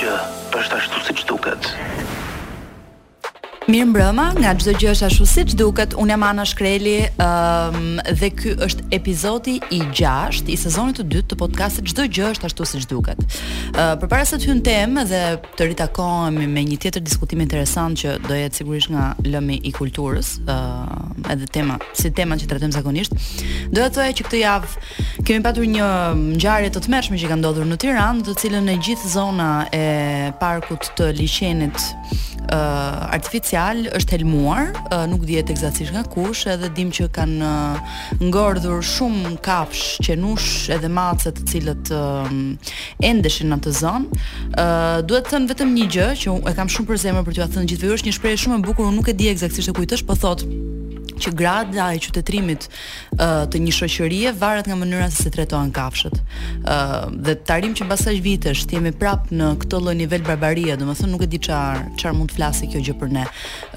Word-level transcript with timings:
që 0.00 0.12
është 0.60 0.76
ashtu 0.78 1.00
siç 1.10 1.24
duket. 1.28 1.68
Mirë 3.70 3.86
mbrëma, 3.86 4.22
nga 4.40 4.50
çdo 4.58 4.72
gjë 4.80 4.88
është 4.96 5.04
ashtu 5.06 5.24
siç 5.30 5.50
duket. 5.54 5.92
Unë 6.00 6.10
jam 6.10 6.22
Ana 6.26 6.42
Shkreli, 6.48 6.94
um, 7.22 7.84
dhe 8.18 8.28
ky 8.34 8.54
është 8.66 8.86
epizodi 8.96 9.52
i 9.70 9.78
6 9.94 10.48
i 10.50 10.56
sezonit 10.58 10.96
të 10.98 11.04
dytë 11.12 11.28
të 11.30 11.36
podcastit 11.38 11.86
Çdo 11.92 12.06
gjë 12.10 12.32
është 12.32 12.48
ashtu 12.48 12.64
siç 12.66 12.88
duket. 12.90 13.20
Ë 13.78 13.84
përpara 14.00 14.24
se 14.26 14.40
të 14.42 14.48
hyn 14.50 14.62
temë 14.66 15.04
dhe 15.12 15.20
të 15.60 15.68
ritakohemi 15.70 16.48
me 16.50 16.64
një 16.66 16.80
tjetër 16.82 17.04
diskutim 17.06 17.44
interesant 17.44 18.00
që 18.02 18.16
do 18.26 18.38
jetë 18.40 18.58
sigurisht 18.58 18.90
nga 18.90 19.12
lëmi 19.30 19.60
i 19.68 19.72
kulturës, 19.78 20.32
ë 20.50 20.56
uh, 20.56 21.04
edhe 21.36 21.46
tema, 21.54 21.76
si 21.94 22.10
tema 22.16 22.40
që 22.42 22.48
trajtojmë 22.50 22.74
zakonisht, 22.80 23.14
do 23.70 23.84
të 23.86 23.92
thoya 24.00 24.16
që 24.18 24.26
këtë 24.26 24.40
javë 24.40 24.72
kemi 25.28 25.44
patur 25.46 25.68
një 25.76 25.92
ngjarje 26.40 26.74
të 26.74 26.82
tmerrshme 26.88 27.22
që 27.22 27.30
ka 27.34 27.38
ndodhur 27.38 27.70
në 27.70 27.78
Tiranë, 27.86 28.26
të 28.26 28.34
cilën 28.42 28.66
në 28.66 28.78
gjithë 28.88 29.12
zona 29.14 29.52
e 29.76 29.86
parkut 30.42 30.90
të 30.98 31.12
liçenit 31.20 31.78
ë 32.50 32.56
uh, 32.56 33.00
artificial 33.14 33.59
fjalë 33.60 33.90
është 33.98 34.14
helmuar, 34.14 34.68
nuk 35.10 35.26
dihet 35.28 35.50
eksaktësisht 35.52 35.92
nga 35.92 36.00
kush, 36.08 36.46
edhe 36.48 36.70
dim 36.76 36.88
që 36.96 37.08
kanë 37.12 37.48
ngordhur 38.30 38.80
shumë 38.86 39.34
kafsh, 39.44 39.98
qenush 40.06 40.70
edhe 40.72 40.88
mace 40.88 41.28
të 41.36 41.44
cilët 41.50 41.90
endeshin 43.10 43.52
në 43.52 43.58
atë 43.60 43.74
zonë. 43.80 44.22
duhet 45.10 45.24
të 45.28 45.34
thënë 45.34 45.50
vetëm 45.52 45.74
një 45.76 45.88
gjë 45.96 46.08
që 46.22 46.38
e 46.48 46.54
kam 46.56 46.72
shumë 46.72 46.88
për 46.92 47.02
zemër 47.04 47.28
për 47.28 47.36
t'ua 47.38 47.50
thënë 47.52 47.70
gjithve, 47.74 47.92
është 47.98 48.08
një 48.08 48.16
shprehje 48.16 48.40
shumë 48.46 48.60
e 48.62 48.66
bukur, 48.70 48.88
unë 48.88 48.96
nuk 48.96 49.12
e 49.12 49.18
di 49.20 49.28
eksaktësisht 49.34 49.74
e 49.74 49.76
kujt 49.76 49.96
është, 49.98 50.08
po 50.08 50.16
thotë 50.22 50.99
që 51.20 51.32
grada 51.36 51.88
e 51.92 51.98
qytetërimit 52.02 52.66
uh, 52.68 53.44
të 53.52 53.60
një 53.66 53.74
shoqërie 53.76 54.32
varet 54.40 54.68
nga 54.68 54.76
mënyra 54.80 55.08
se 55.12 55.24
si 55.26 55.32
trajtohen 55.34 55.70
kafshët. 55.76 56.16
Ëh 56.16 56.72
uh, 56.72 57.10
dhe 57.28 57.34
tarim 57.48 57.74
që 57.76 57.88
pasaj 57.90 58.16
vitesh 58.24 58.64
jemi 58.72 58.92
prap 58.96 59.28
në 59.32 59.52
këtë 59.64 59.80
lloj 59.84 59.94
nivel 60.00 60.24
barbarie, 60.26 60.76
domethënë 60.80 61.12
nuk 61.12 61.24
e 61.26 61.30
di 61.34 61.40
çfarë 61.42 61.96
çfarë 62.00 62.16
mund 62.20 62.32
të 62.32 62.38
flasë 62.40 62.70
kjo 62.72 62.82
gjë 62.88 62.96
për 63.02 63.12
ne. 63.18 63.26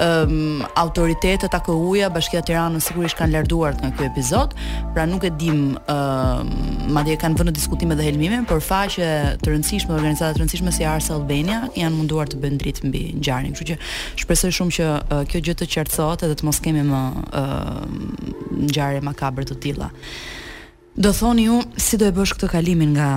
Ëm 0.06 0.34
um, 0.34 0.64
autoritetet 0.84 1.58
AKU-ja, 1.60 2.10
Bashkia 2.14 2.42
e 2.44 2.48
Tiranës 2.48 2.88
sigurisht 2.90 3.20
kanë 3.20 3.36
larduar 3.36 3.76
nga 3.82 3.92
ky 3.98 4.08
epizod, 4.08 4.56
pra 4.96 5.06
nuk 5.10 5.28
e 5.30 5.34
dim 5.44 5.62
ëm 5.76 5.78
uh, 5.92 6.88
madje 6.94 7.18
kanë 7.22 7.38
vënë 7.40 7.52
në 7.52 7.56
diskutim 7.60 7.92
edhe 7.96 8.04
helmimin, 8.08 8.44
por 8.48 8.60
faqe 8.64 9.10
të 9.42 9.52
rëndësishme 9.52 9.94
organizata 9.96 10.36
të 10.38 10.44
rëndësishme 10.44 10.72
si 10.76 10.86
Ars 10.88 11.08
Albania 11.16 11.64
janë 11.78 11.96
munduar 11.98 12.28
të 12.32 12.40
bëjnë 12.44 12.60
dritë 12.62 12.88
mbi 12.90 13.04
ngjarjen, 13.18 13.54
kështu 13.56 13.70
që 13.72 13.78
shpresoj 14.24 14.52
shumë 14.60 14.78
që 14.78 14.88
uh, 15.00 15.24
kjo 15.32 15.42
gjë 15.48 15.56
të 15.62 15.70
qartësohet 15.76 16.26
edhe 16.28 16.40
të 16.42 16.48
mos 16.48 16.62
kemi 16.64 16.84
më 16.88 17.04
uh, 17.34 17.82
ngjarje 18.64 19.02
makabre 19.02 19.46
të 19.48 19.58
tilla. 19.64 19.90
Do 20.96 21.14
thoni 21.14 21.44
ju 21.48 21.62
si 21.82 21.98
do 21.98 22.06
e 22.08 22.14
bësh 22.14 22.36
këtë 22.38 22.52
kalimin 22.54 22.94
nga 22.94 23.08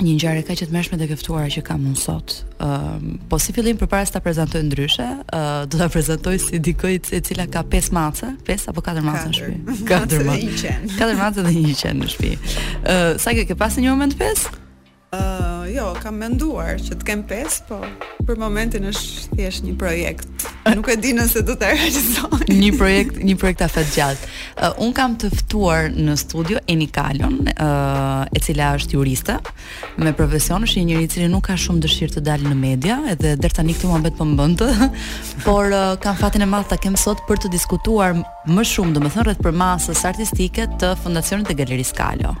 një 0.00 0.14
ngjarje 0.16 0.42
kaq 0.48 0.62
e 0.64 0.68
tmeshme 0.70 0.96
dhe 0.98 1.06
gëftuara 1.10 1.50
që 1.52 1.62
kam 1.66 1.84
unë 1.90 2.00
sot. 2.02 2.38
Ëm 2.62 2.62
uh, 2.66 3.18
po 3.30 3.38
si 3.42 3.54
fillim 3.54 3.78
përpara 3.80 4.08
se 4.08 4.14
ta 4.16 4.22
prezantoj 4.24 4.62
ndryshe, 4.66 5.06
uh, 5.26 5.50
do 5.70 5.78
ta 5.82 5.88
prezantoj 5.92 6.38
si 6.48 6.58
dikoj 6.64 6.96
e 7.20 7.20
cila 7.26 7.46
ka 7.52 7.62
5 7.74 7.92
mace, 7.96 8.32
5 8.48 8.70
apo 8.72 8.82
4 8.88 9.04
mace 9.06 9.28
në 9.28 9.36
shtëpi. 9.38 9.76
4 9.92 10.30
mace. 10.30 10.74
4 10.96 11.20
mace 11.22 11.44
dhe 11.46 11.54
1 11.60 11.76
qen 11.84 12.02
në 12.02 12.10
shtëpi. 12.16 12.34
Ë 12.34 12.96
uh, 12.96 13.20
sa 13.20 13.36
ke 13.38 13.60
pasë 13.66 13.84
një 13.86 13.94
moment 13.94 14.18
5? 14.24 14.59
Uh, 15.12 15.64
jo, 15.74 15.88
kam 16.04 16.14
menduar 16.22 16.76
që 16.78 16.94
të 17.00 17.06
kem 17.08 17.24
pes, 17.26 17.56
po 17.66 17.80
për 18.28 18.38
momentin 18.38 18.84
është 18.92 19.32
thjesht 19.34 19.64
një 19.66 19.72
projekt. 19.80 20.28
Nuk 20.70 20.86
e 20.92 20.94
di 21.02 21.10
nëse 21.16 21.40
do 21.42 21.56
ta 21.58 21.70
realizoj. 21.72 22.38
një 22.46 22.70
projekt, 22.78 23.16
një 23.16 23.34
projekt 23.40 23.62
afat 23.64 23.90
gjatë. 23.94 24.28
Uh, 24.60 24.72
un 24.84 24.92
kam 24.92 25.16
të 25.18 25.30
ftuar 25.34 25.88
në 25.90 26.14
studio 26.20 26.60
Eni 26.70 26.86
Kalon, 26.86 27.40
uh, 27.56 28.22
e 28.30 28.38
cila 28.38 28.76
është 28.78 28.94
juriste 29.00 29.38
me 29.98 30.12
profesion, 30.12 30.62
është 30.62 30.78
një 30.78 30.86
njeri 30.92 31.04
i 31.04 31.08
cili 31.08 31.28
nuk 31.32 31.46
ka 31.48 31.56
shumë 31.58 31.80
dëshirë 31.82 32.16
të 32.16 32.20
dalë 32.28 32.50
në 32.50 32.54
media, 32.60 33.00
edhe 33.10 33.34
deri 33.40 33.54
tani 33.56 33.74
këtë 33.74 33.90
mohbet 33.90 34.14
po 34.18 34.24
mbën 34.28 34.54
të. 34.60 34.68
Por 35.46 35.72
uh, 35.74 35.96
kam 35.98 36.14
fatin 36.22 36.44
e 36.44 36.46
madh 36.46 36.68
ta 36.70 36.78
kem 36.78 36.94
sot 36.96 37.24
për 37.26 37.42
të 37.42 37.50
diskutuar 37.56 38.14
më 38.46 38.64
shumë, 38.74 38.94
domethënë 38.94 39.26
rreth 39.26 39.42
për 39.42 39.58
masës 39.58 40.06
artistike 40.06 40.68
të 40.78 40.94
Fondacionit 41.02 41.50
të 41.50 41.58
Galerisë 41.64 41.98
Kalo. 41.98 42.36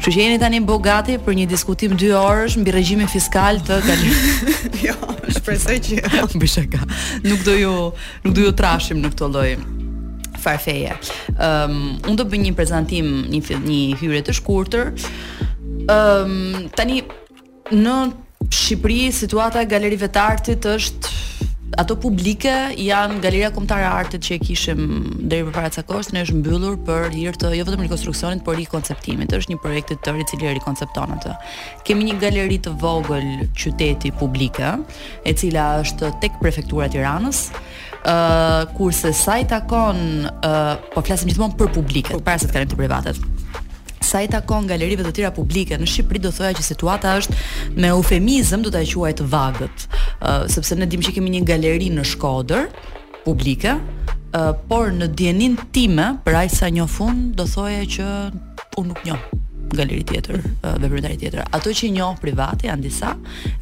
Kështu 0.00 0.16
që 0.16 0.24
jeni 0.24 0.42
tani 0.42 0.60
bogati 0.64 1.14
për 1.20 1.34
një 1.42 1.46
diskutim 1.52 1.94
dy 2.00 2.07
2 2.08 2.16
orësh 2.16 2.54
mbi 2.62 2.72
regjimin 2.72 3.08
fiskal 3.12 3.58
të 3.64 3.82
Galit. 3.84 4.46
jo, 4.86 4.94
shpresoj 5.36 5.74
që 5.84 5.98
jo. 5.98 6.22
mbi 6.38 6.48
shaka. 6.48 6.80
Nuk 7.26 7.42
do 7.44 7.52
ju 7.58 7.72
nuk 8.24 8.32
do 8.38 8.46
ju 8.46 8.52
trashim 8.56 9.02
në 9.02 9.10
këtë 9.12 9.28
lloj 9.34 9.48
farfeje. 10.40 10.94
Ëm 11.34 11.76
um, 11.76 11.82
unë 12.08 12.16
do 12.22 12.26
bëj 12.32 12.40
një 12.46 12.54
prezantim, 12.56 13.10
një 13.32 13.42
një 13.66 13.80
hyrje 14.00 14.22
të 14.30 14.36
shkurtër. 14.40 14.88
Ëm 15.88 16.38
um, 16.38 16.72
tani 16.80 17.02
në 17.76 17.98
Shqipëri 18.48 19.00
situata 19.12 19.60
e 19.60 19.66
galerive 19.68 20.06
të 20.08 20.20
artit 20.24 20.64
është 20.72 21.10
ato 21.76 21.96
publike 22.00 22.52
janë 22.80 23.18
Galeria 23.22 23.50
Kombëtare 23.54 23.82
e 23.84 23.88
Artit 23.88 24.24
që 24.24 24.34
e 24.36 24.38
kishim 24.42 24.86
deri 25.30 25.44
më 25.46 25.52
parë 25.56 25.70
çakos, 25.76 26.08
ne 26.16 26.22
është 26.24 26.38
mbyllur 26.40 26.78
për 26.86 27.10
hir 27.16 27.36
të 27.38 27.50
jo 27.58 27.66
vetëm 27.68 27.84
rikonstruksionit, 27.84 28.42
por 28.46 28.56
rikonceptimit. 28.58 29.32
Është 29.36 29.52
një 29.54 29.58
projekt 29.62 29.92
i 29.92 29.98
tërë 30.06 30.22
i 30.24 30.28
cili 30.30 30.48
e 30.48 30.54
rikoncepton 30.56 31.12
atë. 31.18 31.34
Kemë 31.88 32.08
një 32.08 32.16
galeri 32.22 32.58
të 32.64 32.72
vogël 32.80 33.28
qyteti 33.58 34.12
publike, 34.16 34.72
e 35.24 35.34
cila 35.34 35.68
është 35.84 36.14
tek 36.24 36.40
prefektura 36.42 36.88
e 36.88 36.94
Tiranës. 36.96 37.44
Uh, 38.08 38.64
kurse 38.78 39.10
sa 39.12 39.36
i 39.42 39.44
takon 39.44 40.28
uh, 40.30 40.76
po 40.94 41.02
flasim 41.04 41.28
gjithmonë 41.28 41.58
për 41.58 41.74
publiket 41.76 42.22
para 42.24 42.38
se 42.38 42.46
të 42.48 42.54
kalojmë 42.56 42.72
te 42.72 42.78
privatet 42.78 43.37
sa 44.08 44.22
i 44.24 44.28
takon 44.32 44.64
galerive 44.68 45.04
të 45.04 45.12
tjera 45.18 45.32
publike 45.36 45.76
në 45.76 45.88
Shqipëri 45.88 46.22
do 46.24 46.32
thoya 46.34 46.54
që 46.56 46.64
situata 46.64 47.12
është 47.20 47.40
me 47.76 47.90
eufemizëm 47.96 48.64
do 48.64 48.72
ta 48.74 48.80
quaj 48.88 49.12
të 49.20 49.26
vagët, 49.34 49.84
uh, 49.88 50.46
sepse 50.52 50.78
ne 50.80 50.88
dimë 50.88 51.06
që 51.08 51.16
kemi 51.18 51.34
një 51.36 51.44
galeri 51.50 51.90
në 51.98 52.06
Shkodër 52.14 52.70
publike, 53.26 53.76
uh, 53.78 54.52
por 54.70 54.88
në 54.96 55.12
dienin 55.20 55.58
time, 55.76 56.14
për 56.24 56.40
aq 56.46 56.56
sa 56.60 56.72
një 56.72 56.88
fund, 56.96 57.34
do 57.38 57.44
thoya 57.54 57.84
që 57.94 58.08
unë 58.80 58.94
nuk 58.94 59.04
njoh 59.08 59.26
galeri 59.74 60.02
tjetër, 60.06 60.38
uh, 60.64 60.72
veprimtari 60.80 61.16
tjetër. 61.20 61.42
Ato 61.54 61.72
që 61.74 61.90
njoh 61.92 62.14
private 62.22 62.68
janë 62.68 62.84
disa, 62.84 63.14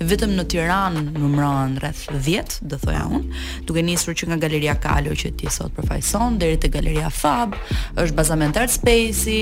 vetëm 0.07 0.35
në 0.39 0.45
Tiranë 0.53 1.03
numërohen 1.17 1.77
rreth 1.83 2.05
10, 2.23 2.61
do 2.71 2.79
thoja 2.81 3.07
unë, 3.19 3.43
duke 3.69 3.83
nisur 3.85 4.15
që 4.19 4.29
nga 4.31 4.39
galeria 4.47 4.77
Kalo 4.83 5.15
që 5.19 5.33
ti 5.41 5.51
sot 5.53 5.75
përfaqëson 5.77 6.37
deri 6.41 6.59
te 6.63 6.71
galeria 6.73 7.11
Fab, 7.11 7.57
është 7.99 8.17
Bazament 8.19 8.59
Art 8.63 8.75
Space, 8.75 9.37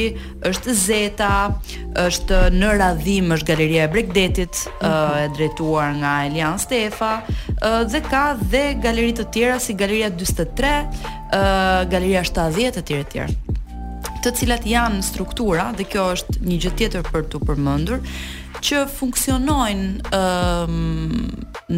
është 0.49 0.75
Zeta, 0.81 1.31
është 2.05 2.41
në 2.55 2.73
radhim 2.81 3.35
është 3.37 3.51
galeria 3.53 3.87
e 3.89 3.93
Bregdetit, 3.95 4.65
uh, 4.81 5.27
e 5.27 5.29
drejtuar 5.37 5.95
nga 6.01 6.15
Elian 6.31 6.59
Stefa, 6.61 7.15
uh, 7.57 7.81
dhe 7.93 8.01
ka 8.09 8.25
dhe 8.51 8.65
galeri 8.85 9.13
të 9.21 9.29
tjera 9.37 9.61
si 9.61 9.75
galeria 9.77 10.09
43, 10.15 11.13
galeria 11.91 12.21
70 12.23 12.79
e 12.95 13.03
tjerë 13.11 13.33
e 13.33 13.55
të 14.25 14.33
cilat 14.41 14.65
janë 14.65 15.03
struktura 15.05 15.67
dhe 15.77 15.85
kjo 15.89 16.07
është 16.17 16.39
një 16.49 16.57
gjë 16.65 16.71
tjetër 16.81 17.05
për 17.13 17.27
të 17.29 17.41
përmendur 17.45 18.01
që 18.65 18.85
funksionojnë 18.97 20.13
ëm 20.17 20.77
um, 20.79 21.27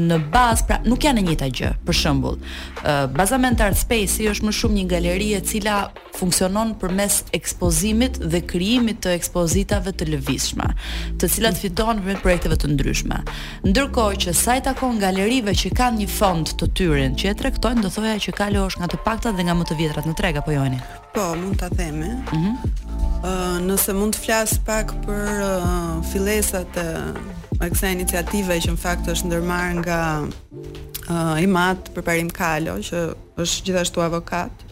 në 0.07 0.17
bazë, 0.34 0.65
pra 0.67 0.77
nuk 0.83 1.05
janë 1.06 1.21
e 1.21 1.25
njëjta 1.25 1.47
gjë. 1.56 1.69
Për 1.87 1.97
shembull, 1.97 2.37
uh, 2.37 3.06
Bazament 3.15 3.61
Art 3.62 3.79
Space 3.79 4.17
është 4.31 4.47
më 4.49 4.55
shumë 4.59 4.77
një 4.81 4.85
galeri 4.91 5.29
e 5.39 5.39
cila 5.47 5.77
funksionon 6.19 6.75
përmes 6.81 7.21
ekspozimit 7.39 8.19
dhe 8.23 8.43
krijimit 8.51 8.99
të 9.06 9.15
ekspozitave 9.17 9.95
të 9.95 10.09
lëvizshme, 10.12 10.69
të 11.23 11.31
cilat 11.37 11.59
fitohen 11.62 12.03
me 12.06 12.19
projekteve 12.21 12.59
të 12.62 12.71
ndryshme. 12.75 13.23
Ndërkohë 13.71 14.21
që 14.27 14.37
sa 14.43 14.59
i 14.59 14.65
takon 14.67 15.01
galerive 15.03 15.55
që 15.62 15.73
kanë 15.79 16.03
një 16.05 16.11
fond 16.19 16.55
të 16.59 16.71
tyre 16.77 17.09
që 17.23 17.33
e 17.33 17.39
tregtojnë, 17.43 17.83
do 17.87 17.95
thoja 17.97 18.19
që 18.27 18.37
kalo 18.43 18.67
është 18.69 18.83
nga 18.85 18.93
të 18.95 19.03
pakta 19.06 19.35
dhe 19.39 19.49
nga 19.49 19.56
më 19.62 19.71
të 19.71 19.81
vjetrat 19.81 20.11
në 20.11 20.19
treg 20.19 20.43
apo 20.43 20.55
jo? 20.59 20.67
Po, 21.16 21.32
mund 21.32 21.56
ta 21.56 21.69
them, 21.69 21.97
ëh. 22.03 22.06
Eh? 22.06 22.37
Mm 22.37 22.56
Uh, 23.27 23.56
nëse 23.65 23.91
mund 23.97 24.15
të 24.15 24.21
flas 24.22 24.53
pak 24.62 24.91
për 25.03 25.38
uh, 25.43 25.97
fillesat 26.12 26.77
e 26.78 26.82
uh, 27.00 27.15
kësaj 27.65 27.91
iniciative 27.97 28.54
që 28.62 28.75
në 28.77 28.78
fakt 28.78 29.09
është 29.10 29.31
ndërmarrë 29.31 29.78
nga 29.81 29.97
uh, 30.29 31.32
Imat 31.43 31.88
parim 32.06 32.29
Kalo, 32.31 32.76
që 32.87 33.00
është 33.43 33.64
gjithashtu 33.67 34.05
avokat, 34.05 34.62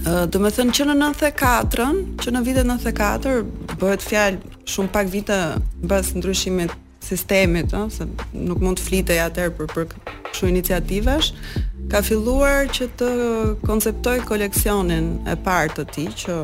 uh, 0.04 0.22
domethënë 0.32 0.74
që 0.78 0.86
në 0.90 0.96
94-ën, 1.00 2.00
që 2.22 2.34
në 2.36 2.44
vitin 2.46 2.70
94 2.70 3.40
bëhet 3.82 4.04
fjalë 4.06 4.54
shumë 4.68 4.94
pak 4.94 5.10
vite 5.12 5.38
pas 5.90 6.12
ndryshimit 6.18 6.72
sistemit, 7.08 7.72
ëh, 7.72 7.88
se 7.98 8.06
nuk 8.38 8.62
mund 8.64 8.78
të 8.80 8.84
flitej 8.88 9.22
atëherë 9.26 9.56
për 9.58 9.72
për 9.74 9.90
këto 9.94 10.48
iniciativash, 10.52 11.32
ka 11.92 12.04
filluar 12.04 12.68
që 12.72 12.88
të 13.00 13.10
konceptoj 13.66 14.18
koleksionin 14.28 15.14
e 15.28 15.36
parë 15.48 15.74
të 15.80 15.88
tij 15.96 16.08
që 16.24 16.40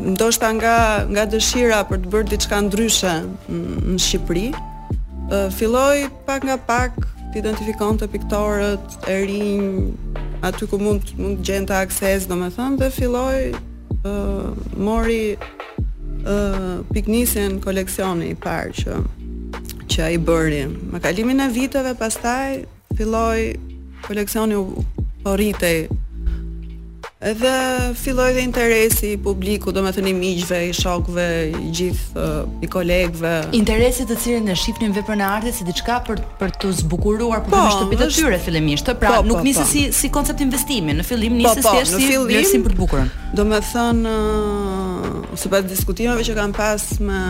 ndoshta 0.00 0.48
nga 0.58 0.74
nga 1.12 1.24
dëshira 1.32 1.80
për 1.88 1.98
të 2.02 2.08
bërë 2.12 2.30
diçka 2.32 2.56
ndryshe 2.66 3.12
mm, 3.22 3.78
në 3.94 3.98
Shqipëri, 4.04 4.46
filloi 5.56 6.06
pak 6.26 6.46
nga 6.48 6.56
pak 6.68 6.96
të 7.32 7.40
identifikonte 7.44 8.08
piktorët 8.10 8.96
e 9.12 9.16
rinj 9.26 10.46
aty 10.46 10.68
ku 10.68 10.76
mund 10.82 11.12
mund 11.20 11.42
gjente 11.46 11.74
akses, 11.76 12.26
domethënë, 12.30 12.78
dhe 12.80 12.88
filloi 12.92 13.52
ë 14.02 14.14
mori 14.74 15.34
ë 15.36 16.78
piknisën 16.92 17.60
koleksioni 17.64 18.32
i 18.32 18.38
parë 18.38 18.78
që 18.82 19.02
që 19.92 20.00
ai 20.08 20.16
bëri. 20.24 20.64
Me 20.92 20.98
kalimin 21.04 21.40
e 21.44 21.48
viteve 21.52 21.92
pastaj 22.00 22.64
filloi 22.96 23.52
koleksioni 24.06 24.56
u 24.56 24.64
rritej 25.38 25.86
Edhe 27.22 27.92
filloi 27.94 28.32
dhe 28.34 28.42
interesi 28.42 29.06
i 29.14 29.16
publikut, 29.22 29.76
domethënë 29.76 30.08
i 30.10 30.12
miqve, 30.18 30.56
i 30.66 30.70
shokëve, 30.74 31.26
i 31.54 31.68
gjithë 31.76 32.22
i 32.66 32.70
kolegëve. 32.72 33.34
Interesi 33.54 34.02
të 34.10 34.16
cilën 34.24 34.48
e 34.50 34.56
shihnim 34.58 34.96
veprën 34.96 35.22
e 35.22 35.28
artit 35.28 35.54
si 35.54 35.66
diçka 35.68 36.00
për 36.08 36.18
për 36.40 36.54
të 36.64 36.72
zbukuruar 36.80 37.44
po 37.46 37.52
të 37.54 37.76
shtëpi 37.76 37.98
të 38.00 38.08
tyre 38.16 38.40
fillimisht. 38.42 38.90
Pra, 38.98 39.12
po, 39.18 39.20
po, 39.22 39.28
nuk 39.28 39.38
po, 39.38 39.44
nisi 39.46 39.62
po. 39.62 39.68
si 39.70 39.84
si 40.00 40.10
koncept 40.16 40.42
investimi, 40.42 40.96
në 40.98 41.04
fillim 41.06 41.38
nisi 41.38 41.62
po, 41.62 41.62
po, 41.62 41.76
thjesht 41.78 41.94
si 41.94 42.10
vlerësim 42.18 42.66
për 42.66 42.74
të 42.74 42.80
bukurën. 42.82 43.14
Domethënë 43.38 44.16
uh, 44.16 45.22
ose 45.38 45.54
pas 45.54 45.62
diskutimeve 45.70 46.26
që 46.26 46.34
kam 46.40 46.56
pas 46.58 46.88
me 47.06 47.22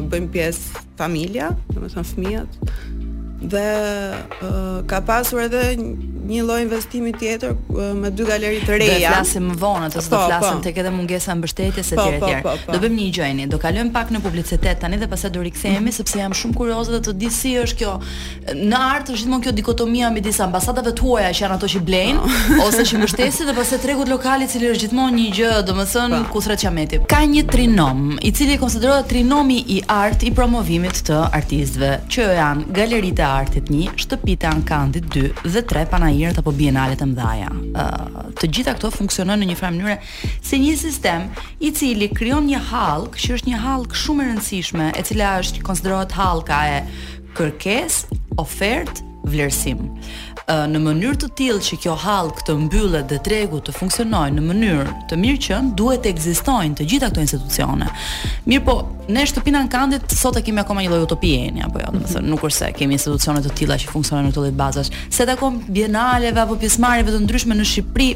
bëjmë 0.09 0.31
pjesë 0.33 0.85
familja, 0.99 1.49
do 1.73 1.83
me 1.83 1.89
thënë 1.89 2.09
fëmijët, 2.13 2.63
dhe 3.51 3.69
ka 4.89 5.01
pasur 5.09 5.45
edhe 5.49 5.65
një 6.29 6.41
lloj 6.45 6.61
investimi 6.63 7.11
tjetër 7.17 7.55
me 7.99 8.09
dy 8.13 8.25
galeri 8.27 8.59
të 8.63 8.77
reja. 8.83 8.95
Do 8.95 8.97
të 8.99 9.11
flasim 9.15 9.45
më 9.49 9.55
vonë, 9.61 9.87
do 9.93 10.01
të 10.03 10.11
po, 10.13 10.19
flasim 10.27 10.59
po. 10.59 10.63
tek 10.67 10.77
edhe 10.83 10.91
mungesa 10.93 11.35
mbështetjes 11.39 11.89
së 11.93 11.97
po, 11.97 12.05
tjerë. 12.27 12.53
Do 12.75 12.81
bëjmë 12.83 12.97
një 12.97 13.07
gjëni, 13.17 13.47
do 13.53 13.57
kalojmë 13.61 13.93
pak 13.95 14.11
në 14.13 14.21
publicitet 14.25 14.81
tani 14.83 14.99
dhe 15.01 15.09
pastaj 15.11 15.31
do 15.37 15.43
rikthehemi 15.47 15.93
sepse 15.95 16.19
jam 16.21 16.35
shumë 16.39 16.57
kurioze 16.59 16.93
të 16.93 17.01
të 17.07 17.15
di 17.23 17.31
si 17.35 17.53
është 17.61 17.79
kjo. 17.79 17.93
Në 18.59 18.81
art 18.91 19.09
është 19.09 19.23
gjithmonë 19.23 19.47
kjo 19.47 19.53
dikotomia 19.59 20.11
midis 20.13 20.39
ambasadave 20.45 20.93
të 20.99 21.07
huaja 21.07 21.31
që 21.33 21.45
janë 21.45 21.57
ato 21.57 21.71
që 21.75 21.81
blejnë 21.87 22.29
ose 22.67 22.85
që 22.91 23.01
mbështesin 23.01 23.49
dhe 23.49 23.57
pastaj 23.57 23.81
tregut 23.87 24.13
lokal 24.13 24.45
i 24.45 24.49
cili 24.51 24.69
është 24.69 24.83
gjithmonë 24.89 25.17
një 25.17 25.29
gjë, 25.39 25.53
domethënë 25.69 26.21
kusret 26.33 26.61
çameti. 26.63 27.01
Ka 27.09 27.23
një 27.25 27.45
trinom, 27.49 28.05
i 28.21 28.31
cili 28.37 28.59
konsiderohet 28.61 29.09
trinomi 29.09 29.61
i 29.79 29.79
art 29.95 30.23
i 30.27 30.31
promovimit 30.35 31.01
të 31.09 31.19
artistëve, 31.39 31.91
që 32.11 32.29
janë 32.41 32.69
galeritë 32.75 33.23
e 33.25 33.29
artit 33.41 33.71
1, 33.73 33.95
shtëpitë 34.05 34.45
e 34.45 34.49
Ankandit 34.49 35.07
2 35.13 35.29
dhe 35.47 35.63
3 35.69 35.87
panaj 35.91 36.18
mirë 36.19 36.41
apo 36.41 36.51
bienale 36.55 36.97
të 36.99 37.05
mëdha. 37.13 37.49
të 38.39 38.49
gjitha 38.53 38.73
këto 38.77 38.89
funksionojnë 38.95 39.43
në 39.43 39.47
një 39.51 39.57
farë 39.59 39.75
mënyre 39.75 39.97
si 40.49 40.59
një 40.61 40.73
sistem 40.81 41.27
i 41.63 41.71
cili 41.75 42.09
krijon 42.11 42.47
një 42.49 42.59
hallk, 42.71 43.15
që 43.23 43.35
është 43.37 43.51
një 43.53 43.59
hallk 43.65 43.95
shumë 44.03 44.23
e 44.25 44.31
rëndësishme, 44.31 44.89
e 44.99 45.03
cila 45.11 45.35
është 45.43 45.63
konsiderohet 45.67 46.15
halka 46.19 46.59
e 46.75 46.81
kërkesë, 47.39 48.19
ofertë, 48.45 49.05
vlerësim 49.29 49.81
në 50.49 50.79
mënyrë 50.81 51.17
të 51.21 51.27
tillë 51.37 51.63
që 51.67 51.77
kjo 51.83 51.93
hall 52.05 52.31
këtë 52.39 52.55
mbyllet 52.63 53.09
dhe 53.11 53.19
tregu 53.25 53.59
të 53.61 53.73
funksionojë 53.75 54.33
në 54.39 54.43
mënyrë 54.47 54.93
të 55.11 55.17
mirë 55.21 55.41
që 55.45 55.59
duhet 55.77 56.01
të 56.03 56.09
ekzistojnë 56.15 56.79
të 56.79 56.87
gjitha 56.89 57.09
këto 57.11 57.21
institucione. 57.23 57.89
Mirë 58.49 58.63
po, 58.65 58.77
ne 59.13 59.27
shtëpinë 59.29 59.61
kandit, 59.73 60.09
sot 60.17 60.39
e 60.39 60.43
kemi 60.45 60.63
akoma 60.63 60.81
një 60.85 60.93
lloj 60.95 61.03
utopie 61.05 61.35
jeni 61.45 61.61
apo 61.65 61.83
jo, 61.83 61.91
domethënë 61.93 62.31
nuk 62.33 62.47
është 62.49 62.57
se 62.63 62.71
kemi 62.79 62.97
institucione 62.97 63.43
të 63.45 63.53
tilla 63.61 63.77
që 63.83 63.93
funksionojnë 63.93 64.29
në 64.29 64.33
këto 64.33 64.47
lloj 64.47 64.55
bazash. 64.63 64.93
Se 65.13 65.29
takon 65.29 65.61
bienaleve 65.69 66.41
apo 66.47 66.57
pjesmarrjeve 66.61 67.13
të 67.13 67.23
ndryshme 67.27 67.59
në 67.59 67.69
Shqipëri, 67.69 68.09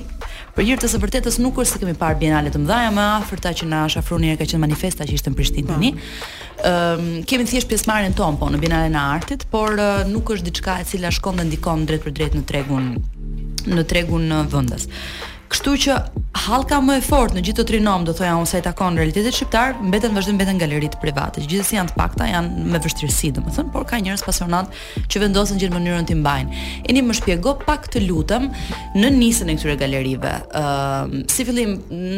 Për 0.54 0.68
hir 0.68 0.78
të 0.82 0.86
së 0.92 1.00
vërtetës 1.02 1.40
nuk 1.42 1.58
është 1.64 1.80
se 1.80 1.82
kemi 1.82 1.96
parë 1.98 2.20
bienale 2.22 2.52
të 2.54 2.60
mëdha, 2.62 2.82
më 2.94 3.06
afërta 3.18 3.56
që 3.58 3.70
na 3.72 3.80
shafruan 3.90 4.26
ka 4.38 4.46
qenë 4.46 4.60
manifesta 4.62 5.08
që 5.10 5.16
ishte 5.18 5.32
në 5.34 5.40
Prishtinë 5.40 5.70
tani. 5.72 5.90
Po. 5.98 6.70
Ëm 6.70 7.02
uh, 7.02 7.16
kemi 7.28 7.48
thjesht 7.50 7.68
pjesëmarrjen 7.72 8.14
tonë 8.20 8.38
po 8.40 8.52
në 8.54 8.60
bienalen 8.62 8.94
e 8.94 9.02
artit, 9.18 9.48
por 9.52 9.74
uh, 9.82 10.04
nuk 10.12 10.30
është 10.36 10.52
diçka 10.52 10.76
e 10.84 10.86
cila 10.92 11.10
shkon 11.12 11.42
dhe 11.42 11.48
ndikon 11.50 11.88
drejt 11.90 12.06
për 12.06 12.16
drejt 12.20 12.38
në 12.38 12.46
tregun 12.52 12.92
në 13.74 13.86
tregun 13.90 14.30
vendas. 14.54 14.86
Kështu 15.54 15.72
që 15.86 15.96
halka 16.44 16.80
më 16.82 16.96
e 16.98 17.02
fortë 17.06 17.36
në 17.38 17.42
gjithë 17.46 17.60
të 17.60 17.64
trinom, 17.70 18.06
do 18.08 18.14
thoja 18.18 18.32
unë 18.40 18.50
sa 18.50 18.58
i 18.58 18.64
takon 18.66 18.96
realitetit 18.98 19.36
shqiptar, 19.38 19.76
mbeten 19.86 20.16
vazhdim 20.18 20.34
mbeten 20.40 20.58
galeritë 20.58 20.98
private. 21.04 21.44
Gjithsesi 21.46 21.78
janë 21.78 21.92
të 21.92 21.98
pakta, 22.00 22.26
janë 22.26 22.64
me 22.74 22.80
vështirësi, 22.82 23.30
domethënë, 23.36 23.70
por 23.76 23.86
ka 23.86 24.00
njerëz 24.02 24.24
pasionant 24.26 24.74
që 25.14 25.22
vendosen 25.22 25.60
gjithë 25.62 25.76
mënyrën 25.76 26.08
të 26.10 26.18
mbajnë. 26.18 26.62
Eni 26.90 27.04
më 27.06 27.18
shpjego 27.20 27.54
pak 27.68 27.86
të 27.94 28.02
lutem 28.08 28.50
në 28.98 29.12
nisën 29.20 29.54
e 29.54 29.58
këtyre 29.60 29.78
galerive. 29.84 30.34
Ëm 30.58 31.14
uh, 31.22 31.30
si 31.36 31.46
fillim 31.52 31.76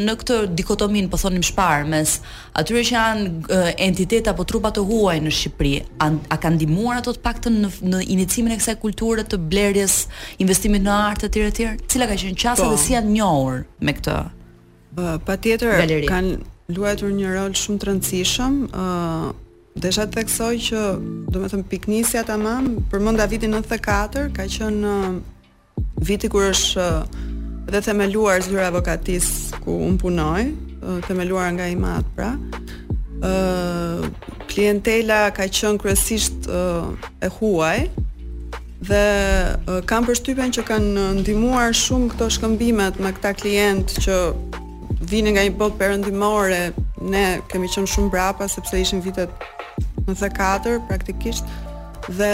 në 0.07 0.15
këtë 0.21 0.39
dikotomin, 0.61 1.11
po 1.11 1.19
thonim 1.19 1.43
shpar 1.49 1.83
mes 1.91 2.15
atyre 2.61 2.85
që 2.87 2.95
janë 2.95 3.27
uh, 3.51 3.71
entitet 3.83 4.31
apo 4.31 4.47
trupa 4.47 4.71
të 4.77 4.85
huaj 4.87 5.17
në 5.27 5.35
Shqipëri, 5.41 5.75
a, 6.07 6.11
a 6.31 6.39
kanë 6.39 6.61
ndihmuar 6.61 7.01
ato 7.03 7.11
të 7.17 7.23
paktën 7.27 7.59
në, 7.65 7.73
në 7.91 8.23
e 8.25 8.59
kësaj 8.61 8.79
kulture 8.79 9.23
të 9.27 9.41
blerjes, 9.51 9.97
investimit 10.39 10.87
në 10.87 10.93
art 11.11 11.27
etj 11.27 11.39
etj. 11.51 11.63
Cila 11.91 12.07
ka 12.07 12.15
qenë 12.23 12.39
qasja 12.41 12.55
po. 12.65 12.71
dhe 12.71 12.79
si 12.87 12.93
janë 12.95 13.11
njohur 13.25 13.63
me 13.85 13.93
këtë. 13.97 14.15
Ë 14.95 15.17
patjetër 15.27 16.05
kanë 16.07 16.77
luajtur 16.77 17.11
një 17.17 17.31
rol 17.35 17.55
shumë 17.57 17.81
të 17.81 17.87
rëndësishëm, 17.89 18.53
ë 18.71 18.83
uh, 18.85 19.31
desha 19.83 20.05
të 20.07 20.17
theksoj 20.17 20.51
që, 20.69 20.83
do 21.33 21.41
me 21.41 21.49
thëmë, 21.51 21.67
piknisja 21.73 22.23
të 22.27 22.37
mamë, 22.41 23.05
mënda 23.05 23.27
viti 23.31 23.49
94, 23.51 24.29
ka 24.37 24.45
qënë 24.49 25.15
viti 26.07 26.29
kur 26.31 26.47
është 26.51 26.87
dhe 27.73 27.81
themeluar 27.83 28.39
zyra 28.45 28.69
avokatis 28.71 29.27
ku 29.65 29.75
unë 29.87 29.99
punoj, 30.01 30.41
themeluar 31.09 31.49
nga 31.57 31.65
i 31.67 31.75
matë 31.75 32.11
pra. 32.15 32.31
Klientela 34.51 35.25
ka 35.35 35.47
qënë 35.51 35.81
kërësisht 35.83 36.47
e 37.25 37.31
huaj, 37.37 37.87
dhe 38.87 39.05
uh, 39.55 39.81
kam 39.89 40.05
përshtypjen 40.07 40.53
që 40.57 40.63
kanë 40.69 41.05
ndihmuar 41.21 41.73
shumë 41.77 42.11
këto 42.13 42.27
shkëmbimet 42.37 42.99
me 43.01 43.11
këta 43.17 43.31
klient 43.39 43.95
që 44.05 44.17
vinë 45.09 45.33
nga 45.35 45.43
një 45.47 45.53
bot 45.59 45.75
perëndimore, 45.79 46.61
ne 47.11 47.25
kemi 47.51 47.69
qenë 47.73 47.89
shumë 47.93 48.11
brapa 48.13 48.47
sepse 48.49 48.79
ishin 48.81 49.01
vitet 49.05 49.45
94 50.05 50.79
praktikisht 50.89 51.49
dhe 52.13 52.29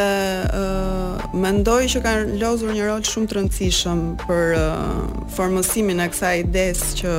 uh, 0.52 1.24
mendoj 1.44 1.82
që 1.94 2.02
kanë 2.04 2.40
lozur 2.42 2.74
një 2.76 2.90
rol 2.90 3.06
shumë 3.08 3.32
të 3.32 3.38
rëndësishëm 3.40 4.02
për 4.26 4.58
uh, 4.60 5.00
formësimin 5.38 6.04
e 6.06 6.10
kësaj 6.12 6.36
idesë 6.46 6.90
që 7.02 7.16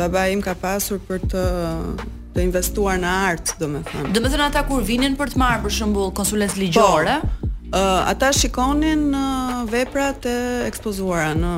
baba 0.00 0.28
im 0.32 0.42
ka 0.46 0.54
pasur 0.62 1.02
për 1.10 1.26
të 1.34 1.46
të 2.30 2.44
investuar 2.46 2.94
në 3.02 3.08
art, 3.26 3.54
domethënë. 3.58 4.12
Domethënë 4.14 4.44
ata 4.44 4.60
kur 4.68 4.84
vinin 4.86 5.16
për 5.18 5.32
të 5.32 5.38
marë 5.42 5.64
për 5.64 5.72
shembull 5.80 6.12
konsulencë 6.14 6.60
ligjore, 6.60 7.16
po, 7.24 7.39
Uh, 7.70 8.00
ata 8.10 8.32
shikonin 8.34 9.04
në 9.12 9.18
uh, 9.22 9.60
veprat 9.70 10.24
e 10.26 10.32
ekspozuara 10.66 11.36
në 11.38 11.50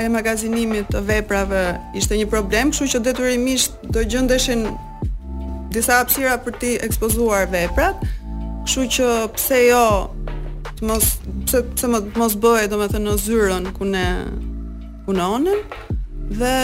e 0.00 0.08
magazinimit 0.08 0.86
të 0.94 1.00
veprave 1.04 1.76
ishte 1.94 2.14
një 2.16 2.26
problem, 2.32 2.70
kështu 2.72 2.84
që 2.94 3.02
detyrimisht 3.10 3.72
do 3.82 4.00
gjendeshin 4.00 4.64
disa 5.72 5.92
hapësira 6.00 6.40
për 6.44 6.52
të 6.60 6.72
ekspozuar 6.88 7.48
veprat. 7.52 7.96
Kështu 8.64 8.82
që 8.96 9.10
pse 9.36 9.60
jo 9.66 9.86
të 10.76 10.84
mos 10.84 11.04
të, 11.48 11.60
të 11.80 11.88
mos 12.20 12.34
bëhe 12.42 12.66
domethënë 12.68 13.08
në 13.08 13.14
zyrën 13.24 13.70
ku 13.76 13.84
ne 13.88 14.06
punonim. 15.06 15.62
dhe 16.28 16.54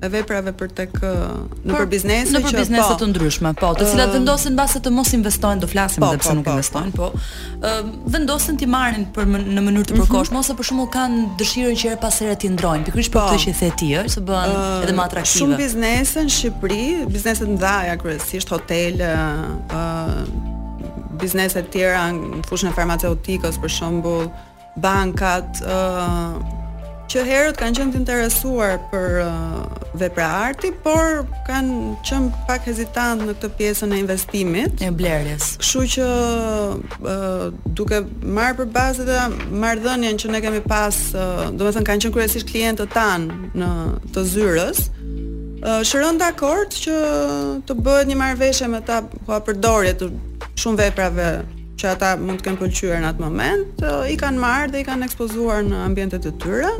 e 0.00 0.08
veprave 0.08 0.54
për 0.56 0.68
tek 0.72 0.94
në 0.96 1.60
për, 1.60 1.74
për 1.74 1.86
biznese 1.92 2.32
në 2.32 2.40
për 2.46 2.54
biznese 2.56 2.84
po. 2.88 2.96
të 3.02 3.06
ndryshme, 3.10 3.50
po, 3.60 3.70
të 3.76 3.88
cilat 3.90 4.08
uh, 4.08 4.14
vendosen 4.16 4.54
mbase 4.56 4.80
të 4.80 4.92
mos 4.96 5.10
investojnë, 5.12 5.60
do 5.60 5.68
flasim 5.68 6.00
po, 6.00 6.08
pse 6.16 6.28
po, 6.30 6.36
nuk 6.38 6.46
po, 6.46 6.52
investojnë, 6.56 6.92
po. 6.96 7.08
ë 7.60 7.72
uh, 7.72 7.90
vendosen 8.14 8.56
ti 8.62 8.68
marrin 8.70 9.04
për 9.12 9.26
më, 9.28 9.42
në 9.52 9.64
mënyrë 9.66 9.88
të 9.90 9.94
mhm. 9.94 10.06
përkohshme 10.06 10.38
uh 10.38 10.40
-huh. 10.40 10.46
ose 10.46 10.56
për 10.56 10.68
shkakun 10.70 10.88
kanë 10.94 11.24
dëshirën 11.42 11.76
që 11.82 11.90
herë 11.90 12.00
pas 12.00 12.20
here 12.24 12.36
ti 12.36 12.48
ndrojnë, 12.48 12.84
pikërisht 12.86 13.12
për 13.12 13.20
po. 13.20 13.26
këtë 13.28 13.42
që 13.44 13.52
the 13.58 13.70
ti, 13.76 13.88
ëh, 14.00 14.08
se 14.08 14.20
bëhen 14.30 14.54
uh, 14.56 14.84
edhe 14.86 14.94
më 14.98 15.04
atraktive. 15.04 15.38
Shumë 15.42 15.56
biznese 15.60 16.24
në 16.24 16.30
Shqipëri, 16.36 16.86
biznese 17.12 17.44
të 17.44 17.48
mëdha 17.56 17.98
kryesisht 18.02 18.48
hotel, 18.56 18.94
ë 19.04 19.18
uh, 19.80 21.18
biznese 21.20 21.58
të 21.62 21.70
tjera 21.72 22.08
në 22.08 22.40
fushën 22.48 22.68
e 22.72 22.72
farmaceutikës 22.72 23.60
për 23.60 23.70
shembull, 23.78 24.26
bankat, 24.80 25.48
ë 25.60 26.56
që 27.10 27.22
herët 27.26 27.56
kanë 27.58 27.74
qenë 27.78 27.90
të 27.92 27.98
interesuar 27.98 28.76
për 28.92 29.14
uh, 29.24 29.64
vepra 29.98 30.26
arti, 30.46 30.68
por 30.84 31.24
kanë 31.48 31.94
qenë 32.06 32.44
pak 32.46 32.68
hezitant 32.70 33.24
në 33.24 33.32
këtë 33.32 33.48
pjesën 33.58 33.94
e 33.96 33.98
investimit 34.04 34.84
e 34.86 34.90
blerjes. 34.94 35.56
Kështu 35.58 35.82
që 35.96 36.06
uh, 37.02 37.44
duke 37.74 37.98
marrë 38.36 38.54
për 38.60 38.70
bazë 38.76 39.06
të 39.08 39.16
marrëdhënien 39.64 40.20
që 40.22 40.30
ne 40.30 40.42
kemi 40.44 40.62
pas, 40.70 40.98
uh, 41.18 41.48
domethënë 41.50 41.88
kanë 41.90 42.06
qenë 42.06 42.14
kryesisht 42.14 42.46
klientët 42.52 42.94
tan 42.94 43.26
në 43.58 43.72
të 44.14 44.24
zyrës, 44.34 44.84
uh, 44.86 45.80
shëron 45.86 46.20
dakord 46.22 46.78
që 46.84 47.00
të 47.66 47.74
bëhet 47.80 48.10
një 48.12 48.20
marrëveshje 48.22 48.70
me 48.70 48.84
ta 48.86 49.02
ku 49.02 49.24
apo 49.34 49.48
përdorje 49.50 49.96
të 49.98 50.10
shumë 50.62 50.84
veprave 50.84 51.32
që 51.80 51.90
ata 51.90 52.14
mund 52.22 52.38
të 52.38 52.46
kenë 52.46 52.62
pëlqyer 52.62 53.02
në 53.02 53.10
atë 53.16 53.26
moment, 53.26 53.82
uh, 53.88 54.06
i 54.06 54.14
kanë 54.20 54.44
marrë 54.46 54.72
dhe 54.76 54.84
i 54.86 54.90
kanë 54.92 55.10
ekspozuar 55.10 55.66
në 55.66 55.84
ambientet 55.90 56.30
e 56.30 56.34
tyre 56.38 56.70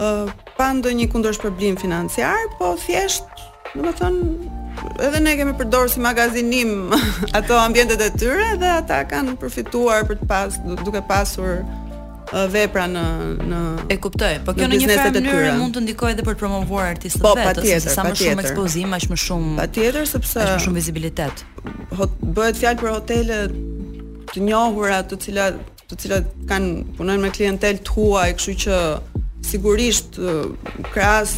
uh, 0.00 0.30
pa 0.56 0.68
ndonjë 0.76 1.06
kundër 1.12 1.36
shpërblim 1.38 1.76
financiar, 1.80 2.46
po 2.60 2.72
thjesht, 2.80 3.26
domethënë 3.74 5.02
edhe 5.06 5.20
ne 5.24 5.32
kemi 5.38 5.54
përdorur 5.56 5.88
si 5.92 6.02
magazinim 6.04 6.92
ato 7.36 7.56
ambientet 7.62 8.02
e 8.04 8.10
tyre 8.16 8.50
dhe 8.60 8.70
ata 8.82 9.02
kanë 9.08 9.36
përfituar 9.40 10.04
për 10.08 10.18
të 10.20 10.28
pas 10.28 10.58
duke 10.84 11.00
pasur 11.08 11.62
vepra 12.52 12.84
në 12.90 13.02
në 13.48 13.60
e 13.94 13.96
kuptoj 14.02 14.32
po 14.44 14.52
kjo 14.56 14.68
në 14.68 14.80
një 14.82 14.88
farë 14.98 15.12
mënyrë 15.16 15.52
mund 15.60 15.78
të 15.78 15.82
ndikojë 15.86 16.16
edhe 16.16 16.26
për 16.26 16.36
të 16.36 16.40
promovuar 16.42 16.88
artistët 16.90 17.24
po, 17.24 17.32
vetë 17.38 17.64
ose 17.78 17.94
sa 17.94 18.04
më 18.04 18.12
shumë 18.20 18.44
ekspozim 18.44 18.96
aq 18.98 19.08
më 19.14 19.20
shumë 19.24 19.54
patjetër 19.62 20.08
sepse 20.12 20.40
aq 20.42 20.58
më 20.58 20.64
shumë 20.66 20.80
vizibilitet 20.80 21.44
hot, 21.96 22.16
bëhet 22.36 22.60
fjalë 22.60 22.82
për 22.82 22.94
hotele 22.98 23.40
të 24.34 24.44
njohura 24.50 25.00
të 25.08 25.20
cilat 25.24 25.62
të 25.86 26.00
cilat 26.02 26.32
kanë 26.50 26.82
punojnë 26.98 27.24
me 27.28 27.32
klientel 27.32 27.80
të 27.86 27.96
huaj 27.96 28.28
kështu 28.36 28.56
që 28.66 28.80
sigurisht 29.44 30.16
krahas 30.92 31.32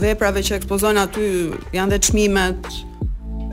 veprave 0.00 0.42
që 0.44 0.58
ekspozon 0.60 0.98
aty 1.00 1.26
janë 1.74 1.94
dhe 1.94 2.00
çmimet 2.08 2.68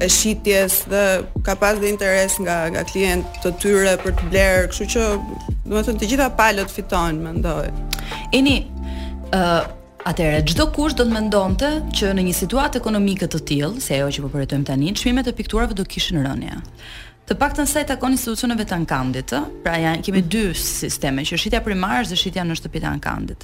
e 0.02 0.08
shitjes 0.12 0.82
dhe 0.90 1.06
ka 1.46 1.56
pas 1.60 1.80
dhe 1.82 1.90
interes 1.90 2.38
nga 2.44 2.70
nga 2.72 2.84
klient 2.88 3.26
të 3.44 3.52
tyre 3.62 3.98
për 4.04 4.16
të 4.20 4.30
blerë, 4.32 4.68
kështu 4.72 4.88
që 4.96 5.06
do 5.70 5.76
të 5.80 5.84
thënë 5.90 6.00
të 6.00 6.10
gjitha 6.14 6.30
palët 6.40 6.72
fitojnë, 6.74 7.20
mendoj. 7.26 7.68
Eni 8.36 8.58
ë 9.32 9.44
uh... 9.44 9.76
Atëherë 10.10 10.46
çdo 10.48 10.64
kush 10.74 10.94
do 10.96 11.04
të 11.06 11.12
mendonte 11.12 11.68
që 12.00 12.14
në 12.16 12.24
një 12.30 12.34
situatë 12.38 12.80
ekonomike 12.80 13.28
të 13.30 13.42
tillë, 13.50 13.82
se 13.84 13.98
ajo 14.00 14.08
që 14.16 14.22
po 14.24 14.30
përjetojmë 14.32 14.66
tani, 14.70 14.94
çmimet 14.96 15.28
e 15.28 15.34
pikturave 15.36 15.76
do 15.76 15.84
kishin 15.92 16.22
rënje. 16.24 16.56
Të 17.30 17.36
paktën 17.38 17.68
sa 17.70 17.84
i 17.84 17.86
takon 17.86 18.16
institucioneve 18.16 18.64
të 18.66 18.74
ankandit, 18.80 19.36
ë, 19.38 19.40
pra 19.62 19.76
ja 19.78 19.92
kemi 20.02 20.24
dy 20.26 20.40
sisteme, 20.58 21.22
që 21.22 21.38
shitja 21.38 21.60
primare 21.62 22.08
dhe 22.10 22.18
shitja 22.18 22.42
në 22.42 22.56
shtëpi 22.58 22.80
të 22.82 22.90
ankandit. 22.96 23.44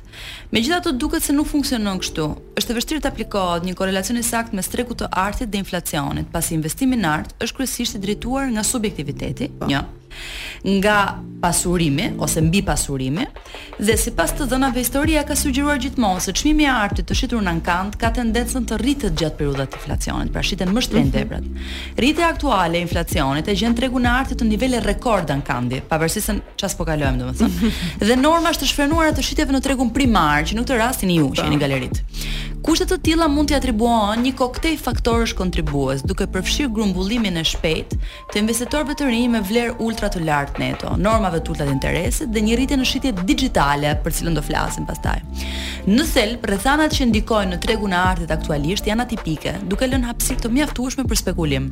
Megjithatë 0.56 0.96
duket 0.98 1.22
se 1.22 1.36
nuk 1.38 1.46
funksionon 1.52 2.00
kështu. 2.02 2.26
Është 2.58 2.74
e 2.74 2.78
vështirë 2.80 3.04
të 3.06 3.12
aplikohet 3.12 3.68
një 3.70 3.76
korrelacion 3.78 4.18
i 4.18 4.26
saktë 4.26 4.58
mes 4.58 4.72
tregut 4.74 5.04
të 5.04 5.12
artit 5.28 5.52
dhe 5.54 5.62
inflacionit, 5.62 6.32
pasi 6.34 6.58
investimi 6.58 6.98
në 6.98 7.12
art 7.14 7.38
është 7.46 7.60
kryesisht 7.60 8.00
i 8.00 8.02
drejtuar 8.08 8.50
nga 8.56 8.66
subjektiviteti. 8.72 9.52
Po. 9.62 9.70
Një 9.70 9.84
nga 10.62 11.20
pasurimi 11.42 12.14
ose 12.18 12.40
mbi 12.42 12.62
pasurimi 12.64 13.28
dhe 13.86 13.96
sipas 14.02 14.32
të 14.34 14.48
dhënave 14.52 14.80
historia 14.82 15.22
ka 15.30 15.36
sugjeruar 15.38 15.78
gjithmonë 15.84 16.22
se 16.26 16.34
çmimi 16.34 16.64
i 16.66 16.70
artit 16.74 17.06
të 17.10 17.18
shitur 17.20 17.44
në 17.44 17.52
ankant 17.58 17.98
ka 18.02 18.10
tendencën 18.16 18.66
të 18.72 18.78
rritet 18.82 19.18
gjatë 19.20 19.38
periudhave 19.40 19.68
të 19.76 19.80
inflacionit, 19.82 20.32
pra 20.34 20.42
shiten 20.44 20.72
më 20.74 20.84
shtrenjtë 20.88 21.14
mhm. 21.14 21.20
debrat. 21.20 22.00
Rritja 22.00 22.30
aktuale 22.34 22.80
e 22.80 22.86
inflacionit 22.86 23.48
e 23.48 23.56
gjen 23.58 23.76
tregun 23.78 24.06
në 24.08 24.16
artit 24.22 24.40
të 24.42 24.48
nivele 24.50 24.82
rekord 24.86 25.30
ankandi, 25.30 25.84
pavarësisht 25.90 26.32
se 26.32 26.40
ças 26.62 26.78
po 26.80 26.88
kalojmë 26.90 27.22
domethënë. 27.22 27.60
Mhm. 27.60 28.08
dhe 28.08 28.20
norma 28.22 28.54
është 28.54 28.64
të 28.66 28.72
shfrenuara 28.72 29.14
të 29.20 29.28
shitjeve 29.30 29.54
në 29.58 29.62
tregun 29.68 29.94
primar, 29.94 30.44
që 30.48 30.56
në 30.58 30.66
këtë 30.66 30.80
rast 30.82 31.04
i 31.04 31.14
ju 31.20 31.30
që 31.36 31.46
jeni 31.50 31.60
galerit. 31.62 32.02
Kushtet 32.66 32.90
të 32.90 32.98
tilla 33.06 33.28
mund 33.30 33.48
t'i 33.52 33.54
atribuohen 33.54 34.24
një 34.26 34.32
koktej 34.40 34.78
faktorësh 34.82 35.36
kontribues, 35.38 36.02
duke 36.02 36.26
përfshirë 36.34 36.72
grumbullimin 36.74 37.38
e 37.38 37.44
shpejtë 37.46 38.00
të 38.34 38.42
investitorëve 38.42 38.96
të 38.98 39.06
rinj 39.06 39.28
me 39.36 39.42
vlerë 39.46 39.76
ultra 39.78 40.05
të 40.14 40.22
lartë 40.26 40.62
neto, 40.62 40.92
normave 41.02 41.40
të 41.46 41.52
ulta 41.54 41.66
të 41.68 41.74
interesit 41.76 42.32
dhe 42.34 42.44
një 42.46 42.58
rritje 42.60 42.78
në 42.80 42.88
shitje 42.90 43.14
digjitale 43.26 43.96
për 44.04 44.18
cilën 44.20 44.38
do 44.38 44.44
flasim 44.46 44.86
pastaj. 44.90 45.18
Në 45.90 46.08
selp 46.10 46.48
rrethanat 46.50 46.96
që 46.98 47.08
ndikojnë 47.12 47.56
në 47.56 47.62
tregun 47.66 47.96
e 47.98 48.00
artit 48.12 48.34
aktualisht 48.38 48.90
janë 48.90 49.08
atipike, 49.08 49.58
duke 49.72 49.90
lënë 49.90 50.12
hapësirë 50.12 50.46
të 50.48 50.56
mjaftueshme 50.60 51.08
për 51.12 51.24
spekulim. 51.26 51.72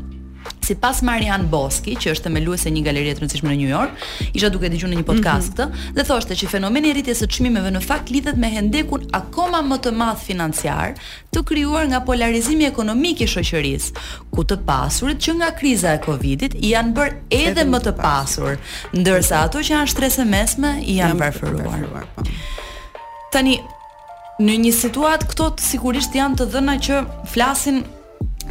Si 0.62 0.76
pas 0.80 0.96
Marian 1.04 1.46
Boski, 1.52 1.96
që 2.00 2.14
është 2.16 2.32
me 2.32 2.40
luese 2.44 2.72
një 2.72 2.82
galerie 2.86 3.12
të 3.16 3.20
rëndësishme 3.24 3.50
në 3.52 3.58
New 3.60 3.68
York, 3.72 4.04
isha 4.32 4.48
duke 4.52 4.70
të 4.72 4.78
gjunë 4.82 5.00
një 5.02 5.06
podcast 5.08 5.58
mm 5.60 5.68
-hmm. 5.72 5.94
dhe 5.98 6.04
thoshte 6.10 6.36
që 6.42 6.48
fenomeni 6.54 6.94
rritjes 6.94 7.22
së 7.24 7.28
qmimeve 7.36 7.72
në 7.76 7.82
fakt 7.84 8.10
lidhet 8.10 8.38
me 8.38 8.50
hendekun 8.54 9.06
akoma 9.20 9.62
më 9.70 9.78
të 9.84 9.92
math 10.02 10.22
financiar 10.26 10.94
të 11.36 11.44
kryuar 11.50 11.88
nga 11.88 12.00
polarizimi 12.00 12.66
ekonomik 12.66 13.22
i 13.22 13.28
shoqëris, 13.28 13.92
ku 14.32 14.44
të 14.44 14.58
pasurit 14.66 15.20
që 15.26 15.34
nga 15.40 15.50
kriza 15.60 15.94
e 15.94 16.00
Covidit 16.06 16.54
janë 16.56 16.94
bërë 16.98 17.16
edhe, 17.30 17.50
edhe 17.52 17.64
më 17.72 17.80
të 17.80 17.92
pasur, 18.04 18.54
ndërsa 18.94 19.44
ato 19.46 19.60
që 19.60 19.72
janë 19.72 19.88
shtrese 19.92 20.26
mesme 20.26 20.72
janë 21.00 21.20
përferuar. 21.20 21.84
Po. 21.92 22.24
Tani, 23.32 23.60
në 24.40 24.54
një 24.64 24.74
situatë 24.84 25.28
këto 25.28 25.46
të 25.56 25.62
sigurisht 25.64 26.16
janë 26.16 26.36
të 26.36 26.46
dhëna 26.52 26.76
që 26.86 27.02
flasin 27.34 27.84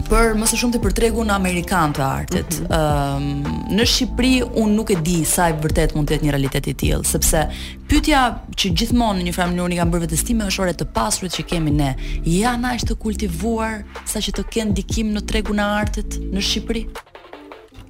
për 0.09 0.37
më 0.41 0.47
së 0.49 0.59
shumti 0.61 0.79
për 0.83 0.95
tregun 0.97 1.31
amerikan 1.35 1.93
të 1.97 2.03
artit. 2.05 2.59
Mhm. 2.61 2.73
Ëm 2.73 3.19
mm 3.19 3.43
-hmm. 3.43 3.71
um, 3.71 3.77
në 3.77 3.85
Shqipëri 3.87 4.51
un 4.63 4.75
nuk 4.77 4.91
e 4.91 4.97
di 5.05 5.25
sa 5.25 5.49
e 5.49 5.53
vërtet 5.61 5.95
mund 5.97 6.09
të 6.09 6.15
jetë 6.15 6.25
një 6.27 6.31
realitet 6.35 6.67
i 6.67 6.75
tillë, 6.75 7.05
sepse 7.13 7.41
pyetja 7.89 8.23
që 8.57 8.73
gjithmonë 8.79 9.21
në 9.21 9.25
një 9.29 9.35
farë 9.39 9.53
mënyrë 9.57 9.77
kam 9.81 9.91
bërë 9.93 10.01
vetes 10.07 10.25
time 10.29 10.45
është 10.47 10.63
ore 10.65 10.73
të 10.81 10.87
pasurit 10.97 11.33
që 11.37 11.45
kemi 11.53 11.71
ne. 11.71 11.91
janë 12.25 12.61
na 12.63 12.75
është 12.77 12.89
të 12.93 12.99
kultivuar 13.05 13.85
sa 14.07 14.19
që 14.19 14.31
të 14.37 14.43
kenë 14.55 14.71
ndikim 14.71 15.13
në 15.15 15.21
tregun 15.31 15.59
e 15.59 15.63
artit 15.65 16.19
në 16.33 16.41
Shqipëri? 16.41 16.87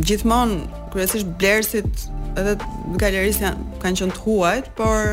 Gjithmonë 0.00 0.84
kryesisht 0.94 1.28
blerësit 1.38 2.06
edhe 2.36 2.54
galerisë 3.00 3.42
janë 3.48 3.80
kanë 3.84 4.00
qenë 4.00 4.16
të 4.16 4.24
huaj, 4.24 4.62
por 4.78 5.12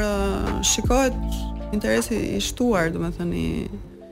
shikohet 0.72 1.76
interesi 1.76 2.16
i 2.38 2.40
shtuar, 2.44 2.90
domethënë 2.96 3.36
i 3.36 3.46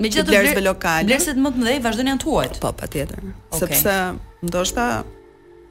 Megjithatë 0.02 0.30
blerësit 0.34 0.60
bler 0.60 0.68
lokale. 0.68 1.08
Blerësit 1.08 1.40
më 1.40 1.54
të 1.56 1.64
mëdhej 1.64 1.82
vazhdojnë 1.88 2.14
janë 2.16 2.24
të 2.26 2.30
huaj. 2.30 2.52
Po, 2.60 2.76
patjetër. 2.84 3.32
Okay. 3.54 3.64
Sepse 3.64 3.98
ndoshta 4.44 4.90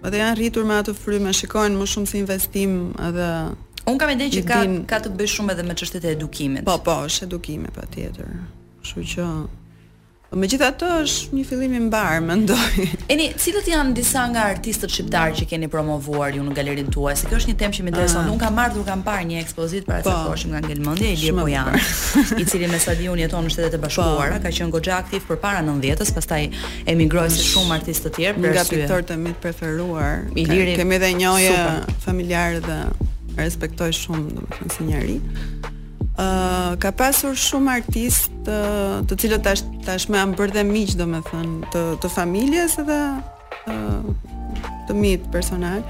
edhe 0.08 0.16
janë 0.22 0.40
rritur 0.40 0.64
me 0.64 0.80
atë 0.80 0.96
frymë, 0.96 1.36
shikojnë 1.36 1.76
më 1.82 1.90
shumë 1.92 2.08
si 2.14 2.22
investim 2.24 2.80
edhe 3.10 3.28
Un 3.88 3.96
kam 4.00 4.10
ide 4.12 4.28
që 4.28 4.42
ka 4.44 4.60
din... 4.66 4.82
ka 4.88 5.00
të 5.02 5.12
bëj 5.16 5.32
shumë 5.37 5.54
edhe 5.56 5.64
me 5.64 5.76
çështet 5.78 6.04
e 6.04 6.12
edukimit. 6.16 6.66
Po, 6.68 6.76
po, 6.84 6.99
është 7.08 7.28
edukime 7.30 7.72
patjetër. 7.76 8.34
Kështu 8.84 9.06
që 9.14 9.30
Megjithatë 10.30 10.87
është 11.02 11.32
një 11.34 11.40
fillim 11.49 11.72
i 11.75 11.78
mbar, 11.88 12.20
mendoj. 12.22 12.84
Eni, 13.10 13.25
cilët 13.42 13.66
janë 13.72 13.90
disa 13.96 14.20
nga 14.30 14.44
artistët 14.52 14.92
shqiptar 14.94 15.32
që 15.40 15.49
keni 15.50 15.66
promovuar 15.72 16.37
ju 16.37 16.44
në 16.46 16.52
galerinë 16.54 16.92
tuaj? 16.94 17.16
Se 17.18 17.26
kjo 17.32 17.40
është 17.40 17.50
një 17.50 17.56
temë 17.64 17.75
që 17.80 17.87
më 17.87 17.90
intereson. 17.90 18.20
Ah. 18.20 18.30
Unë 18.37 18.42
kam 18.44 18.54
marrë 18.60 18.76
dhe 18.76 18.84
kam 18.87 19.02
parë 19.08 19.26
një 19.32 19.40
ekspozitë 19.42 19.90
para 19.90 20.04
po, 20.06 20.14
se 20.14 20.30
po 20.30 20.38
shkojmë 20.44 20.62
nga 20.68 20.94
e 21.02 21.10
Ilir 21.16 21.34
Bojan, 21.40 21.80
i 22.44 22.46
cili 22.46 22.70
me 22.70 22.78
stadion 22.87 23.18
jeton 23.18 23.49
në 23.50 23.56
Shtetet 23.56 23.75
e 23.75 23.82
Bashkuara, 23.88 24.30
po, 24.38 24.42
ka 24.46 24.54
qenë 24.54 24.70
goxha 24.76 25.00
aktiv 25.02 25.26
përpara 25.32 25.64
90-s, 25.66 26.14
pastaj 26.20 26.42
emigroi 26.94 27.26
si 27.34 27.49
shumë 27.50 27.80
artistë 27.80 28.12
të 28.12 28.16
tjerë, 28.22 28.38
për 28.46 28.54
nga 28.54 28.68
piktorët 28.70 29.10
e 29.18 29.20
mi 29.26 29.34
të 29.34 29.44
preferuar. 29.49 30.14
Ilir, 30.44 30.76
kemi 30.78 31.00
edhe 31.00 31.10
njëje 31.18 31.56
familjarë 32.06 32.62
dhe 32.70 32.78
respektoj 33.38 33.92
shumë 33.94 34.46
thënë, 34.50 34.72
si 34.75 34.87
njëri. 34.88 35.18
Uh, 36.20 36.75
ka 36.82 36.90
pasur 36.92 37.37
shumë 37.38 37.72
artist 37.80 38.50
uh, 38.50 39.00
të 39.08 39.16
cilët 39.22 39.44
tash 39.46 39.62
tashmë 39.87 40.18
janë 40.20 40.38
bërë 40.40 40.58
dhe 40.58 40.64
miq 40.68 40.99
thënë, 40.99 41.70
të 41.72 41.84
të 42.02 42.10
familjes 42.14 42.75
edhe 42.82 42.99
uh, 43.70 44.10
të 44.88 44.96
mit 44.99 45.25
personal. 45.32 45.80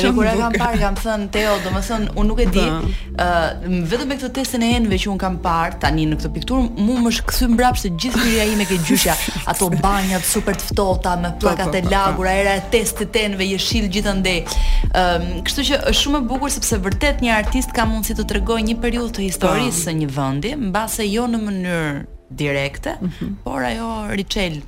Edhe 0.00 0.12
kur 0.16 0.28
e 0.30 0.34
kam 0.40 0.56
parë, 0.58 0.80
kam 0.82 0.98
thënë 1.00 1.28
Teo, 1.36 1.54
domethënë 1.66 2.10
unë 2.14 2.28
nuk 2.30 2.42
e 2.44 2.48
di, 2.54 2.66
po. 2.66 2.92
ë 3.16 3.30
vetëm 3.92 4.12
me 4.12 4.18
këtë 4.20 4.32
testën 4.40 4.66
e 4.66 4.70
enëve 4.80 5.00
që 5.04 5.12
un 5.14 5.20
kam 5.24 5.38
parë 5.46 5.80
tani 5.84 6.06
në 6.10 6.20
këtë 6.20 6.32
piktur, 6.36 6.68
mua 6.80 7.02
më 7.06 7.14
shkthy 7.18 7.50
mbrapsht 7.54 7.90
gjithë 8.04 8.26
i 8.28 8.38
ime 8.54 8.68
ke 8.70 8.78
gjyshja, 8.86 9.16
ato 9.50 9.70
banjat 9.80 10.24
super 10.26 10.58
të 10.60 10.70
ftohta 10.72 11.16
me 11.20 11.32
pllakat 11.40 11.78
e 11.80 11.84
lagura, 11.90 12.34
era 12.42 12.56
e 12.60 12.64
testit 12.74 13.16
e 13.16 13.24
enëve 13.30 13.50
jeshil 13.54 13.88
gjithandej. 13.92 14.42
Ëm, 15.00 15.28
kështu 15.46 15.68
që 15.70 15.80
është 15.92 15.98
shumë 16.04 16.22
e 16.24 16.28
bukur 16.32 16.52
sepse 16.54 16.80
vërtet 16.84 17.22
një 17.24 17.34
artist 17.38 17.72
ka 17.76 17.86
mundësi 17.90 18.18
të 18.18 18.28
tregojë 18.34 18.68
një 18.70 18.78
periudhë 18.82 19.18
të 19.18 19.26
historisë 19.28 19.84
së 19.86 19.96
një 20.02 20.08
vendi, 20.16 20.54
mbase 20.70 21.06
jo 21.12 21.28
në 21.30 21.40
mënyrë 21.46 21.84
direkte, 22.30 22.92
mm 23.00 23.08
-hmm. 23.10 23.30
por 23.44 23.62
ajo 23.64 23.90
riçel 24.16 24.62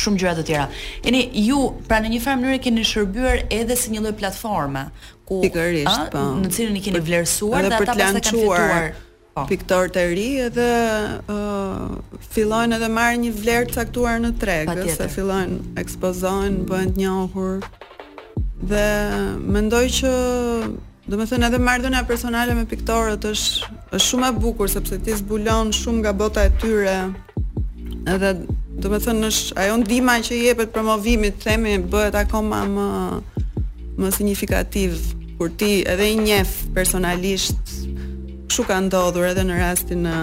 shumë 0.00 0.18
gjëra 0.20 0.36
të 0.38 0.44
tjera. 0.48 0.66
Jeni 1.04 1.20
ju 1.48 1.58
pra 1.88 1.96
në 2.02 2.08
një 2.12 2.20
farë 2.24 2.38
mënyrë 2.40 2.58
keni 2.64 2.82
shërbyer 2.84 3.36
edhe 3.58 3.76
si 3.76 3.86
një 3.90 4.00
lloj 4.04 4.12
platforme 4.20 4.82
ku 5.28 5.40
pikërisht 5.42 6.02
po 6.12 6.18
në 6.42 6.48
cilën 6.56 6.76
i 6.76 6.80
keni 6.84 7.00
vlerësuar 7.00 7.62
dhe 7.68 7.74
ata 7.74 7.84
pastaj 7.84 8.12
kanë 8.12 8.22
fituar 8.24 8.92
po. 9.34 9.40
piktorët 9.50 9.96
e 10.02 10.14
ri 10.14 10.30
edhe 10.46 10.70
uh, 11.36 11.96
fillojnë 12.32 12.76
edhe 12.78 12.88
marrin 12.88 13.20
një 13.24 13.32
vlerë 13.42 13.70
caktuar 13.76 14.16
në 14.20 14.30
treg, 14.42 14.66
ose 14.84 15.08
fillojnë 15.16 15.56
ekspozojnë, 15.82 16.64
bëhen 16.70 16.90
të 16.94 16.98
njohur. 17.00 17.54
Dhe 18.70 18.86
mendoj 19.54 19.84
që 19.98 20.12
Do 21.06 21.14
me 21.14 21.22
thënë 21.22 21.46
edhe 21.46 21.58
mardhënja 21.62 22.00
personale 22.08 22.54
me 22.58 22.64
piktorët 22.66 23.22
është, 23.28 23.68
është 23.94 24.04
shumë 24.08 24.26
e 24.26 24.38
bukur 24.42 24.70
Sepse 24.72 24.96
ti 25.06 25.14
zbulon 25.14 25.68
shumë 25.74 26.00
nga 26.02 26.12
bota 26.18 26.42
e 26.48 26.50
tyre 26.58 26.94
Edhe 28.10 28.32
do 28.82 28.90
me 28.90 28.98
thënë 29.04 29.30
është 29.30 29.54
Ajo 29.64 29.76
në 29.78 29.86
dima 29.86 30.16
që 30.28 30.40
je 30.40 30.54
për 30.62 30.68
promovimit 30.74 31.38
Themi 31.44 31.76
bëhet 31.92 32.18
akoma 32.24 32.64
më 32.74 32.88
Më 34.02 34.10
signifikativ 34.18 34.98
Kur 35.38 35.54
ti 35.62 35.70
edhe 35.86 36.10
i 36.10 36.18
njef 36.18 36.56
personalisht 36.74 37.76
Këshu 38.48 38.66
ka 38.66 38.80
ndodhur 38.88 39.30
edhe 39.30 39.46
në 39.46 39.60
rastin 39.62 40.08
Në 40.08 40.16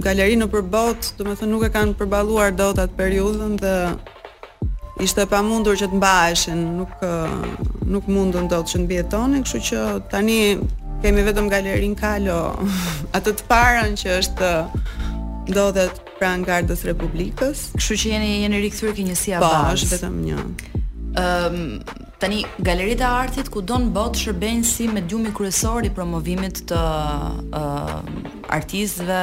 galeri 0.00 0.36
në 0.40 0.46
përbot, 0.50 1.10
do 1.18 1.26
me 1.28 1.34
thënë 1.38 1.50
nuk 1.52 1.66
e 1.66 1.70
kanë 1.74 1.96
përbaluar 2.00 2.54
do 2.56 2.70
të 2.76 2.86
atë 2.86 2.98
periudën 2.98 3.56
dhe 3.60 3.74
ishte 5.04 5.24
pa 5.28 5.40
mundur 5.44 5.76
që 5.80 5.88
të 5.92 5.98
mbaheshin, 5.98 6.62
nuk, 6.80 7.82
nuk 7.94 8.08
mundur 8.12 8.48
dot 8.50 8.66
do 8.66 8.66
të 8.66 8.72
që 8.74 8.80
në 8.82 8.90
bjetoni, 8.90 9.42
këshu 9.44 9.62
që 9.68 9.84
tani 10.12 10.38
kemi 11.04 11.24
vetëm 11.28 11.48
galeri 11.52 11.88
në 11.92 12.00
kalo 12.00 12.40
atë 13.16 13.36
të 13.40 13.48
parën 13.50 13.96
që 14.00 14.16
është 14.20 14.50
do 15.50 15.68
të 15.76 15.86
pra 16.20 16.34
gardës 16.46 16.84
republikës. 16.84 17.68
Këshu 17.78 17.96
që 18.04 18.14
jeni, 18.14 18.30
jeni 18.44 18.60
rikëthurë 18.66 18.92
kë 18.98 19.08
njësia 19.10 19.40
pa, 19.42 19.48
po, 19.48 19.78
është 19.78 19.96
vetëm 19.96 20.20
një. 20.28 20.44
Um, 21.20 21.62
Tani 22.20 22.42
galeritë 22.60 23.00
e 23.00 23.08
artit 23.16 23.46
ku 23.48 23.62
don 23.64 23.86
bot 23.94 24.18
shërbejnë 24.20 24.66
si 24.68 24.84
mediumi 24.92 25.30
kryesor 25.32 25.86
i 25.88 25.92
promovimit 25.96 26.58
të 26.68 26.76
uh, 26.76 27.94
artistëve, 28.52 29.20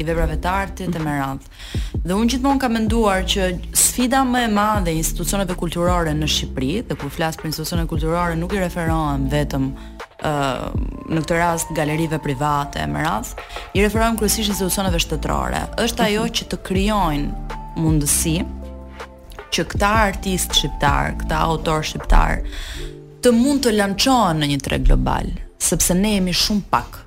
i 0.00 0.06
veprave 0.08 0.38
të 0.40 0.48
artit 0.62 0.96
më 0.96 1.16
radh. 1.18 1.50
Dhe 2.02 2.16
unë 2.16 2.32
gjithmonë 2.32 2.62
kam 2.62 2.72
menduar 2.78 3.26
që 3.28 3.50
sfida 3.76 4.22
më 4.24 4.46
e 4.46 4.48
madhe 4.54 4.94
institucioneve 4.96 5.58
kulturore 5.60 6.14
në 6.16 6.30
Shqipëri, 6.32 6.70
dhe 6.88 6.96
kur 7.02 7.12
flas 7.12 7.36
për 7.36 7.50
institucione 7.50 7.84
kulturore 7.92 8.38
nuk 8.40 8.56
i 8.56 8.62
referohem 8.64 9.28
vetëm 9.34 9.68
uh, 9.74 10.72
në 11.12 11.26
këtë 11.26 11.36
rast 11.42 11.76
galerive 11.76 12.16
private 12.24 12.80
e 12.80 12.88
radh, 12.96 13.36
i 13.76 13.84
referohem 13.84 14.16
kryesisht 14.16 14.54
institucioneve 14.56 15.04
shtetërore. 15.04 15.66
Është 15.84 16.06
ajo 16.08 16.24
që 16.40 16.48
të 16.54 16.62
krijojnë 16.70 17.60
mundësi, 17.76 18.36
që 19.52 19.64
këta 19.72 19.88
artist 20.10 20.54
shqiptar, 20.56 21.12
këta 21.22 21.38
autor 21.44 21.84
shqiptar 21.84 22.38
të 23.22 23.32
mund 23.36 23.60
të 23.64 23.74
lançohen 23.76 24.40
në 24.42 24.48
një 24.52 24.60
treg 24.64 24.86
global, 24.88 25.28
sepse 25.68 25.94
ne 25.98 26.14
jemi 26.16 26.34
shumë 26.34 26.64
pak. 26.72 26.98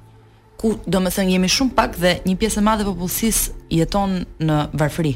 Ku, 0.62 0.76
domethënë, 0.88 1.34
jemi 1.36 1.50
shumë 1.52 1.76
pak 1.78 1.98
dhe 2.00 2.14
një 2.30 2.36
pjesë 2.40 2.62
e 2.62 2.66
madhe 2.70 2.86
e 2.86 2.90
popullsisë 2.92 3.74
jeton 3.82 4.20
në 4.46 4.60
varfëri. 4.80 5.16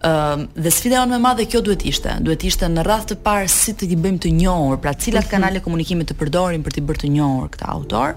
Um, 0.00 0.46
dhe 0.56 0.70
sfida 0.72 0.96
jonë 0.96 1.12
më 1.12 1.16
e 1.18 1.20
madhe 1.24 1.44
kjo 1.52 1.60
duhet 1.60 1.82
ishte, 1.84 2.14
duhet 2.24 2.40
ishte 2.48 2.64
në 2.72 2.84
radh 2.88 3.02
të 3.10 3.18
parë 3.20 3.50
si 3.52 3.74
të 3.76 3.84
i 3.92 3.96
bëjmë 4.00 4.20
të 4.24 4.30
njohur, 4.32 4.78
pra 4.80 4.94
cilat 4.96 5.26
mhm. 5.26 5.28
kanale 5.34 5.60
komunikimi 5.60 6.06
të 6.08 6.14
përdorim 6.16 6.62
për 6.64 6.72
të 6.78 6.82
bërë 6.88 7.02
të 7.02 7.10
njohur 7.18 7.50
këtë 7.52 7.66
autor 7.68 8.14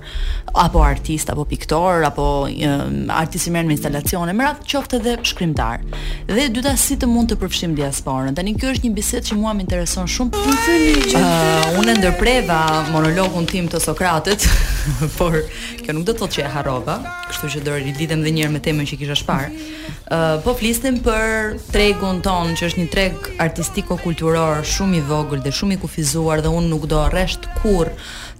apo 0.63 0.79
artist 0.85 1.33
apo 1.33 1.43
piktor 1.49 2.05
apo 2.07 2.27
um, 2.47 2.95
artist 3.11 3.49
i 3.51 3.51
merr 3.51 3.67
me 3.67 3.75
instalacione, 3.75 4.31
më 4.31 4.45
radh 4.47 4.61
qoftë 4.63 5.01
edhe 5.01 5.17
shkrimtar. 5.27 5.83
Dhe 6.29 6.45
e 6.45 6.53
dyta 6.55 6.71
si 6.79 6.95
të 7.03 7.09
mund 7.11 7.33
të 7.33 7.39
përfshim 7.41 7.75
diasporën. 7.75 8.31
Tani 8.37 8.55
kjo 8.55 8.71
është 8.77 8.87
një 8.87 8.93
bisedë 9.01 9.33
që 9.33 9.39
mua 9.41 9.51
më 9.57 9.65
intereson 9.65 10.07
shumë. 10.13 10.39
Uh, 10.39 11.67
unë 11.81 11.97
ndërpreva 11.99 12.61
monologun 12.93 13.45
tim 13.49 13.67
të 13.71 13.83
Sokratit, 13.83 14.47
por 15.19 15.35
kjo 15.83 15.97
nuk 15.99 16.07
do 16.07 16.15
të 16.15 16.21
thotë 16.23 16.37
që 16.37 16.45
e 16.47 16.53
harrova, 16.55 16.95
kështu 17.27 17.51
që 17.57 17.65
do 17.67 17.75
rilidhem 17.75 18.23
edhe 18.23 18.35
një 18.39 18.45
herë 18.47 18.55
me 18.55 18.63
temën 18.69 18.89
që 18.93 19.01
kisha 19.03 19.19
shpar. 19.19 19.49
Uh, 20.13 20.37
po 20.45 20.53
flisnim 20.55 21.01
për 21.05 21.57
tregun 21.73 22.19
ton 22.21 22.51
që 22.53 22.67
është 22.67 22.79
një 22.83 22.89
treg 22.93 23.27
artistiko-kulturor 23.41 24.59
shumë 24.67 24.99
i 24.99 25.01
vogël 25.07 25.39
dhe 25.41 25.49
shumë 25.57 25.73
i 25.73 25.79
kufizuar 25.81 26.43
dhe 26.45 26.51
unë 26.53 26.69
nuk 26.69 26.86
do 26.91 26.99
rresht 27.09 27.47
kur 27.63 27.89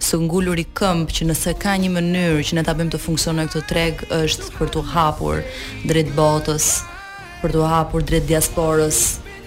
së 0.06 0.20
ngullur 0.22 0.60
i 0.62 0.66
këmp 0.78 1.10
që 1.16 1.26
nëse 1.32 1.56
ka 1.64 1.74
një 1.82 1.90
mënyrë 1.96 2.44
që 2.50 2.60
ne 2.60 2.64
ta 2.68 2.76
bëjmë 2.78 2.94
të 2.94 3.00
funksionojë 3.08 3.50
këtë 3.56 3.64
treg 3.72 4.04
është 4.20 4.52
për 4.60 4.70
të 4.76 4.84
hapur 4.92 5.42
drejt 5.90 6.14
botës, 6.14 6.68
për 7.42 7.56
të 7.56 7.66
hapur 7.74 8.06
drejt 8.06 8.30
diasporës, 8.30 9.02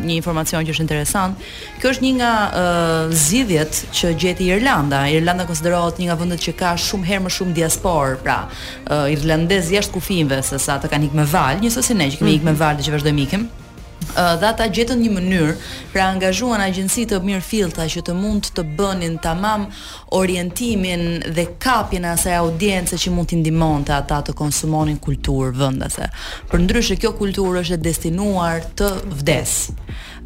një 0.06 0.14
informacion 0.18 0.64
që 0.66 0.74
është 0.74 0.84
interesant. 0.84 1.44
Kjo 1.80 1.92
është 1.94 2.06
një 2.06 2.12
nga 2.18 2.32
uh, 2.62 3.12
zgjidhjet 3.14 3.80
që 3.96 4.12
gjeti 4.22 4.48
Irlanda. 4.56 5.04
Irlanda 5.14 5.46
konsiderohet 5.48 6.00
një 6.02 6.10
nga 6.10 6.18
vendet 6.20 6.42
që 6.46 6.56
ka 6.58 6.72
shumë 6.86 7.10
herë 7.12 7.26
më 7.28 7.34
shumë 7.36 7.56
diaspor, 7.60 8.18
pra 8.26 8.40
uh, 8.48 9.06
irlandezë 9.14 9.78
jashtë 9.78 9.96
kufijve 9.98 10.40
se 10.46 10.58
sa 10.62 10.78
ata 10.80 10.90
kanë 10.92 11.10
ikë 11.12 11.22
me 11.22 11.28
val, 11.30 11.62
njësoj 11.62 11.86
si 11.90 11.96
ne 12.02 12.10
që 12.14 12.20
kemi 12.22 12.38
ikë 12.40 12.50
me 12.50 12.52
mhm. 12.56 12.62
val 12.64 12.76
dhe 12.80 12.88
që 12.88 12.96
vazhdojmë 12.98 13.24
ikëm 13.28 13.46
dhe 14.06 14.44
ata 14.46 14.66
gjetën 14.70 15.00
një 15.02 15.08
mënyrë 15.12 15.54
pra 15.90 16.04
angazhuan 16.12 16.60
agjensi 16.62 17.06
të 17.10 17.16
mirë 17.24 17.42
filta 17.42 17.86
që 17.90 18.02
të 18.06 18.14
mund 18.16 18.50
të 18.54 18.62
bënin 18.78 19.16
tamam 19.24 19.64
orientimin 20.16 21.20
dhe 21.36 21.44
kapjen 21.58 22.04
e 22.04 22.10
asaj 22.16 22.36
audiencë 22.40 22.98
që 23.02 23.12
mund 23.12 23.28
t'i 23.30 23.38
ndihmonte 23.42 23.92
ata 23.96 24.22
të 24.26 24.34
konsumonin 24.38 24.98
kulturë 25.04 25.52
vendase. 25.60 26.08
Për 26.50 26.64
kjo 27.02 27.10
kulturë 27.20 27.62
është 27.64 27.76
e 27.76 27.80
destinuar 27.88 28.62
të 28.78 28.88
vdes. 29.20 29.54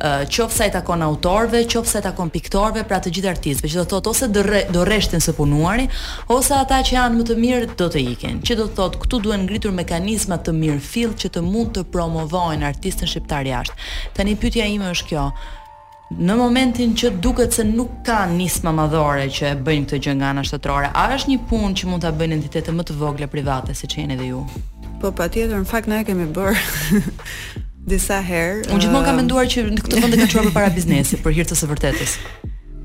Ëh 0.00 0.22
qoftë 0.32 0.56
sa 0.56 0.66
i 0.66 0.72
takon 0.74 1.02
autorëve, 1.06 1.64
qoftë 1.68 1.90
sa 1.90 2.00
i 2.00 2.04
takon 2.08 2.30
piktorëve, 2.32 2.84
pra 2.88 3.00
të 3.02 3.12
gjithë 3.14 3.30
artistëve, 3.34 3.70
që 3.70 3.78
do 3.80 3.84
të 3.84 3.92
thotë 3.96 4.12
ose 4.14 4.30
do 4.72 4.84
rreshtin 4.88 5.20
së 5.20 5.34
punuari, 5.36 5.84
ose 6.32 6.56
ata 6.56 6.80
që 6.86 6.96
janë 6.96 7.20
më 7.20 7.26
të 7.30 7.38
mirë 7.44 7.68
do 7.82 7.88
të 7.92 8.04
ikin. 8.14 8.40
Që 8.46 8.56
do 8.60 8.68
të 8.70 8.78
thotë 8.80 9.02
këtu 9.04 9.20
duhen 9.26 9.44
ngritur 9.46 9.74
mekanizma 9.76 10.40
të 10.40 10.54
mirë 10.62 10.80
fill 10.92 11.12
që 11.20 11.32
të 11.34 11.44
mund 11.50 11.74
të 11.76 11.84
promovojnë 11.94 12.68
artistën 12.72 13.10
shqiptar 13.12 13.48
jashtë. 13.52 13.78
Tani 14.16 14.38
pyetja 14.40 14.68
ime 14.76 14.94
është 14.94 15.10
kjo, 15.12 15.28
në 16.10 16.34
momentin 16.36 16.94
që 16.98 17.12
duket 17.22 17.52
se 17.54 17.64
nuk 17.64 17.90
ka 18.06 18.24
nisma 18.26 18.72
madhore 18.74 19.28
që 19.30 19.44
e 19.52 19.58
bëjnë 19.62 19.86
këtë 19.86 20.00
gjë 20.02 20.14
nga 20.18 20.30
ana 20.34 20.42
shtetërore, 20.44 20.88
a 20.90 21.04
është 21.14 21.30
një 21.30 21.38
punë 21.50 21.74
që 21.78 21.90
mund 21.90 22.02
ta 22.04 22.10
bëjnë 22.10 22.36
entitete 22.36 22.74
më 22.74 22.86
të 22.88 22.96
vogla 22.98 23.28
private 23.30 23.76
siç 23.78 23.94
jeni 24.00 24.16
edhe 24.16 24.26
ju? 24.32 24.42
Po 25.00 25.12
patjetër, 25.16 25.54
në 25.62 25.68
fakt 25.70 25.88
na 25.90 26.00
e 26.02 26.08
kemi 26.08 26.26
bërë 26.34 27.04
disa 27.92 28.18
herë. 28.26 28.66
Unë 28.74 28.82
gjithmonë 28.82 29.06
kam 29.06 29.20
menduar 29.22 29.46
që 29.52 29.68
në 29.70 29.84
këtë 29.86 30.02
vend 30.02 30.16
e 30.16 30.22
kanë 30.24 30.30
çuar 30.34 30.50
para 30.56 30.72
biznesi 30.74 31.20
për 31.22 31.38
hir 31.38 31.48
të 31.50 31.60
së 31.60 31.70
vërtetës. 31.70 32.16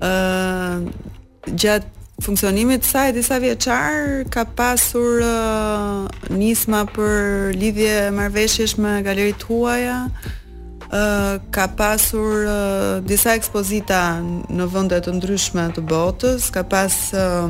Uh, 0.00 1.44
gjatë 1.52 2.01
funksionimi 2.20 2.78
saj 2.82 3.12
disa 3.12 3.38
vjeçar 3.38 4.22
ka 4.30 4.44
pasur 4.44 5.22
uh, 5.22 6.08
nisma 6.30 6.84
për 6.86 7.52
lidhje 7.58 8.10
marrveshjesh 8.14 8.76
me 8.78 9.00
galeritë 9.02 9.46
huaja 9.48 9.98
uh, 10.10 11.40
ka 11.54 11.66
pasur 11.76 12.44
uh, 12.44 13.04
disa 13.06 13.34
ekspozita 13.38 14.20
në 14.50 14.64
vende 14.72 15.00
të 15.00 15.12
ndryshme 15.16 15.70
të 15.76 15.80
botës 15.88 16.50
ka 16.52 16.62
pas 16.64 16.98
uh, 17.16 17.48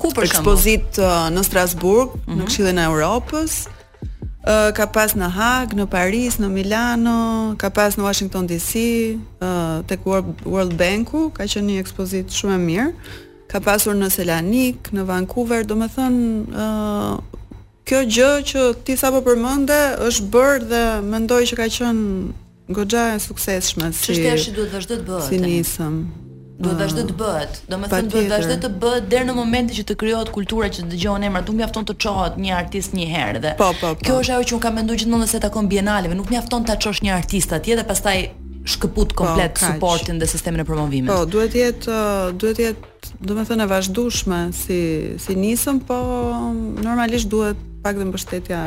ku 0.00 0.10
për 0.14 0.24
ekspozit 0.30 0.98
uh, 1.02 1.28
në 1.34 1.44
Strasburg 1.44 2.16
në 2.26 2.32
mhm. 2.40 2.46
Këshillin 2.48 2.78
e 2.80 2.88
Europës 2.88 3.60
uh, 3.68 4.72
ka 4.74 4.86
pas 4.90 5.14
në 5.14 5.30
Hag 5.36 5.76
në 5.78 5.86
Paris 5.92 6.40
në 6.42 6.48
Milano 6.54 7.54
ka 7.60 7.70
pas 7.70 7.94
në 7.94 8.02
Washington 8.08 8.48
DC 8.48 8.84
uh, 9.38 9.86
tek 9.86 10.02
World 10.08 10.74
Banku 10.80 11.28
ka 11.30 11.46
qenë 11.46 11.70
një 11.74 11.78
ekspozit 11.86 12.34
shumë 12.34 12.56
e 12.56 12.66
mirë 12.66 12.92
ka 13.48 13.60
pasur 13.64 13.96
në 13.96 14.10
Selanik, 14.12 14.90
në 14.92 15.06
Vancouver, 15.08 15.64
do 15.64 15.76
me 15.80 15.88
thënë, 15.90 16.28
uh, 16.52 17.16
kjo 17.88 18.02
gjë 18.04 18.30
që 18.50 18.66
ti 18.84 18.96
sa 19.00 19.10
po 19.14 19.22
përmënde, 19.24 19.78
është 20.04 20.28
bërë 20.34 20.68
dhe 20.72 20.82
mendoj 21.08 21.42
që 21.50 21.58
ka 21.62 21.68
qenë 21.78 22.72
gogja 22.76 23.06
e 23.14 23.22
sukseshme 23.24 23.88
si 23.96 24.12
nisëm. 24.12 24.24
Qështë 24.28 24.52
e 24.52 24.56
duhet 24.58 24.74
vazhdo 24.76 24.98
të 25.00 25.06
bëhet? 25.06 25.30
Si 25.30 25.40
nisëm. 25.40 26.00
Do 26.58 26.72
të 26.74 26.80
vazhdo 26.82 27.02
të 27.08 27.14
bëhet. 27.20 27.58
Do 27.70 27.78
të 27.78 27.88
thënë 27.96 28.12
do 28.12 28.22
të 28.26 28.32
vazhdo 28.32 28.54
të 28.64 28.70
bëhet 28.82 29.06
deri 29.14 29.28
në 29.30 29.36
momentin 29.38 29.78
që 29.78 29.84
të 29.92 29.96
krijohet 30.02 30.32
kultura 30.34 30.68
që 30.74 30.84
dëgjohen 30.90 31.24
emrat. 31.30 31.48
Nuk 31.48 31.60
mjafton 31.62 31.86
të 31.88 31.96
çohet 32.04 32.36
një 32.42 32.52
artist 32.58 32.96
një 32.98 33.06
herë 33.14 33.42
dhe. 33.46 33.54
Po, 33.60 33.70
po, 33.80 33.94
po. 33.94 34.02
Kjo 34.04 34.16
është 34.24 34.34
ajo 34.36 34.46
që 34.50 34.56
un 34.58 34.62
kam 34.66 34.76
menduar 34.80 34.98
gjithmonë 35.00 35.30
se 35.30 35.40
takon 35.44 35.70
bienaleve, 35.72 36.18
nuk 36.18 36.28
mjafton 36.34 36.66
ta 36.68 36.76
çosh 36.76 37.00
një 37.06 37.14
artist 37.16 37.52
atje 37.56 37.78
dhe 37.78 37.86
pastaj 37.92 38.18
shkëput 38.68 39.14
po, 39.14 39.22
komplet 39.22 39.54
po, 39.56 39.64
supportin 39.68 40.18
dhe 40.20 40.26
sistemin 40.28 40.60
e 40.60 40.66
promovimit. 40.68 41.08
Po, 41.14 41.22
duhet 41.30 41.54
të 41.54 41.62
jetë, 41.62 41.98
duhet 42.42 42.58
të 42.58 42.66
jetë 42.66 42.96
do 43.18 43.34
me 43.34 43.42
thënë 43.42 43.64
e 43.66 43.68
vazhdushme 43.68 44.36
si, 44.54 44.80
si 45.18 45.34
nisëm, 45.38 45.80
po 45.86 45.96
normalisht 46.78 47.26
duhet 47.30 47.58
pak 47.82 47.96
dhe 47.98 48.06
mbështetja 48.06 48.60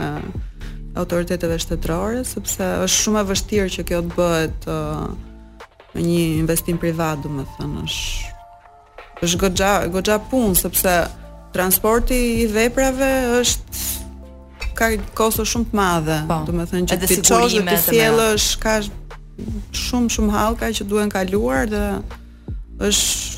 autoriteteve 1.00 1.56
shtetërore, 1.62 2.26
sepse 2.28 2.68
është 2.84 2.98
shumë 3.00 3.22
e 3.22 3.28
vështirë 3.32 3.70
që 3.78 3.86
kjo 3.88 4.02
të 4.10 4.18
bëhet 4.18 4.68
uh, 4.72 5.64
me 5.96 6.04
një 6.04 6.20
investim 6.42 6.80
privat, 6.80 7.22
do 7.24 7.32
me 7.32 7.46
thënë, 7.56 7.86
është, 7.88 9.24
është 9.24 9.40
gogja, 9.46 9.72
gogja 9.96 10.20
punë, 10.28 10.58
sepse 10.60 10.98
transporti 11.56 12.20
i 12.44 12.48
veprave 12.52 13.08
është 13.40 13.90
ka 14.82 14.92
kosto 15.16 15.46
shumë 15.48 15.72
të 15.72 15.80
madhe, 15.80 16.20
po, 16.28 16.42
do 16.50 16.56
me 16.60 16.68
thënë 16.68 16.92
që 16.92 17.00
të 17.06 17.12
piqosh 17.16 17.58
dhe 17.60 17.82
të 17.88 18.32
është 18.34 18.64
ka 18.68 18.76
shumë 19.80 20.12
shumë 20.18 20.34
halka 20.36 20.74
që 20.76 20.88
duhen 20.92 21.12
kaluar 21.12 21.72
dhe 21.72 21.86
është 22.92 23.31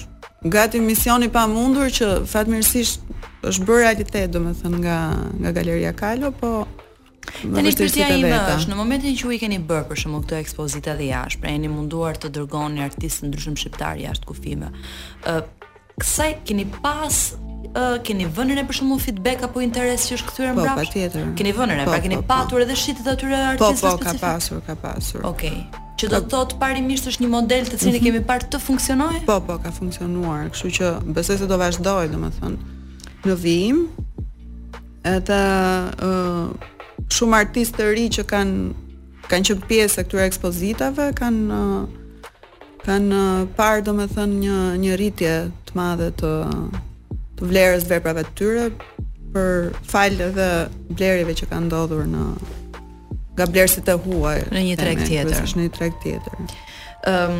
gati 0.43 0.79
misioni 0.79 1.29
pa 1.31 1.45
mundur 1.47 1.87
që 1.93 2.25
fatmirësisht 2.27 3.01
është 3.47 3.67
bërë 3.67 3.81
realitet, 3.83 4.31
do 4.33 4.39
më 4.43 4.53
thënë, 4.59 4.79
nga, 4.83 4.97
nga 5.39 5.51
galeria 5.55 5.93
Kalo, 5.93 6.31
po 6.31 6.65
Të 7.23 7.61
një 7.63 7.71
pyrtja 7.79 8.07
i 8.17 8.23
më 8.23 8.31
është, 8.57 8.67
në 8.71 8.75
momentin 8.77 9.15
që 9.15 9.27
u 9.27 9.31
i 9.31 9.39
keni 9.39 9.57
bërë 9.63 9.85
për 9.89 9.99
shumë 10.03 10.19
këtë 10.25 10.39
ekspozita 10.43 10.95
dhe 10.99 11.07
jashtë, 11.11 11.41
pra 11.43 11.53
e 11.55 11.61
një 11.63 11.69
munduar 11.71 12.19
të 12.19 12.31
një 12.75 12.83
artistë 12.89 13.23
në 13.25 13.29
ndryshëm 13.31 13.55
shqiptar 13.61 13.97
jashtë 14.03 14.25
kufime, 14.27 14.69
uh, 14.71 15.41
kësaj 16.01 16.31
keni 16.47 16.67
pas 16.83 17.21
uh, 17.75 17.95
keni 18.05 18.25
vënë 18.29 18.57
e 18.61 18.65
për 18.69 18.77
shembull 18.79 19.01
feedback 19.01 19.43
apo 19.47 19.61
interes 19.63 20.05
që 20.09 20.17
është 20.19 20.27
kthyer 20.31 20.51
po, 20.55 20.61
mbrapsht? 20.61 20.77
Po, 20.77 20.91
patjetër. 20.91 21.29
Keni 21.39 21.53
vënë 21.57 21.77
e, 21.77 21.79
pra 21.79 21.85
po, 21.87 21.95
pra 21.95 22.01
keni 22.03 22.17
po, 22.19 22.23
po. 22.25 22.29
patur 22.33 22.59
po. 22.61 22.65
edhe 22.65 22.77
shitjet 22.83 23.07
atyre 23.13 23.39
artistëve 23.53 23.79
po, 23.79 23.95
po, 23.97 24.03
Po, 24.03 24.05
ka 24.05 24.13
pasur, 24.21 24.61
ka 24.67 24.75
pasur. 24.85 25.25
Okej. 25.31 25.57
Okay 25.61 25.81
që 26.03 26.07
do 26.09 26.19
të 26.25 26.31
thotë 26.33 26.55
parimisht 26.59 27.05
është 27.07 27.21
një 27.23 27.27
model 27.31 27.67
të 27.69 27.77
cilin 27.79 27.95
e 27.95 27.99
mhm. 28.01 28.03
kemi 28.03 28.21
parë 28.27 28.47
të 28.51 28.59
funksionojë? 28.59 29.19
Po, 29.27 29.35
po, 29.45 29.55
ka 29.61 29.69
funksionuar, 29.71 30.47
kështu 30.51 30.71
që 30.75 30.87
besoj 31.15 31.37
se 31.39 31.45
do 31.47 31.55
vazhdoj, 31.61 32.09
domethënë. 32.11 32.71
Në 33.29 33.35
vim 33.43 33.79
ata 35.07 35.37
ë 35.37 36.09
uh, 36.09 36.67
shumë 37.13 37.39
artistë 37.45 37.79
të 37.79 37.87
ri 37.93 38.05
që 38.17 38.25
kanë 38.33 38.73
kanë 39.29 39.47
qenë 39.53 39.67
pjesë 39.69 40.03
e 40.03 40.25
ekspozitave, 40.25 41.11
kanë 41.21 41.59
kanë 42.89 43.21
parë 43.55 43.85
domethënë 43.93 44.41
një 44.43 44.57
një 44.83 44.97
rritje 44.99 45.37
të 45.69 45.77
madhe 45.77 46.09
të 46.19 46.33
të 47.39 47.49
vlerës 47.49 47.85
veprave 47.89 48.23
të 48.27 48.33
tyre 48.39 48.65
për 49.33 49.71
fal 49.89 50.19
edhe 50.27 50.47
blerjeve 50.93 51.33
që 51.39 51.47
kanë 51.51 51.67
ndodhur 51.71 52.05
në 52.09 52.25
nga 53.33 53.47
blerësit 53.49 53.87
e 53.89 53.95
huaj 54.05 54.35
në 54.53 54.61
një 54.67 54.75
treg 54.79 54.99
tjetër. 55.07 55.39
Është 55.45 55.57
në 55.59 55.63
një 55.67 55.73
treg 55.79 55.95
tjetër. 56.03 56.43
Ëm 57.09 57.39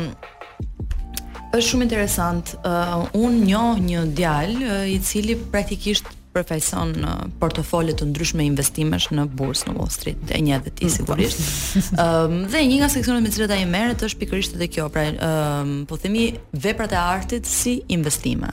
është 1.54 1.68
shumë 1.68 1.84
interesant. 1.86 2.50
Uh, 2.66 3.04
unë 3.14 3.44
njoh 3.46 3.76
një 3.84 4.00
djalë 4.18 4.64
uh, 4.66 4.88
i 4.90 4.96
cili 5.06 5.36
praktikisht 5.54 6.08
përfaqëson 6.34 6.94
uh, 7.06 7.12
portofole 7.38 7.94
të 7.94 8.08
ndryshme 8.10 8.42
investimesh 8.48 9.06
në 9.14 9.28
bursë 9.38 9.68
në 9.70 9.74
Wall 9.78 9.92
Street. 9.94 10.24
E 10.34 10.40
një 10.42 10.56
edhe 10.58 10.72
ti 10.80 10.90
sigurisht. 10.90 11.44
Ëm 11.94 12.02
um, 12.02 12.42
dhe 12.50 12.64
një 12.66 12.80
nga 12.82 12.90
seksionet 12.90 13.22
me 13.22 13.30
të 13.30 13.38
cilat 13.38 13.54
ai 13.54 13.70
merret 13.70 14.02
është 14.02 14.24
pikërisht 14.24 14.58
edhe 14.58 14.66
kjo, 14.74 14.90
pra 14.90 15.06
ëm 15.06 15.22
um, 15.22 15.76
po 15.86 16.00
themi 16.02 16.32
veprat 16.66 16.98
e 16.98 16.98
artit 16.98 17.46
si 17.46 17.78
investime. 17.94 18.50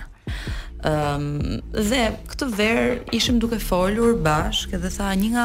Um, 0.82 1.60
dhe 1.78 2.02
këtë 2.32 2.46
verë 2.58 2.86
ishim 3.14 3.36
duke 3.38 3.60
folur 3.62 4.16
bashkë 4.26 4.80
dhe 4.82 4.90
tha 4.90 5.12
një 5.14 5.28
nga 5.36 5.44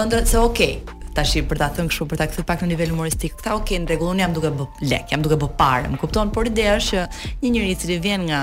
ëndra 0.00 0.24
se 0.26 0.40
okay, 0.42 0.80
tash 1.14 1.36
për 1.46 1.60
ta 1.60 1.68
thënë 1.76 1.92
kështu 1.92 2.06
për 2.10 2.18
ta 2.18 2.26
kthyer 2.26 2.46
pak 2.48 2.64
në 2.66 2.72
nivel 2.72 2.90
humoristik. 2.96 3.36
Tha 3.44 3.54
okay, 3.60 3.78
në 3.84 3.92
rregull, 3.92 4.18
jam 4.18 4.34
duke 4.34 4.50
bë 4.50 4.66
lek, 4.90 5.06
jam 5.14 5.22
duke 5.22 5.38
bë 5.44 5.52
parë, 5.60 5.92
më 5.94 6.00
kupton? 6.02 6.32
Por 6.34 6.50
ideja 6.50 6.74
është 6.80 7.04
që 7.22 7.36
një 7.44 7.52
njerëz 7.54 7.76
i 7.76 7.78
cili 7.84 8.00
vjen 8.08 8.26
nga 8.32 8.40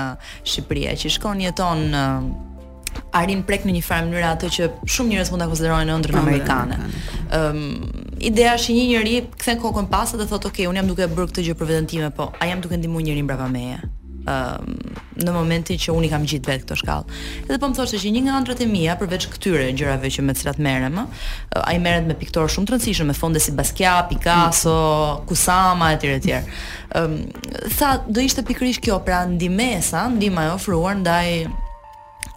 Shqipëria, 0.48 0.94
që 1.02 1.12
shkon 1.18 1.44
jeton 1.44 1.84
në 1.92 1.92
uh, 1.92 2.16
ehm, 2.16 3.06
arin 3.20 3.42
prek 3.46 3.66
në 3.68 3.74
një 3.76 3.84
farë 3.84 4.08
mënyrë 4.08 4.28
ato 4.30 4.48
që 4.54 4.70
shumë 4.94 5.12
njerëz 5.12 5.32
mund 5.34 5.44
ta 5.44 5.50
konsiderojnë 5.52 5.94
ëndër 5.98 6.16
në 6.16 6.22
amerikane. 6.22 6.80
Ëm 6.80 7.28
ehm, 7.36 8.14
um, 8.16 8.16
ideja 8.30 8.56
është 8.56 8.78
një 8.80 8.88
njerëz 8.92 9.28
kthen 9.42 9.60
kokën 9.60 9.90
pas 9.92 10.16
dhe 10.16 10.28
thotë 10.32 10.48
okay, 10.54 10.64
unë 10.72 10.80
jam 10.80 10.88
duke 10.94 11.10
bërë 11.12 11.34
këtë 11.34 11.46
gjë 11.50 11.58
për 11.60 11.70
veten 11.74 11.90
time, 11.92 12.10
po 12.16 12.30
a 12.40 12.48
jam 12.48 12.64
duke 12.64 12.80
ndihmuar 12.80 13.04
njërin 13.10 13.28
brapa 13.28 13.50
meje? 13.52 13.82
Ehm, 14.24 14.76
në 15.20 15.32
momentin 15.34 15.76
që 15.78 15.92
unë 15.92 16.06
i 16.08 16.08
kam 16.10 16.22
gjithë 16.26 16.48
vetë 16.48 16.62
këto 16.64 16.76
shkallë. 16.80 17.16
Edhe 17.44 17.58
po 17.60 17.68
më 17.70 17.76
thoshte 17.76 17.98
që 18.00 18.12
një 18.14 18.22
nga 18.24 18.36
ëndrat 18.40 18.62
e 18.64 18.66
mia 18.70 18.94
përveç 18.98 19.26
këtyre 19.34 19.66
gjërave 19.76 20.10
që 20.14 20.24
me 20.24 20.32
të 20.34 20.40
cilat 20.44 20.60
merrem, 20.64 20.96
ai 21.68 21.76
merret 21.84 22.08
me 22.08 22.16
piktore 22.18 22.48
shumë 22.52 22.66
të 22.70 22.74
rëndësishme, 22.76 23.06
me 23.12 23.18
fonde 23.18 23.42
si 23.44 23.52
Basquiat, 23.54 24.08
Picasso, 24.10 24.76
Kusama 25.28 25.90
etj 25.98 26.08
etj. 26.14 26.38
Ëm 26.96 27.04
um, 27.04 27.18
sa 27.76 27.98
do 28.08 28.24
ishte 28.24 28.44
pikërisht 28.48 28.82
kjo, 28.86 28.96
pra 29.04 29.20
ndimesa, 29.28 30.06
ndihma 30.16 30.48
e 30.48 30.54
ofruar 30.54 30.96
ndaj 31.02 31.26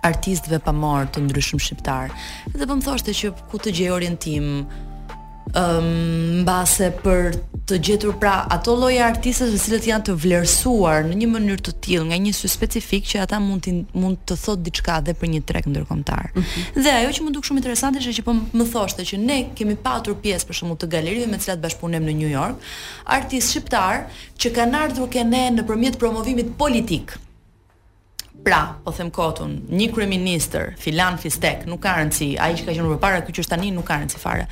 artistëve 0.08 0.60
pamor 0.68 1.08
të 1.10 1.24
ndryshëm 1.24 1.60
shqiptar. 1.64 2.12
Edhe 2.52 2.68
po 2.68 2.76
më 2.78 2.84
thoshte 2.86 3.16
që 3.18 3.32
ku 3.52 3.60
të 3.64 3.74
gjej 3.80 3.94
orientim, 3.96 4.64
mbase 5.56 6.90
um, 6.94 7.02
për 7.04 7.38
të 7.68 7.78
gjetur 7.84 8.14
pra 8.20 8.34
ato 8.54 8.74
lloje 8.80 9.00
artistësh 9.04 9.52
të 9.54 9.60
cilët 9.64 9.88
janë 9.90 10.06
të 10.10 10.16
vlerësuar 10.24 11.06
në 11.08 11.18
një 11.22 11.30
mënyrë 11.34 11.64
të 11.68 11.74
tillë 11.84 12.06
nga 12.10 12.18
një 12.24 12.34
sy 12.38 12.50
specifik 12.52 13.08
që 13.10 13.22
ata 13.26 13.40
mund 13.44 13.64
të 13.66 13.74
mund 14.04 14.20
të 14.28 14.38
thotë 14.44 14.66
diçka 14.70 14.98
edhe 15.02 15.16
për 15.20 15.32
një 15.34 15.42
treg 15.50 15.68
ndërkombëtar. 15.72 16.30
Mm 16.36 16.42
-hmm. 16.42 16.84
Dhe 16.86 16.92
ajo 17.00 17.12
që 17.18 17.24
më 17.26 17.32
duk 17.36 17.46
shumë 17.48 17.60
interesante 17.62 18.00
është 18.04 18.16
që 18.20 18.26
po 18.28 18.34
më 18.62 18.66
thoshte 18.72 19.04
që 19.10 19.18
ne 19.28 19.38
kemi 19.58 19.76
patur 19.84 20.16
pjesë 20.24 20.48
për 20.48 20.56
shembull 20.60 20.80
të 20.82 20.92
galerive 20.96 21.28
me 21.32 21.38
të 21.38 21.44
cilat 21.48 21.64
bashpunojmë 21.68 22.08
në 22.08 22.14
New 22.22 22.32
York, 22.40 22.58
artistë 23.18 23.50
shqiptar 23.52 23.96
që 24.40 24.48
kanë 24.58 24.78
ardhur 24.86 25.08
këne 25.16 25.44
nëpërmjet 25.60 25.98
promovimit 26.00 26.56
politik. 26.58 27.06
Mm 27.20 27.26
Pra, 28.48 28.74
po 28.86 28.92
them 28.96 29.12
kotun, 29.12 29.50
një 29.68 29.90
kryeminist 29.92 30.54
filan 30.80 31.18
fistek 31.20 31.66
nuk 31.68 31.82
ka 31.84 31.98
rëndsi, 31.98 32.30
ai 32.40 32.54
që 32.56 32.64
ka 32.68 32.74
qenë 32.78 32.92
përpara 32.94 33.00
parë, 33.18 33.24
ky 33.28 33.34
që 33.36 33.42
është 33.44 33.52
tani 33.52 33.72
nuk 33.76 33.84
ka 33.90 33.98
rëndsi 34.00 34.22
fare. 34.22 34.46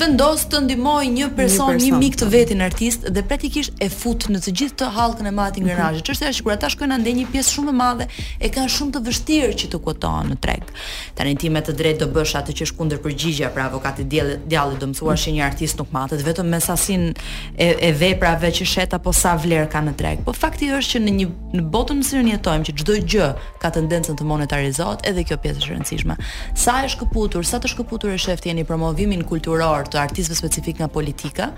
Vendos 0.00 0.46
të 0.48 0.62
ndihmoj 0.64 1.10
një 1.12 1.26
person, 1.36 1.76
një, 1.76 1.90
mik 2.00 2.16
të 2.22 2.28
vetin 2.32 2.64
artist 2.64 3.04
dhe 3.12 3.20
praktikisht 3.28 3.74
e 3.84 3.90
fut 3.92 4.24
në 4.32 4.40
të 4.46 4.54
gjithë 4.62 4.78
të 4.84 4.88
hallkën 4.96 5.28
e 5.28 5.32
madhe 5.36 5.60
mhm. 5.60 5.66
të 5.66 5.66
ngrenazhit. 5.66 6.08
Çështja 6.08 6.30
është 6.32 6.44
kur 6.46 6.52
ata 6.54 6.70
shkojnë 6.72 6.96
anë 6.96 7.14
një 7.18 7.26
pjesë 7.34 7.52
shumë 7.58 7.74
e 7.74 7.78
madhe 7.82 8.06
e 8.16 8.50
kanë 8.54 8.72
shumë 8.76 8.96
të 8.96 9.04
vështirë 9.10 9.60
që 9.60 9.70
të 9.76 9.82
kuotohen 9.84 10.32
në 10.32 10.40
treg. 10.48 10.72
Tani 11.20 11.36
ti 11.42 11.52
me 11.52 11.60
të 11.68 11.76
drejtë 11.82 12.06
do 12.06 12.10
bësh 12.16 12.34
atë 12.40 12.56
që 12.62 12.66
është 12.70 12.78
kundër 12.80 13.02
përgjigjja 13.04 13.52
për 13.58 13.64
avokatit 13.66 14.08
djallit 14.08 14.80
do 14.80 14.88
të 14.88 15.00
thuash 15.02 15.28
mm 15.28 15.36
një 15.36 15.44
artist 15.50 15.82
nuk 15.82 15.92
matet 15.92 16.24
vetëm 16.26 16.48
me 16.54 16.62
sasinë 16.64 17.12
e, 17.60 17.68
e 17.76 17.92
veprave 18.00 18.48
që 18.56 18.64
shet 18.68 18.96
apo 18.96 19.12
sa 19.12 19.36
vlerë 19.44 19.68
ka 19.72 19.82
në 19.86 19.96
treg. 20.00 20.22
Po 20.26 20.32
fakti 20.32 20.70
është 20.72 20.96
që 20.96 21.04
në 21.04 21.16
një 21.20 21.30
në 21.60 21.66
botën 21.74 22.00
në 22.00 22.08
cilën 22.08 22.30
jetojmë 22.36 22.66
që 22.70 22.74
çdo 22.80 22.96
gjë 23.02 23.26
ka 23.62 23.70
tendencën 23.74 24.16
të 24.18 24.26
monetarizohet 24.26 25.04
edhe 25.08 25.24
kjo 25.26 25.38
pjesë 25.42 25.60
është 25.60 25.70
e 25.70 25.74
rëndësishme. 25.74 26.16
Sa 26.58 26.78
është 26.86 26.96
shkëputur, 27.00 27.46
sa 27.46 27.60
të 27.62 27.70
shkëputur 27.72 28.14
është 28.14 28.28
shefti 28.30 28.52
jeni 28.52 28.64
promovimin 28.68 29.24
kulturor 29.28 29.86
të 29.90 30.00
artistëve 30.02 30.38
specifik 30.38 30.80
nga 30.80 30.88
politika 30.92 31.50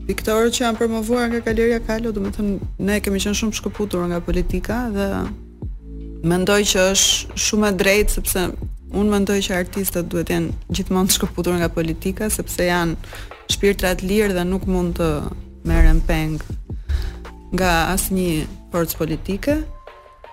Viktorë 0.09 0.49
që 0.51 0.65
janë 0.67 0.79
promovuar 0.81 1.29
nga 1.31 1.39
Galeria 1.47 1.79
Kalo, 1.81 2.11
do 2.11 2.21
me 2.21 2.31
thëmë, 2.35 2.57
ne 2.83 2.97
kemi 3.01 3.21
qenë 3.23 3.39
shumë 3.39 3.59
shkëputur 3.61 4.09
nga 4.11 4.19
politika 4.21 4.87
dhe 4.91 5.07
mendoj 6.27 6.61
që 6.73 6.87
është 6.93 7.39
shumë 7.39 7.69
e 7.69 7.77
drejt, 7.79 8.11
sepse 8.17 8.43
unë 8.93 9.09
mendoj 9.13 9.39
që 9.47 9.55
artistët 9.63 10.11
duhet 10.11 10.31
jenë 10.35 10.75
gjithmonë 10.75 11.09
të 11.11 11.17
shkëputur 11.17 11.55
nga 11.61 11.71
politika, 11.73 12.27
sepse 12.35 12.67
janë 12.67 12.99
shpirtrat 13.53 14.03
lirë 14.09 14.35
dhe 14.39 14.45
nuk 14.49 14.65
mund 14.73 14.97
të 14.99 15.09
merren 15.69 16.01
peng 16.09 16.39
nga 17.57 17.73
asnjë 17.93 18.47
forcë 18.73 18.99
politike. 19.01 19.59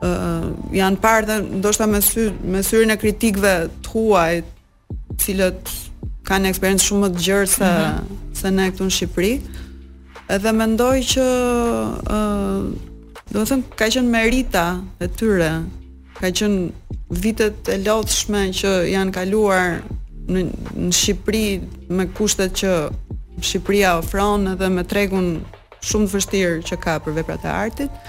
uh, 0.08 0.48
janë 0.74 0.98
parë 1.04 1.28
dhe 1.28 1.36
ndoshta 1.60 1.86
me 1.92 2.00
sy 2.02 2.24
me 2.54 2.64
syrin 2.66 2.90
e 2.90 2.98
kritikëve 2.98 3.52
të 3.84 3.92
huaj, 3.94 4.34
të 5.14 5.18
cilët 5.24 5.70
kanë 6.26 6.50
eksperiencë 6.50 6.86
shumë 6.88 7.04
më 7.04 7.12
të 7.14 7.24
gjerë 7.28 7.52
se 7.56 7.62
mm 7.70 7.84
-hmm. 7.84 8.34
se 8.40 8.50
ne 8.56 8.66
këtu 8.70 8.84
në 8.88 8.94
Shqipëri. 8.98 9.32
Edhe 10.34 10.50
mendoj 10.62 10.96
që 11.12 11.28
ë 11.28 12.18
uh, 12.18 12.90
Do 13.32 13.40
të 13.46 13.48
thënë 13.48 13.68
ka 13.80 13.86
qenë 13.94 14.10
merita 14.12 14.62
e 15.00 15.06
tyre. 15.16 15.48
Ka 16.18 16.28
qenë 16.36 17.16
vitet 17.24 17.68
e 17.72 17.78
lodhshme 17.80 18.42
që 18.58 18.72
janë 18.92 19.14
kaluar 19.16 19.78
në 20.32 20.42
në 20.76 20.90
Shqipëri 20.98 21.44
me 21.96 22.04
kushtet 22.12 22.58
që 22.60 22.72
Shqipëria 23.40 23.94
ofron 24.02 24.44
edhe 24.52 24.68
me 24.76 24.84
tregun 24.92 25.30
shumë 25.80 26.10
të 26.10 26.14
vështirë 26.14 26.60
që 26.68 26.78
ka 26.84 26.98
për 27.06 27.16
veprat 27.22 27.48
e 27.48 27.54
artit 27.54 28.02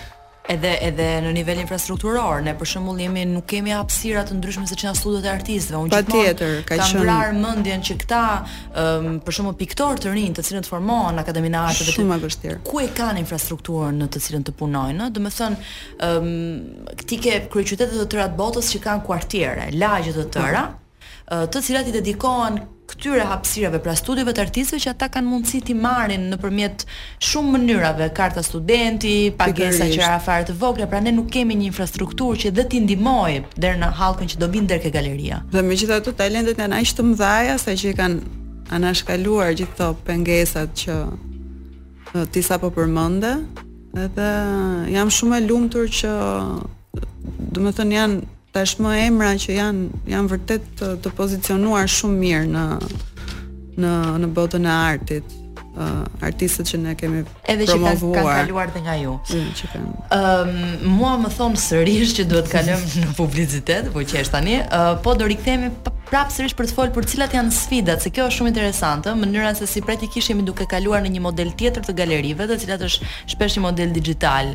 edhe 0.51 0.71
edhe 0.83 1.05
në 1.23 1.31
nivel 1.37 1.59
infrastrukturor 1.61 2.41
ne 2.43 2.51
për 2.59 2.67
shembull 2.73 2.99
jemi 2.99 3.23
nuk 3.29 3.45
kemi 3.47 3.71
hapësira 3.71 4.25
të 4.27 4.35
ndryshme 4.39 4.65
se 4.67 4.75
çna 4.79 4.91
studiot 4.97 5.23
e 5.25 5.31
artistëve 5.31 5.79
unë 5.85 5.93
patjetër 5.93 6.55
ka 6.67 6.77
qenë 6.81 6.87
kam 6.89 7.05
vrar 7.05 7.31
mendjen 7.37 7.85
që 7.87 7.97
këta 8.01 8.23
um, 8.25 9.07
për 9.23 9.37
shembull 9.37 9.57
piktorë 9.61 10.01
të 10.03 10.11
rinj 10.13 10.33
të 10.39 10.45
cilët 10.49 10.67
formohen 10.67 11.21
akademinë 11.23 11.61
arteve 11.61 11.95
shumë 11.95 12.17
e 12.17 12.23
vështirë 12.25 12.59
ku 12.67 12.81
e 12.83 12.89
kanë 12.97 13.23
infrastrukturën 13.23 14.01
në 14.03 14.09
të 14.13 14.23
cilën 14.27 14.45
të 14.49 14.55
punojnë 14.59 15.09
do 15.15 15.23
të 15.23 15.33
thonë 15.39 15.67
um, 16.11 16.69
ti 17.07 17.21
ke 17.23 17.39
kryeqytetet 17.53 17.95
të 18.03 18.09
tëra 18.17 18.27
të 18.33 18.41
botës 18.43 18.73
që 18.75 18.83
kanë 18.89 19.07
kuartiere 19.07 19.71
lagje 19.79 20.17
të 20.19 20.27
tëra 20.35 20.65
po. 20.75 21.43
të 21.55 21.67
cilat 21.71 21.87
i 21.87 21.95
dedikohen 22.01 22.63
këtyre 22.93 23.25
hapësirave 23.25 23.79
pra 23.83 23.93
studive 23.97 24.33
të 24.35 24.41
artistëve 24.45 24.81
që 24.83 24.91
ata 24.93 25.07
kanë 25.15 25.29
mundësi 25.31 25.61
ti 25.65 25.73
marrin 25.77 26.27
nëpërmjet 26.31 26.85
shumë 27.29 27.51
mënyrave, 27.55 28.07
karta 28.17 28.43
studenti, 28.45 29.13
pagesa 29.39 29.87
që 29.89 29.99
janë 30.01 30.21
fare 30.25 30.47
të 30.49 30.55
vogla, 30.59 30.87
pra 30.91 31.01
ne 31.01 31.13
nuk 31.15 31.29
kemi 31.33 31.57
një 31.61 31.69
infrastrukturë 31.71 32.41
që 32.45 32.51
dhe 32.57 32.67
ti 32.73 32.81
ndihmojë 32.83 33.55
deri 33.63 33.81
në 33.81 33.91
hallkun 33.99 34.29
që 34.33 34.41
do 34.43 34.49
vinë 34.53 34.69
deri 34.71 34.85
ke 34.87 34.93
galeria. 34.97 35.41
Dhe 35.55 35.63
megjithatë 35.67 36.13
talentet 36.19 36.61
janë 36.61 36.79
aq 36.79 36.93
të 36.93 37.07
mëdha 37.09 37.57
sa 37.63 37.75
që 37.81 37.89
i 37.93 37.97
kanë 37.97 38.35
anashkaluar 38.77 39.55
gjithë 39.57 39.73
këto 39.73 39.89
pengesat 40.05 40.77
që 40.83 42.27
ti 42.33 42.43
sa 42.45 42.59
po 42.61 42.69
përmënde 42.75 43.33
edhe 44.05 44.29
jam 44.93 45.09
shumë 45.13 45.39
e 45.41 45.47
lumtur 45.47 45.89
që 45.93 46.13
do 47.53 47.63
të 47.65 47.73
thënë 47.81 47.97
janë 47.97 48.21
tashmë 48.53 48.89
emra 49.09 49.31
që 49.41 49.55
janë 49.57 50.01
janë 50.13 50.31
vërtet 50.35 50.67
të, 50.79 50.89
të 51.03 51.13
pozicionuar 51.17 51.89
shumë 51.89 52.19
mirë 52.21 52.51
në 52.53 52.65
në 53.83 53.93
në 54.21 54.27
botën 54.37 54.67
e 54.69 54.73
artit 54.93 55.31
uh, 55.71 56.03
artistët 56.27 56.69
që 56.69 56.79
ne 56.83 56.93
kemi 56.99 57.23
edhe 57.49 57.65
që 57.71 57.77
kanë 57.81 57.97
kanë 58.03 58.27
kaluar 58.29 58.69
dhe 58.75 58.83
nga 58.85 58.97
ju. 58.99 59.15
Ëm 59.33 60.19
um, 60.19 60.93
mua 60.99 61.15
më 61.23 61.31
thon 61.33 61.57
sërish 61.57 62.13
që 62.19 62.27
duhet 62.29 62.51
kalojmë 62.53 63.01
në 63.07 63.15
publicitet, 63.17 63.89
po 63.95 64.05
qesh 64.13 64.29
tani, 64.35 64.59
uh, 64.67 64.93
po 65.03 65.17
do 65.17 65.31
rikthehemi 65.33 65.71
prapësërisht 66.13 66.57
për 66.59 66.67
të 66.69 66.75
folë 66.77 66.91
për 66.93 67.05
cilat 67.13 67.31
janë 67.33 67.53
sfidat, 67.55 68.03
se 68.05 68.11
kjo 68.13 68.27
është 68.29 68.35
shumë 68.39 68.51
interesantë, 68.51 69.13
mënyra 69.17 69.53
se 69.57 69.65
si 69.69 69.81
preti 69.85 70.05
kishemi 70.13 70.43
duke 70.45 70.67
kaluar 70.69 71.01
në 71.05 71.09
një 71.15 71.21
model 71.25 71.49
tjetër 71.57 71.87
të 71.87 71.95
galerive, 72.01 72.45
dhe 72.51 72.57
cilat 72.61 72.83
është 72.87 73.07
shpesh 73.33 73.55
një 73.57 73.63
model 73.65 73.95
digital. 73.95 74.51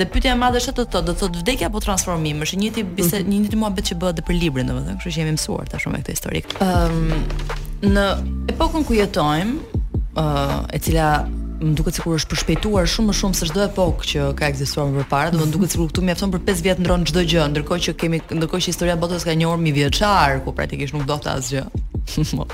Dhe 0.00 0.06
pyte 0.14 0.32
e 0.32 0.36
madhe 0.40 0.62
është 0.62 0.76
të 0.78 0.86
të 0.94 1.02
të 1.10 1.14
të 1.20 1.30
të 1.36 1.42
vdekja 1.42 1.68
po 1.74 1.82
transformim, 1.84 2.40
është 2.46 2.62
një 2.62 2.70
tip 2.78 2.94
bise, 2.96 3.18
mhm. 3.18 3.44
një 3.44 3.52
tip 3.56 3.60
mua 3.60 3.74
që 3.90 3.98
bëhet 4.04 4.20
dhe 4.22 4.26
për 4.30 4.40
libri 4.44 4.64
në 4.64 4.78
kështu 4.78 4.96
kështë 4.96 5.10
që 5.10 5.20
jemi 5.20 5.36
mësuar 5.36 5.68
të 5.74 5.82
shumë 5.84 5.98
e 5.98 6.02
këtë 6.06 6.16
historikë. 6.16 6.56
Um, 6.64 6.98
ehm, 7.10 7.94
në 7.98 8.08
epokën 8.54 8.88
ku 8.88 8.96
jetojmë, 8.96 9.84
uh, 10.20 10.58
e 10.72 10.80
cila 10.80 11.12
më 11.60 11.74
duket 11.78 11.94
sikur 11.98 12.16
është 12.16 12.30
përshpejtuar 12.32 12.86
shumë 12.88 13.10
më 13.10 13.14
shumë 13.20 13.36
se 13.40 13.48
çdo 13.50 13.62
epokë 13.66 14.06
që 14.10 14.26
ka 14.38 14.48
ekzistuar 14.48 14.88
më 14.94 15.04
parë, 15.10 15.32
më 15.36 15.48
duket 15.52 15.74
sikur 15.74 15.90
këtu 15.90 16.04
mjafton 16.08 16.32
për 16.32 16.42
5 16.48 16.62
vjet 16.64 16.80
ndron 16.80 17.04
çdo 17.08 17.24
gjë, 17.32 17.46
ndërkohë 17.52 17.84
që 17.86 17.96
kemi 18.00 18.22
ndërkohë 18.40 18.64
që 18.64 18.72
historia 18.72 18.96
e 18.96 19.00
botës 19.02 19.26
ka 19.28 19.36
një 19.36 19.50
orë 19.50 19.62
mi 19.66 19.74
vjeçar, 19.76 20.40
ku 20.46 20.54
praktikisht 20.56 20.96
nuk 20.96 21.04
do 21.10 21.18
të 21.20 21.34
asgjë. 21.36 21.64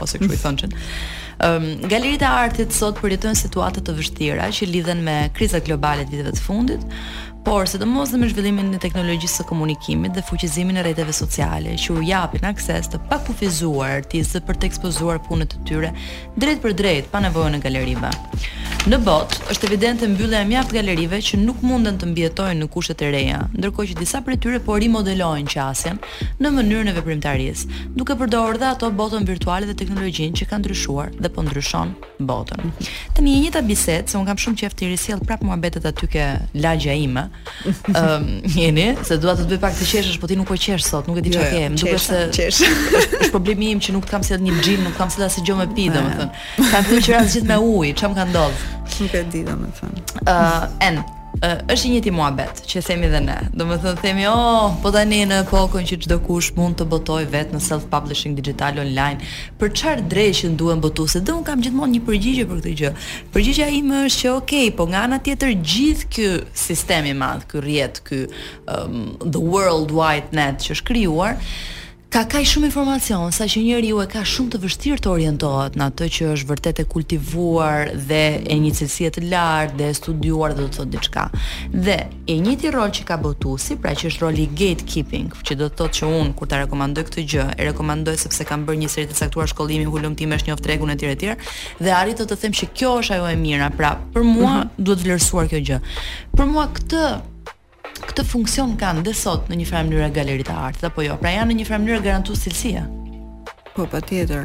ose 0.02 0.18
kështu 0.18 0.34
i 0.34 0.36
thonë 0.44 0.58
që 0.60 0.66
um, 1.46 1.66
Galerit 1.88 2.20
e 2.22 2.28
artit 2.28 2.72
sot 2.76 2.98
përjetojnë 3.00 3.38
situatet 3.38 3.86
të 3.86 3.94
vështira 3.98 4.48
që 4.52 4.66
lidhen 4.68 5.00
me 5.06 5.30
krizat 5.34 5.64
globale 5.64 6.02
të 6.04 6.12
viteve 6.16 6.32
të 6.36 6.42
fundit 6.44 6.82
por 7.46 7.64
sidomos 7.70 8.10
me 8.12 8.26
zhvillimin 8.26 8.72
e 8.74 8.78
teknologjisë 8.82 9.36
së 9.38 9.44
komunikimit 9.46 10.16
dhe 10.16 10.22
fuqizimin 10.26 10.80
e 10.80 10.82
rrjeteve 10.82 11.12
sociale, 11.14 11.76
që 11.78 11.94
u 11.94 12.00
japin 12.02 12.42
akses 12.50 12.88
të 12.90 12.98
pakufizuar 13.06 14.00
artistëve 14.00 14.42
për 14.48 14.58
të 14.58 14.70
ekspozuar 14.72 15.20
punët 15.28 15.54
e 15.54 15.62
tyre 15.68 15.92
drejt 16.34 16.64
për 16.64 16.74
drejt 16.80 17.10
pa 17.12 17.20
nevojën 17.22 17.54
e 17.54 17.62
galerive. 17.62 18.10
Në 18.86 18.98
botë, 19.02 19.38
është 19.50 19.66
evidente 19.66 20.06
mbyllja 20.10 20.40
e 20.42 20.46
mjaft 20.46 20.70
galerive 20.74 21.18
që 21.28 21.38
nuk 21.42 21.62
munden 21.66 21.96
të 21.98 22.06
mbijetojnë 22.12 22.58
në 22.60 22.68
kushte 22.70 22.94
të 23.00 23.08
reja, 23.14 23.40
ndërkohë 23.58 23.88
që 23.92 23.96
disa 23.98 24.20
prej 24.26 24.36
tyre 24.44 24.60
po 24.66 24.76
rimodelojnë 24.82 25.50
qasjen 25.54 25.98
në 26.42 26.52
mënyrën 26.58 26.90
e 26.92 26.96
veprimtarisë, 26.98 27.78
duke 27.98 28.14
përdorur 28.20 28.58
dhe 28.62 28.70
ato 28.76 28.90
botën 28.94 29.26
virtuale 29.26 29.66
dhe 29.70 29.74
teknologjinë 29.82 30.38
që 30.38 30.50
kanë 30.52 30.64
ndryshuar 30.68 31.14
dhe 31.18 31.32
po 31.34 31.42
ndryshon 31.48 31.94
botën. 32.30 32.70
Tani 33.18 33.32
një 33.34 33.42
njëta 33.48 33.64
bisedë 33.66 34.12
se 34.14 34.20
un 34.22 34.26
kam 34.30 34.38
shumë 34.38 34.62
qejf 34.62 34.78
të 34.78 34.92
risjell 34.94 35.26
prapë 35.26 35.50
muhabetet 35.50 35.90
aty 35.90 36.12
ke 36.14 36.28
lagja 36.62 36.94
ime. 36.94 37.26
Ëm, 37.64 37.94
ehm, 37.94 38.10
um, 38.10 38.52
jeni, 38.56 38.84
se 39.08 39.16
dua 39.22 39.34
të 39.38 39.44
të 39.46 39.54
bëj 39.56 39.60
pak 39.62 39.74
të 39.78 39.86
qeshësh, 39.90 40.18
po 40.22 40.28
ti 40.30 40.36
nuk 40.38 40.48
po 40.50 40.56
qesh 40.58 40.84
sot, 40.86 41.08
nuk 41.10 41.18
e 41.20 41.24
di 41.24 41.32
çfarë 41.34 41.50
kem. 41.52 41.76
Duhet 41.80 42.08
të 42.12 42.28
qesh. 42.36 42.62
Është 43.02 43.32
problemi 43.34 43.68
im 43.74 43.80
që 43.86 43.94
nuk 43.96 44.06
kam 44.10 44.24
se 44.26 44.38
një 44.42 44.56
xhim, 44.62 44.84
nuk 44.86 44.96
kam 45.00 45.10
se 45.14 45.24
as 45.26 45.38
gjë 45.42 45.56
me 45.62 45.66
pi, 45.72 45.88
po, 45.88 45.98
jo. 45.98 46.00
domethënë. 46.02 46.70
Kam 46.72 46.88
thënë 46.90 47.04
që 47.08 47.16
rast 47.18 47.38
gjithë 47.38 47.50
me 47.52 47.60
ujë, 47.72 47.92
çam 48.02 48.16
ka 48.18 48.28
ndodhur. 48.30 48.72
Nuk 49.00 49.18
e 49.22 49.26
di 49.34 49.44
domethënë. 49.48 50.04
Ëm, 50.22 50.26
ehm, 50.30 51.00
uh, 51.02 51.12
Uh, 51.36 51.60
është 51.68 51.84
i 51.84 51.90
njëti 51.92 52.10
muhabet 52.16 52.60
që 52.70 52.80
themi 52.86 53.08
dhe 53.12 53.18
ne. 53.20 53.34
Do 53.52 53.66
të 53.68 53.76
thonë 53.82 54.00
themi, 54.00 54.22
oh, 54.30 54.76
po 54.80 54.88
tani 54.94 55.18
në 55.28 55.42
epokën 55.44 55.84
që 55.90 55.98
çdo 56.06 56.16
kush 56.24 56.48
mund 56.56 56.78
të 56.80 56.86
botoj 56.88 57.26
vetë 57.28 57.52
në 57.52 57.60
self 57.60 57.84
publishing 57.92 58.38
digital 58.38 58.80
online, 58.80 59.20
për 59.60 59.74
çfarë 59.76 60.06
dreshë 60.14 60.54
duhen 60.62 60.80
botuesit? 60.80 61.26
Dhe 61.28 61.34
un 61.36 61.44
kam 61.44 61.60
gjithmonë 61.66 61.98
një 61.98 62.02
përgjigje 62.08 62.46
për 62.54 62.62
këtë 62.62 62.74
gjë. 62.80 62.94
Përgjigjja 63.36 63.68
ime 63.82 64.00
është 64.08 64.22
që 64.24 64.32
okay, 64.38 64.72
po 64.78 64.88
nga 64.88 65.04
ana 65.04 65.20
tjetër 65.26 65.52
gjithë 65.74 66.10
ky 66.16 66.26
sistem 66.62 67.12
i 67.12 67.16
madh, 67.20 67.44
ky 67.52 67.60
rrjet, 67.66 68.00
ky 68.08 68.24
um, 68.64 69.18
the 69.36 69.42
world 69.44 69.92
wide 70.00 70.32
net 70.40 70.64
që 70.64 70.78
është 70.78 70.88
krijuar, 70.88 71.36
uh, 71.36 71.54
ka 72.16 72.22
kaj 72.32 72.46
shumë 72.48 72.68
informacion, 72.70 73.28
sa 73.34 73.44
që 73.44 73.60
njëri 73.60 73.90
ju 73.90 73.98
e 74.00 74.04
ka 74.08 74.22
shumë 74.24 74.52
të 74.54 74.58
vështirë 74.62 75.02
të 75.04 75.08
orientohet 75.14 75.74
në 75.76 75.88
atë 75.90 76.06
që 76.16 76.28
është 76.32 76.46
vërtet 76.48 76.78
e 76.80 76.84
kultivuar 76.94 77.90
dhe 78.08 78.20
e 78.40 78.56
një 78.62 78.70
cilësie 78.78 79.10
të 79.16 79.24
lartë 79.28 79.76
dhe 79.82 79.88
studuar 79.98 80.54
dhe 80.56 80.64
të 80.64 80.78
thotë 80.78 80.94
diçka. 80.94 81.26
Dhe 81.76 81.98
e 82.32 82.38
njëti 82.40 82.72
rol 82.72 82.88
që 82.96 83.04
ka 83.12 83.18
botu, 83.20 83.58
si 83.60 83.76
pra 83.76 83.92
që 83.92 84.08
është 84.08 84.24
roli 84.24 84.46
gatekeeping, 84.48 85.28
që 85.44 85.58
do 85.60 85.68
të 85.68 85.76
thotë 85.82 85.98
që 86.00 86.10
unë, 86.22 86.32
kur 86.40 86.48
të 86.54 86.62
rekomandoj 86.62 87.04
këtë 87.10 87.26
gjë, 87.36 87.44
e 87.60 87.68
rekomandoj 87.68 88.16
sepse 88.24 88.48
kam 88.48 88.64
bërë 88.64 88.80
një 88.86 88.90
sërit 88.94 89.12
të 89.12 89.20
saktuar 89.20 89.52
shkollimi, 89.52 89.84
hullum 89.92 90.16
tim 90.16 90.32
of 90.38 90.48
një 90.48 90.56
oftregun 90.56 90.96
e 90.96 90.96
tjere 90.96 91.18
tjere, 91.20 91.36
dhe 91.84 91.92
arritë 92.00 92.24
të 92.24 92.30
të 92.32 92.42
them 92.46 92.56
që 92.62 92.70
kjo 92.72 92.96
është 93.04 93.20
ajo 93.20 93.28
e 93.36 93.38
mira, 93.44 93.68
pra 93.76 93.92
për 94.16 94.24
mua 94.24 94.54
mhm. 94.54 94.76
duhet 94.88 95.04
vlerësuar 95.04 95.52
kjo 95.52 95.60
gjë. 95.68 95.82
Për 96.40 96.54
mua 96.54 96.70
këtë 96.78 97.04
këtë 98.04 98.24
funksion 98.28 98.74
kanë 98.80 99.02
dhe 99.06 99.12
sot 99.16 99.48
në 99.50 99.58
një 99.62 99.66
farë 99.70 99.88
mënyrë 99.88 100.08
galeritë 100.16 100.52
e 100.52 100.56
artit 100.68 100.86
apo 100.88 101.04
jo? 101.04 101.16
Pra 101.20 101.32
janë 101.36 101.52
në 101.52 101.56
një 101.60 101.68
farë 101.68 101.82
mënyrë 101.84 102.04
garantues 102.04 102.42
cilësia. 102.44 102.84
Po 103.76 103.86
patjetër. 103.92 104.44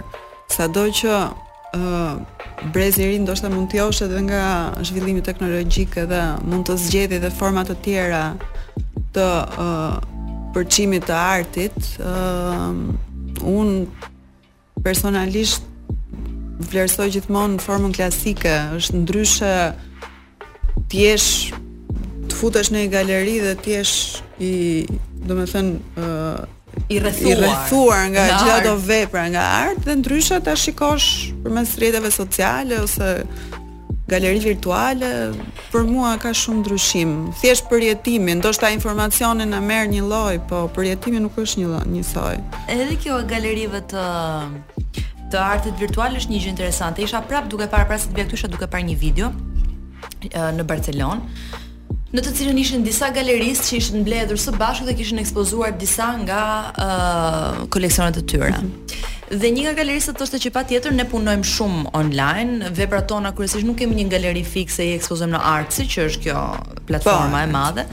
Sado 0.51 0.85
që 0.95 1.11
ë 1.11 1.79
uh, 1.79 2.69
brezi 2.75 3.03
i 3.05 3.09
ri 3.11 3.19
ndoshta 3.23 3.49
mund 3.51 3.69
të 3.71 3.79
josh 3.79 4.01
edhe 4.05 4.21
nga 4.27 4.45
zhvillimi 4.85 5.23
teknologjik 5.25 5.97
edhe 6.03 6.21
mund 6.45 6.67
të 6.67 6.77
zgjedhë 6.83 7.19
edhe 7.21 7.31
forma 7.35 7.63
të 7.67 7.75
tjera 7.85 8.21
të 9.15 9.25
uh, 9.63 9.99
përçimit 10.55 11.05
të 11.09 11.17
artit. 11.19 11.77
ë 11.99 12.13
uh, 12.13 13.09
Un 13.41 13.87
personalisht 14.85 15.63
vlerësoj 16.69 17.07
gjithmonë 17.15 17.55
në 17.55 17.63
formën 17.63 17.93
klasike, 17.97 18.51
është 18.77 18.99
ndryshe 18.99 19.53
pjesh 20.91 21.55
futesh 22.41 22.71
në 22.73 22.81
një 22.85 22.91
galeri 22.97 23.35
dhe 23.43 23.51
ti 23.63 23.75
jesh 23.77 23.95
i, 24.41 24.53
do 25.21 25.37
të 25.37 25.45
thënë, 25.51 25.79
uh, 26.01 26.59
i 26.91 26.97
rrethuar, 27.03 27.29
i 27.29 27.35
rrethuar 27.37 28.05
nga 28.13 28.23
gjitha 28.31 28.55
ato 28.55 28.73
vepra 28.87 29.25
nga 29.33 29.41
art 29.61 29.81
dhe 29.85 29.97
ndryshe 29.99 30.37
ta 30.45 30.55
shikosh 30.57 31.09
përmes 31.43 31.75
rrjeteve 31.79 32.11
sociale 32.15 32.79
ose 32.79 33.09
galeri 34.11 34.39
virtuale 34.43 35.09
për 35.71 35.85
mua 35.87 36.15
ka 36.19 36.31
shumë 36.35 36.63
ndryshim. 36.63 37.11
Thjesht 37.39 37.69
për 37.71 37.85
jetimin, 37.89 38.41
ndoshta 38.41 38.71
informacioni 38.75 39.45
na 39.47 39.61
merr 39.63 39.87
një 39.93 40.01
lloj, 40.03 40.39
po 40.49 40.65
për 40.75 40.89
jetimin 40.93 41.23
nuk 41.27 41.37
është 41.39 41.61
një 41.61 41.69
lloj, 41.69 41.85
një 41.93 42.27
Edhe 42.75 42.97
kjo 42.99 43.21
e 43.23 43.27
galerive 43.29 43.79
të 43.93 44.07
të 45.31 45.39
artit 45.39 45.77
virtual 45.79 46.17
është 46.19 46.33
një 46.33 46.39
gjë 46.43 46.49
interesante. 46.51 46.99
Isha 47.05 47.21
prap 47.23 47.45
duke 47.47 47.69
parë 47.71 47.87
pra 47.87 47.97
se 47.97 48.09
të 48.09 48.17
vjen 48.17 48.27
këtu 48.27 48.35
isha 48.35 48.49
duke 48.51 48.67
parë 48.67 48.83
një 48.89 48.95
video 48.99 49.29
uh, 49.31 50.49
në 50.57 50.65
Barcelonë 50.67 51.69
në 52.15 52.21
të 52.25 52.31
cilën 52.39 52.57
ishin 52.59 52.83
disa 52.83 53.07
galeristë 53.15 53.69
që 53.69 53.77
ishin 53.79 54.01
mbledhur 54.03 54.39
së 54.39 54.53
bashku 54.59 54.87
dhe 54.87 54.95
kishin 54.99 55.19
ekspozuar 55.21 55.77
disa 55.79 56.09
nga 56.23 56.41
uh, 56.75 57.61
koleksionet 57.71 58.17
e 58.17 58.25
tyre. 58.27 58.49
Mm 58.51 58.71
-hmm. 58.71 59.39
Dhe 59.41 59.47
një 59.47 59.61
nga 59.63 59.73
galeristët 59.77 60.17
thoshte 60.19 60.37
që 60.43 60.49
patjetër 60.57 60.91
ne 60.93 61.05
punojmë 61.05 61.45
shumë 61.53 61.91
online, 61.93 62.69
veprat 62.75 63.07
tona 63.07 63.31
kryesisht 63.35 63.63
nuk 63.67 63.77
kemi 63.79 63.95
një 63.95 64.09
galeri 64.11 64.43
fikse 64.43 64.83
i 64.85 64.95
ekspozojmë 64.97 65.37
në 65.37 65.45
Artsy, 65.55 65.85
që 65.93 66.05
është 66.07 66.21
kjo 66.25 66.39
platforma 66.87 67.37
po, 67.39 67.43
e 67.43 67.47
madhe. 67.53 67.85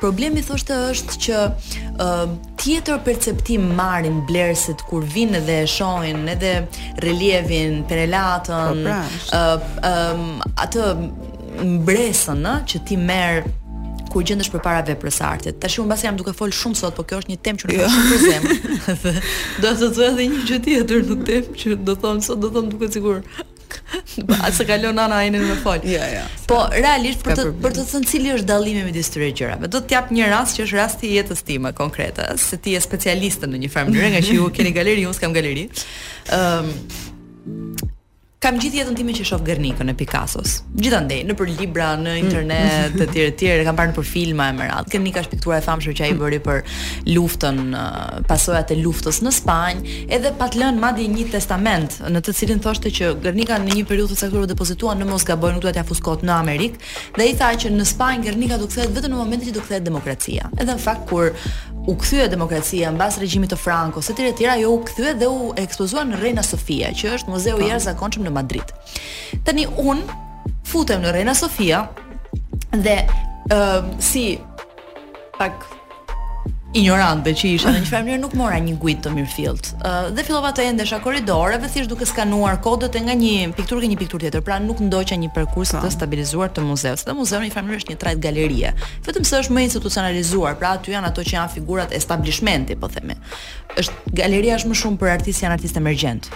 Problemi 0.00 0.42
thoshte 0.42 0.74
është 0.74 1.14
që 1.24 1.36
uh, 1.48 2.30
tjetër 2.62 2.98
perceptim 3.04 3.62
marrin 3.74 4.22
blerësit 4.28 4.82
kur 4.88 5.02
vinë 5.14 5.40
dhe 5.46 5.62
e 5.62 5.66
shohin 5.66 6.28
edhe 6.28 6.68
relievin, 6.98 7.84
perelatën, 7.88 8.68
po, 8.68 8.82
pra, 8.86 9.40
ëm 9.40 10.12
uh, 10.14 10.14
um, 10.14 10.44
atë 10.56 11.34
mbresën 11.64 12.42
që 12.68 12.82
ti 12.86 12.98
merr 13.00 13.42
kur 14.12 14.22
gjendesh 14.24 14.50
përpara 14.52 14.84
veprës 14.86 15.18
së 15.20 15.26
artit. 15.28 15.58
Tashi 15.60 15.80
unë 15.82 15.90
mbas 15.90 16.02
jam 16.06 16.16
duke 16.16 16.32
fol 16.36 16.52
shumë 16.54 16.78
sot, 16.78 16.94
por 16.96 17.04
kjo 17.08 17.18
është 17.22 17.32
një 17.34 17.38
temë 17.46 17.60
që 17.60 17.68
nuk 17.70 17.82
është 17.86 18.06
për 18.12 18.24
zemër. 18.26 19.18
Do 19.64 19.72
të 19.72 19.76
thotë 19.82 20.04
edhe 20.06 20.26
një 20.30 20.44
gjë 20.48 20.60
tjetër 20.68 21.02
në 21.10 21.16
temë 21.28 21.58
që 21.64 21.74
do 21.84 21.92
të 21.96 22.00
thon 22.04 22.22
sot 22.24 22.40
do 22.40 22.48
të 22.50 22.54
thon 22.58 22.72
duke 22.72 22.88
sigur. 22.94 23.20
A 24.46 24.48
se 24.54 24.64
kalon 24.66 24.98
ana 24.98 25.18
ajnën 25.24 25.42
me 25.50 25.54
fol 25.62 25.82
Jo, 25.84 25.98
ja, 25.98 26.06
jo. 26.12 26.18
Ja. 26.18 26.22
Po 26.50 26.56
realisht 26.72 27.20
për 27.26 27.34
të 27.36 27.42
për, 27.48 27.54
për 27.64 27.74
të 27.76 27.84
thënë 27.90 28.08
cili 28.10 28.30
është 28.34 28.48
dallimi 28.48 28.84
midis 28.86 29.10
këtyre 29.10 29.28
gjërave, 29.40 29.70
do 29.74 29.82
të 29.82 29.96
jap 29.96 30.12
një 30.14 30.30
rast 30.32 30.58
që 30.58 30.64
është 30.68 30.78
rasti 30.78 31.10
i 31.10 31.18
jetës 31.18 31.42
time 31.46 31.72
konkrete, 31.76 32.26
se 32.40 32.58
ti 32.62 32.76
je 32.76 32.82
specialiste 32.84 33.50
në 33.50 33.60
një 33.64 33.72
farmë 33.74 34.08
nga 34.14 34.22
që 34.26 34.38
ju 34.38 34.48
keni 34.54 34.72
galeri, 34.74 35.04
unë 35.10 35.18
skam 35.18 35.34
galeri. 35.36 35.66
Ëm 36.32 36.70
um, 36.70 36.72
kam 38.46 38.60
gjithë 38.62 38.78
jetën 38.78 38.94
time 38.94 39.10
që 39.16 39.24
shoh 39.26 39.40
Gernikën 39.42 39.88
e 39.90 39.92
Picassos. 39.98 40.50
Gjithandej, 40.78 41.18
në 41.26 41.34
për 41.38 41.48
libra, 41.58 41.86
në 41.98 42.12
internet, 42.20 42.92
mm. 42.94 43.00
të 43.10 43.22
etj, 43.24 43.48
të 43.56 43.64
kam 43.66 43.74
parë 43.78 43.90
në 43.90 43.96
për 43.96 44.06
filma 44.06 44.46
e 44.52 44.54
merat. 44.54 44.90
Gernika 44.92 45.24
është 45.24 45.32
piktura 45.32 45.58
e 45.58 45.64
famshme 45.64 45.94
që 45.98 46.04
ai 46.06 46.12
mm. 46.14 46.20
bëri 46.20 46.38
për 46.46 46.60
luftën, 47.10 47.58
pasojat 48.30 48.70
e 48.70 48.78
luftës 48.84 49.18
në 49.26 49.32
Spanjë, 49.40 49.96
edhe 50.14 50.30
pat 50.38 50.54
lënë 50.62 50.82
madje 50.84 51.08
një 51.16 51.26
testament 51.34 51.98
në 52.06 52.22
të 52.28 52.36
cilin 52.38 52.62
thoshte 52.62 52.92
që 53.00 53.10
Gernika 53.26 53.58
në 53.64 53.80
një 53.80 53.86
periudhë 53.90 54.14
të 54.14 54.28
caktuar 54.28 54.46
depozitua 54.54 54.94
në 55.00 55.10
Mos 55.10 55.26
nuk 55.26 55.62
do 55.66 55.72
t'ia 55.72 55.82
fuskot 55.88 56.22
në 56.26 56.36
Amerikë, 56.36 56.82
dhe 57.18 57.26
i 57.32 57.34
tha 57.40 57.50
që 57.64 57.74
në 57.74 57.84
Spanjë 57.96 58.28
Gernika 58.28 58.56
do 58.62 58.66
të 58.66 58.76
kthehet 58.76 58.94
vetëm 59.00 59.12
në 59.16 59.24
momentin 59.24 59.50
që 59.50 59.56
do 59.58 59.62
të 59.64 59.70
kthehet 59.72 59.88
demokracia. 59.90 60.52
Edhe 60.62 60.70
në 60.78 60.82
fakt 60.86 61.06
kur 61.10 61.34
u 61.86 61.96
kthye 61.96 62.28
demokracia 62.30 62.90
mbas 62.92 63.18
regjimit 63.20 63.52
të 63.52 63.58
Franco, 63.60 64.02
se 64.02 64.14
të 64.16 64.32
tjera 64.38 64.56
jo 64.58 64.72
u 64.74 64.80
kthye 64.84 65.12
dhe 65.18 65.28
u 65.30 65.52
ekspozuan 65.58 66.10
në 66.12 66.18
Reina 66.22 66.42
Sofia, 66.42 66.90
që 66.90 67.12
është 67.18 67.30
muzeu 67.32 67.54
i 67.60 67.62
po. 67.62 67.68
jashtëzakonshëm 67.68 68.26
në 68.26 68.34
Madrid. 68.34 68.74
Tani 69.46 69.66
un 69.78 70.02
futem 70.66 71.02
në 71.04 71.14
Reina 71.14 71.34
Sofia 71.34 71.86
dhe 72.74 72.98
uh, 73.52 73.86
si 74.02 74.26
pak 75.38 75.66
ignorante 76.76 77.32
që 77.32 77.48
isha 77.56 77.70
në 77.72 77.80
një 77.82 77.88
farë 77.88 78.04
mënyrë 78.06 78.20
nuk 78.22 78.34
mora 78.36 78.56
një 78.60 78.74
guid 78.80 78.98
të 79.04 79.12
Mirfield. 79.16 79.70
Ë 79.80 79.92
dhe 80.16 80.24
fillova 80.26 80.50
të 80.56 80.66
endesha 80.68 80.98
korridore, 81.04 81.56
thjesht 81.64 81.88
duke 81.90 82.04
skanuar 82.08 82.58
kodët 82.64 82.96
e 82.98 83.02
nga 83.06 83.14
një 83.16 83.46
pikturë 83.56 83.84
ke 83.86 83.90
një 83.94 83.98
pikturë 84.02 84.24
tjetër. 84.26 84.44
Pra 84.44 84.58
nuk 84.60 84.82
ndoqa 84.84 85.16
një 85.18 85.30
përkurs 85.34 85.72
po. 85.76 85.80
të 85.86 85.92
stabilizuar 85.96 86.52
të 86.52 86.64
muzeut. 86.68 87.04
Dhe 87.08 87.16
muzeu 87.16 87.40
në 87.40 87.48
një 87.48 87.54
farë 87.56 87.66
mënyrë 87.70 87.80
është 87.82 87.92
një 87.94 88.00
trajt 88.04 88.20
galeria 88.26 88.74
vetëm 89.08 89.28
se 89.30 89.40
është 89.42 89.56
më 89.56 89.64
institucionalizuar. 89.70 90.58
Pra 90.60 90.74
aty 90.76 90.92
janë 90.92 91.10
ato 91.14 91.24
që 91.24 91.38
janë 91.38 91.54
figurat 91.56 91.96
establishmenti, 92.00 92.76
po 92.76 92.90
themi. 92.92 93.16
Ësht 93.80 94.04
galeria 94.20 94.58
është 94.60 94.72
më 94.74 94.80
shumë 94.82 95.00
për 95.00 95.14
artistë 95.16 95.46
janë 95.46 95.58
artistë 95.60 95.80
emergjent 95.82 96.28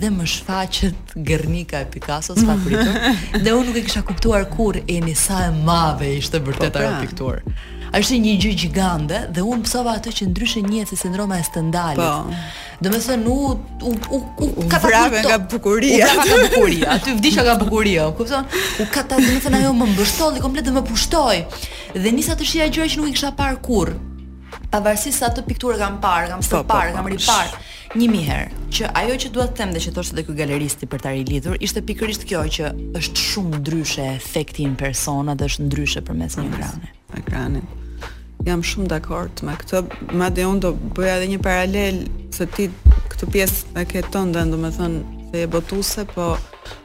dhe 0.00 0.10
më 0.12 0.26
shfaqet 0.28 1.14
Gernika 1.26 1.80
e 1.84 1.88
Picasso's 1.94 2.44
favorito 2.48 2.90
dhe 3.44 3.52
unë 3.60 3.68
nuk 3.72 3.80
e 3.80 3.84
kisha 3.86 4.02
kuptuar 4.06 4.44
kur 4.52 4.78
e 4.84 4.98
një 5.06 5.14
sa 5.26 5.40
e 5.48 5.54
mave 5.66 6.12
ishte 6.20 6.40
vërtet 6.46 6.76
po, 6.76 6.82
ajo 6.82 6.92
pra. 6.92 7.02
piktur. 7.02 7.74
A 7.96 8.00
është 8.02 8.16
një 8.22 8.32
gjë 8.42 8.50
gjigande 8.62 9.18
dhe 9.32 9.44
unë 9.46 9.64
psova 9.64 9.92
atë 10.00 10.12
që 10.18 10.26
ndryshe 10.32 10.62
një 10.66 10.82
se 10.90 10.96
sindroma 11.00 11.38
e 11.40 11.44
Stendhalit. 11.46 12.00
Po. 12.00 12.48
Do 12.82 12.90
të 12.92 13.00
thënë 13.06 13.30
u 13.34 13.36
u 13.56 13.92
u, 14.10 14.18
u 14.44 14.66
nga 14.66 15.38
bukuria. 15.46 16.10
U 16.10 16.26
nga 16.26 16.40
bukuria. 16.48 16.90
Aty 16.96 17.14
vdiqa 17.20 17.46
nga 17.46 17.54
bukuria, 17.62 18.08
kupton? 18.18 18.44
U 18.82 18.86
katapultoi, 18.92 19.38
do 19.38 19.40
të 19.40 19.46
thënë 19.46 19.62
ajo 19.62 19.72
më 19.80 19.88
mbështolli 19.94 20.42
komplet 20.44 20.68
dhe 20.68 20.76
më 20.76 20.84
pushtoi. 20.90 21.38
Dhe 22.02 22.12
nisa 22.18 22.36
të 22.36 22.50
shija 22.50 22.68
gjëra 22.74 22.90
që 22.94 23.00
nuk 23.00 23.12
i 23.12 23.16
kisha 23.16 23.32
parë 23.38 23.62
kurrë 23.68 23.96
pavarësisht 24.72 25.20
sa 25.22 25.28
të 25.34 25.44
pikturë 25.46 25.78
kam 25.80 25.98
parë, 26.02 26.30
kam 26.32 26.42
të 26.44 26.60
parë, 26.68 26.94
kam 26.96 27.08
riparë. 27.12 27.62
një 27.96 28.06
mi 28.12 28.18
herë, 28.26 28.50
që 28.76 28.88
ajo 29.00 29.14
që 29.22 29.28
duhet 29.32 29.52
të 29.52 29.56
them 29.62 29.70
dhe 29.72 29.80
që 29.80 29.92
thoshtë 29.96 30.16
dhe 30.16 30.22
kërë 30.26 30.36
galeristi 30.42 30.86
për 30.90 31.00
të 31.04 31.12
rilidhur, 31.14 31.54
ishte 31.64 31.82
pikërisht 31.88 32.26
kjo 32.28 32.40
që 32.56 32.66
është 32.98 33.22
shumë 33.30 33.60
ndryshe 33.62 34.04
efekti 34.16 34.66
në 34.68 34.74
persona 34.80 35.36
dhe 35.38 35.48
është 35.48 35.68
ndryshe 35.68 36.02
për 36.04 36.18
mes 36.18 36.36
një 36.36 36.46
ekrani. 36.50 36.90
Ekrani. 37.22 37.62
Jam 38.46 38.60
shumë 38.68 38.90
dakord 38.90 39.40
me 39.48 39.54
këtë, 39.56 39.80
ma 40.18 40.28
dhe 40.30 40.44
unë 40.50 40.60
do 40.66 40.74
bëja 40.98 41.14
edhe 41.20 41.30
një 41.32 41.40
paralel 41.46 42.02
se 42.36 42.46
ti 42.56 42.68
këtë 43.14 43.30
pjesë 43.32 43.72
me 43.78 43.86
ke 43.88 44.04
tonë 44.12 44.36
dhe 44.36 44.44
ndo 44.50 44.60
me 44.66 44.74
thënë 44.74 45.14
se 45.26 45.32
po, 45.32 45.38
e 45.44 45.48
botuse, 45.54 46.06
po 46.14 46.28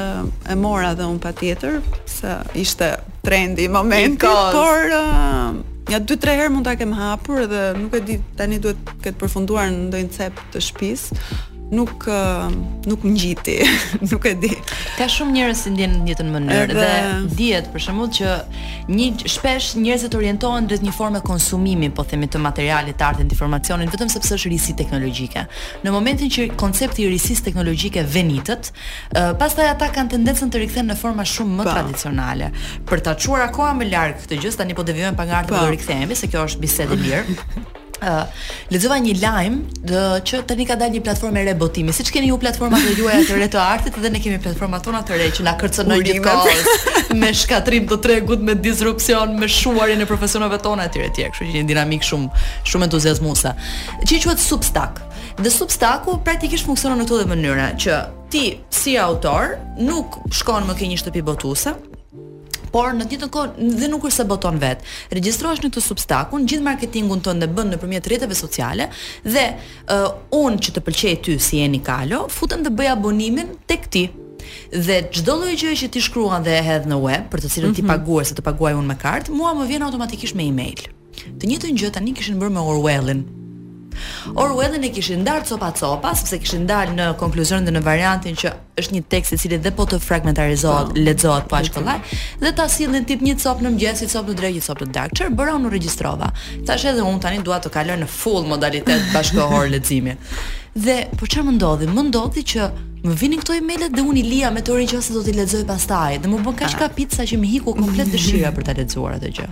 e 0.51 0.55
mora 0.59 0.93
dhe 0.97 1.05
unë 1.07 1.21
pa 1.23 1.31
tjetër 1.39 1.79
se 2.09 2.35
ishte 2.59 2.91
trendi 3.23 3.67
moment 3.71 4.19
por 4.19 4.91
uh, 4.95 5.45
nja 5.89 5.99
2-3 6.03 6.35
herë 6.41 6.53
mund 6.53 6.67
ta 6.67 6.75
kem 6.79 6.91
hapur 6.97 7.45
edhe 7.45 7.61
nuk 7.79 7.95
e 7.99 8.03
di 8.09 8.17
tani 8.37 8.59
duhet 8.59 8.83
këtë 9.03 9.15
përfunduar 9.23 9.71
në 9.71 9.87
ndojnë 9.87 10.17
cep 10.17 10.43
të 10.53 10.65
shpis 10.67 11.07
nuk 11.69 12.05
nuk 12.89 13.03
më 13.05 13.09
ngjiti, 13.13 13.55
nuk 14.09 14.25
e 14.25 14.31
di. 14.41 14.49
Ka 14.97 15.05
shumë 15.11 15.35
njerëz 15.37 15.53
që 15.53 15.61
si 15.63 15.71
ndjen 15.73 15.91
në 15.91 15.99
të 15.99 16.05
njëjtën 16.07 16.29
mënyrë 16.33 16.77
dhe, 16.77 16.89
dihet 17.37 17.67
për 17.73 17.83
shembull 17.85 18.09
që 18.15 18.33
një 18.89 19.07
shpesh 19.29 19.67
njerëzit 19.83 20.17
orientohen 20.17 20.67
drejt 20.69 20.83
një 20.85 20.93
forme 20.97 21.21
konsumimi, 21.25 21.91
po 21.95 22.03
themi 22.09 22.27
të 22.31 22.41
materialit 22.41 22.97
të 22.99 23.07
artit 23.11 23.35
informacionit 23.37 23.93
vetëm 23.93 24.09
sepse 24.11 24.33
është 24.39 24.51
risi 24.53 24.75
teknologjike. 24.81 25.45
Në 25.85 25.93
momentin 25.93 26.33
që 26.35 26.49
koncepti 26.59 27.05
i 27.05 27.11
risisë 27.13 27.45
teknologjike 27.49 28.05
venitet, 28.15 28.71
pastaj 29.39 29.69
ata 29.75 29.91
kanë 29.95 30.15
tendencën 30.17 30.49
të 30.53 30.63
rikthehen 30.65 30.89
në 30.91 30.97
forma 30.99 31.27
shumë 31.35 31.59
më 31.61 31.67
pa. 31.69 31.75
tradicionale. 31.77 32.51
Për 32.89 33.05
ta 33.07 33.13
çuar 33.15 33.45
akoma 33.47 33.71
më 33.83 33.91
larg 33.93 34.23
këtë 34.23 34.41
gjë, 34.41 34.55
tani 34.63 34.77
po 34.79 34.87
devijojmë 34.89 35.17
pa 35.17 35.29
nga 35.29 35.43
artë 35.43 35.53
pa. 35.55 35.59
do 35.63 35.73
rikthehemi, 35.75 36.15
se 36.17 36.27
kjo 36.31 36.47
është 36.49 36.65
bisedë 36.65 36.97
e 36.97 37.03
mirë. 37.03 37.67
lexova 38.71 38.97
një 39.01 39.15
lajm 39.19 39.55
dhe 39.89 40.03
që 40.27 40.41
tani 40.47 40.65
ka 40.67 40.77
dalë 40.79 40.95
një 40.97 41.01
platformë 41.05 41.41
e 41.41 41.45
re 41.49 41.55
botimi. 41.59 41.93
Siç 41.95 42.11
keni 42.13 42.29
ju 42.31 42.37
platforma 42.41 42.79
të 42.81 42.93
juaja 42.99 43.23
të 43.27 43.39
re 43.41 43.49
të 43.51 43.59
artit 43.61 43.99
dhe 43.99 44.11
ne 44.13 44.21
kemi 44.23 44.39
platformat 44.43 44.85
tona 44.85 45.01
të 45.07 45.19
re 45.19 45.29
që 45.35 45.45
na 45.47 45.55
kërcënojnë 45.59 46.07
gjithkohës 46.07 47.11
me 47.19 47.31
shkatrim 47.35 47.87
të 47.89 47.99
tregut, 48.05 48.43
me 48.45 48.55
disrupsion, 48.55 49.35
me 49.39 49.49
shuarjen 49.51 49.99
e 50.03 50.07
profesionave 50.09 50.61
tona 50.63 50.87
etj 50.89 51.03
etj. 51.09 51.25
Kështu 51.33 51.49
që 51.49 51.59
një 51.59 51.67
dinamik 51.73 52.05
shumë 52.07 52.29
shumë 52.69 52.89
entuziazmuese. 52.89 53.53
Çi 54.07 54.21
quhet 54.23 54.39
Substack? 54.43 55.03
Dhe 55.39 55.49
Substacku 55.53 56.17
praktikisht 56.23 56.67
funksionon 56.67 56.99
në 57.03 57.07
këtë 57.09 57.27
mënyrë 57.31 57.67
që 57.83 57.99
ti 58.31 58.43
si 58.69 58.95
autor 58.99 59.57
nuk 59.81 60.21
shkon 60.35 60.67
më 60.67 60.75
ke 60.77 60.87
një 60.91 60.97
shtëpi 61.01 61.23
botuese, 61.25 61.73
por 62.73 62.93
në 62.95 63.05
ditën 63.11 63.31
kohë 63.33 63.69
dhe 63.79 63.89
nuk 63.91 64.05
është 64.07 64.21
se 64.21 64.25
boton 64.29 64.59
vet. 64.61 64.85
Regjistrohesh 65.13 65.61
në 65.63 65.69
këtë 65.71 65.83
Substack, 65.85 66.33
un 66.35 66.45
gjithë 66.49 66.65
marketingun 66.65 67.21
tënd 67.25 67.45
e 67.45 67.49
bën 67.53 67.73
nëpërmjet 67.75 68.09
rrjeteve 68.09 68.37
sociale 68.37 68.89
dhe 69.25 69.45
uh, 69.49 70.05
un 70.37 70.57
që 70.59 70.75
të 70.77 70.85
pëlqej 70.85 71.15
ty 71.25 71.37
si 71.41 71.61
jeni 71.63 71.81
kalo, 71.85 72.25
futem 72.33 72.63
të 72.65 72.73
bëj 72.79 72.91
abonimin 72.95 73.55
tek 73.69 73.89
ti. 73.93 74.05
Dhe 74.73 75.01
çdo 75.13 75.35
lloj 75.41 75.55
gjëje 75.59 75.81
që 75.83 75.89
ti 75.97 76.01
shkruan 76.03 76.45
dhe 76.45 76.55
e 76.57 76.63
hedh 76.65 76.87
në 76.89 77.01
web, 77.05 77.27
për 77.33 77.43
të 77.43 77.53
cilën 77.53 77.67
mm 77.67 77.71
-hmm. 77.71 77.75
ti 77.81 77.85
mhm. 77.85 77.93
paguar 77.93 78.25
se 78.25 78.35
të 78.37 78.45
paguaj 78.49 78.73
un 78.73 78.85
me 78.87 78.95
kartë, 79.05 79.31
mua 79.31 79.51
më 79.59 79.67
vjen 79.71 79.83
automatikisht 79.87 80.35
me 80.35 80.43
email. 80.45 80.81
Të 81.37 81.43
njëjtën 81.47 81.77
gjë 81.79 81.91
tani 81.91 82.13
kishin 82.13 82.39
bërë 82.41 82.51
me 82.55 82.59
Orwellin, 82.61 83.25
Orwellin 84.35 84.83
e 84.87 84.91
kishin 84.93 85.23
ndarë 85.25 85.45
copa 85.49 85.71
copa, 85.75 86.13
sepse 86.17 86.39
kishin 86.43 86.65
ndarë 86.67 86.95
në 86.97 87.07
konkluzion 87.21 87.65
dhe 87.67 87.73
në 87.75 87.81
variantin 87.85 88.37
që 88.41 88.53
është 88.79 88.95
një 88.95 89.01
tekst 89.11 89.35
e 89.35 89.39
cili 89.41 89.57
dhe 89.61 89.73
po 89.75 89.85
të 89.89 89.99
fragmentarizohet, 90.03 90.93
po. 90.93 91.03
lexohet 91.07 91.47
pa 91.51 91.59
po 91.59 91.67
shkollaj, 91.69 92.15
dhe 92.43 92.53
ta 92.59 92.67
sillnin 92.71 93.07
tip 93.09 93.23
një 93.25 93.35
copë 93.43 93.65
në 93.65 93.73
mëngjes, 93.73 94.03
një 94.05 94.11
copë 94.15 94.33
në 94.35 94.39
drekë, 94.41 94.57
një 94.59 94.67
copë 94.69 94.87
në 94.89 94.95
darkë. 94.99 95.19
Çfarë 95.19 95.35
bëra 95.41 95.57
unë 95.59 95.73
regjistrova? 95.75 96.31
Tash 96.69 96.87
edhe 96.93 97.03
unë 97.09 97.23
tani 97.25 97.43
dua 97.49 97.59
të 97.63 97.73
kaloj 97.75 97.99
në 98.03 98.09
full 98.19 98.47
modalitet 98.53 99.11
bashkohor 99.15 99.67
leximi. 99.73 100.15
Dhe 100.77 101.07
po 101.17 101.25
çfarë 101.25 101.45
më 101.49 101.53
ndodhi? 101.57 101.87
Më 101.89 102.03
ndodhi 102.11 102.41
që 102.51 102.65
më 103.07 103.13
vinin 103.17 103.41
këto 103.41 103.55
emailet 103.57 103.93
dhe 103.95 104.03
unë 104.03 104.19
i 104.19 104.23
lia 104.27 104.49
me 104.53 104.61
të 104.61 104.75
që 104.91 104.99
se 105.01 105.13
do 105.15 105.23
t'i 105.23 105.33
lexoj 105.33 105.63
pastaj. 105.67 106.19
Dhe 106.21 106.27
më 106.29 106.39
bën 106.45 106.55
kaq 106.61 106.75
ka 106.77 106.89
pizza 106.93 107.25
që 107.25 107.39
më 107.41 107.47
hiku 107.53 107.73
komplet 107.73 108.11
dëshira 108.13 108.51
për 108.53 108.67
ta 108.67 108.73
lexuar 108.77 109.17
atë 109.17 109.31
gjë. 109.33 109.47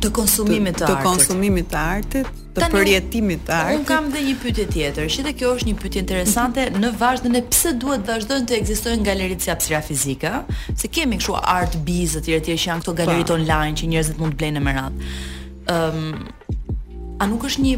të 0.03 0.11
konsumimit 0.13 0.75
të 0.77 0.85
artit. 0.85 1.01
Të 1.01 1.07
konsumimit 1.09 1.71
të 1.71 1.79
artit, 1.81 2.27
të 2.55 2.67
përjetimit 2.71 3.41
të 3.47 3.51
artit. 3.55 3.79
Unë 3.79 3.87
kam 3.89 4.05
dhe 4.13 4.21
një 4.25 4.33
pyetje 4.43 4.65
tjetër. 4.71 5.07
Shitë 5.11 5.33
kjo 5.39 5.49
është 5.57 5.69
një 5.71 5.79
pyetje 5.81 6.03
interesante 6.05 6.67
në 6.79 6.91
vazhdimin 7.01 7.39
e 7.39 7.43
pse 7.51 7.73
duhet 7.81 8.05
vazhdojnë 8.07 8.47
të 8.51 8.59
ekzistojnë 8.61 9.07
galeritë 9.07 9.47
si 9.47 9.51
Apsira 9.55 9.81
Fizika, 9.85 10.33
se 10.71 10.87
kemi 10.91 11.19
kështu 11.21 11.35
art 11.41 11.75
biz 11.87 12.15
etj 12.21 12.37
etj 12.39 12.53
që 12.55 12.69
janë 12.71 12.85
këto 12.85 12.95
galeritë 13.01 13.35
online 13.39 13.79
që 13.81 13.91
njerëzit 13.91 14.21
mund 14.21 14.37
të 14.37 14.43
blejnë 14.43 14.63
me 14.69 14.77
radhë. 14.79 15.11
Ëm 15.73 15.99
um, 15.99 17.19
a 17.19 17.27
nuk 17.31 17.45
është 17.49 17.61
një 17.63 17.75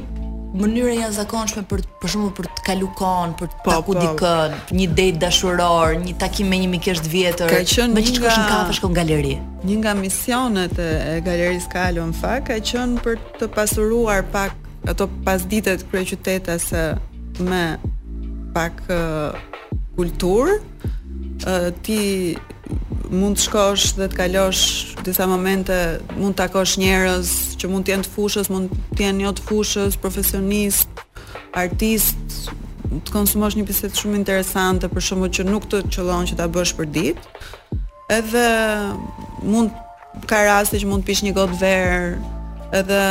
mënyrë 0.57 0.91
e 0.91 0.95
jashtëzakonshme 1.01 1.61
për 1.69 1.81
për 2.01 2.09
shembull 2.13 2.31
për 2.39 2.47
të 2.57 2.63
kalu 2.69 2.87
kohën, 2.97 3.33
për 3.37 3.49
të 3.51 3.57
po, 3.65 3.73
taku 3.75 3.95
po. 3.97 4.05
dikën, 4.05 4.53
një 4.79 4.85
date 4.95 5.19
dashuror, 5.21 5.97
një 6.05 6.13
takim 6.23 6.47
me 6.53 6.57
një 6.63 6.69
mikesh 6.71 7.01
të 7.05 7.11
vjetër, 7.13 7.51
ka 7.53 7.73
qenë 7.73 7.93
me 7.97 8.05
çka 8.07 8.23
është 8.31 8.37
në 8.39 8.47
kafe 8.53 8.77
shkon 8.79 8.95
galeri. 8.97 9.35
Një 9.67 9.77
nga 9.83 9.93
misionet 9.99 10.79
e, 10.79 10.87
e 11.11 11.25
galerisë 11.27 11.73
Kalo 11.75 12.07
në 12.11 12.17
fakt 12.21 12.47
ka 12.51 12.57
qenë 12.71 13.03
për 13.05 13.19
të 13.41 13.49
pasuruar 13.57 14.23
pak 14.33 14.55
ato 14.87 15.07
pas 15.25 15.43
ditët 15.51 15.83
kërë 15.91 16.07
qytetës 16.13 16.67
me 17.43 17.61
pak 18.55 18.79
uh, 18.87 19.35
kultur, 19.97 20.55
uh, 20.57 21.69
ti 21.85 22.35
mund 23.11 23.37
të 23.39 23.43
shkosh 23.47 23.85
dhe 23.99 24.07
të 24.11 24.17
kalosh 24.19 24.63
disa 25.07 25.27
momente, 25.29 25.75
mund 26.19 26.37
të 26.37 26.45
akosh 26.47 26.77
njerës 26.81 27.31
që 27.59 27.71
mund 27.71 27.87
të 27.87 27.93
jenë 27.95 28.07
të 28.07 28.13
fushës, 28.15 28.49
mund 28.51 28.71
të 28.97 29.05
jenë 29.09 29.27
jo 29.27 29.33
të 29.37 29.45
fushës, 29.49 29.97
profesionist, 30.03 31.03
artist, 31.57 32.51
të 32.87 33.13
konsumosh 33.15 33.57
një 33.59 33.67
piset 33.67 33.95
shumë 33.99 34.19
interesante, 34.23 34.89
për 34.91 35.05
shumë 35.11 35.29
që 35.37 35.47
nuk 35.47 35.67
të 35.71 35.83
qëllon 35.93 36.27
që 36.31 36.39
ta 36.39 36.47
bësh 36.55 36.75
për 36.79 36.91
ditë, 36.97 37.45
edhe 38.17 38.47
mund 39.43 39.75
ka 40.27 40.41
raste 40.47 40.79
që 40.81 40.89
mund 40.89 41.03
të 41.05 41.11
pish 41.11 41.23
një 41.27 41.35
gotë 41.37 41.59
verë, 41.61 42.35
edhe 42.75 43.03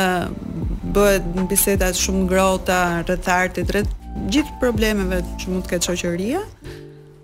bëhet 0.93 1.25
në 1.35 1.45
bisetat 1.49 1.97
shumë 1.97 2.25
ngrota 2.27 2.77
rreth 3.07 3.29
artit, 3.31 3.71
rreth 3.73 3.93
gjithë 4.33 4.57
problemeve 4.61 5.21
që 5.41 5.51
mund 5.53 5.65
të 5.65 5.71
ketë 5.73 5.89
shoqëria. 5.89 6.41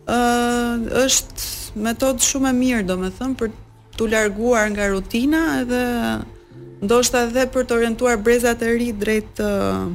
ë 0.08 0.14
uh, 0.14 0.86
është 1.00 1.80
metod 1.88 2.20
shumë 2.22 2.50
e 2.50 2.54
mirë, 2.54 2.86
domethënë 2.90 3.38
për 3.40 3.52
t'u 3.98 4.08
larguar 4.12 4.66
nga 4.74 4.90
rutina 4.92 5.40
edhe 5.62 5.82
ndoshta 6.84 7.22
edhe 7.28 7.46
për 7.54 7.64
të 7.66 7.76
orientuar 7.78 8.18
brezat 8.18 8.62
e 8.62 8.72
ri 8.76 8.92
drejt 8.94 9.40
uh, 9.42 9.90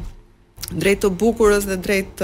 drejt 0.80 1.03
të 1.05 1.11
bukurës 1.20 1.64
dhe 1.68 1.76
drejt 1.80 2.20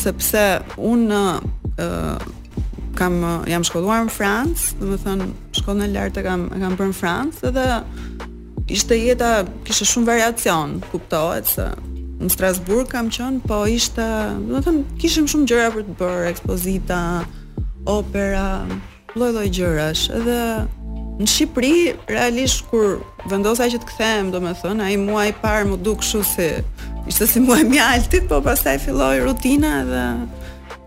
Sepse 0.00 0.44
unë 0.90 1.22
ë 1.78 1.88
kam 2.98 3.20
jam 3.48 3.62
shkolluar 3.64 4.08
në 4.08 4.12
Francë, 4.12 4.78
domethënë 4.80 5.28
shkolla 5.60 5.86
e 5.86 5.92
lartë 5.94 6.24
kam 6.26 6.48
kam 6.50 6.76
bërë 6.78 6.90
në 6.90 6.98
Francë 6.98 7.52
dhe 7.54 7.68
ishte 8.74 8.98
jeta 8.98 9.30
kishte 9.66 9.86
shumë 9.92 10.10
variacion, 10.10 10.78
kuptohet 10.92 11.48
se 11.54 11.70
në 12.20 12.28
Strasburg 12.34 12.90
kam 12.92 13.08
qenë, 13.14 13.40
po 13.48 13.62
ishte, 13.72 14.04
domethënë 14.50 14.98
kishim 15.00 15.30
shumë 15.30 15.48
gjëra 15.52 15.70
për 15.76 15.86
të 15.88 15.98
bërë, 16.02 16.26
ekspozita, 16.34 16.98
opera, 17.88 18.44
lloj-lloj 19.18 19.50
gjërash. 19.54 20.10
Edhe 20.14 20.42
në 21.20 21.26
Shqipëri 21.28 21.74
realisht 22.10 22.62
kur 22.70 23.00
vendosa 23.30 23.66
që 23.72 23.80
të 23.82 23.88
kthehem, 23.90 24.30
domethënë, 24.34 24.86
ai 24.86 24.98
muaj 25.00 25.28
i 25.32 25.36
parë 25.42 25.68
më 25.72 25.78
duk 25.84 26.02
kështu 26.04 26.22
si 26.28 26.50
ishte 27.10 27.26
si 27.28 27.42
muaj 27.44 27.64
mjaltit, 27.68 28.28
po 28.30 28.38
pastaj 28.44 28.78
filloi 28.84 29.18
rutina 29.24 29.82
dhe 29.88 30.04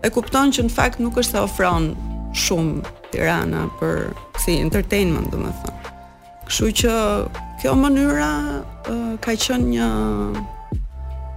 e 0.04 0.10
kupton 0.12 0.52
që 0.54 0.66
në 0.66 0.72
fakt 0.74 1.02
nuk 1.02 1.18
është 1.20 1.36
se 1.36 1.44
ofron 1.46 1.90
shumë 2.34 2.90
Tirana 3.14 3.68
për 3.78 4.12
si 4.42 4.56
entertainment, 4.58 5.28
domethënë. 5.32 5.96
Kështu 6.48 6.70
që 6.80 6.94
kjo 7.60 7.74
mënyra 7.80 8.32
ka 9.24 9.36
qenë 9.38 9.68
një 9.74 9.92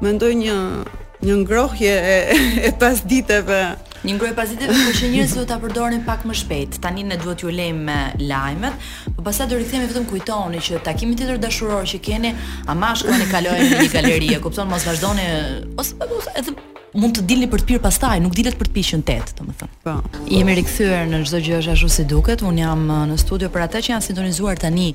mendoj 0.04 0.32
një 0.40 0.58
një 1.26 1.34
ngrohje 1.44 1.92
e, 1.92 2.18
e 2.70 2.70
pas 2.78 3.00
diteve 3.10 3.62
Një 4.06 4.14
ngroj 4.14 4.30
pozitiv 4.38 4.70
është 4.72 4.92
që 5.00 5.08
njerëzit 5.12 5.40
do 5.40 5.44
ta 5.50 5.56
përdorin 5.62 6.04
pak 6.06 6.22
më 6.30 6.36
shpejt. 6.42 6.78
Tani 6.84 7.04
ne 7.08 7.18
duhet 7.18 7.42
ju 7.42 7.50
lejmë 7.54 7.84
me 7.88 7.96
lajmet, 8.30 8.76
por 9.18 9.26
pastaj 9.26 9.48
do 9.50 9.58
rikthehemi 9.58 9.88
vetëm 9.90 10.06
kujtoni 10.12 10.62
që 10.68 10.84
takimi 10.86 11.16
tjetër 11.18 11.40
dashuror 11.42 11.88
që 11.90 12.00
keni, 12.06 12.30
a 12.70 12.76
mashkullin 12.78 13.26
e 13.26 13.30
kalojmë 13.32 13.70
në 13.72 13.80
një 13.82 13.90
galeri, 13.96 14.30
e 14.38 14.42
kupton 14.44 14.70
mos 14.70 14.86
vazhdoni 14.86 15.26
po, 15.80 15.82
ose 16.12 16.36
edhe 16.38 16.54
mund 16.98 17.18
të 17.18 17.26
dilni 17.32 17.50
për 17.50 17.64
të 17.64 17.70
pirë 17.72 17.84
pastaj, 17.88 18.14
nuk 18.24 18.38
dilet 18.38 18.58
për 18.60 18.70
të 18.70 18.78
pishën 18.78 19.02
tet, 19.08 19.34
domethënë. 19.40 19.80
Po. 19.90 19.98
Jemi 20.30 20.56
rikthyer 20.62 21.10
në 21.10 21.24
çdo 21.30 21.42
gjë 21.50 21.60
është 21.64 21.74
ashtu 21.74 21.92
si 21.98 22.06
duket. 22.14 22.46
Un 22.46 22.62
jam 22.62 22.86
uh, 22.90 23.04
në 23.10 23.18
studio 23.22 23.50
për 23.54 23.66
atë 23.66 23.82
që 23.88 23.96
janë 23.96 24.08
sintonizuar 24.12 24.62
tani. 24.62 24.92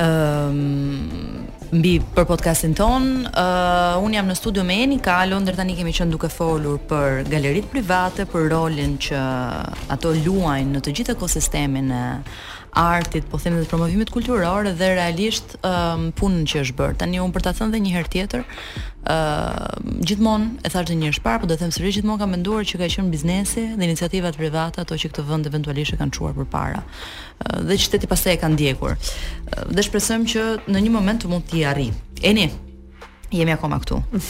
ëm 0.00 0.54
um, 0.54 1.40
mbi 1.72 1.98
për 2.16 2.24
podcastin 2.26 2.72
ton. 2.74 3.04
Ë 3.30 3.42
uh, 3.42 3.98
un 4.02 4.14
jam 4.16 4.26
në 4.28 4.34
studio 4.34 4.64
me 4.66 4.80
Eni 4.82 4.96
Kalo, 5.02 5.38
ndër 5.40 5.58
tani 5.60 5.76
kemi 5.78 5.92
qenë 5.94 6.10
duke 6.10 6.30
folur 6.32 6.80
për 6.90 7.22
galeritë 7.30 7.70
private, 7.70 8.26
për 8.32 8.48
rolin 8.50 8.96
që 9.00 9.20
ato 9.94 10.14
luajnë 10.24 10.72
në 10.74 10.82
të 10.84 10.96
gjithë 10.98 11.14
ekosistemin 11.16 11.92
e 12.00 12.04
artit, 12.72 13.24
po 13.28 13.38
themi 13.38 13.60
dhe 13.60 13.66
promovimit 13.68 14.10
kulturor 14.10 14.64
dhe 14.72 14.92
realisht 14.94 15.56
um, 15.66 16.10
punën 16.14 16.46
që 16.46 16.60
është 16.64 16.76
bërë. 16.78 16.96
Tani 17.00 17.20
unë 17.22 17.34
për 17.34 17.44
ta 17.46 17.52
thënë 17.58 17.74
dhe 17.74 17.80
një 17.84 17.92
herë 17.96 18.10
tjetër, 18.12 18.44
ë 19.10 19.16
uh, 19.16 19.76
gjithmonë 20.04 20.66
e 20.66 20.70
thash 20.70 20.88
të 20.90 20.96
njësh 21.00 21.20
parë, 21.24 21.42
po 21.44 21.50
do 21.50 21.56
të 21.56 21.64
them 21.64 21.74
sërish 21.74 21.98
gjithmonë 21.98 22.22
kam 22.22 22.34
menduar 22.34 22.64
që 22.68 22.80
ka 22.80 22.90
qenë 22.96 23.14
biznesi 23.14 23.64
dhe 23.74 23.88
iniciativat 23.88 24.38
private 24.38 24.82
ato 24.84 24.94
që 24.98 25.10
këtë 25.12 25.26
vend 25.30 25.50
eventualisht 25.50 25.94
e 25.96 26.00
kanë 26.00 26.14
çuar 26.18 26.34
përpara. 26.38 26.80
Uh, 26.80 27.60
dhe 27.70 27.76
qyteti 27.80 28.10
pastaj 28.10 28.36
e 28.38 28.40
ka 28.42 28.50
ndjekur. 28.52 28.96
Uh, 28.96 29.66
dhe 29.74 29.86
shpresojmë 29.86 30.30
që 30.34 30.46
në 30.70 30.84
një 30.86 30.94
moment 30.94 31.24
të 31.24 31.32
mund 31.32 31.48
të 31.50 31.66
arri. 31.70 31.88
Eni, 32.22 32.46
jemi 33.32 33.52
akoma 33.54 33.80
këtu. 33.82 33.98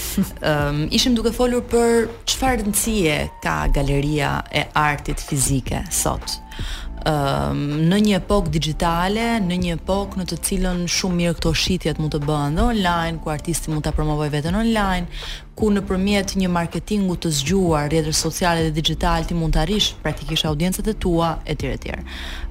Ëm 0.40 0.86
um, 0.86 0.86
ishim 0.92 1.14
duke 1.16 1.32
folur 1.34 1.62
për 1.70 2.06
çfarë 2.30 2.62
rëndësie 2.62 3.18
ka 3.44 3.56
galeria 3.74 4.36
e 4.52 4.64
artit 4.78 5.20
fizike 5.24 5.84
sot. 5.92 6.38
Ehm, 7.08 7.60
në 7.90 7.98
një 8.04 8.16
epokë 8.18 8.50
digjitale, 8.52 9.22
në 9.40 9.56
një 9.62 9.76
epokë 9.78 10.20
në 10.20 10.26
të 10.32 10.38
cilën 10.48 10.82
shumë 10.92 11.16
mirë 11.20 11.36
këto 11.38 11.52
shitjet 11.56 12.00
mund 12.00 12.12
të 12.12 12.20
bëhen 12.28 12.58
dhe 12.58 12.66
online, 12.68 13.20
ku 13.24 13.30
artisti 13.32 13.72
mund 13.72 13.86
ta 13.86 13.92
promovojë 13.96 14.34
veten 14.34 14.58
online, 14.58 15.06
ku 15.56 15.70
nëpërmjet 15.72 16.34
një 16.40 16.50
marketingu 16.52 17.16
të 17.20 17.32
zgjuar 17.40 17.88
rrjetet 17.88 18.16
sociale 18.18 18.66
dhe 18.66 18.74
digjital 18.76 19.24
ti 19.28 19.36
mund 19.36 19.56
të 19.56 19.62
arrish 19.64 19.90
praktikisht 20.04 20.46
audiencat 20.48 20.92
e 20.92 20.96
tua 21.00 21.38
etj 21.48 21.70
etj. 21.78 21.96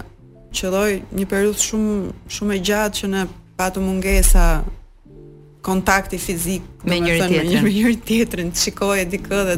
qëlloj 0.52 1.00
një 1.18 1.24
periudhë 1.28 1.62
shumë 1.62 2.10
shumë 2.34 2.54
e 2.54 2.58
gjatë 2.68 2.96
që 2.98 3.08
ne 3.12 3.24
patëm 3.58 3.84
mungesa 3.88 4.44
kontakti 5.66 6.18
fizik 6.18 6.62
me 6.84 7.00
njëri 7.00 7.18
tjetrin, 7.28 7.62
me 7.64 7.70
njëri 7.70 7.96
një 7.96 8.04
tjetrin, 8.06 8.52
të 8.52 9.04
dikë 9.04 9.44
dhe 9.48 9.56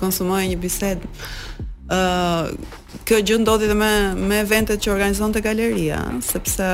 të 0.00 0.40
një 0.50 0.56
bisedë. 0.64 1.00
Uh, 1.90 2.46
kjo 3.04 3.16
gjë 3.26 3.38
ndodhi 3.42 3.66
dhe 3.66 3.74
me 3.74 3.92
me 4.28 4.40
eventet 4.40 4.80
që 4.84 4.90
organizonte 4.92 5.40
galeria, 5.40 6.00
sepse 6.20 6.70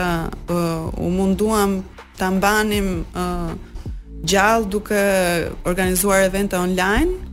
uh, 0.49 0.93
u 1.07 1.11
munduam 1.11 1.85
ta 2.19 2.31
mbanim 2.31 3.05
uh, 3.17 3.53
gjallë 4.27 4.69
duke 4.69 5.03
organizuar 5.65 6.23
evente 6.25 6.57
online, 6.57 7.26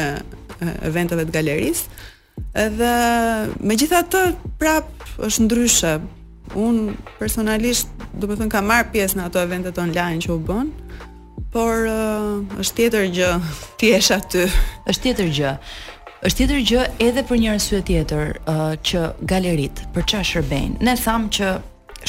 e 0.62 0.74
eventeve 0.86 1.26
të 1.26 1.34
galerisë, 1.34 2.04
edhe 2.64 2.92
me 3.66 3.78
gjitha 3.80 4.04
të 4.06 4.22
prapë 4.62 5.16
është 5.28 5.48
ndryshe. 5.48 5.96
Unë 6.58 6.96
personalisht, 7.20 7.90
do 8.16 8.30
me 8.30 8.38
thënë, 8.40 8.54
ka 8.54 8.62
marrë 8.64 8.92
pjesë 8.94 9.18
në 9.20 9.26
ato 9.28 9.42
eventet 9.44 9.82
online 9.84 10.22
që 10.24 10.32
u 10.38 10.40
bënë, 10.52 11.04
por 11.56 11.82
uh, 11.90 12.62
është 12.62 12.78
tjetër 12.84 13.10
gjë, 13.18 13.34
tjesha 13.82 14.22
të. 14.22 14.46
aty. 14.46 14.66
është 14.94 15.04
tjetër 15.08 15.28
gjë 15.40 15.56
është 16.26 16.38
tjetër 16.38 16.62
gjë 16.70 16.86
edhe 17.08 17.24
për 17.30 17.38
një 17.44 17.50
arsye 17.54 17.82
tjetër 17.90 18.32
uh, 18.50 18.70
që 18.90 19.02
galerit 19.34 19.84
për 19.94 20.10
çfarë 20.12 20.30
shërbejnë. 20.32 20.82
Ne 20.90 20.96
thamë 21.06 21.32
që 21.38 21.52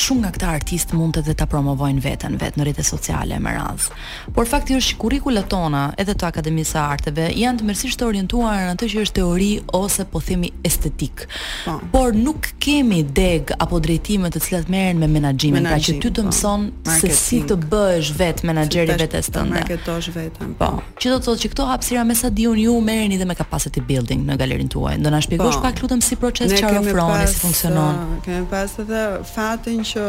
shumë 0.03 0.23
nga 0.23 0.31
këta 0.35 0.49
artistë 0.57 0.99
mund 0.99 1.17
të 1.19 1.25
dhe 1.29 1.35
ta 1.41 1.47
promovojnë 1.51 2.03
veten 2.05 2.37
vet 2.41 2.57
në 2.59 2.67
rrjetet 2.69 2.87
sociale 2.87 3.37
më 3.43 3.55
razë. 3.57 3.99
Por 4.37 4.49
fakti 4.51 4.77
është 4.77 4.93
që 4.95 4.99
kurrikulat 5.03 5.49
tona 5.51 5.83
edhe 6.01 6.15
të 6.19 6.29
Akademisë 6.29 6.75
së 6.77 6.83
Arteve 6.95 7.27
janë 7.39 7.61
të 7.63 7.67
mërsisht 7.73 8.01
të 8.01 8.07
orientuar 8.13 8.65
në 8.67 8.77
të 8.81 8.89
që 8.93 9.03
është 9.07 9.19
teori 9.19 9.49
ose 9.81 10.07
po 10.13 10.23
themi 10.29 10.51
estetik. 10.69 11.25
Pa. 11.65 11.75
Po. 11.93 11.93
Por 11.97 12.17
nuk 12.17 12.51
kemi 12.65 13.03
deg 13.19 13.53
apo 13.59 13.81
drejtime 13.85 14.31
të 14.35 14.43
cilat 14.47 14.71
merren 14.73 15.01
me 15.03 15.09
menaxhimin, 15.17 15.67
pra 15.69 15.79
që 15.83 15.97
ty 16.03 16.13
të 16.19 16.25
po. 16.25 16.29
mëson 16.31 16.69
se 17.01 17.13
si 17.19 17.43
të 17.49 17.59
bësh 17.71 18.13
vet 18.21 18.45
menaxheri 18.49 18.99
vetes 19.03 19.31
tënde. 19.35 19.57
Marketosh 19.59 20.13
veten. 20.15 20.55
Po. 20.61 20.71
po. 20.79 20.89
Që 21.03 21.15
do 21.15 21.19
të 21.19 21.29
thotë 21.29 21.43
që 21.47 21.53
këto 21.55 21.69
hapësira 21.73 22.05
me 22.09 22.15
sa 22.15 22.31
diun 22.31 22.59
ju 22.65 22.79
i 22.99 23.19
dhe 23.19 23.25
me 23.25 23.35
capacity 23.35 23.81
building 23.81 24.27
në 24.29 24.37
galerinë 24.39 24.71
tuaj. 24.73 24.97
Do 25.03 25.11
na 25.11 25.21
shpjegosh 25.25 25.57
pa. 25.59 25.71
pak 25.71 25.83
lutem 25.83 26.01
si 26.05 26.17
proces 26.17 26.53
çfarë 26.59 26.83
ofroni, 26.83 27.27
si 27.31 27.39
funksionon. 27.41 27.95
Uh, 28.05 28.21
kemi 28.25 28.47
pas 28.51 28.73
edhe 28.83 29.03
fatin 29.25 29.85
që 29.89 30.05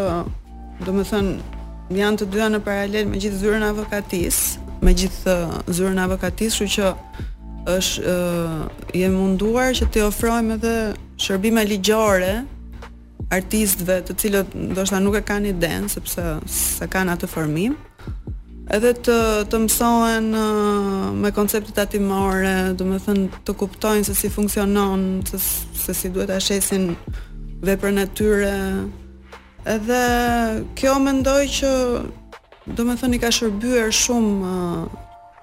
do 0.85 0.91
më 0.97 1.03
thënë 1.09 1.97
janë 1.99 2.19
të 2.21 2.27
dyja 2.33 2.47
në 2.53 2.61
paralel 2.65 3.07
me 3.09 3.19
gjithë 3.21 3.39
zyrën 3.43 3.65
avokatis 3.69 4.39
me 4.85 4.93
gjithë 4.97 5.35
zyrën 5.75 6.01
avokatis 6.05 6.57
shu 6.59 6.67
që 6.77 6.91
është 7.69 8.15
e, 9.03 9.09
munduar 9.15 9.71
që 9.77 9.89
të 9.93 10.03
ofrojmë 10.09 10.57
edhe 10.59 10.73
shërbime 11.19 11.63
ligjore 11.67 12.35
artistve 13.37 13.99
të 14.07 14.15
cilët 14.21 14.55
ndoshta 14.75 14.99
nuk 15.03 15.17
e 15.19 15.23
kanë 15.29 15.51
iden 15.55 15.89
sepse 15.93 16.23
sa 16.55 16.87
kanë 16.95 17.15
atë 17.17 17.29
formim 17.33 17.75
edhe 18.77 18.91
të 19.05 19.17
të 19.49 19.59
mësohen 19.65 20.31
me 21.23 21.31
konceptet 21.33 21.73
tatimore, 21.79 22.51
do 22.77 22.85
të 22.85 22.99
thënë 23.07 23.41
të 23.47 23.55
kuptojnë 23.61 24.05
se 24.07 24.13
si 24.15 24.29
funksionon, 24.33 25.05
se, 25.29 25.39
se 25.83 25.95
si 25.97 26.11
duhet 26.13 26.29
ta 26.29 26.37
shesin 26.45 26.91
veprën 27.65 27.97
e 27.97 28.05
tyre, 28.15 28.51
Edhe 29.67 30.03
kjo 30.79 30.93
mendoj 31.03 31.43
që 31.51 31.69
do 32.77 32.85
me 32.87 32.95
thëni 32.95 33.19
ka 33.19 33.31
shërbyer 33.33 33.91
shumë 33.91 34.37
uh, 34.47 34.85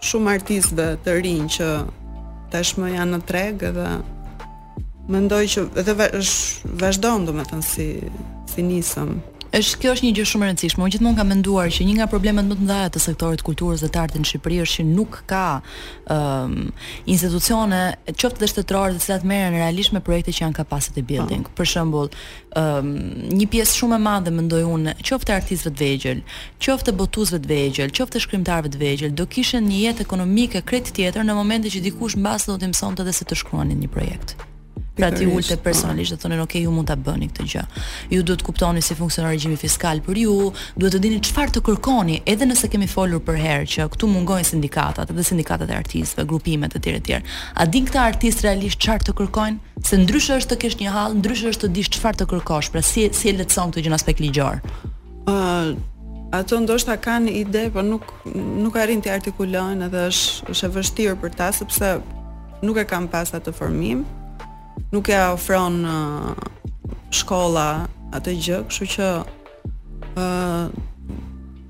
shumë 0.00 0.30
artistëve 0.38 0.86
të 1.04 1.16
rinj 1.20 1.50
që 1.58 1.68
tashmë 2.54 2.90
janë 2.94 3.12
në 3.18 3.26
treg 3.28 3.64
edhe 3.70 3.90
mendoj 5.12 5.42
që 5.56 5.66
edhe 5.82 5.96
vazhdon 6.80 7.28
do 7.28 7.34
me 7.36 7.44
thënë 7.50 7.68
si, 7.70 7.88
si 8.54 8.64
nisëm 8.64 9.18
është 9.58 9.78
kjo 9.80 9.92
është 9.96 10.04
një 10.04 10.10
gjë 10.18 10.24
shumë 10.30 10.46
e 10.46 10.50
rëndësishme. 10.50 10.82
Unë 10.84 10.94
gjithmonë 10.94 11.18
kam 11.18 11.28
menduar 11.32 11.70
që 11.72 11.84
një 11.88 11.94
nga 11.98 12.06
problemet 12.12 12.48
më 12.50 12.56
të 12.58 12.64
mëdha 12.68 12.88
të 12.92 13.00
sektorit 13.02 13.44
kulturës 13.46 13.82
dhe 13.84 13.88
të 13.94 14.00
artit 14.02 14.20
në 14.22 14.28
Shqipëri 14.30 14.58
është 14.64 14.76
që 14.76 14.86
nuk 14.88 15.16
ka 15.30 15.60
ëm 16.12 16.24
um, 16.44 16.70
institucione, 17.14 17.80
qoftë 18.20 18.42
dhe 18.42 18.50
shtetërore, 18.52 18.96
të 18.98 19.02
cilat 19.06 19.24
merren 19.30 19.56
realisht 19.60 19.94
me 19.96 20.02
projekte 20.04 20.34
që 20.36 20.44
janë 20.44 20.58
capacity 20.60 21.04
building. 21.08 21.46
Ah. 21.48 21.54
Për 21.58 21.70
shembull, 21.72 22.10
ëm 22.56 22.90
um, 22.90 23.14
një 23.40 23.46
pjesë 23.54 23.78
shumë 23.80 23.96
e 23.96 24.02
madhe 24.08 24.34
mendoj 24.36 24.62
unë, 24.76 24.96
qoftë 25.08 25.36
artistëve 25.38 25.72
të 25.72 25.84
vegjël, 25.86 26.22
qoftë 26.66 26.94
botuesve 27.00 27.40
të 27.46 27.52
vegjël, 27.54 27.94
qoftë 27.96 28.22
shkrimtarëve 28.26 28.74
të 28.76 28.82
vegjël, 28.84 29.14
do 29.16 29.26
kishin 29.36 29.64
një 29.72 29.80
jetë 29.86 30.06
ekonomike 30.08 30.64
krejt 30.68 30.92
tjetër 30.98 31.24
në 31.30 31.38
momentin 31.40 31.72
që 31.76 31.82
dikush 31.88 32.18
mbas 32.20 32.48
do 32.50 32.58
të 32.60 32.72
mësonte 32.74 33.06
dhe 33.08 33.16
se 33.20 33.24
të 33.30 33.40
shkruanin 33.44 33.80
një 33.86 33.94
projekt 33.96 34.36
pra 34.96 35.10
ti 35.12 35.24
ulte 35.34 35.56
po. 35.56 35.62
personalisht 35.62 36.12
dhe 36.12 36.18
thonë, 36.22 36.40
"Ok, 36.46 36.54
ju 36.64 36.70
mund 36.76 36.86
ta 36.90 36.96
bëni 36.96 37.26
këtë 37.30 37.42
gjë. 37.52 37.64
Ju 38.14 38.22
duhet 38.22 38.42
kuptoni 38.48 38.80
si 38.82 38.94
funksionon 39.00 39.30
regjimi 39.32 39.56
fiskal 39.64 39.96
për 40.06 40.16
ju, 40.24 40.52
duhet 40.78 40.94
të 40.94 41.00
dini 41.04 41.20
çfarë 41.28 41.50
të 41.54 41.60
kërkoni, 41.68 42.22
edhe 42.32 42.44
nëse 42.52 42.66
kemi 42.72 42.86
folur 42.96 43.20
për 43.28 43.36
herë 43.46 43.64
që 43.72 43.88
këtu 43.92 44.04
mungojnë 44.14 44.46
sindikatat, 44.52 45.06
edhe 45.10 45.22
sindikatat 45.30 45.68
e 45.70 45.74
artistëve, 45.82 46.22
grupimet 46.30 46.72
e 46.76 46.78
tjerë 46.84 46.96
e 47.00 47.00
tjerë. 47.06 47.22
A 47.54 47.66
din 47.66 47.84
këta 47.86 48.00
artistë 48.12 48.42
realisht 48.48 48.78
çfarë 48.82 49.04
të 49.06 49.12
kërkojnë? 49.18 49.56
Se 49.88 49.94
ndryshe 49.96 50.32
është 50.40 50.50
të 50.52 50.56
kesh 50.62 50.76
një 50.80 50.90
hall, 50.96 51.12
ndryshe 51.20 51.46
është 51.52 51.62
të 51.66 51.72
dish 51.76 51.90
çfarë 51.94 52.16
të 52.20 52.24
kërkosh, 52.30 52.68
pra 52.72 52.82
si 52.90 53.02
si 53.18 53.28
e 53.28 53.32
lehtëson 53.38 53.66
këtë 53.72 53.82
gjë 53.84 53.90
në 53.92 53.98
aspekt 54.00 54.20
ligjor? 54.24 54.56
Uh, 55.32 55.68
ato 56.38 56.56
ndoshta 56.60 56.94
kanë 57.06 57.28
ide, 57.42 57.62
por 57.74 57.82
nuk 57.92 58.02
nuk 58.64 58.74
arrin 58.82 59.00
të 59.02 59.08
artikulojnë, 59.18 59.82
edhe 59.88 60.00
është 60.10 60.42
është 60.50 60.64
e 60.64 60.68
vështirë 60.76 61.14
për 61.22 61.30
ta 61.38 61.48
sepse 61.52 61.88
nuk 62.62 62.76
e 62.76 62.84
kanë 62.92 63.08
pas 63.14 63.28
atë 63.38 63.52
formim 63.60 63.98
nuk 64.92 65.06
e 65.08 65.16
ofron 65.32 65.74
uh, 65.84 66.32
shkolla 67.14 67.86
atë 68.14 68.32
gjë, 68.44 68.58
kështu 68.70 68.88
që 68.96 69.08
ë 70.16 70.26
uh, 70.26 70.76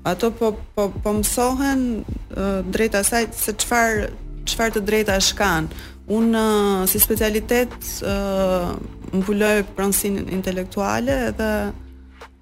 ato 0.07 0.29
po 0.37 0.51
po 0.75 0.85
po 1.03 1.13
mësohen 1.17 1.81
uh, 2.05 2.59
drejt 2.71 2.95
asaj 3.01 3.27
se 3.35 3.51
çfarë 3.63 4.09
çfarë 4.47 4.75
të 4.77 4.83
drejta 4.87 5.17
shkan. 5.19 5.67
Unë 6.07 6.39
uh, 6.39 6.83
si 6.87 7.01
specialitet 7.03 7.73
ë 7.99 8.13
uh, 8.13 8.77
mbuloj 9.17 9.63
pronsin 9.75 10.19
intelektuale 10.35 11.17
dhe 11.37 11.51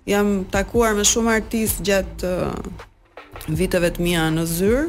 jam 0.09 0.30
takuar 0.53 0.93
me 0.97 1.05
shumë 1.05 1.34
artist 1.39 1.82
gjatë 1.86 2.30
uh, 2.30 2.86
viteve 3.57 3.89
të 3.95 4.05
mia 4.05 4.28
në 4.34 4.45
zyrë 4.57 4.86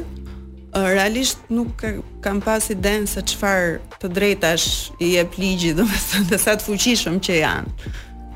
realisht 0.85 1.39
nuk 1.49 1.81
kam 2.21 2.37
pas 2.43 2.61
iden 2.69 3.07
se 3.07 3.21
çfarë 3.25 3.79
të 4.01 4.09
drejtash 4.13 4.91
i 4.99 5.13
jep 5.15 5.33
ligji, 5.39 5.73
domethënë 5.77 6.37
sa 6.41 6.53
të 6.57 6.63
fuqishëm 6.67 7.17
që 7.25 7.39
janë. 7.41 7.71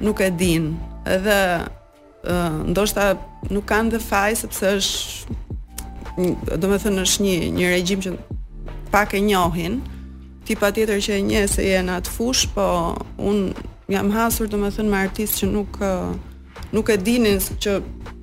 Nuk 0.01 0.21
e 0.25 0.29
din. 0.31 0.71
Edhe 1.05 1.39
ë 2.23 2.39
ndoshta 2.71 3.13
nuk 3.53 3.65
kanë 3.69 3.93
dhe 3.95 4.01
faj 4.09 4.31
sepse 4.43 4.71
është 4.79 6.53
domethënë 6.63 7.05
është 7.05 7.21
një 7.25 7.35
një 7.59 7.69
regjim 7.75 8.01
që 8.05 8.11
pak 8.93 9.13
e 9.17 9.21
njohin. 9.25 9.75
Ti 10.47 10.55
patjetër 10.57 10.99
që 11.05 11.11
e 11.19 11.23
nje 11.29 11.43
se 11.47 11.61
je 11.69 11.79
në 11.85 11.99
atë 12.01 12.11
fush, 12.15 12.47
po 12.55 12.95
un 13.19 13.51
jam 13.91 14.09
hasur 14.13 14.49
domethënë 14.49 14.89
me 14.89 15.01
artistë 15.05 15.37
që 15.43 15.51
nuk 15.53 15.71
nuk 16.73 16.87
e 16.89 16.95
dinin 16.97 17.37
që 17.61 17.81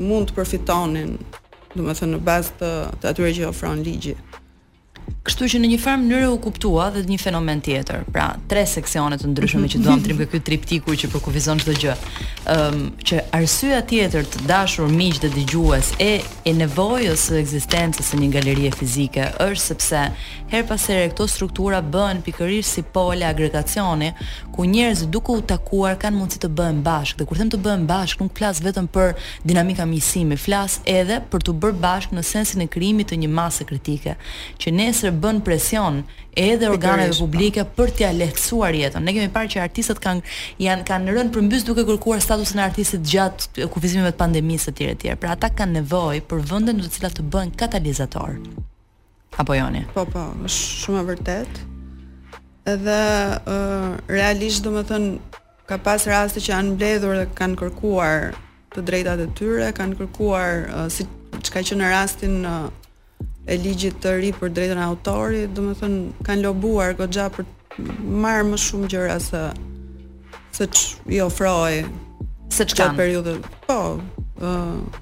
mund 0.08 0.30
të 0.30 0.36
përfitonin 0.38 1.10
do 1.76 1.84
të 1.84 1.94
thënë 2.00 2.14
në 2.14 2.20
bazë 2.28 2.54
të, 2.60 2.70
të 3.02 3.10
atyre 3.12 3.34
që 3.38 3.46
ofron 3.52 3.82
ligji. 3.86 4.14
Kështu 5.29 5.45
që 5.53 5.59
në 5.61 5.68
një 5.68 5.76
farë 5.83 5.99
mënyrë 6.01 6.29
u 6.33 6.37
kuptua 6.41 6.87
dhe 6.95 7.03
një 7.05 7.18
fenomen 7.20 7.59
tjetër. 7.61 8.07
Pra, 8.14 8.31
tre 8.49 8.62
seksione 8.66 9.18
të 9.20 9.29
ndryshme 9.29 9.68
që 9.74 9.81
duam 9.85 10.01
trim 10.01 10.16
këtu 10.22 10.39
triptiku 10.47 10.95
që 10.97 11.11
përkufizon 11.12 11.61
çdo 11.61 11.74
gjë. 11.83 11.97
Ëm 12.49 12.79
um, 12.79 12.87
që 13.05 13.18
arsyeja 13.37 13.83
tjetër 13.91 14.24
të 14.24 14.47
dashur 14.49 14.89
miq 14.89 15.18
dhe 15.20 15.29
dëgjues 15.35 15.91
e 16.01 16.11
e 16.49 16.55
nevojës 16.57 17.26
së 17.29 17.43
ekzistencës 17.43 18.09
së 18.14 18.22
një 18.22 18.31
galerie 18.39 18.70
fizike 18.72 19.26
është 19.51 19.64
sepse 19.74 20.07
her 20.49 20.64
pas 20.64 20.87
here 20.89 21.11
këto 21.12 21.26
struktura 21.29 21.83
bëhen 21.85 22.22
pikërisht 22.24 22.79
si 22.79 22.83
pole 22.97 23.26
agregacioni 23.29 24.14
ku 24.57 24.64
njerëz 24.64 25.03
duke 25.12 25.37
u 25.37 25.43
takuar 25.53 25.99
kanë 26.01 26.16
mundësi 26.22 26.41
të 26.47 26.53
bëhen 26.61 26.81
bashkë. 26.89 27.18
Dhe 27.20 27.29
kur 27.29 27.37
them 27.43 27.53
të 27.53 27.61
bëhen 27.66 27.85
bashkë, 27.93 28.24
nuk 28.24 28.39
flas 28.41 28.62
vetëm 28.64 28.89
për 28.97 29.12
dinamika 29.45 29.85
miqësimi, 29.93 30.41
flas 30.41 30.81
edhe 30.89 31.20
për 31.31 31.47
të 31.51 31.59
bërë 31.61 31.79
bashkë 31.85 32.16
në 32.16 32.26
sensin 32.33 32.64
e 32.64 32.70
krijimit 32.72 33.12
të 33.12 33.20
një 33.20 33.29
mase 33.37 33.68
kritike 33.68 34.16
që 34.64 34.72
nesër 34.81 35.17
bën 35.18 35.40
presion 35.42 36.02
edhe 36.36 36.68
organeve 36.70 37.10
po. 37.18 37.24
publike 37.26 37.64
për 37.76 37.90
t'ia 37.98 38.10
lehtësuar 38.14 38.74
jetën. 38.76 39.04
Ne 39.04 39.14
kemi 39.16 39.30
parë 39.34 39.50
që 39.54 39.62
artistët 39.64 40.00
kanë 40.04 40.38
janë 40.62 40.86
kanë 40.88 41.14
rënë 41.16 41.32
përmbys 41.34 41.64
duke 41.66 41.84
kërkuar 41.88 42.22
statusin 42.24 42.60
e 42.62 42.66
artistit 42.66 43.02
gjatë 43.12 43.68
kufizimeve 43.74 44.12
të 44.14 44.20
pandemisë 44.22 44.70
etj 44.72 44.90
etj. 44.94 45.16
Pra 45.22 45.34
ata 45.34 45.50
kanë 45.60 45.80
nevojë 45.80 46.22
për 46.30 46.42
vende 46.52 46.74
në 46.78 46.84
të 46.86 46.92
cilat 46.98 47.18
të 47.18 47.26
bëhen 47.32 47.52
katalizator. 47.58 48.38
Apo 49.38 49.54
joni? 49.58 49.84
Po 49.94 50.04
po, 50.08 50.24
është 50.48 50.82
shumë 50.84 51.02
e 51.02 51.06
vërtet. 51.12 51.60
Edhe 52.68 53.00
uh, 53.50 53.92
realisht 54.12 54.64
do 54.64 54.72
të 54.76 54.84
thon 54.90 55.06
ka 55.68 55.78
pas 55.84 56.04
raste 56.08 56.40
që 56.40 56.54
janë 56.54 56.74
mbledhur 56.74 57.16
dhe 57.22 57.28
kanë 57.38 57.56
kërkuar 57.62 58.30
të 58.74 58.82
drejtat 58.84 59.22
e 59.26 59.30
tyre, 59.38 59.70
kanë 59.76 59.96
kërkuar 59.96 60.66
uh, 60.66 60.86
si 60.92 61.06
çka 61.44 61.62
që 61.70 61.76
në 61.80 61.90
rastin 61.92 62.34
uh, 62.48 62.66
e 63.49 63.57
ligjit 63.64 63.96
të 64.05 64.11
ri 64.22 64.28
për 64.36 64.51
drejtën 64.57 64.80
e 64.80 64.84
autorit, 64.92 65.55
do 65.57 65.62
të 65.70 65.76
thonë 65.80 66.24
kanë 66.26 66.42
lobuar 66.44 66.90
goxha 66.99 67.28
për 67.32 67.46
marr 68.22 68.42
më 68.51 68.59
shumë 68.64 68.90
gjëra 68.92 69.16
se 69.24 69.40
se 70.57 70.66
i 71.14 71.20
ofroi 71.24 71.84
se 72.53 72.66
çka 72.68 72.90
periudhë. 72.99 73.36
Po. 73.66 73.78
ë 74.40 74.51
uh, 74.51 75.01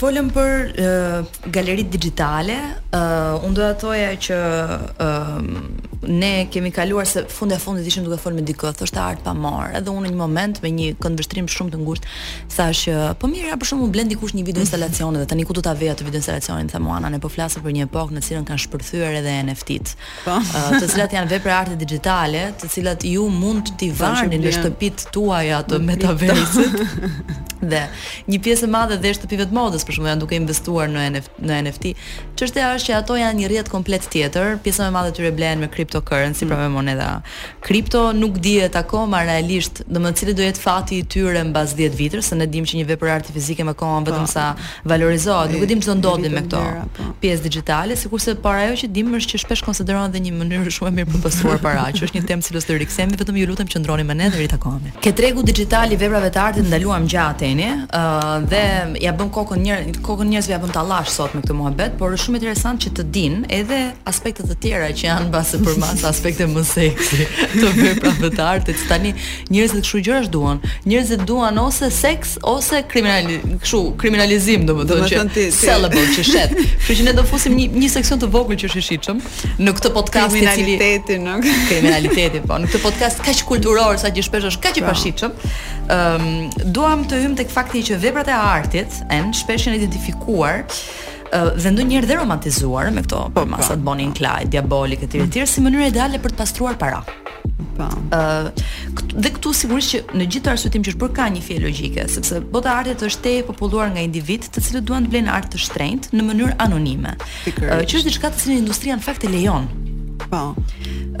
Folëm 0.00 0.30
për 0.32 0.52
uh, 0.80 1.26
galerit 1.52 1.84
digitale, 1.92 2.54
uh, 2.96 3.34
unë 3.44 3.56
do 3.58 3.64
atoja 3.68 4.14
që 4.16 4.36
uh, 4.40 5.89
ne 6.06 6.46
kemi 6.50 6.70
kaluar 6.72 7.04
se 7.06 7.24
fundi 7.28 7.56
fundit 7.60 7.86
ishim 7.86 8.04
duke 8.04 8.18
folur 8.22 8.38
me 8.40 8.42
dikë, 8.46 8.70
thoshte 8.78 8.98
art 9.00 9.20
pa 9.24 9.32
marr. 9.36 9.70
Edhe 9.76 9.92
unë 9.92 10.06
në 10.08 10.12
një 10.14 10.18
moment 10.18 10.60
me 10.62 10.70
një 10.72 10.92
këndvështrim 11.02 11.48
shumë 11.52 11.74
të 11.74 11.80
ngushtë, 11.82 12.08
thash, 12.54 12.84
po 13.20 13.28
mira, 13.28 13.56
për 13.60 13.68
shkakun 13.70 13.92
blen 13.92 14.08
dikush 14.08 14.32
një 14.38 14.46
video 14.46 14.64
instalacioni 14.64 15.20
dhe 15.20 15.28
tani 15.28 15.44
ku 15.44 15.56
do 15.58 15.64
ta 15.64 15.74
vej 15.76 15.92
atë 15.94 16.06
video 16.08 16.22
instalacionin, 16.22 16.70
tha 16.72 16.80
Moana, 16.80 17.10
ne 17.12 17.20
po 17.20 17.28
flasim 17.32 17.62
për 17.66 17.76
një 17.76 17.88
epokë 17.90 18.16
në 18.16 18.22
cilën 18.28 18.48
kanë 18.48 18.62
shpërthyer 18.66 19.18
edhe 19.20 19.34
NFT-t. 19.44 19.94
Po, 20.24 20.38
të 20.78 20.82
cilat 20.94 21.16
janë 21.18 21.32
vepra 21.34 21.58
arti 21.66 21.76
digjitale, 21.84 22.46
të 22.62 22.72
cilat 22.78 23.04
ju 23.04 23.28
mund 23.30 23.74
t'i 23.78 23.90
po, 23.92 24.06
varni 24.06 24.40
në 24.40 24.54
shtëpitë 24.56 25.12
tuaja 25.18 25.60
të 25.68 25.82
metaverse-it. 25.90 26.82
Dhe 27.60 27.82
një 28.32 28.38
pjesë 28.40 28.64
e 28.64 28.70
madhe 28.72 28.96
dhe 28.96 29.10
shtëpive 29.12 29.44
të 29.50 29.52
modës 29.52 29.82
për 29.84 29.92
shkakun 29.98 30.08
janë 30.08 30.22
duke 30.22 30.32
investuar 30.38 30.88
në 30.88 31.58
NFT. 31.60 31.90
Çështja 32.40 32.70
është 32.78 32.86
që 32.88 32.94
ato 32.96 33.18
janë 33.20 33.36
një 33.42 33.50
rrjet 33.50 33.68
komplet 33.68 34.06
tjetër, 34.08 34.54
pjesa 34.64 34.86
më 34.86 34.88
e 34.88 34.94
madhe 34.94 35.12
tyre 35.18 35.28
blen 35.36 35.60
me 35.60 35.68
cryptocurrency, 35.90 36.44
mm. 36.44 36.48
pra 36.48 36.58
me 36.58 36.68
moneda. 36.68 37.22
Kripto 37.60 38.12
nuk 38.12 38.38
dihet 38.38 38.76
akoma 38.76 39.22
realisht, 39.26 39.82
domethënë 39.90 40.16
cili 40.20 40.34
do 40.38 40.44
jetë 40.44 40.62
fati 40.62 41.00
i 41.00 41.04
tyre 41.04 41.42
mbas 41.50 41.74
10 41.78 41.96
vitësh, 41.98 42.30
se 42.30 42.36
ne 42.38 42.46
dimë 42.46 42.70
që 42.72 42.78
një 42.80 42.86
vepër 42.92 43.10
arti 43.16 43.34
fizike 43.34 43.64
më 43.66 43.74
kohën 43.80 44.06
vetëm 44.06 44.26
po. 44.28 44.32
sa 44.32 44.46
valorizohet, 44.84 45.52
nuk 45.52 45.64
e 45.66 45.70
dim 45.72 45.80
çon 45.82 45.98
ndodhi 46.00 46.30
me 46.30 46.44
këto 46.46 46.62
po. 46.98 47.08
pjesë 47.22 47.42
digjitale, 47.48 47.96
sikurse 47.96 48.34
para 48.38 48.62
ajo 48.68 48.80
që 48.84 48.90
dimë 48.96 49.16
është 49.20 49.32
që 49.34 49.42
shpesh 49.44 49.64
konsiderohen 49.66 50.14
dhe 50.14 50.22
një 50.26 50.32
mënyrë 50.40 50.74
shumë 50.78 50.92
e 50.92 50.96
mirë 51.00 51.10
për 51.10 51.20
të 51.20 51.24
pasur 51.26 51.58
para, 51.64 51.88
që 51.96 52.06
është 52.06 52.20
një 52.20 52.24
temë 52.30 52.48
që 52.48 52.64
të 52.70 52.78
rikthemi, 52.84 53.20
vetëm 53.22 53.40
ju 53.42 53.50
lutem 53.50 53.68
qëndroni 53.74 54.06
me 54.06 54.14
ne 54.20 54.30
deri 54.30 54.48
ta 54.52 54.58
kohëmi. 54.62 54.94
Ke 55.02 55.12
tregu 55.16 55.42
digjital 55.42 55.90
i 55.92 55.96
veprave 55.98 56.30
të 56.34 56.42
artit 56.44 56.66
ndaluam 56.70 57.06
gjatë 57.10 57.38
tani, 57.42 57.70
ë 57.70 57.84
uh, 57.88 58.36
dhe 58.50 58.64
ja 59.04 59.12
bëm 59.16 59.30
kokën 59.34 59.64
një 59.64 59.76
kokën 60.06 60.30
njerëzve 60.32 60.52
ja 60.54 60.60
bëm 60.62 60.72
tallash 60.74 61.10
sot 61.16 61.34
me 61.34 61.42
këtë 61.44 61.56
mohabet, 61.56 61.96
por 61.98 62.12
është 62.14 62.26
shumë 62.28 62.40
interesant 62.40 62.84
që 62.84 62.90
të 62.98 63.04
dinë 63.14 63.40
edhe 63.58 63.80
aspektet 64.10 64.50
e 64.54 64.58
tjera 64.62 64.90
që 64.92 65.06
janë 65.08 65.28
mbas 65.30 65.54
për 65.64 65.79
mas 65.80 66.04
aspekte 66.08 66.44
më 66.50 66.62
seksi 66.68 67.26
të 67.56 67.70
vepra 67.76 68.30
të 68.34 68.44
artit. 68.44 68.80
Tani 68.90 69.12
njerëzit 69.52 69.84
gjërë 69.88 70.04
gjëra 70.06 70.28
duan. 70.34 70.60
Njerëzit 70.90 71.24
duan 71.28 71.58
ose 71.62 71.88
seks 71.96 72.36
ose 72.52 72.82
kriminal 72.92 73.30
kështu 73.62 73.80
kriminalizim 74.00 74.66
domethënë 74.68 75.10
që 75.12 75.48
që 76.16 76.26
shet. 76.30 76.54
Kështu 76.54 76.98
që 77.00 77.08
ne 77.10 77.16
do 77.18 77.24
fusim 77.30 77.56
një 77.58 77.66
një 77.82 77.90
seksion 77.96 78.20
të 78.22 78.28
vogël 78.34 78.60
që 78.60 78.70
është 78.70 78.98
i 78.98 79.18
në 79.66 79.76
këtë 79.78 79.92
podcast 79.96 80.36
i 80.36 80.42
kriminaliteti 80.46 81.18
në 81.24 81.36
kriminaliteti 81.70 82.42
po 82.50 82.58
në 82.60 82.70
këtë 82.70 82.82
podcast 82.84 83.22
kaq 83.26 83.42
kulturor 83.50 83.98
sa 84.00 84.12
që 84.14 84.24
shpesh 84.28 84.50
është 84.52 84.64
kaq 84.68 84.82
i 84.82 84.86
pashitshëm. 84.86 85.38
Ëm 85.90 86.26
um, 86.30 86.48
duam 86.76 87.04
të 87.10 87.22
hym 87.24 87.36
tek 87.38 87.50
fakti 87.50 87.82
që 87.90 87.98
veprat 88.02 88.30
e 88.30 88.36
artit 88.36 89.00
janë 89.10 89.34
shpesh 89.40 89.70
identifikuar 89.70 90.64
dhe 91.32 91.70
ndonjëherë 91.70 92.08
dhe 92.10 92.16
romantizuar 92.18 92.90
me 92.94 93.02
këto 93.06 93.20
po, 93.30 93.42
po. 93.44 93.48
masa 93.48 93.76
të 93.76 93.84
Bonnie 93.86 94.06
and 94.08 94.16
Clyde, 94.18 94.50
diabolik 94.54 95.02
etj 95.06 95.20
etj 95.28 95.44
si 95.48 95.62
mënyrë 95.62 95.90
ideale 95.92 96.18
për 96.22 96.34
të 96.34 96.40
pastruar 96.42 96.78
para. 96.80 97.02
Po. 97.76 97.86
Ë 97.86 98.18
uh, 98.18 98.48
dhe 99.14 99.30
këtu 99.36 99.52
sigurisht 99.54 99.94
që 99.94 100.00
në 100.18 100.26
gjithë 100.34 100.50
arsyetim 100.52 100.84
që 100.86 100.92
është 100.94 101.02
bërë 101.04 101.16
ka 101.20 101.28
një 101.36 101.42
fije 101.46 101.62
logjike, 101.62 102.06
sepse 102.14 102.40
bota 102.52 102.72
e 102.74 102.78
artit 102.82 103.04
është 103.06 103.24
te 103.28 103.34
populluar 103.48 103.92
nga 103.94 104.04
individ 104.06 104.48
të 104.54 104.64
cilët 104.66 104.88
duan 104.90 105.06
të 105.06 105.12
blejnë 105.14 105.32
art 105.36 105.52
të 105.54 105.62
shtrenjtë 105.66 106.18
në 106.18 106.26
mënyrë 106.30 106.56
anonime. 106.66 107.14
Ë 107.46 107.82
që 107.84 108.00
është 108.00 108.06
diçka 108.10 108.32
të 108.34 108.44
cilën 108.44 108.62
industria 108.64 108.98
në 108.98 109.06
fakt 109.06 109.28
e 109.28 109.32
lejon. 109.36 109.70
Po. 110.26 110.42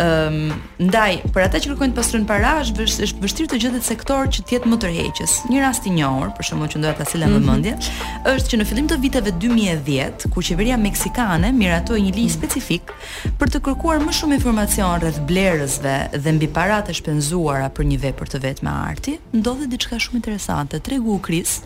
ehm, 0.00 0.50
um, 0.50 0.86
ndaj, 0.86 1.18
për 1.34 1.42
ata 1.44 1.58
që 1.60 1.68
kërkojnë 1.74 1.92
të 1.92 1.98
pastrojnë 2.00 2.26
para, 2.28 2.52
është 2.62 2.78
vësht, 2.80 3.16
vështirë 3.20 3.48
të 3.52 3.56
gjendet 3.60 3.84
sektor 3.84 4.26
që 4.32 4.40
të 4.48 4.54
jetë 4.54 4.66
më 4.72 4.76
tërheqës. 4.82 5.32
Një 5.52 5.58
rast 5.60 5.84
i 5.86 5.90
njohur, 5.92 6.30
për 6.38 6.44
shembull 6.48 6.68
që 6.72 6.78
ndoja 6.80 6.94
ta 6.96 7.04
sillem 7.08 7.30
mhm. 7.34 7.42
vëmendje, 7.44 7.74
mm 7.74 7.80
-hmm. 7.80 8.34
është 8.34 8.50
që 8.50 8.56
në 8.60 8.64
fillim 8.70 8.86
të 8.88 8.96
viteve 9.02 9.32
2010, 9.44 10.24
kur 10.32 10.42
qeveria 10.48 10.76
meksikane 10.78 11.50
miratoi 11.52 12.00
një 12.06 12.12
ligj 12.16 12.30
mhm. 12.32 12.38
specifik 12.38 12.92
për 13.40 13.48
të 13.52 13.58
kërkuar 13.66 13.98
më 14.06 14.12
shumë 14.18 14.34
informacion 14.40 15.00
rreth 15.00 15.20
blerësve 15.30 15.94
dhe 16.22 16.30
mbi 16.32 16.48
paratë 16.58 16.90
e 16.90 16.96
shpenzuara 17.00 17.68
për 17.76 17.82
një 17.90 17.98
vepër 18.06 18.26
të 18.32 18.38
vetme 18.46 18.58
me 18.60 18.72
arti, 18.92 19.18
ndodhi 19.34 19.66
diçka 19.66 19.96
shumë 19.96 20.16
interesante. 20.22 20.80
Tregu 20.84 21.14
u 21.16 21.20
kris 21.20 21.60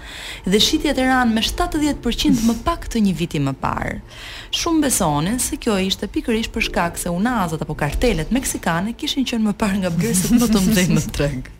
dhe 0.47 0.59
shitjet 0.61 0.99
eran 0.99 1.29
me 1.35 1.41
70% 1.43 2.39
më 2.49 2.55
pak 2.65 2.87
të 2.93 2.99
një 3.07 3.13
viti 3.23 3.39
më 3.47 3.53
parë. 3.59 3.95
Shumë 4.59 4.81
besonin 4.87 5.39
se 5.43 5.57
kjo 5.57 5.75
ishte 5.79 6.07
pikërisht 6.07 6.51
për 6.55 6.63
shkak 6.69 6.95
se 6.99 7.09
unazat 7.11 7.63
apo 7.67 7.75
kartelet 7.75 8.24
Meksikane 8.33 8.93
kishin 8.97 9.25
qenë 9.27 9.45
më 9.51 9.55
parë 9.61 9.81
nga 9.83 9.91
bëgësit 9.93 10.35
më 10.41 10.49
të 10.55 10.63
mëdhej 10.65 10.89
në 10.97 11.03
treg. 11.17 11.51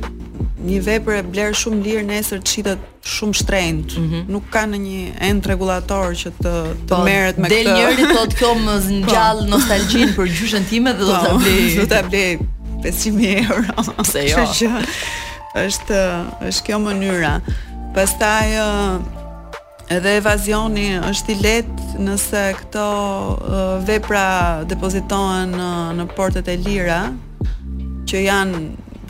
një 0.63 0.79
vepër 0.87 1.17
e 1.19 1.23
bler 1.27 1.55
shumë 1.55 1.81
lirë 1.85 2.03
nesër 2.07 2.41
të 2.47 2.75
shumë 3.13 3.33
shtrenjt. 3.41 3.95
Mm 3.99 4.07
-hmm. 4.09 4.23
Nuk 4.33 4.43
ka 4.53 4.63
në 4.69 4.77
një 4.77 5.11
end 5.27 5.45
regulator 5.51 6.13
që 6.21 6.29
të 6.43 6.53
të 6.87 6.95
po, 6.95 7.01
merret 7.05 7.37
me 7.37 7.47
këtë. 7.47 7.63
Del 7.63 7.73
njëri 7.77 8.03
thotë 8.15 8.35
kjo 8.39 8.51
më 8.61 8.73
po. 8.85 8.93
ngjall 8.93 9.39
po. 9.43 9.49
nostalgjin 9.53 10.09
për 10.17 10.25
gjyshen 10.37 10.65
time 10.69 10.91
dhe 10.93 11.03
do 11.05 11.11
ta 11.23 11.29
po, 11.29 11.37
blej. 11.37 11.75
Do 11.79 11.85
ta 11.93 12.01
blej 12.09 12.39
500000 12.83 13.47
euro. 13.47 14.03
Se 14.03 14.23
jo. 14.29 14.45
Që 14.59 14.69
është 15.55 15.99
është 16.47 16.63
kjo 16.65 16.77
mënyra. 16.85 17.33
Pastaj 17.95 18.49
edhe 19.95 20.09
evazioni 20.17 20.87
është 21.11 21.29
i 21.29 21.35
lehtë 21.45 21.81
nëse 22.05 22.43
këto 22.59 22.87
vepra 23.87 24.25
depozitohen 24.69 25.49
në, 25.59 25.71
në 25.99 26.03
portet 26.15 26.47
e 26.47 26.55
lira 26.57 27.01
që 28.09 28.17
janë 28.25 28.59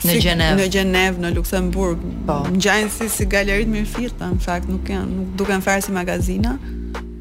në 0.04 0.14
Gjenevë, 0.20 0.52
Gjenev, 0.56 0.62
në 0.62 0.70
Gjenev, 0.74 1.18
në 1.24 1.30
Luksemburg. 1.38 2.02
Po. 2.28 2.36
Ngjajnë 2.52 2.92
si 2.92 3.06
si 3.14 3.26
galerit 3.32 3.70
Mirfilta, 3.72 4.28
në 4.34 4.40
fakt 4.44 4.68
nuk 4.68 4.88
janë, 4.90 5.10
nuk 5.20 5.30
duken 5.40 5.64
fare 5.64 5.82
si 5.84 5.92
magazina, 5.96 6.56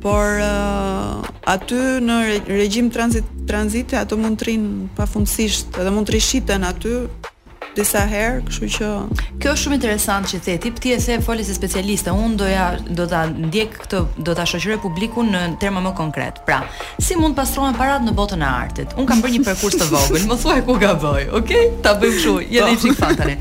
por 0.03 0.39
uh, 0.43 1.23
aty 1.47 1.77
në 2.03 2.19
regjim 2.57 2.89
tranzit 2.91 3.29
tranzite 3.47 3.97
ato 4.01 4.15
mund 4.19 4.39
të 4.39 4.47
rrin 4.47 4.65
pafundsisht, 4.97 5.77
edhe 5.79 5.91
mund 5.95 6.07
të 6.07 6.15
rishiten 6.15 6.63
aty 6.63 6.97
disa 7.76 8.03
herë, 8.05 8.43
kështu 8.47 8.67
që 8.76 8.89
Kjo 9.41 9.51
është 9.55 9.57
shumë 9.63 9.78
interesant 9.80 10.28
që 10.30 10.39
the, 10.45 10.55
tip 10.65 10.78
ti 10.82 10.91
e 10.93 10.97
the 11.01 11.17
folës 11.26 11.49
e 11.49 12.09
Un 12.13 12.24
unë 12.28 12.36
doja, 12.38 12.65
do 12.91 13.05
ta 13.07 13.26
ndjek 13.28 13.78
këtë, 13.84 13.99
do 14.21 14.34
ta 14.36 14.45
shoqëroj 14.45 14.78
publikun 14.82 15.32
në 15.34 15.41
terma 15.59 15.82
më 15.82 15.93
konkret. 15.97 16.41
Pra, 16.45 16.61
si 17.01 17.15
mund 17.17 17.36
pastrohen 17.36 17.74
parat 17.76 18.03
në 18.05 18.13
botën 18.13 18.41
e 18.41 18.45
artit? 18.45 18.93
Un 18.97 19.05
kam 19.09 19.21
bërë 19.21 19.34
një 19.39 19.43
përkurs 19.47 19.78
të 19.80 19.88
vogël, 19.89 20.28
më 20.30 20.38
thuaj 20.41 20.59
ku 20.67 20.78
gaboj, 20.80 21.26
okay? 21.39 21.71
Ta 21.84 21.95
bëj 21.99 22.13
kështu, 22.15 22.36
je 22.53 22.61
në 22.61 22.76
po. 22.76 22.82
çik 22.84 22.97
fatale. 22.99 23.38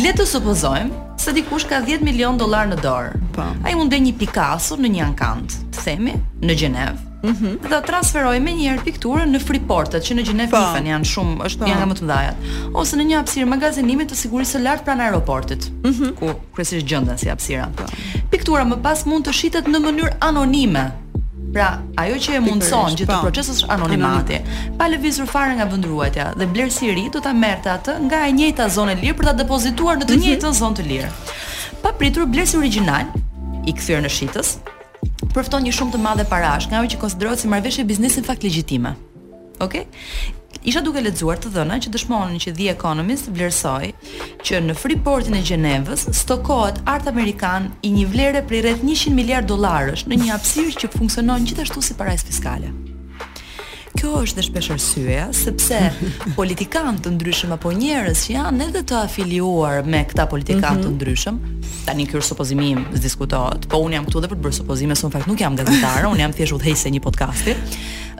Le 0.00 0.12
të 0.16 0.26
supozojmë 0.26 1.02
se 1.22 1.34
dikush 1.36 1.68
ka 1.68 1.82
10 1.84 2.04
milion 2.06 2.38
dollar 2.40 2.70
në 2.70 2.80
dorë. 2.82 3.20
Po. 3.36 3.44
Ai 3.66 3.76
mund 3.76 3.92
të 3.92 4.00
një 4.08 4.16
Picasso 4.20 4.78
në 4.80 4.94
një 4.96 5.04
ankant, 5.10 5.60
të 5.76 5.84
themi, 5.86 6.14
në 6.44 6.56
Gjenevë, 6.62 7.15
Mhm. 7.26 7.58
dhe 7.62 7.68
do 7.68 7.80
transferoj 7.86 8.38
me 8.40 8.52
pikturën 8.84 9.32
në 9.34 9.40
Freeportet, 9.42 10.04
që 10.08 10.14
në 10.18 10.24
Gjenev 10.26 10.50
Nifen 10.52 10.82
po. 10.84 10.90
janë 10.90 11.08
shumë, 11.12 11.36
është 11.46 11.58
po. 11.60 11.68
janë 11.70 11.80
nga 11.82 11.86
më 11.92 11.96
të 12.00 12.04
mëdha. 12.10 12.34
Ose 12.82 12.96
në 12.98 13.04
një 13.08 13.16
hapësirë 13.20 13.48
magazinimi 13.54 14.04
të 14.06 14.18
sigurisë 14.22 14.56
së 14.56 14.60
lartë 14.66 14.86
pranë 14.88 15.06
aeroportit, 15.08 15.68
mm 15.84 16.12
ku 16.20 16.30
kryesisht 16.54 16.86
gjenden 16.86 17.18
si 17.18 17.28
hapësira. 17.30 17.68
Po. 17.76 17.88
Piktura 18.30 18.64
më 18.64 18.78
pas 18.82 19.02
mund 19.06 19.26
të 19.26 19.34
shitet 19.40 19.66
në 19.68 19.80
mënyrë 19.86 20.14
anonime. 20.28 20.86
Pra, 21.56 21.68
ajo 21.96 22.16
që 22.24 22.36
e 22.36 22.40
mundson 22.44 22.92
që 22.98 23.06
të 23.08 23.16
procesosh 23.22 23.66
anonimati, 23.72 24.38
pa 24.78 24.90
lëvizur 24.92 25.28
fare 25.30 25.54
nga 25.56 25.64
vendruajtja 25.70 26.26
dhe 26.36 26.46
blerësi 26.52 26.90
i 26.90 26.94
ri, 26.98 27.04
do 27.12 27.20
ta 27.24 27.32
merrte 27.32 27.70
atë 27.72 27.94
nga 28.08 28.26
e 28.28 28.34
njëjta 28.38 28.68
zonë 28.76 28.96
e 28.96 29.00
lirë 29.02 29.16
për 29.16 29.30
ta 29.30 29.36
depozituar 29.40 29.96
në 29.96 30.04
të 30.08 30.16
mhm. 30.16 30.22
njëjtën 30.26 30.56
zonë 30.62 30.76
të 30.80 30.86
lirë. 30.92 31.10
Pa 31.82 31.92
pritur 31.96 32.26
blerësi 32.28 32.60
origjinal 32.60 33.08
i 33.66 33.72
kthyer 33.72 34.04
në 34.04 34.12
shitës, 34.16 34.56
përfton 35.34 35.64
një 35.64 35.72
shumë 35.76 35.94
të 35.94 36.00
madhe 36.02 36.24
parash, 36.28 36.68
nga 36.70 36.82
që 36.84 37.00
konsiderohet 37.00 37.40
si 37.42 37.50
marrëveshje 37.50 37.84
biznesi 37.88 38.22
në 38.22 38.28
fakt 38.30 38.44
legjitime. 38.44 38.94
Okej? 39.62 39.86
Okay? 39.86 40.42
Isha 40.66 40.80
duke 40.82 41.00
lexuar 41.04 41.38
të 41.40 41.50
dhëna 41.54 41.76
që 41.84 41.90
dëshmonin 41.94 42.40
që 42.42 42.52
The 42.56 42.70
Economist 42.72 43.28
vlersoi 43.30 43.92
që 44.46 44.62
në 44.66 44.76
Freeportin 44.78 45.36
e 45.38 45.42
Gjenevës 45.46 46.08
stokohet 46.22 46.80
art 46.90 47.08
amerikan 47.10 47.70
i 47.86 47.92
një 47.94 48.08
vlere 48.12 48.42
prej 48.48 48.64
rreth 48.66 48.82
100 48.88 49.14
miliard 49.14 49.48
dollarësh 49.52 50.08
në 50.10 50.22
një 50.24 50.34
hapësirë 50.34 50.76
që 50.84 50.92
funksionon 50.96 51.46
gjithashtu 51.48 51.84
si 51.90 51.98
parajsë 52.00 52.30
fiskale 52.32 52.72
kjo 53.96 54.20
është 54.24 54.38
dhe 54.40 54.44
shpesh 54.46 54.68
arsyeja 54.74 55.26
sepse 55.36 55.78
politikanë 56.38 57.02
të 57.04 57.12
ndryshëm 57.16 57.52
apo 57.56 57.72
njerëz 57.76 58.24
që 58.26 58.32
janë 58.36 58.64
edhe 58.68 58.82
të 58.90 58.96
afiliuar 59.02 59.86
me 59.88 60.02
këta 60.10 60.26
politikanë 60.30 60.82
të 60.84 60.88
mhm. 60.90 60.96
ndryshëm, 60.98 61.38
tani 61.88 62.08
ky 62.10 62.18
është 62.20 62.32
supozimi 62.34 62.70
im, 62.74 62.82
diskutohet, 62.96 63.66
po 63.72 63.80
un 63.86 63.94
jam 63.96 64.06
këtu 64.08 64.22
edhe 64.22 64.30
për 64.32 64.38
të 64.40 64.44
bërë 64.46 64.58
supozime, 64.60 64.98
son 64.98 65.14
fakt 65.14 65.30
nuk 65.30 65.40
jam 65.42 65.56
gazetar, 65.58 66.06
un 66.10 66.20
jam 66.22 66.34
thjesht 66.36 66.56
udhëheqse 66.58 66.92
një 66.96 67.02
podcasti. 67.06 67.56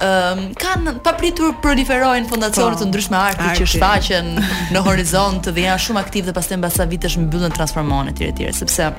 Ëm 0.06 0.40
um, 0.42 0.48
kanë 0.60 0.96
papritur 1.06 1.54
proliferojnë 1.64 2.28
fondacione 2.28 2.76
po, 2.76 2.82
të 2.82 2.90
ndryshme 2.90 3.16
arti, 3.20 3.46
arti 3.48 3.62
që 3.62 3.70
shfaqen 3.76 4.34
në 4.76 4.84
horizont 4.84 5.48
dhe 5.56 5.66
janë 5.70 5.84
shumë 5.86 6.02
aktiv 6.02 6.28
dhe 6.28 6.34
pastaj 6.36 6.58
mbasa 6.60 6.84
vitesh 6.90 7.16
mbyllen 7.24 7.54
transformohen 7.56 8.12
etj 8.12 8.28
etj 8.32 8.46
sepse 8.60 8.90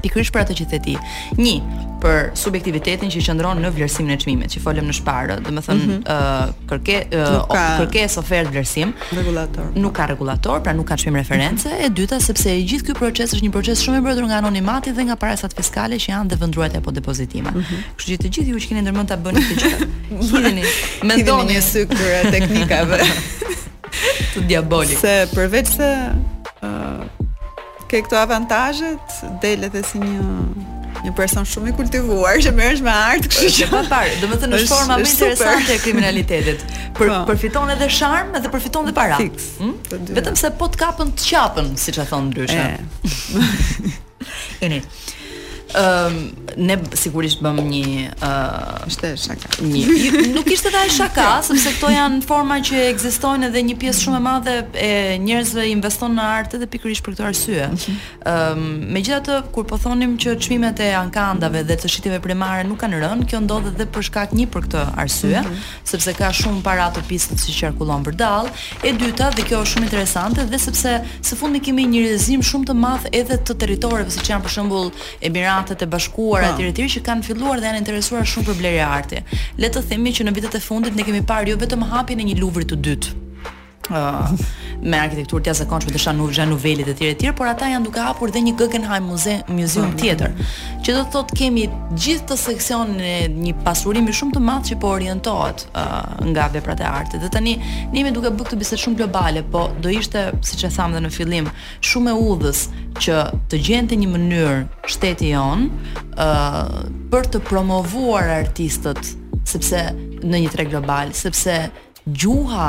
pikërisht 0.00 0.32
për 0.32 0.46
atë 0.46 0.56
që 0.62 0.68
the 0.72 0.80
ti. 0.86 0.94
Një, 1.36 1.58
për 2.00 2.30
subjektivitetin 2.40 3.10
që 3.12 3.20
qëndron 3.26 3.60
në 3.64 3.70
vlerësimin 3.74 4.14
e 4.14 4.18
çmimeve, 4.20 4.48
që 4.54 4.62
folëm 4.64 4.88
në 4.88 4.94
shparë, 5.00 5.36
domethënë 5.46 5.84
mm 5.84 5.90
-hmm. 5.90 6.70
kërke 6.70 6.98
kërkesë 7.52 8.20
ofertë 8.22 8.52
vlerësim 8.54 8.94
regulator. 9.16 9.68
Nuk 9.80 9.94
ka 10.00 10.06
regulator, 10.10 10.62
pra 10.66 10.74
nuk 10.78 10.88
ka 10.92 10.96
çmim 11.02 11.18
referencë. 11.20 11.68
Mm 11.68 11.76
-hmm. 11.76 11.86
E 11.86 11.90
dyta 12.00 12.20
sepse 12.20 12.56
i 12.58 12.64
gjithë 12.70 12.86
ky 12.90 12.94
proces 13.02 13.34
është 13.36 13.44
një 13.46 13.52
proces 13.58 13.84
shumë 13.84 13.98
i 13.98 14.00
mbrojtur 14.04 14.24
nga 14.26 14.38
anonimati 14.42 14.92
dhe 14.96 15.04
nga 15.04 15.16
parasat 15.16 15.54
fiskale 15.56 15.94
që 16.04 16.08
janë 16.14 16.28
dhe 16.32 16.36
vendruar 16.40 16.70
apo 16.76 16.90
depozitime. 16.94 17.50
Mm 17.50 17.60
-hmm. 17.60 17.84
Kështu 17.96 18.10
që 18.14 18.18
të 18.24 18.34
gjithë 18.34 18.52
ju 18.52 18.56
që 18.64 18.68
keni 18.68 18.82
ndërmend 18.86 19.08
ta 19.08 19.16
bëni 19.24 19.42
këtë 19.44 19.62
gjë, 19.66 19.88
hidheni, 20.24 20.64
mendoni 21.10 21.60
sy 21.70 21.86
kur 21.86 22.30
teknikave. 22.34 22.98
të 24.34 24.40
diabolik. 24.48 24.98
Se 24.98 25.28
përveç 25.34 25.66
se 25.76 25.90
uh, 26.62 27.04
ke 27.88 28.02
këto 28.02 28.16
avantazhet, 28.16 29.12
del 29.42 29.64
edhe 29.66 29.82
si 29.90 29.98
një 29.98 30.16
një 31.04 31.12
person 31.16 31.46
shumë 31.48 31.70
i 31.70 31.74
kultivuar 31.78 32.40
që 32.44 32.52
merresh 32.56 32.82
me 32.84 32.92
art, 32.94 33.26
kështu 33.30 33.50
që 33.56 33.68
pa 33.70 33.82
parë, 33.90 34.16
domethënë 34.24 34.58
të 34.60 34.68
forma 34.70 34.96
më 35.00 35.08
interesante 35.14 35.76
e 35.76 35.78
kriminalitetit, 35.84 36.64
për 36.98 37.04
pa. 37.12 37.20
Po. 37.24 37.28
përfiton 37.32 37.72
edhe 37.76 37.88
sharm, 37.98 38.34
edhe 38.40 38.52
përfiton 38.52 38.90
edhe 38.90 38.96
para. 38.96 39.20
Hmm? 39.20 39.74
Vetëm 40.18 40.36
se 40.40 40.52
po 40.60 40.68
të 40.74 40.82
kapën 40.84 41.14
të 41.20 41.28
qapën, 41.30 41.72
siç 41.80 42.02
e 42.04 42.08
thon 42.10 42.28
ndryshe. 42.30 43.94
Ëni. 44.68 44.82
Ëm 45.70 45.76
ehm, 45.76 46.16
uh, 46.50 46.54
ne 46.56 46.74
sigurisht 46.98 47.38
bëm 47.44 47.58
një 47.62 47.80
ëm 48.18 48.24
uh, 48.26 49.02
eh, 49.06 49.12
shaka. 49.22 49.50
Një. 49.62 50.32
Nuk 50.34 50.48
ishte 50.50 50.66
ai 50.74 50.88
shaka, 50.90 51.26
jo. 51.36 51.52
sepse 51.52 51.70
këto 51.76 51.92
janë 51.94 52.24
forma 52.26 52.56
që 52.66 52.80
ekzistojnë 52.88 53.46
edhe 53.46 53.62
një 53.68 53.76
pjesë 53.78 54.02
shumë 54.04 54.18
e 54.18 54.24
madhe 54.24 54.56
e 54.86 54.90
njerëzve 55.22 55.68
investon 55.70 56.16
në 56.18 56.24
art 56.26 56.56
edhe 56.58 56.66
pikërisht 56.72 57.04
për 57.06 57.14
këtë 57.14 57.28
arsye. 57.28 57.68
Ëm 57.68 57.76
mhm. 57.76 57.78
uh, 57.78 58.34
ehm, 58.34 58.64
megjithatë 58.96 59.36
kur 59.54 59.68
po 59.70 59.78
thonim 59.84 60.16
që 60.20 60.34
çmimet 60.42 60.82
e 60.82 60.88
ankandave 60.98 61.62
dhe 61.70 61.78
të 61.84 61.92
shitjeve 61.94 62.18
primare 62.24 62.66
nuk 62.66 62.80
kanë 62.82 62.98
rënë, 63.04 63.28
kjo 63.30 63.40
ndodh 63.46 63.70
edhe 63.70 63.86
për 63.94 64.08
shkak 64.10 64.34
një 64.34 64.48
për 64.50 64.66
këtë 64.66 64.88
arsye, 65.04 65.38
mhm. 65.38 65.62
sepse 65.92 66.16
ka 66.18 66.32
shumë 66.34 66.64
para 66.66 66.90
të 66.96 67.06
pistës 67.12 67.46
që 67.46 67.60
qarkullon 67.68 68.02
përdall. 68.10 68.50
E 68.82 68.90
dyta 68.98 69.30
dhe 69.38 69.46
kjo 69.46 69.62
është 69.62 69.76
shumë 69.76 69.86
interesante 69.92 70.48
dhe 70.50 70.58
sepse 70.66 70.98
së 71.30 71.38
fundi 71.38 71.62
kemi 71.62 71.86
një 71.94 72.08
rrezim 72.08 72.42
shumë 72.42 72.72
të 72.72 72.78
madh 72.82 73.06
edhe 73.14 73.38
të 73.38 73.58
territoreve 73.62 74.10
siç 74.10 74.34
janë 74.34 74.44
për 74.48 74.56
shembull 74.58 74.90
Emirat 75.22 75.58
të 75.68 75.76
e 75.82 75.86
Bashkuara 75.92 76.52
po. 76.52 76.62
etj 76.62 76.68
etj 76.70 76.88
që 76.96 77.02
kanë 77.08 77.26
filluar 77.28 77.60
dhe 77.60 77.70
janë 77.70 77.82
interesuar 77.82 78.26
shumë 78.32 78.48
për 78.50 78.60
blerje 78.60 78.84
arti. 78.86 79.22
Le 79.58 79.70
të 79.74 79.82
themi 79.92 80.12
që 80.16 80.28
në 80.28 80.34
vitet 80.36 80.56
e 80.56 80.60
fundit 80.64 80.96
ne 80.96 81.04
kemi 81.04 81.22
parë 81.32 81.52
jo 81.54 81.58
vetëm 81.64 81.86
hapjen 81.92 82.20
e 82.24 82.28
një 82.30 82.38
Louvre 82.40 82.66
të 82.70 82.80
dytë. 82.86 83.16
Uh, 83.90 84.38
me 84.82 84.98
arkitekturë 85.00 85.44
të 85.44 85.50
jashtëzakonshme 85.52 85.92
të 85.92 86.00
shan 86.00 86.16
nuk 86.18 86.30
janë 86.34 86.52
novelit 86.54 86.88
tjerë 86.96 87.12
e 87.14 87.18
tjerë, 87.20 87.34
por 87.36 87.48
ata 87.50 87.66
janë 87.68 87.84
duke 87.84 88.00
hapur 88.04 88.30
dhe 88.32 88.40
një 88.46 88.54
Guggenheim 88.58 89.06
museum 89.10 89.92
tjetër. 90.00 90.32
Që 90.84 90.94
do 90.96 91.02
të 91.04 91.10
thotë 91.14 91.36
kemi 91.36 91.66
gjithë 92.00 92.28
të 92.30 92.38
seksionin 92.40 93.02
e 93.04 93.16
një 93.34 93.54
pasurimi 93.66 94.14
shumë 94.16 94.36
të 94.38 94.42
madh 94.46 94.70
që 94.70 94.78
po 94.82 94.92
orientohet 94.96 95.66
uh, 95.70 96.22
nga 96.32 96.46
veprat 96.54 96.80
e 96.80 96.88
artit. 96.88 97.20
Dhe 97.20 97.28
tani 97.34 97.54
ne 97.60 98.00
jemi 98.00 98.14
duke 98.16 98.32
bërë 98.32 98.52
këtë 98.52 98.60
bisedë 98.62 98.82
shumë 98.86 99.00
globale, 99.02 99.44
po 99.52 99.66
do 99.84 99.92
ishte, 99.92 100.24
siç 100.48 100.64
e 100.64 100.70
tham 100.74 100.96
dhe 100.96 101.02
në 101.04 101.10
fillim, 101.12 101.50
shumë 101.84 102.14
e 102.14 102.22
udhës 102.30 102.62
që 103.04 103.20
të 103.52 103.60
gjente 103.68 103.98
një 104.00 104.08
mënyrë 104.14 104.94
shteti 104.94 105.34
jon 105.34 105.68
uh, 106.16 106.88
për 107.12 107.28
të 107.34 107.44
promovuar 107.50 108.32
artistët 108.38 109.02
sepse 109.50 109.84
në 110.24 110.44
një 110.46 110.52
treg 110.56 110.72
global, 110.72 111.12
sepse 111.16 111.58
gjuha 112.06 112.68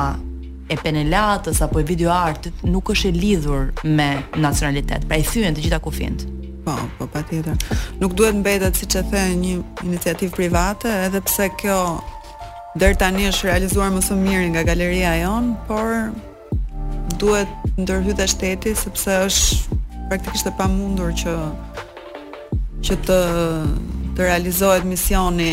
e 0.71 0.77
penelatës 0.79 1.59
apo 1.65 1.81
e 1.81 1.85
video 1.85 2.11
artit 2.15 2.63
nuk 2.63 2.93
është 2.93 3.09
e 3.11 3.17
lidhur 3.17 3.67
me 3.83 4.09
nacionalitet. 4.39 5.03
Pra 5.09 5.17
i 5.19 5.25
thyen 5.27 5.55
të 5.57 5.65
gjitha 5.65 5.81
kufijt. 5.83 6.23
Po, 6.65 6.77
po 6.97 7.07
patjetër. 7.11 7.57
Nuk 7.99 8.13
duhet 8.15 8.37
mbetet 8.39 8.79
siç 8.79 8.95
e 9.01 9.03
the 9.11 9.23
një 9.41 9.53
iniciativë 9.89 10.35
private, 10.37 10.93
edhe 11.09 11.19
pse 11.27 11.49
kjo 11.59 11.77
deri 12.79 12.95
tani 12.95 13.27
është 13.33 13.49
realizuar 13.49 13.91
më 13.91 14.03
së 14.07 14.15
miri 14.21 14.47
nga 14.53 14.63
galeria 14.71 15.11
e 15.19 15.27
on, 15.27 15.51
por 15.67 16.13
duhet 17.19 17.51
ndërhyjë 17.81 18.29
shteti 18.35 18.71
sepse 18.85 19.17
është 19.27 19.79
praktikisht 20.09 20.47
e 20.47 20.55
pamundur 20.61 21.11
që 21.21 21.35
që 22.85 22.97
të 23.05 23.19
të 24.15 24.21
realizohet 24.27 24.85
misioni 24.87 25.51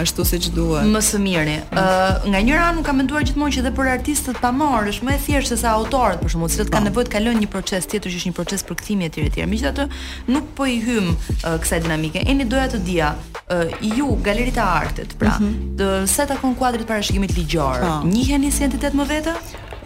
ashtu 0.00 0.24
siç 0.24 0.48
duhet. 0.54 0.86
Më 0.86 1.00
së 1.02 1.18
miri. 1.22 1.56
uh, 1.72 2.26
nga 2.30 2.40
njëra 2.46 2.68
anë 2.70 2.84
kam 2.86 3.00
menduar 3.00 3.24
gjithmonë 3.26 3.54
që 3.56 3.62
edhe 3.64 3.72
për 3.78 3.90
artistët 3.94 4.40
pa 4.42 4.50
është 4.78 5.08
më 5.08 5.14
e 5.14 5.20
thjeshtë 5.26 5.48
se 5.50 5.56
sa 5.62 5.74
autorët, 5.80 6.22
për 6.22 6.32
shembull, 6.34 6.52
të 6.60 6.66
kanë 6.66 6.78
po. 6.78 6.84
nevojë 6.88 7.08
të 7.08 7.12
kalojnë 7.16 7.42
një 7.44 7.50
proces 7.56 7.88
tjetër 7.92 8.12
që 8.14 8.18
është 8.20 8.30
një 8.32 8.36
proces 8.38 8.62
për 8.70 8.78
kthimin 8.80 9.08
e 9.10 9.14
tyre 9.16 9.32
të 9.34 9.46
Megjithatë, 9.52 9.86
nuk 10.34 10.46
po 10.58 10.66
i 10.74 10.78
hym 10.86 11.12
uh, 11.14 11.46
kësaj 11.62 11.80
dinamike. 11.86 12.24
Eni 12.32 12.46
doja 12.54 12.68
të 12.74 12.80
dija 12.86 13.12
uh, 13.18 13.78
ju 13.98 14.08
galeritë 14.28 14.60
e 14.62 14.66
artit, 14.82 15.16
pra, 15.18 15.34
mhm. 15.40 15.78
se 15.78 15.78
-huh. 15.78 15.78
të 15.78 15.96
kuadrit 15.96 16.34
takon 16.34 16.54
kuadrit 16.54 16.86
parashikimit 16.86 17.36
ligjor. 17.36 17.78
Po. 17.86 17.94
Njiheni 18.12 18.50
si 18.52 18.64
entitet 18.68 18.94
më 18.94 19.04
vetë? 19.14 19.34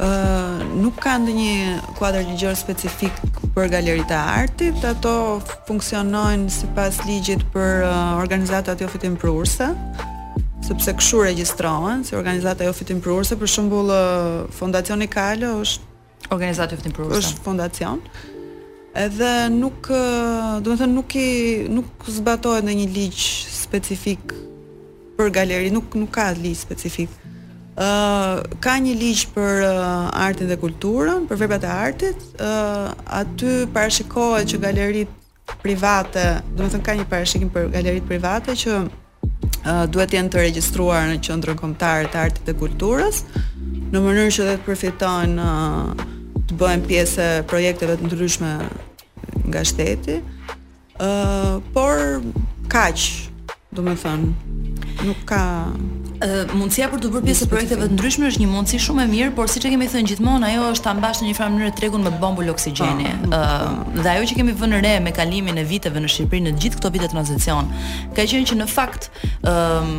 ë 0.02 0.78
nuk 0.82 0.96
ka 1.02 1.14
ndonjë 1.14 1.78
kuadër 1.98 2.24
ligjor 2.26 2.54
specifik 2.58 3.14
për 3.54 3.68
galeritë 3.76 4.16
e 4.16 4.18
artit, 4.18 4.80
ato 4.86 5.14
funksionojnë 5.68 6.50
sipas 6.50 7.02
ligjit 7.06 7.44
për 7.52 7.84
uh, 7.84 8.16
organizatat 8.18 8.80
jo 8.82 8.88
fitimprurëse, 8.90 9.68
sepse 10.64 10.94
kshu 10.98 11.22
regjistrohen 11.28 12.02
si 12.06 12.16
organizata 12.18 12.64
jo 12.66 12.72
fitimprurëse, 12.76 13.36
për 13.38 13.52
shembull 13.52 13.92
uh, 13.92 14.50
Fondacioni 14.58 15.08
Kalo 15.12 15.52
është 15.62 16.32
organizatë 16.34 16.74
jo 16.74 16.80
fitimprurëse. 16.82 17.20
Është 17.20 17.44
fondacion. 17.44 18.00
Edhe 18.96 19.30
nuk, 19.52 19.88
do 20.66 20.72
të 20.74 20.80
them 20.82 20.96
nuk 20.98 21.14
i 21.16 21.28
nuk 21.72 22.02
zbatohet 22.12 22.64
në 22.66 22.74
një 22.82 22.88
ligj 22.92 23.22
specifik 23.54 24.34
për 25.16 25.30
galeri, 25.32 25.70
nuk 25.72 25.94
nuk 25.96 26.12
ka 26.16 26.32
ligj 26.36 26.58
specifik 26.60 27.20
ka 27.74 28.72
një 28.78 28.94
ligj 28.98 29.26
për 29.34 29.62
uh, 29.64 30.10
artin 30.12 30.46
dhe 30.48 30.56
kulturën, 30.60 31.24
për 31.28 31.36
veprat 31.40 31.64
e 31.64 31.68
artit, 31.68 32.16
uh, 32.36 32.92
aty 33.06 33.66
parashikohet 33.72 34.46
që 34.52 34.60
galerit 34.60 35.08
private, 35.62 36.42
do 36.56 36.64
të 36.64 36.76
thënë 36.76 36.84
ka 36.84 36.94
një 37.00 37.06
parashikim 37.10 37.50
për 37.52 37.70
galerit 37.72 38.04
private 38.08 38.54
që 38.56 38.76
uh, 38.82 39.84
duhet 39.88 40.10
të 40.12 40.18
jenë 40.18 40.32
të 40.32 40.42
regjistruar 40.42 41.08
në 41.14 41.20
Qendrën 41.24 41.56
Kombëtare 41.60 42.10
të 42.12 42.20
Artit 42.20 42.46
dhe 42.46 42.54
Kulturës, 42.60 43.24
në 43.92 44.00
mënyrë 44.00 44.32
që 44.36 44.46
dhe 44.50 44.56
të 44.58 44.66
përfitojnë 44.66 45.36
uh, 45.38 46.08
të 46.42 46.60
bëhen 46.60 46.84
pjesë 46.86 47.22
e 47.38 47.42
projekteve 47.50 47.96
të 47.98 48.10
ndryshme 48.10 48.52
nga 49.48 49.62
shteti. 49.64 50.20
ë 51.00 51.08
uh, 51.08 51.56
por 51.74 52.20
kaq, 52.70 53.00
do 53.72 53.82
të 53.82 53.94
thënë, 54.02 55.04
nuk 55.08 55.24
ka 55.26 55.42
mundësia 56.54 56.86
për 56.90 57.00
të 57.02 57.08
bërë 57.12 57.24
pjesë 57.28 57.46
projekteve 57.50 57.88
të 57.88 57.96
ndryshme 57.96 58.28
është 58.30 58.42
një 58.42 58.48
mundësi 58.52 58.80
shumë 58.84 59.04
e 59.04 59.08
mirë, 59.10 59.30
por 59.36 59.50
siç 59.50 59.66
e 59.66 59.72
kemi 59.74 59.88
thënë 59.90 60.10
gjithmonë, 60.12 60.48
ajo 60.50 60.66
është 60.74 60.86
ta 60.86 60.92
mbash 60.98 61.22
në 61.22 61.28
një 61.30 61.36
farë 61.38 61.54
mënyrë 61.56 61.72
tregun 61.80 62.04
me 62.06 62.12
bombul 62.22 62.50
oksigjeni. 62.52 63.08
Ëh, 63.32 63.66
dhe 64.04 64.08
ajo 64.14 64.28
që 64.30 64.38
kemi 64.38 64.54
vënë 64.60 64.82
re 64.86 64.94
me 65.02 65.14
kalimin 65.16 65.58
e 65.62 65.66
viteve 65.66 66.02
në 66.02 66.12
Shqipëri 66.12 66.44
në 66.46 66.54
gjithë 66.62 66.78
këto 66.78 66.92
vite 66.94 67.10
tranzicion, 67.12 67.72
ka 68.16 68.26
qenë 68.26 68.52
që 68.52 68.60
në 68.62 68.68
fakt 68.70 69.10
ëm 69.50 69.94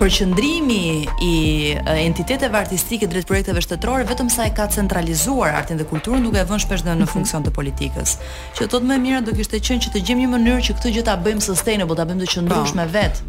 përqendrimi 0.00 0.84
i 1.20 1.34
entiteteve 1.76 2.56
artistike 2.56 3.04
drejt 3.12 3.26
projekteve 3.28 3.60
shtetërore 3.60 4.06
vetëm 4.08 4.30
sa 4.32 4.46
e 4.48 4.52
ka 4.56 4.64
centralizuar 4.72 5.52
artin 5.58 5.76
dhe 5.76 5.84
kulturën 5.90 6.24
duke 6.24 6.40
e 6.40 6.46
vënë 6.48 6.64
shpesh 6.64 6.86
në 6.86 6.94
mhm. 7.02 7.10
funksion 7.18 7.44
të 7.44 7.52
politikës. 7.58 8.14
Që 8.56 8.70
thotë 8.72 8.88
më 8.94 8.96
mirë 9.04 9.22
do 9.28 9.36
kishte 9.36 9.60
qenë 9.60 9.84
që 9.84 9.92
të 9.98 10.04
gjejmë 10.08 10.24
një 10.24 10.32
mënyrë 10.32 10.64
që 10.70 10.78
këtë 10.78 10.94
gjë 10.96 11.04
ta 11.10 11.18
bëjmë 11.20 11.44
sustainable, 11.50 11.98
ta 12.00 12.08
bëjmë 12.08 12.24
të 12.24 12.30
qëndrueshme 12.32 12.88
vet 12.96 13.20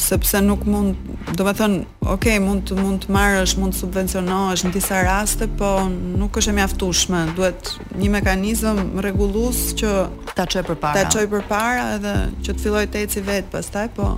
sepse 0.00 0.38
nuk 0.40 0.64
mund, 0.64 0.94
do 1.36 1.44
me 1.44 1.52
thënë, 1.56 1.78
okej, 1.98 2.08
okay, 2.12 2.38
mund, 2.42 2.72
mund 2.82 3.04
të 3.04 3.12
marrësh, 3.14 3.52
mund 3.60 3.76
të 3.76 3.80
subvencionohesh 3.84 4.64
në 4.66 4.72
disa 4.74 5.02
raste, 5.06 5.48
po 5.60 5.68
nuk 5.92 6.38
është 6.40 6.52
e 6.52 6.56
mjaftushme, 6.60 7.20
duhet 7.38 7.70
një 8.00 8.12
mekanizëm 8.16 8.82
regullus 9.04 9.62
që 9.80 9.92
ta 10.32 10.46
qoj 10.48 10.64
për 10.70 10.80
para, 10.82 10.94
ta 10.96 11.12
qoj 11.12 11.26
për 11.34 11.44
para 11.50 11.86
edhe 11.98 12.14
që 12.40 12.56
të 12.56 12.64
filloj 12.64 12.84
të 12.94 13.04
eci 13.06 13.24
vetë 13.28 13.52
pastaj, 13.52 13.86
po 13.98 14.10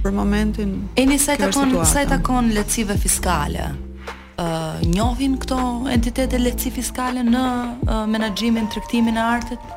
për 0.00 0.14
momentin 0.16 0.74
e 0.96 1.04
një 1.04 1.16
sajta 1.20 1.50
konë 1.52 1.80
sajta 1.90 2.16
konë 2.24 2.54
lecive 2.56 2.94
fiskale 3.02 3.66
uh, 3.76 4.78
njohin 4.94 5.34
këto 5.42 5.58
entitete 5.92 6.38
leci 6.40 6.72
fiskale 6.72 7.20
në 7.26 7.42
uh, 7.84 8.06
menaxhimin, 8.08 8.70
tregtimin 8.72 9.18
e 9.20 9.26
artit. 9.28 9.68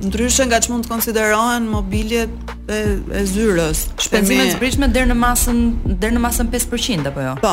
ndryshën 0.00 0.48
nga 0.48 0.60
që 0.64 0.72
mund 0.72 0.86
të 0.86 0.92
konsiderohen 0.94 1.66
mobiljet 1.68 2.32
e, 2.72 2.78
e 3.12 3.20
zyrës. 3.28 3.82
Shpenzimet 4.00 4.46
me... 4.46 4.54
zbritshme 4.56 4.88
dherë 4.92 5.10
në 5.10 5.16
masën, 5.20 5.60
dherë 6.00 6.16
në 6.16 6.22
masën 6.24 6.48
5% 6.56 7.10
apo 7.10 7.26
jo? 7.26 7.34
Po, 7.44 7.52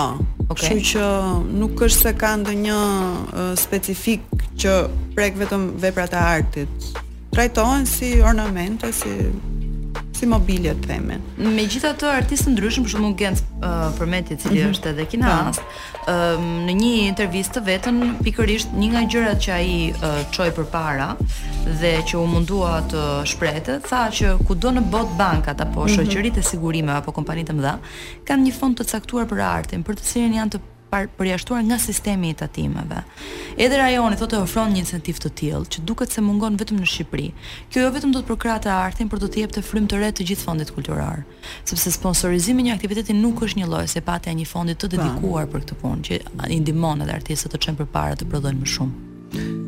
okay. 0.53 0.77
shu 0.77 0.93
që 0.95 1.09
nuk 1.59 1.83
është 1.89 2.05
se 2.07 2.15
ka 2.23 2.31
ndë 2.39 2.55
një 2.61 2.79
uh, 2.79 3.51
specifik 3.59 4.47
që 4.63 4.77
prek 5.17 5.35
vetëm 5.43 5.73
veprat 5.83 6.15
e 6.15 6.21
artit. 6.23 6.89
Trajtohen 7.35 7.83
si 7.85 8.13
ornamente, 8.25 8.93
si 8.95 9.11
si 10.17 10.25
mobilje 10.25 10.73
të 10.77 10.87
themi. 10.89 11.17
Me 11.37 11.65
gjitha 11.69 11.91
të 11.97 12.07
artistë 12.21 12.53
ndryshëm, 12.55 12.85
për 12.87 12.93
shumë 12.95 13.11
Gens 13.19 13.43
uh, 13.59 13.73
përmeti 13.99 14.37
cili 14.41 14.57
mm 14.59 14.63
-hmm. 14.63 14.73
është 14.73 14.91
edhe 14.93 15.05
kina 15.11 15.33
ast, 15.49 15.61
po. 15.67 16.13
um, 16.13 16.45
në 16.67 16.73
një 16.81 16.93
intervjist 17.11 17.53
të 17.57 17.61
vetën, 17.69 17.95
pikërisht 18.25 18.73
një 18.81 18.89
nga 18.93 19.03
gjërat 19.13 19.39
që 19.47 19.51
a 19.55 19.59
i 19.61 19.75
uh, 19.91 20.05
qoj 20.37 20.49
për 20.57 20.65
para 20.77 21.09
dhe 21.81 21.93
që 22.11 22.15
u 22.17 22.25
mundua 22.33 22.73
të 22.91 23.01
shprete, 23.33 23.73
tha 23.89 24.01
që 24.17 24.25
ku 24.47 24.55
do 24.55 24.69
në 24.77 24.81
bot 24.93 25.09
bankat 25.17 25.57
po 25.57 25.63
mhm. 25.65 25.71
apo 25.71 25.81
mm 25.81 25.87
-hmm. 25.87 25.97
shëqërit 25.97 26.35
e 26.39 26.43
sigurime 26.49 26.91
apo 26.97 27.11
kompanit 27.11 27.49
e 27.49 27.53
mëdha, 27.53 27.75
kanë 28.27 28.43
një 28.47 28.53
fond 28.59 28.73
të 28.79 28.89
caktuar 28.91 29.25
për 29.31 29.39
artin, 29.57 29.83
për 29.83 29.93
të 29.97 30.03
cilin 30.11 30.33
janë 30.39 30.51
të 30.55 30.59
përjashtuar 31.17 31.63
nga 31.67 31.77
sistemi 31.79 32.29
i 32.29 32.33
tatimeve. 32.39 33.03
Edhe 33.59 33.77
rajoni 33.77 34.17
thotë 34.19 34.39
ofron 34.41 34.73
një 34.73 34.83
incentiv 34.85 35.19
të 35.19 35.29
tillë 35.39 35.69
që 35.73 35.83
duket 35.85 36.11
se 36.13 36.21
mungon 36.23 36.57
vetëm 36.59 36.79
në 36.81 36.87
Shqipëri. 36.91 37.29
Kjo 37.71 37.81
jo 37.83 37.91
vetëm 37.95 38.11
do 38.15 38.21
të 38.23 38.27
përkrahte 38.31 38.71
artin, 38.71 39.09
por 39.11 39.19
do 39.19 39.27
të 39.29 39.43
jepte 39.43 39.61
frymë 39.65 39.91
të 39.91 39.99
re 40.01 40.11
të 40.17 40.27
gjithë 40.31 40.45
fondit 40.47 40.71
kulturar, 40.75 41.23
sepse 41.63 41.91
sponsorizimi 41.97 42.63
i 42.63 42.67
një 42.69 42.77
aktiviteti 42.77 43.13
nuk 43.17 43.43
është 43.47 43.61
një 43.61 43.67
lloj 43.71 43.87
sepate 43.97 44.31
e 44.31 44.37
një 44.39 44.47
fondi 44.51 44.75
të 44.75 44.89
dedikuar 44.95 45.49
për 45.51 45.65
këtë 45.65 45.79
punë, 45.81 46.01
që 46.07 46.21
i 46.57 46.61
ndihmon 46.61 47.03
edhe 47.03 47.17
artistët 47.19 47.53
të 47.57 47.61
çojnë 47.65 47.81
përpara 47.83 48.15
të 48.21 48.29
prodhojnë 48.31 48.63
më 48.63 48.71
shumë. 48.75 49.03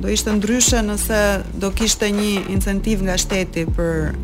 do 0.00 0.08
ishte 0.14 0.32
ndryshe 0.38 0.80
nëse 0.86 1.20
do 1.60 1.68
kishte 1.76 2.08
një 2.14 2.30
incentiv 2.54 3.04
nga 3.04 3.18
shteti 3.20 3.66
për 3.76 4.14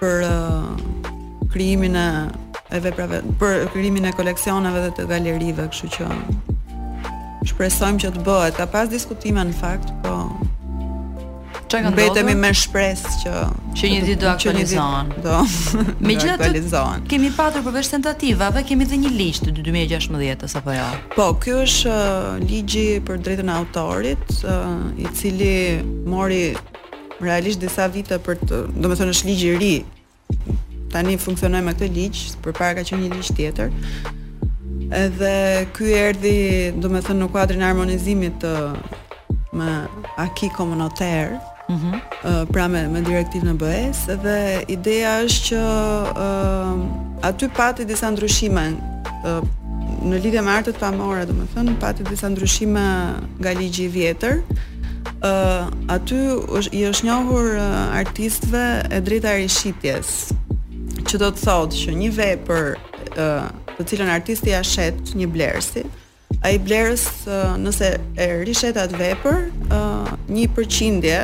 për 0.00 0.26
uh, 0.26 1.46
krijimin 1.52 1.96
e 2.02 2.08
e 2.74 2.80
veprave 2.82 3.22
për 3.38 3.68
krijimin 3.76 4.10
e 4.10 4.14
koleksioneve 4.18 4.82
dhe 4.88 4.90
të 4.98 5.06
galerive, 5.12 5.68
kështu 5.70 5.94
që 5.94 6.10
shpresojmë 7.54 8.02
që 8.04 8.10
të 8.16 8.24
bëhet. 8.26 8.58
Ka 8.58 8.66
pas 8.66 8.88
diskutime 8.90 9.44
në 9.46 9.54
fakt, 9.60 9.92
po 10.02 10.16
Çfarë 11.68 11.82
ka 11.82 11.90
ndodhur? 11.90 12.10
Mbetemi 12.14 12.34
me 12.40 12.50
shpresë 12.54 13.12
që 13.24 13.30
që 13.78 13.88
një 13.92 14.00
ditë 14.06 14.20
do 14.22 14.26
aktualizohen. 14.30 15.08
Do. 15.24 15.38
Megjithatë 16.08 17.00
kemi 17.10 17.30
patur 17.34 17.64
përveç 17.66 17.88
tentativa, 17.94 18.50
apo 18.52 18.60
kemi 18.68 18.86
dhënë 18.86 19.02
një 19.02 19.10
ligj 19.16 19.40
të 19.46 19.54
2016-s 19.66 20.54
apo 20.60 20.76
jo? 20.76 20.84
Po, 21.16 21.26
ky 21.42 21.56
është 21.64 21.90
uh, 21.90 22.38
ligji 22.44 22.84
për 23.08 23.18
drejtën 23.26 23.50
e 23.50 23.54
autorit, 23.54 24.34
uh, 24.44 24.84
i 25.02 25.10
cili 25.18 25.56
mori 26.06 26.52
realisht 27.20 27.58
disa 27.64 27.88
vite 27.90 28.18
për 28.22 28.38
të, 28.44 28.62
domethënë 28.78 29.16
është 29.16 29.30
ligj 29.32 29.44
i 29.48 29.50
ri. 29.56 29.72
Tani 30.94 31.18
funksionoj 31.18 31.64
me 31.66 31.74
këtë 31.74 31.90
ligj, 31.98 32.22
përpara 32.46 32.78
ka 32.78 32.86
qenë 32.92 33.08
një 33.08 33.18
ligj 33.18 33.32
tjetër. 33.40 33.74
Edhe 34.94 35.34
ky 35.74 35.90
erdhi, 35.98 36.36
domethënë 36.78 37.24
në 37.24 37.30
kuadrin 37.34 37.66
e 37.66 37.68
harmonizimit 37.72 38.38
të 38.44 38.54
me 39.56 39.74
aki 40.22 40.46
komunitar, 40.54 41.34
Mm 41.68 42.00
pra 42.52 42.66
me, 42.68 42.80
me 42.90 43.00
e 43.02 43.40
në 43.42 43.52
BES 43.58 44.00
dhe 44.22 44.36
ideja 44.70 45.12
është 45.24 45.42
që 45.48 45.60
uh, 46.14 46.82
aty 47.26 47.48
pati 47.50 47.84
disa 47.86 48.10
ndryshime 48.10 48.64
uh, 49.26 49.42
në 50.06 50.20
lidhje 50.22 50.42
me 50.46 50.50
artët 50.54 50.78
pamore, 50.78 51.24
domethënë 51.28 51.50
të 51.50 51.54
thënë, 51.54 51.74
pati 51.82 52.06
disa 52.06 52.28
ndryshime 52.30 52.84
nga 53.40 53.50
ligji 53.58 53.84
i 53.86 53.94
vjetër. 53.94 54.42
ë 55.20 55.30
uh, 55.30 55.70
aty 55.94 56.18
është 56.58 56.72
i 56.76 56.82
është 56.90 57.06
njohur 57.06 57.46
uh, 57.54 57.62
artistëve 58.02 58.64
e 58.90 59.00
drejta 59.00 59.32
rishitjes, 59.36 60.10
që 61.08 61.14
do 61.18 61.30
të 61.30 61.46
thotë 61.46 61.76
që 61.82 61.94
një 62.00 62.10
vepër 62.18 62.64
ë 62.74 63.26
uh, 63.26 63.50
të 63.76 63.86
cilën 63.88 64.10
artisti 64.10 64.50
ja 64.50 64.62
shet 64.62 65.14
një 65.16 65.26
blerësi, 65.34 65.84
ai 66.42 66.58
blerës 66.58 67.06
nëse 67.64 67.90
e 68.24 68.26
rishet 68.46 68.76
atë 68.76 68.98
vepër, 69.00 69.38
një 70.34 70.46
përqindje 70.56 71.18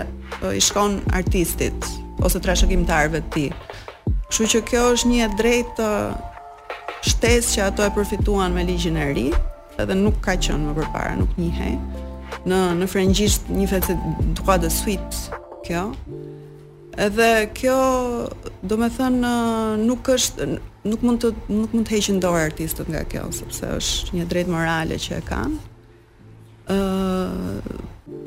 i 0.50 0.60
shkon 0.60 0.98
artistit 1.14 1.86
ose 2.22 2.40
trashëgimtarëve 2.42 3.20
të 3.22 3.30
tij. 3.34 3.48
Kështu 4.28 4.46
që 4.54 4.60
kjo 4.70 4.82
është 4.96 5.10
një 5.10 5.18
e 5.22 5.28
drejtë 5.38 5.88
shtesë 7.06 7.52
që 7.54 7.64
ato 7.68 7.84
e 7.86 7.90
përfituan 7.96 8.54
me 8.56 8.64
ligjin 8.66 8.96
e 8.98 9.06
ri, 9.14 9.26
edhe 9.82 9.94
nuk 9.98 10.18
ka 10.24 10.34
qenë 10.42 10.64
më 10.70 10.74
përpara, 10.80 11.14
nuk 11.20 11.34
njihej. 11.38 11.76
Në 12.48 12.58
në 12.80 12.88
frëngjisht 12.90 13.50
një 13.54 13.68
fetë 13.72 13.96
droit 14.40 14.62
de 14.64 14.70
suite 14.72 15.40
kjo. 15.66 15.84
Edhe 17.00 17.28
kjo, 17.56 17.74
do 18.68 18.76
me 18.80 18.90
thënë, 18.92 19.28
nuk 19.86 20.08
është, 20.12 20.48
nuk 20.90 21.04
mund 21.06 21.22
të, 21.24 21.30
nuk 21.54 21.72
mund 21.76 21.86
të 21.88 21.96
heqin 21.96 22.18
dorë 22.20 22.42
artistët 22.50 22.90
nga 22.92 23.04
kjo, 23.08 23.28
sepse 23.36 23.70
është 23.78 24.18
një 24.18 24.26
drejtë 24.32 24.52
morale 24.58 24.98
që 25.06 25.20
e 25.22 25.26
kanë. 25.34 25.68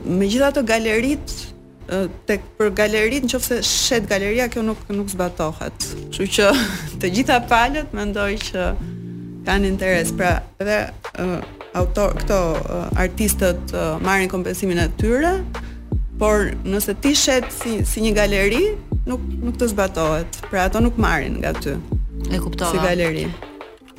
me 0.06 0.26
gjitha 0.30 0.50
të 0.54 0.62
galeritë, 0.70 1.54
tek 2.26 2.42
për 2.58 2.72
galerit 2.74 3.26
nëse 3.28 3.60
shet 3.64 4.08
galeria 4.10 4.48
kjo 4.50 4.64
nuk 4.66 4.82
nuk 4.90 5.10
zbatohet. 5.10 5.88
Kështu 6.10 6.28
që 6.38 6.48
të 7.04 7.12
gjitha 7.14 7.40
palët 7.50 7.94
mendoj 7.94 8.30
që 8.50 8.66
kanë 9.46 9.70
interes. 9.70 10.12
Pra, 10.18 10.40
edhe 10.60 10.80
uh, 11.22 11.40
autor 11.78 12.16
këto 12.22 12.40
uh, 12.58 12.90
artistët 13.00 13.76
uh, 13.78 13.96
marrin 14.02 14.32
kompensimin 14.32 14.82
e 14.82 14.88
tyre, 14.98 15.36
por 16.18 16.50
nëse 16.66 16.96
ti 17.04 17.14
shet 17.16 17.52
si, 17.54 17.82
si 17.86 18.02
një 18.02 18.14
galeri, 18.18 18.64
nuk 19.06 19.22
nuk 19.46 19.60
të 19.62 19.70
zbatohet. 19.76 20.42
Pra 20.50 20.66
ato 20.72 20.82
nuk 20.82 20.98
marrin 20.98 21.38
nga 21.44 21.54
ty. 21.54 21.78
E 22.34 22.42
kuptova. 22.42 22.74
Si 22.74 22.82
galeri. 22.82 23.28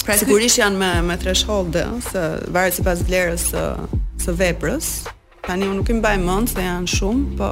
Pra 0.03 0.15
sigurisht 0.19 0.59
janë 0.59 0.79
me 0.79 0.91
me 1.03 1.17
threshold 1.19 1.79
se 2.07 2.27
varet 2.55 2.75
sipas 2.75 3.07
vlerës 3.07 3.47
së 3.53 3.69
së 4.27 4.35
veprës. 4.39 4.91
Tani 5.47 5.69
unë 5.71 5.77
nuk 5.79 5.91
i 5.93 5.95
mbaj 5.95 6.17
mend 6.27 6.51
se 6.51 6.63
janë 6.67 6.93
shumë, 6.99 7.35
po 7.39 7.51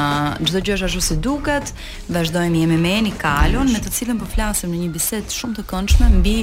çdo 0.49 0.61
gjë 0.65 0.79
ashtu 0.87 1.01
si 1.05 1.17
duket. 1.21 1.75
Vazdojmë 2.15 2.63
jemi 2.63 2.79
me 2.81 2.93
Eni 3.03 3.11
Kalon, 3.21 3.69
me 3.69 3.83
të 3.85 3.91
cilën 3.99 4.17
po 4.17 4.25
flasim 4.33 4.73
në 4.73 4.79
një 4.87 4.95
bisedë 4.95 5.35
shumë 5.43 5.59
të 5.59 5.65
këndshme 5.75 6.09
mbi 6.23 6.37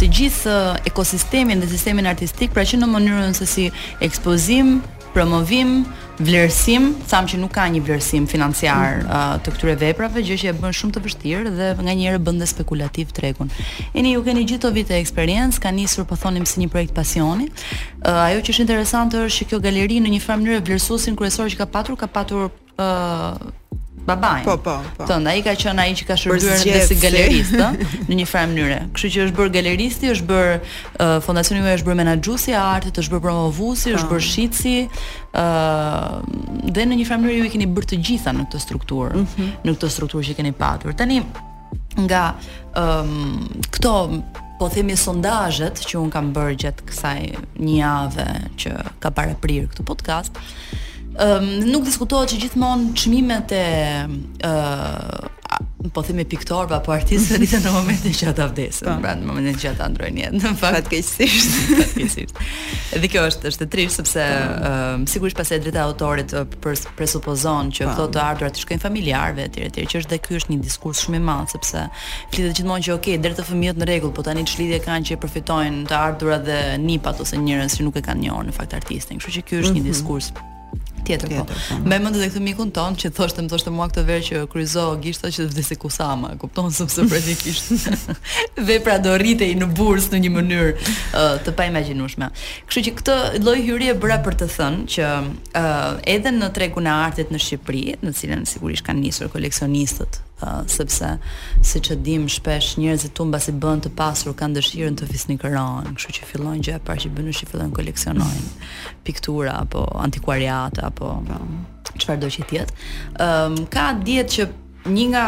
të 0.00 0.08
gjithë 0.18 0.56
ekosistemin 0.90 1.62
dhe 1.62 1.70
sistemin 1.70 2.10
artistik, 2.10 2.50
pra 2.56 2.66
që 2.66 2.82
në 2.82 2.90
mënyrën 2.96 3.36
se 3.38 3.46
si 3.52 3.68
ekspozim, 4.02 4.80
promovim, 5.14 5.82
vlerësim, 6.20 6.90
thamë 7.08 7.30
që 7.32 7.38
nuk 7.40 7.52
ka 7.56 7.64
një 7.72 7.80
vlerësim 7.86 8.26
financiar 8.28 9.00
mm. 9.00 9.08
uh, 9.08 9.36
të 9.44 9.54
këtyre 9.54 9.74
veprave, 9.80 10.22
gjë 10.26 10.36
që 10.42 10.50
e 10.50 10.54
bën 10.60 10.74
shumë 10.76 10.96
të 10.96 11.02
vështirë 11.06 11.52
dhe 11.56 11.68
nganjëherë 11.80 12.20
bën 12.26 12.40
dhe 12.42 12.48
spekulativ 12.50 13.14
tregun. 13.16 13.52
Jeni 13.96 14.14
ju 14.16 14.22
keni 14.26 14.44
gjithë 14.50 14.72
vite 14.76 14.98
eksperiencë, 15.00 15.62
ka 15.64 15.72
nisur 15.76 16.04
po 16.10 16.18
thonim 16.20 16.44
si 16.48 16.60
një 16.62 16.68
projekt 16.72 16.94
pasioni. 16.98 17.48
Uh, 17.48 18.12
ajo 18.28 18.44
që 18.46 18.54
është 18.54 18.66
interesante 18.66 19.24
është 19.24 19.42
që 19.46 19.50
kjo 19.52 19.62
galeri 19.66 20.00
në 20.04 20.14
një 20.16 20.22
farë 20.26 20.42
mënyrë 20.44 20.64
vlerësuesin 20.68 21.16
kryesor 21.20 21.50
që 21.54 21.62
ka 21.64 21.70
patur 21.78 21.96
ka 22.04 22.10
patur 22.18 22.50
uh, 22.76 23.48
babain. 24.16 24.42
Po, 24.44 24.58
po, 24.58 24.80
po. 24.96 25.04
Tënd, 25.06 25.26
ai 25.30 25.40
ka 25.44 25.54
qen 25.58 25.78
ai 25.82 25.92
që 25.96 26.06
ka 26.08 26.16
shërbyer 26.18 26.64
edhe 26.66 26.82
si 26.88 26.96
galerist, 27.02 27.54
ë, 27.54 28.08
në 28.10 28.18
një 28.20 28.26
farë 28.30 28.50
mënyre. 28.52 28.78
Kështu 28.94 29.10
që 29.14 29.24
është 29.26 29.38
bër 29.38 29.52
galeristi, 29.58 30.10
është 30.16 30.28
bër 30.30 30.50
uh, 30.56 31.14
fondacioni 31.24 31.62
juaj 31.64 31.76
është 31.80 31.90
bër 31.90 31.98
menaxhuesi 32.00 32.52
i 32.54 32.58
artit, 32.60 33.00
është 33.02 33.14
bër 33.16 33.24
promovuesi, 33.28 33.94
është 33.96 34.10
po. 34.10 34.16
bër 34.16 34.26
shitësi, 34.28 34.76
ë, 34.84 35.46
uh, 35.46 36.68
dhe 36.78 36.88
në 36.90 37.00
një 37.02 37.08
farë 37.12 37.24
mënyrë 37.24 37.40
ju 37.42 37.48
i 37.50 37.54
keni 37.56 37.70
bër 37.78 37.90
të 37.92 38.00
gjitha 38.08 38.34
në 38.36 38.46
këtë 38.48 38.62
strukturë, 38.66 39.14
mm 39.22 39.28
-hmm. 39.34 39.52
në 39.66 39.76
këtë 39.78 39.92
strukturë 39.96 40.30
që 40.30 40.38
keni 40.42 40.54
patur. 40.64 40.94
Tani 41.02 41.20
nga 42.06 42.24
ë 42.74 42.86
um, 43.00 43.48
këto 43.70 43.94
po 44.60 44.68
themi 44.68 44.96
sondazhet 44.98 45.78
që 45.88 45.96
un 46.02 46.10
kam 46.12 46.32
bërë 46.36 46.56
gjatë 46.62 46.82
kësaj 46.90 47.20
një 47.64 47.76
jave 47.80 48.28
që 48.60 48.70
ka 49.00 49.10
paraprirë 49.10 49.70
këtë 49.72 49.82
podcast, 49.88 50.32
Ëm 51.20 51.44
nuk 51.68 51.84
diskutohet 51.84 52.30
që 52.32 52.38
gjithmonë 52.46 52.94
çmimet 52.96 53.52
e 53.52 53.62
ë 54.48 55.28
po 55.92 56.00
themi 56.04 56.24
piktorëve 56.28 56.76
apo 56.78 56.92
artistëve 56.94 57.40
ditë 57.42 57.58
në 57.64 57.72
momentin 57.74 58.12
që 58.16 58.28
ata 58.30 58.46
vdesin, 58.50 58.86
po. 58.86 58.94
pra 59.04 59.12
në 59.16 59.26
momentin 59.28 59.58
që 59.60 59.68
ata 59.74 59.88
ndrojnë 59.92 60.22
jetë. 60.22 60.38
Në 60.40 60.52
fakt 60.60 60.76
Fat 60.76 60.90
keqësisht, 60.92 62.22
Dhe 63.04 63.10
kjo 63.12 63.24
është 63.28 63.50
është 63.50 63.66
e 63.66 63.70
trisht 63.74 64.00
sepse 64.00 64.24
um, 64.68 65.04
sigurisht 65.10 65.36
pas 65.40 65.52
e 65.52 65.58
drejta 65.60 65.80
e 65.80 65.82
autorit 65.84 66.34
presupozon 66.96 67.68
që 67.76 67.84
po. 67.88 67.90
këto 67.90 68.06
të 68.16 68.22
ardhurat 68.24 68.56
të 68.56 68.62
shkojnë 68.64 68.82
familjarëve 68.86 69.46
etj 69.50 69.64
etj 69.68 69.84
që 69.92 70.00
është 70.04 70.12
dhe 70.14 70.20
ky 70.24 70.38
është 70.40 70.52
një 70.54 70.60
diskurs 70.70 71.02
shumë 71.04 71.20
i 71.20 71.24
madh 71.28 71.52
sepse 71.52 71.82
flitet 72.32 72.56
gjithmonë 72.60 72.86
që 72.88 72.94
okay, 72.96 73.18
drejtë 73.24 73.44
fëmijët 73.50 73.82
në 73.82 73.90
rregull, 73.92 74.14
por 74.16 74.24
tani 74.28 74.46
çlidhje 74.48 74.80
kanë 74.88 75.10
që 75.10 75.20
përfitojnë 75.26 75.84
të 75.92 75.98
ardhurat 76.00 76.48
dhe 76.48 76.60
nipat 76.88 77.20
ose 77.26 77.40
njerëz 77.44 77.76
që 77.80 77.88
nuk 77.88 78.00
e 78.00 78.04
kanë 78.08 78.24
njohur 78.28 78.48
në 78.48 78.56
fakt 78.60 78.78
artistin. 78.80 79.20
Kështu 79.20 79.36
që 79.40 79.44
ky 79.50 79.62
është 79.64 79.74
një 79.76 79.82
mhm. 79.84 79.90
diskurs 79.92 80.32
tjetër, 81.04 81.28
po. 81.34 81.46
Me 81.86 81.98
mend 81.98 82.16
edhe 82.16 82.28
këtë 82.30 82.42
mikun 82.44 82.70
ton 82.74 82.96
që 82.98 83.10
thoshte 83.16 83.44
më 83.44 83.50
thoshte 83.52 83.72
mua 83.74 83.86
këtë 83.90 84.04
verë 84.08 84.24
që 84.28 84.40
kryzo 84.52 84.84
gishta 85.02 85.30
që 85.32 85.42
të 85.46 85.54
vdesë 85.54 85.78
kusama, 85.82 86.32
kupton 86.40 86.72
se 86.74 86.86
pse 86.88 87.06
praktikisht 87.10 88.14
vepra 88.68 88.96
do 89.04 89.14
rritej 89.20 89.52
në 89.60 89.70
burs 89.78 90.10
në 90.12 90.20
një 90.26 90.32
mënyrë 90.36 90.72
uh, 90.76 91.36
të 91.46 91.54
paimagjinueshme. 91.60 92.30
Kështu 92.68 92.84
që 92.88 92.96
këtë 93.00 93.18
lloj 93.44 93.58
hyrje 93.68 93.96
bëra 94.02 94.20
për 94.26 94.38
të 94.42 94.50
thënë 94.56 94.88
që 94.96 95.12
uh, 95.60 95.92
edhe 96.16 96.34
në 96.40 96.52
tregun 96.58 96.88
e 96.90 96.94
artit 97.08 97.32
në 97.34 97.42
Shqipëri, 97.46 97.84
në 98.04 98.14
cilën 98.20 98.46
sigurisht 98.56 98.86
kanë 98.88 99.04
nisur 99.08 99.30
koleksionistët 99.32 100.22
uh, 100.40 100.60
sepse 100.70 101.12
si 101.64 101.80
që 101.82 101.96
dim 102.04 102.26
shpesh 102.30 102.76
njerëzit 102.80 103.14
tumë 103.18 103.34
basi 103.36 103.54
bën 103.62 103.82
të 103.86 103.92
pasur 103.98 104.34
kanë 104.38 104.58
dëshirën 104.60 104.96
të 105.00 105.08
fisnikëron 105.10 105.92
kështu 105.98 106.16
që 106.18 106.28
fillojnë 106.30 106.66
gjë 106.68 106.76
e 106.78 106.84
parë 106.86 107.04
që 107.06 107.12
bën 107.18 107.28
është 107.32 107.44
që 107.44 107.50
fillojnë 107.52 107.76
koleksionojnë 107.80 108.70
piktura 109.08 109.58
apo 109.64 109.84
antikuariat 110.06 110.80
apo 110.88 111.12
po. 111.28 111.40
çfarëdo 112.00 112.26
do 112.26 112.30
që 112.36 112.48
tjetë 112.54 113.28
um, 113.28 113.58
ka 113.74 113.92
djetë 114.04 114.34
që 114.36 114.48
një 114.90 115.04
nga 115.12 115.22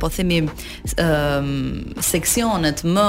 po 0.00 0.08
themi 0.12 0.42
um, 0.44 1.46
seksionet 2.10 2.82
më 2.84 3.08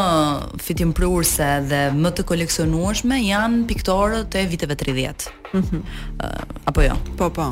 fitimprurse 0.63 1.49
dhe 1.67 1.81
më 1.99 2.11
të 2.15 2.23
koleksionueshme 2.29 3.17
janë 3.25 3.65
piktorët 3.67 4.37
e 4.39 4.45
viteve 4.47 4.77
30. 4.79 5.27
Mhm. 5.53 5.81
uh, 5.83 6.59
apo 6.71 6.81
jo? 6.87 6.95
Po, 7.19 7.29
po. 7.35 7.51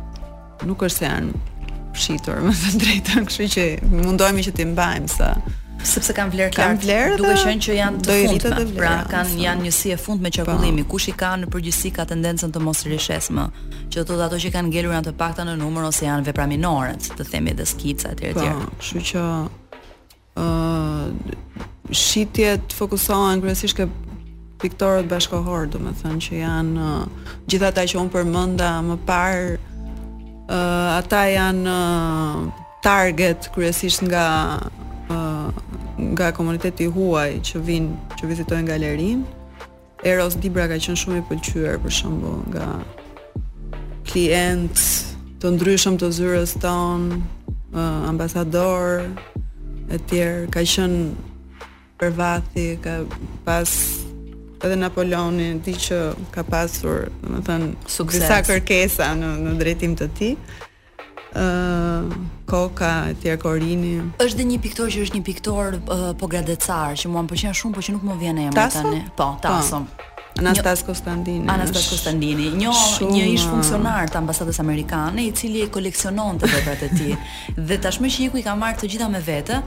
nuk 0.65 0.83
është 0.83 0.99
se 0.99 1.05
janë 1.05 1.33
shitur 1.95 2.41
më 2.47 2.53
së 2.53 2.79
drejtën, 2.81 3.27
kështu 3.27 3.49
që 3.55 3.65
mundohemi 3.93 4.43
që 4.43 4.53
ti 4.53 4.65
mbajmë 4.65 5.09
sa 5.09 5.35
sepse 5.85 6.13
kanë 6.13 6.31
vlerë 6.31 6.53
kart. 6.57 6.81
vlerë, 6.83 7.17
duke 7.17 7.35
qenë 7.47 7.61
që 7.65 7.73
janë 7.77 7.99
të 8.01 8.13
fundit. 8.27 8.77
Pra 8.77 8.93
kanë 9.11 9.35
janë 9.39 9.63
njësi 9.63 9.91
e 9.93 9.97
fundit 9.97 10.23
me 10.23 10.31
qarkullimi. 10.31 10.83
Po. 10.85 10.91
Kush 10.91 11.09
i 11.09 11.13
ka 11.13 11.35
në 11.37 11.47
përgjithësi 11.53 11.91
ka 11.97 12.05
tendencën 12.09 12.53
të 12.53 12.61
mos 12.65 12.81
rishes 12.89 13.29
më. 13.37 13.45
Që 13.93 14.05
do 14.09 14.17
të 14.17 14.23
ato 14.27 14.37
që 14.41 14.49
kanë 14.53 14.69
ngelur 14.73 14.95
janë 14.97 15.09
të 15.09 15.13
pakta 15.21 15.45
në 15.45 15.59
numër 15.61 15.83
ose 15.85 16.07
janë 16.09 16.25
vepra 16.25 16.47
minore, 16.47 16.97
të 17.17 17.25
themi 17.31 17.53
dhe 17.55 17.67
skica 17.67 18.09
etj 18.13 18.25
etj. 18.33 18.41
Po, 18.49 18.65
kështu 18.81 19.01
që 19.11 19.21
uh, 20.37 21.11
të 21.91 22.57
fokusohen 22.75 23.43
kryesisht 23.43 23.77
ke 23.79 23.87
piktorët 24.63 25.09
bashkohorë, 25.11 25.71
do 25.75 25.79
me 25.83 25.93
thënë 26.01 26.23
që 26.27 26.39
janë 26.43 26.81
uh, 26.81 27.05
gjithë 27.51 27.69
ata 27.71 27.85
që 27.91 28.01
un 28.01 28.11
përmenda 28.13 28.71
më 28.87 28.97
parë 29.07 29.57
uh, 30.49 30.99
ata 30.99 31.23
janë 31.35 31.71
uh, 31.71 32.65
target 32.85 33.51
kryesisht 33.55 34.05
nga 34.09 34.25
uh, 35.11 35.49
nga 36.15 36.31
komuniteti 36.35 36.89
huaj 36.91 37.31
që 37.47 37.61
vijnë 37.67 38.15
që 38.19 38.29
vizitojnë 38.31 38.69
galerinë. 38.73 39.25
Eros 40.05 40.35
Dibra 40.37 40.67
ka 40.69 40.77
qenë 40.81 40.99
shumë 41.01 41.21
i 41.21 41.25
pëlqyer 41.29 41.79
për 41.81 41.95
shembull 41.97 42.41
nga 42.51 42.67
klientë 44.11 44.89
të 45.41 45.53
ndryshëm 45.55 45.95
të 46.01 46.09
zyrës 46.17 46.53
tonë, 46.63 47.21
ambasador, 48.09 49.05
e 49.93 49.99
tjerë 50.09 50.47
ka 50.53 50.63
qenë 50.69 51.99
për 52.01 52.15
vathi 52.19 52.67
ka 52.85 52.95
pas 53.47 53.73
edhe 54.65 54.77
Napoloni 54.81 55.51
di 55.65 55.75
që 55.87 55.99
ka 56.35 56.43
pasur 56.49 57.09
domethënë 57.23 57.69
sukses 57.85 58.23
disa 58.25 58.39
kërkesa 58.49 59.11
në 59.19 59.33
në 59.47 59.57
drejtim 59.63 59.99
të 60.01 60.11
tij 60.21 60.35
Uh, 61.35 62.07
koka 62.47 63.09
e 63.27 63.33
Korini. 63.43 63.97
Është 64.23 64.39
dhe 64.39 64.45
një 64.53 64.59
piktor 64.63 64.87
që 64.95 65.01
është 65.03 65.17
një 65.19 65.25
piktor 65.27 65.81
uh, 65.81 66.05
po 66.15 66.29
gradecar 66.31 66.95
që 66.95 67.11
mua 67.11 67.25
më 67.27 67.33
pëlqen 67.33 67.57
shumë 67.59 67.75
por 67.75 67.83
që 67.83 67.95
nuk 67.97 68.05
më 68.07 68.17
vjen 68.21 68.39
emri 68.45 68.55
tani. 68.71 69.01
Po, 69.19 69.33
Tasom. 69.43 69.89
Po. 69.91 70.13
Anastas 70.39 70.81
një, 70.83 70.87
Kostandini. 70.87 71.47
Anastas 71.51 71.87
Kostandini, 71.89 72.49
një 72.59 72.71
shumë, 72.75 73.11
një 73.15 73.27
ish 73.37 73.45
funksionar 73.47 74.09
të 74.11 74.19
ambasadës 74.19 74.59
amerikane, 74.65 75.23
i 75.29 75.35
cili 75.37 75.61
e 75.63 75.69
koleksiononte 75.73 76.49
të 76.51 76.57
vetrat 76.57 76.83
e 76.83 76.89
tij. 76.91 77.13
Dhe 77.69 77.77
tashmë 77.83 78.11
që 78.11 78.25
iku 78.27 78.41
i 78.41 78.43
ka 78.47 78.57
marrë 78.59 78.81
të 78.81 78.89
gjitha 78.91 79.07
me 79.13 79.21
vete, 79.23 79.61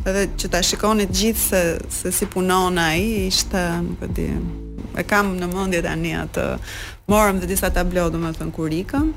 edhe 0.08 0.26
që 0.42 0.52
ta 0.52 0.60
shikoni 0.66 1.08
gjithë 1.08 1.46
se, 1.46 1.64
se 2.02 2.12
si 2.18 2.28
punon 2.30 2.76
ai, 2.82 3.00
ishte, 3.30 3.64
nuk 3.88 4.04
e 4.06 4.12
di, 4.18 4.28
e 5.00 5.04
kam 5.08 5.32
në 5.40 5.48
mendje 5.54 5.80
tani 5.88 6.12
atë 6.24 6.46
morëm 7.08 7.40
dhe 7.40 7.46
disa 7.48 7.68
tablo, 7.72 8.08
do 8.12 8.20
thënë, 8.20 8.52
kur 8.52 8.70
ikëm. 8.82 9.08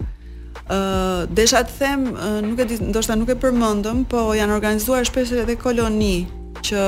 Uh, 0.71 1.27
desha 1.35 1.61
të 1.67 1.73
them, 1.79 2.03
uh, 2.15 2.37
nuk 2.43 2.59
e 2.63 2.67
di, 2.69 2.77
ndoshta 2.89 3.15
nuk 3.19 3.29
e 3.33 3.35
përmendëm, 3.39 4.05
po 4.11 4.29
janë 4.37 4.55
organizuar 4.55 5.03
shpesh 5.07 5.33
edhe 5.41 5.57
koloni 5.59 6.15
që 6.63 6.85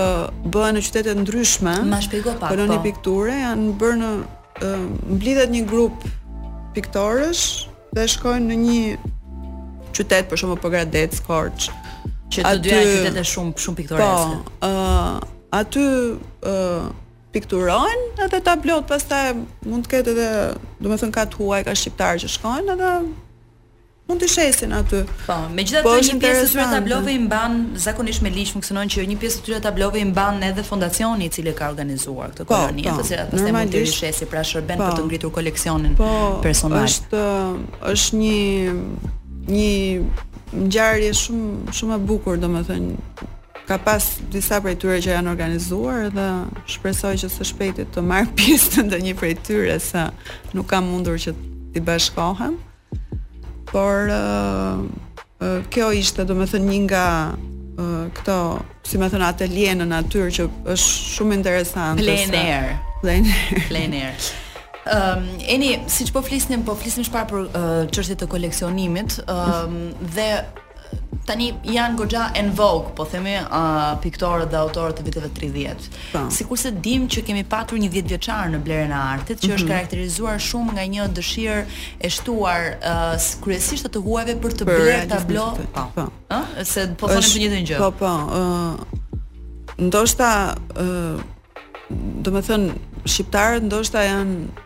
bëhen 0.54 0.78
në 0.78 0.84
qytete 0.86 1.14
ndryshme. 1.20 1.74
Ma 1.92 2.00
shpjego 2.06 2.34
pak. 2.40 2.54
Koloni 2.56 2.78
po. 2.80 2.84
pikture 2.88 3.36
janë 3.44 3.74
bërë 3.82 4.00
në 4.04 4.12
uh, 4.16 4.88
mblidhet 5.18 5.52
një 5.56 5.64
grup 5.70 6.08
piktorësh 6.78 7.44
dhe 7.98 8.08
shkojnë 8.16 8.48
në 8.54 8.60
një 8.64 9.14
qytet, 9.94 10.32
për 10.32 10.40
shembull 10.40 10.62
Pogradec, 10.64 11.20
Korç 11.28 11.68
që 12.34 12.48
të 12.48 12.58
dyja 12.66 12.80
janë 12.84 12.96
qytete 13.04 13.28
shumë 13.34 13.60
shumë 13.66 13.82
piktoreske. 13.82 14.44
Po, 14.48 14.72
uh, 14.72 15.32
aty 15.60 15.84
ë 15.84 16.54
uh, 16.54 16.92
pikturojnë 17.34 18.28
edhe 18.28 18.40
tablot, 18.46 18.86
pastaj 18.90 19.32
mund 19.66 19.86
të 19.88 19.96
ketë 19.98 20.14
edhe, 20.14 20.30
domethënë 20.86 21.16
ka 21.16 21.24
të 21.34 21.40
huaj 21.40 21.64
ka 21.68 21.76
shqiptar 21.80 22.22
që 22.22 22.30
shkojnë 22.38 22.74
edhe 22.76 22.92
mund 24.04 24.22
të 24.22 24.28
shesin 24.30 24.74
aty. 24.78 25.00
Po, 25.26 25.38
megjithatë 25.56 25.84
po, 25.88 25.94
një 26.04 26.18
pjesë 26.22 26.44
të 26.44 26.54
tyre 26.54 26.68
tablove 26.76 27.16
i 27.16 27.22
mban 27.24 27.56
zakonisht 27.82 28.22
me 28.26 28.34
ligj 28.36 28.52
funksionon 28.54 28.92
që 28.92 29.06
një 29.10 29.18
pjesë 29.22 29.40
të 29.42 29.48
tyre 29.48 29.62
tablove 29.66 30.02
i 30.04 30.08
mban 30.12 30.42
edhe 30.52 30.66
fondacioni 30.68 31.30
i 31.30 31.34
cili 31.34 31.56
ka 31.58 31.72
organizuar 31.74 32.36
këtë 32.36 32.46
po, 32.46 32.54
koloni, 32.58 32.86
po, 32.86 32.98
pastaj 33.32 33.56
mund 33.58 33.74
të 33.74 33.84
shesin 33.96 34.30
pra 34.30 34.46
shërben 34.46 34.78
po, 34.84 34.92
për 34.92 34.98
të 35.00 35.08
ngritur 35.08 35.34
koleksionin 35.40 35.98
po, 35.98 36.12
personal. 36.46 36.86
Është 36.86 37.26
është 37.94 38.22
një 38.22 38.78
një 39.44 40.68
ngjarje 40.70 41.10
shumë 41.18 41.74
shumë 41.74 41.98
e 41.98 42.04
bukur, 42.08 42.38
domethënë 42.44 43.32
ka 43.68 43.78
pas 43.80 44.20
disa 44.32 44.60
prej 44.64 44.76
tyre 44.82 45.00
që 45.04 45.12
janë 45.18 45.32
organizuar 45.32 46.10
dhe 46.12 46.28
shpresoj 46.74 47.14
që 47.24 47.30
së 47.32 47.48
shpejti 47.52 47.86
të 47.96 48.04
marrë 48.04 48.36
pjesë 48.38 48.76
në 48.76 48.84
ndonjë 48.90 49.08
një 49.08 49.16
prej 49.22 49.34
tyre 49.48 49.80
se 49.84 50.04
nuk 50.56 50.68
kam 50.72 50.90
mundur 50.92 51.16
që 51.22 51.32
t'i 51.74 51.80
bashkohem 51.84 52.58
por 53.72 54.12
uh, 54.14 54.84
uh, 55.44 55.62
kjo 55.74 55.90
ishte 55.96 56.26
do 56.28 56.36
më 56.38 56.50
thënë 56.52 56.70
një 56.74 56.80
nga 56.90 57.06
uh, 57.38 58.06
këto, 58.20 58.38
si 58.84 59.00
më 59.00 59.10
thënë 59.16 59.30
atë 59.32 59.48
në 59.80 59.88
natyrë 59.96 60.30
që 60.38 60.50
është 60.76 61.12
shumë 61.16 61.40
interesantë 61.40 62.04
Plenë 62.04 62.44
erë 62.48 62.76
Plenë 63.04 63.38
erë 63.40 63.66
Plenë 63.72 64.06
Um, 64.84 65.24
eni, 65.48 65.78
si 65.88 66.04
që 66.04 66.12
po 66.12 66.20
flisnim, 66.20 66.60
po 66.68 66.74
flisnim 66.76 67.06
shpar 67.08 67.24
për 67.30 67.38
uh, 67.40 67.60
qërësit 67.88 68.20
të 68.20 68.28
koleksionimit 68.28 69.14
um, 69.32 69.78
Dhe 70.12 70.26
tani 71.24 71.48
janë 71.72 71.96
goxha 72.00 72.24
en 72.36 72.50
vogue, 72.58 72.92
po 72.98 73.06
themi 73.08 73.34
uh, 73.40 73.94
piktorët 74.04 74.50
dhe 74.52 74.58
autorët 74.60 75.00
e 75.00 75.06
viteve 75.08 75.30
30. 75.38 75.86
Po. 76.12 76.24
Sikurse 76.36 76.74
dim 76.84 77.06
që 77.12 77.24
kemi 77.30 77.46
patur 77.50 77.80
një 77.80 77.90
10 77.96 78.10
vjeçar 78.12 78.52
në 78.52 78.60
blerën 78.66 78.92
e 78.92 79.00
artit, 79.00 79.40
që 79.40 79.54
është 79.56 79.64
mhm. 79.68 79.72
karakterizuar 79.72 80.42
shumë 80.44 80.76
nga 80.76 80.86
një 80.96 81.06
dëshirë 81.20 81.84
e 82.04 82.12
shtuar 82.12 82.68
uh, 82.80 83.14
kryesisht 83.46 83.88
të 83.94 84.04
huajve 84.04 84.36
për 84.44 84.58
të 84.62 84.70
bërë 84.72 84.98
tablo. 85.14 85.48
Po. 85.78 85.86
po. 85.96 86.10
Ëh, 86.34 86.58
se 86.74 86.90
po 87.00 87.12
thonë 87.14 87.30
të 87.30 87.46
njëjtën 87.46 87.70
gjë. 87.72 87.80
Po, 87.80 87.94
po. 87.96 88.16
Ëh, 88.40 89.80
ndoshta 89.88 90.28
do 90.74 90.84
uh, 90.84 91.24
domethënë 92.26 92.82
shqiptarët 93.04 93.64
ndoshta 93.68 94.02
janë 94.10 94.63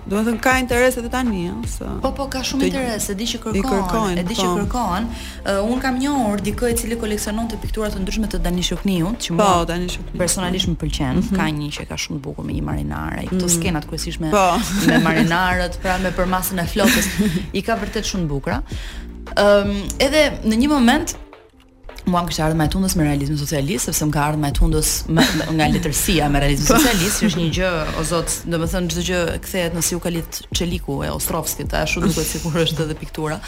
do 0.07 0.13
të 0.21 0.25
thënë, 0.29 0.39
ka 0.45 0.53
interes 0.61 0.95
edhe 1.01 1.09
tani, 1.11 1.41
ëh, 1.51 1.57
se 1.67 1.89
Po 2.05 2.13
po 2.15 2.29
ka 2.31 2.39
shumë 2.47 2.69
interes, 2.69 3.09
e 3.11 3.17
di 3.19 3.27
që 3.33 3.41
po. 3.43 3.51
kërkon 3.59 4.21
e 4.21 4.23
uh, 4.23 4.27
di 4.29 4.37
që 4.39 4.47
kërkojnë. 4.61 5.21
Un 5.73 5.83
kam 5.83 5.99
njohur 5.99 6.39
dikë 6.47 6.71
i 6.71 6.77
cili 6.79 6.95
koleksionon 7.03 7.51
të 7.51 7.59
piktura 7.65 7.91
të 7.91 7.99
ndryshme 8.05 8.31
të 8.31 8.39
Dani 8.45 8.63
Shokniut, 8.69 9.19
që 9.25 9.35
po, 9.35 9.39
mua 9.43 9.67
Dani 9.73 9.91
Shokniut 9.91 10.15
personalisht 10.23 10.71
më 10.71 10.79
pëlqen. 10.85 11.13
Mm 11.13 11.21
-hmm. 11.21 11.43
Ka 11.43 11.49
një 11.59 11.67
që 11.79 11.87
ka 11.91 11.99
shumë 12.07 12.23
bukur 12.23 12.47
me 12.47 12.55
një 12.55 12.63
marinare, 12.71 13.21
këto 13.27 13.35
mm 13.35 13.41
-hmm. 13.47 13.57
skenat 13.59 13.83
kryesisht 13.89 14.19
me 14.23 14.31
po. 14.31 14.47
me 14.87 14.97
marinarët, 15.09 15.73
pra 15.83 15.93
me 16.03 16.09
përmasën 16.19 16.57
e 16.63 16.67
flokës, 16.73 17.05
i 17.51 17.61
ka 17.67 17.73
vërtet 17.81 18.05
shumë 18.11 18.27
bukur. 18.33 18.53
Ëm, 18.53 18.61
um, 18.61 19.71
edhe 20.05 20.21
në 20.49 20.55
një 20.61 20.69
moment 20.69 21.07
mua 22.11 22.23
më 22.25 22.31
kishte 22.33 22.43
ardhur 22.45 22.59
më 22.59 22.67
e 22.69 22.73
tundës 22.75 22.95
me 22.99 23.05
realizmin 23.05 23.39
socialist 23.39 23.89
sepse 23.89 24.07
më 24.09 24.13
ka 24.15 24.23
ardhur 24.25 24.41
më 24.43 24.49
e 24.49 24.55
tundës 24.59 24.89
me, 25.17 25.25
nga 25.57 25.67
letërsia 25.75 26.29
me 26.33 26.41
realizmin 26.43 26.69
po. 26.69 26.77
socialist, 26.79 27.21
që 27.23 27.29
është 27.29 27.41
një 27.43 27.49
gjë 27.57 27.71
o 28.01 28.07
zot, 28.11 28.35
domethënë 28.53 28.93
çdo 28.93 29.05
gjë 29.09 29.21
kthehet 29.45 29.77
në 29.77 29.85
si 29.89 29.97
u 29.97 30.01
kalit 30.07 30.41
Çeliku 30.57 30.99
e 31.07 31.13
Ostrovskit, 31.15 31.77
ashtu 31.81 32.03
duket 32.07 32.31
sikur 32.33 32.59
është 32.65 32.87
edhe 32.87 32.97
piktura. 33.03 33.39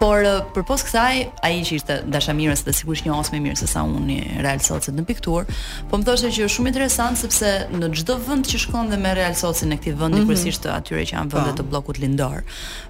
Por 0.00 0.26
përpos 0.54 0.82
kësaj, 0.84 1.14
ai 1.46 1.60
që 1.64 1.76
ishte 1.78 1.94
dashamirës 2.12 2.60
dhe 2.66 2.72
sigurisht 2.76 3.06
një 3.06 3.12
osmë 3.16 3.38
mirë 3.40 3.58
se 3.62 3.68
sa 3.70 3.82
unë 3.86 4.18
Real 4.44 4.60
Socit 4.64 4.92
në 4.96 5.04
piktur, 5.08 5.46
po 5.88 6.00
më 6.00 6.04
thoshte 6.08 6.28
që 6.36 6.42
është 6.44 6.54
shumë 6.56 6.70
interesant 6.72 7.16
sepse 7.20 7.52
në 7.72 7.88
çdo 8.02 8.16
vend 8.26 8.48
që 8.50 8.60
shkon 8.66 8.90
dhe 8.92 8.98
me 9.00 9.14
Real 9.16 9.36
Socit 9.40 9.70
në 9.70 9.78
këtë 9.80 9.94
vend, 10.00 10.14
mm 10.14 10.18
-hmm. 10.18 10.26
kryesisht 10.28 10.68
atyre 10.68 11.04
që 11.08 11.16
janë 11.16 11.32
vende 11.32 11.52
po. 11.52 11.56
të 11.62 11.66
bllokut 11.70 12.00
lindor, 12.02 12.42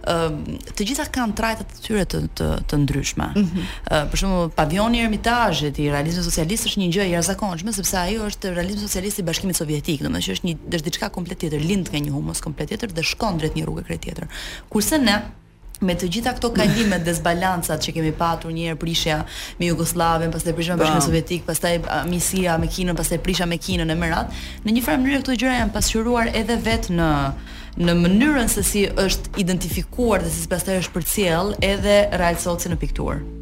ë 0.02 0.34
të 0.76 0.88
gjitha 0.88 1.06
kanë 1.18 1.36
trajta 1.38 1.64
të 1.64 1.86
tyre 1.86 2.04
të 2.12 2.20
të, 2.38 2.48
të 2.68 2.78
ndryshme. 2.82 3.28
Mm 3.36 3.44
-hmm. 3.44 4.10
Për 4.10 4.16
shembull, 4.18 4.50
pavioni 4.58 5.02
Ermitazhit 5.06 5.78
i 5.78 5.86
realizmit 5.94 6.24
socialist 6.24 6.66
është 6.68 6.78
një 6.82 6.88
gjë 6.94 7.02
e 7.06 7.10
jashtëzakonshme 7.14 7.72
sepse 7.78 7.96
ai 8.04 8.18
është 8.26 8.54
realizmi 8.58 8.82
socialist 8.88 9.18
i 9.18 9.22
Bashkimit 9.22 9.56
Sovjetik, 9.56 10.02
domethënë 10.02 10.26
që 10.26 10.32
është 10.36 10.44
një 10.48 10.54
është 10.76 10.86
diçka 10.88 11.08
komplet 11.16 11.38
tjetër, 11.38 11.60
lind 11.70 11.86
nga 11.92 11.98
një 12.04 12.10
humus 12.16 12.40
komplet 12.40 12.68
tjetër 12.68 12.88
dhe 12.96 13.02
shkon 13.02 13.38
drejt 13.38 13.54
një 13.56 13.64
rrugë 13.66 13.82
krejt 13.86 14.02
tjetër. 14.04 14.26
Kurse 14.72 14.98
ne, 14.98 15.16
Me 15.84 15.92
të 15.92 16.08
gjitha 16.08 16.32
këto 16.38 16.48
kalimet 16.56 17.02
dhe 17.04 17.12
zbalancat 17.18 17.82
që 17.84 17.92
kemi 17.98 18.12
patur 18.16 18.52
një 18.54 18.70
herë 18.70 18.78
prishja 18.80 19.18
me 19.58 19.68
Jugosllavin, 19.68 20.30
pastaj 20.32 20.54
prishja 20.56 20.76
me 20.80 20.86
Sovjetik, 21.04 21.42
pastaj 21.44 21.74
misia 22.08 22.54
me 22.58 22.70
Kinën, 22.72 22.96
pastaj 22.96 23.18
prishja 23.20 23.44
me 23.46 23.58
Kinën 23.60 23.92
e 23.92 23.96
Merat, 23.98 24.32
në 24.64 24.72
një 24.72 24.84
farë 24.86 25.02
mënyrë 25.02 25.20
këto 25.20 25.36
gjëra 25.42 25.58
janë 25.58 25.74
pasqyruar 25.74 26.30
edhe 26.32 26.56
vetë 26.64 26.96
në 26.96 27.10
në 27.76 27.92
mënyrën 28.00 28.48
se 28.48 28.62
si 28.64 28.86
është 28.88 29.36
identifikuar 29.42 30.24
dhe 30.24 30.30
si 30.32 30.46
pastaj 30.48 30.78
është 30.86 30.94
përcjell 30.94 31.50
edhe 31.60 31.96
realsocsi 32.22 32.70
në 32.72 32.78
pikturë. 32.80 33.34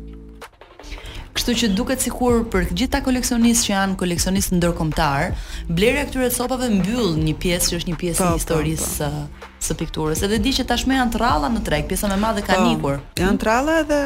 Kështu 1.39 1.55
që 1.61 1.69
duket 1.78 2.02
sikur 2.02 2.40
për 2.51 2.66
të 2.73 2.77
gjitha 2.81 2.98
koleksionistët 3.06 3.69
që 3.69 3.74
janë 3.77 3.97
koleksionistë 4.02 4.59
ndërkombëtar, 4.59 5.35
blerja 5.70 6.05
këtyre 6.11 6.32
copave 6.35 6.69
mbyll 6.81 7.15
një 7.28 7.39
pjesë 7.43 7.70
që 7.70 7.81
është 7.82 7.93
një 7.94 7.98
pjesë 8.02 8.16
e 8.19 8.24
po, 8.27 8.35
po, 8.35 8.39
historisë 8.43 8.97
po. 8.98 9.16
Uh, 9.23 9.51
së 9.65 9.77
pikturës. 9.81 10.23
Edhe 10.27 10.39
di 10.45 10.53
që 10.59 10.66
tashmë 10.70 10.99
janë 11.01 11.15
të 11.16 11.35
në 11.57 11.62
treg, 11.69 11.86
pjesa 11.91 12.11
më 12.11 12.19
e 12.19 12.23
madhe 12.27 12.45
kanë 12.49 12.66
po, 12.69 12.73
ikur. 12.77 13.03
Janë 13.23 13.43
të 13.45 13.78
edhe 13.85 14.03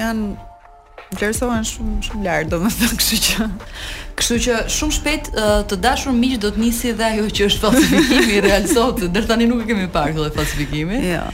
janë 0.00 0.50
vlerësohen 1.16 1.64
shumë 1.68 1.98
shumë 2.06 2.24
lart, 2.26 2.50
domethënë, 2.52 2.96
kështu 2.98 3.18
që 3.26 3.46
kështu 4.22 4.36
që 4.44 4.56
shumë 4.72 4.94
shpejt 4.96 5.28
të 5.70 5.78
dashur 5.82 6.14
miq 6.16 6.34
do 6.42 6.50
të 6.52 6.60
nisi 6.60 6.92
dhe 6.98 7.06
ajo 7.06 7.24
që 7.36 7.46
është 7.48 7.62
falsifikimi 7.62 8.38
realizohet, 8.46 9.00
ndër 9.10 9.26
tani 9.30 9.46
nuk 9.48 9.62
e 9.64 9.68
kemi 9.70 9.86
parë 9.94 10.14
këtë 10.18 10.32
falsifikimi. 10.38 11.00
Jo. 11.08 11.24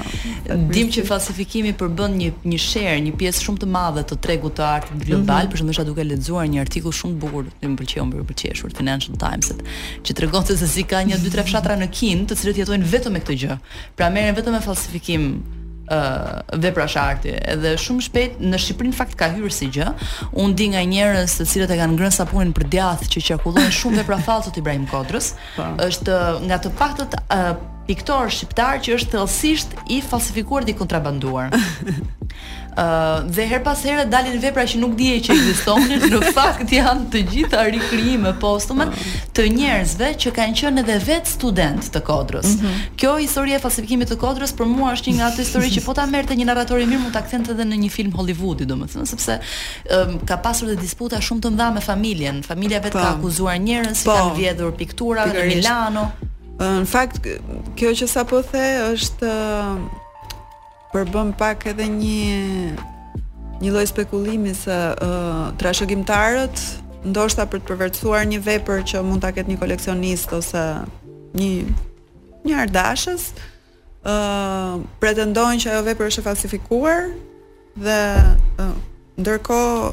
Dim 0.73 0.91
që 0.95 1.05
falsifikimi 1.09 1.73
përbën 1.81 2.15
një 2.23 2.31
një 2.53 2.61
share, 2.65 2.95
një 3.05 3.15
pjesë 3.21 3.45
shumë 3.49 3.63
të 3.65 3.71
madhe 3.75 4.05
të 4.11 4.19
tregut 4.25 4.55
të 4.59 4.67
artit 4.71 5.03
global, 5.03 5.47
mm 5.47 5.53
-hmm. 5.53 5.71
për 5.77 5.87
duke 5.91 6.05
lexuar 6.13 6.47
një 6.55 6.61
artikull 6.65 6.95
shumë 7.01 7.15
të 7.17 7.21
bukur, 7.25 7.45
më 7.63 7.77
pëlqeu 7.81 8.05
më 8.11 8.25
pëlqeshur 8.33 8.71
Financial 8.81 9.15
Times, 9.25 9.53
që 10.05 10.11
tregon 10.15 10.47
se 10.47 10.57
si 10.69 10.83
ka 10.85 10.99
një 11.09 11.17
dy 11.23 11.31
tre 11.31 11.43
fshatra 11.45 11.75
në 11.81 11.89
Kin, 11.99 12.27
të 12.27 12.35
cilët 12.41 12.59
jetojnë 12.65 12.85
vetëm 12.95 13.13
me 13.13 13.21
këtë 13.21 13.35
gjë. 13.43 13.59
Pra 13.97 14.11
merren 14.11 14.35
vetëm 14.39 14.53
me 14.53 14.61
falsifikim 14.61 15.23
uh, 15.91 16.59
vepra 16.63 16.87
sharti 16.91 17.33
edhe 17.45 17.75
shumë 17.81 18.05
shpejt 18.09 18.39
në 18.45 18.61
Shqipërinë 18.65 18.99
fakt 18.99 19.17
ka 19.21 19.29
hyrë 19.35 19.53
si 19.55 19.69
gjë 19.75 19.89
unë 20.31 20.59
di 20.59 20.69
nga 20.75 20.83
njerëz 20.93 21.39
se 21.41 21.47
cilët 21.49 21.73
e 21.75 21.79
kanë 21.81 21.97
ngrënë 21.97 22.19
sapunin 22.19 22.53
për 22.57 22.69
djath 22.77 23.09
që 23.15 23.23
qarkullojnë 23.31 23.75
shumë 23.81 24.03
vepra 24.03 24.21
të 24.29 24.59
Ibrahim 24.63 24.87
Kodrës 24.91 25.33
po. 25.57 25.67
është 25.89 26.19
nga 26.47 26.61
të 26.65 26.75
paktët 26.79 27.19
uh, 27.25 27.51
piktor 27.89 28.29
shqiptar 28.33 28.83
që 28.85 28.99
është 28.99 29.15
thellësisht 29.17 29.77
i 29.97 30.03
falsifikuar 30.05 30.67
dhe 30.69 30.77
kontrabanduar 30.77 31.53
ë 32.77 33.29
dhe 33.37 33.45
her 33.51 33.63
pas 33.65 33.81
here 33.83 34.05
dalin 34.11 34.39
vepra 34.43 34.65
që 34.69 34.79
nuk 34.83 34.95
dihej 34.99 35.23
që 35.29 35.35
ekzistonin, 35.37 36.03
në 36.13 36.33
fakt 36.35 36.71
janë 36.75 37.07
të 37.13 37.23
gjitha 37.31 37.63
rikrim 37.73 38.27
postume 38.43 38.89
ah. 38.89 39.05
të 39.35 39.47
njerëzve 39.57 40.13
që 40.21 40.33
kanë 40.37 40.55
qenë 40.59 40.83
edhe 40.85 40.99
vet 41.09 41.27
student 41.31 41.83
të 41.95 42.01
Kodrës. 42.07 42.47
Mm 42.47 42.61
-hmm. 42.61 42.97
Kjo 42.97 43.17
histori 43.19 43.53
e 43.55 43.59
falsifikimit 43.59 44.11
të 44.11 44.17
Kodrës 44.17 44.53
për 44.57 44.67
mua 44.67 44.93
është 44.93 45.11
një 45.11 45.17
nga 45.17 45.27
ato 45.27 45.43
histori 45.43 45.69
që 45.71 45.85
po 45.85 45.95
ta 45.95 46.07
merrte 46.07 46.35
një 46.35 46.45
narrator 46.45 46.81
i 46.81 46.87
mirë 46.87 47.01
mund 47.03 47.13
ta 47.15 47.21
kthente 47.23 47.53
edhe 47.53 47.65
në 47.65 47.77
një 47.83 47.91
film 47.91 48.13
Hollywoodi, 48.13 48.65
domethënë, 48.65 49.07
sepse 49.07 49.39
uh, 49.39 50.15
ka 50.27 50.37
pasur 50.37 50.69
edhe 50.69 50.81
disputa 50.83 51.17
shumë 51.21 51.41
të 51.41 51.51
mëdha 51.51 51.75
me 51.75 51.81
familjen. 51.81 52.43
Familja 52.43 52.79
vetë 52.81 52.93
ka 52.93 52.99
po. 53.05 53.09
akuzuar 53.19 53.57
njerëz 53.59 53.95
si 53.97 54.05
po. 54.05 54.13
kanë 54.13 54.37
vjedhur 54.37 54.73
piktura 54.73 55.27
në 55.27 55.47
Milano. 55.47 56.11
Në 56.59 56.87
fakt 56.87 57.27
kjo 57.77 57.91
që 57.91 58.07
sapo 58.07 58.43
the 58.43 58.95
është 58.95 59.27
përbëm 60.93 61.31
pak 61.39 61.67
edhe 61.73 61.85
një 61.91 62.39
një 63.61 63.73
lloj 63.75 63.85
spekulimi 63.91 64.55
se 64.57 64.77
uh, 64.77 65.49
trashëgimtarët 65.61 66.61
ndoshta 67.11 67.45
për 67.51 67.61
të 67.61 67.67
përvetësuar 67.69 68.25
një 68.31 68.41
vepër 68.47 68.85
që 68.93 69.03
mund 69.05 69.23
ta 69.25 69.33
ketë 69.37 69.53
një 69.53 69.61
koleksionist 69.61 70.33
ose 70.39 70.63
një 71.39 71.51
një 72.47 72.57
ardashës 72.65 73.29
ë 73.29 74.15
uh, 74.15 74.75
pretendojnë 75.03 75.61
që 75.65 75.73
ajo 75.75 75.85
vepër 75.91 76.09
është 76.11 76.23
e 76.23 76.27
falsifikuar 76.29 77.09
dhe 77.79 77.99
uh, 78.65 78.73
ndërkohë 79.21 79.91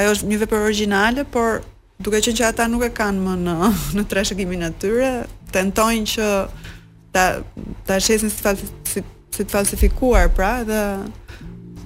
ajo 0.00 0.14
është 0.16 0.30
një 0.32 0.40
vepër 0.42 0.66
origjinale 0.68 1.26
por 1.34 1.60
duke 2.02 2.18
qenë 2.24 2.40
që 2.40 2.48
ata 2.50 2.66
nuk 2.70 2.88
e 2.88 2.90
kanë 2.98 3.22
më 3.28 3.36
në 3.46 3.58
në 4.00 4.06
trashëgimin 4.10 4.66
e 4.70 4.72
tyre 4.82 5.12
tentojnë 5.54 6.10
që 6.16 6.30
ta 7.14 7.28
ta 7.88 8.00
shesin 8.02 8.32
si 8.32 8.44
si 9.36 9.44
të 9.44 9.52
falsifikuar 9.54 10.28
pra 10.34 10.50
dhe 10.68 10.80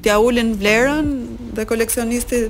t'ja 0.04 0.18
ulin 0.22 0.52
vlerën 0.60 1.08
dhe 1.56 1.64
koleksionisti 1.68 2.44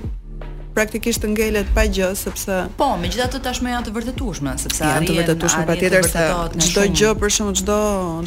praktikisht 0.77 1.25
ngelet 1.27 1.71
pa 1.75 1.83
gjë 1.97 2.11
sepse 2.21 2.59
po 2.79 2.91
megjithatë 3.01 3.41
tashmë 3.47 3.73
janë 3.75 3.89
të 3.89 3.95
vërtetueshme 3.97 4.53
sepse 4.65 4.85
janë 4.93 5.09
të 5.11 5.17
vërtetueshme 5.19 5.63
patjetër 5.71 6.09
se 6.13 6.27
çdo 6.69 6.85
gjë 7.01 7.15
për 7.25 7.35
shkak 7.37 7.55
të 7.63 7.63
çdo 7.63 7.79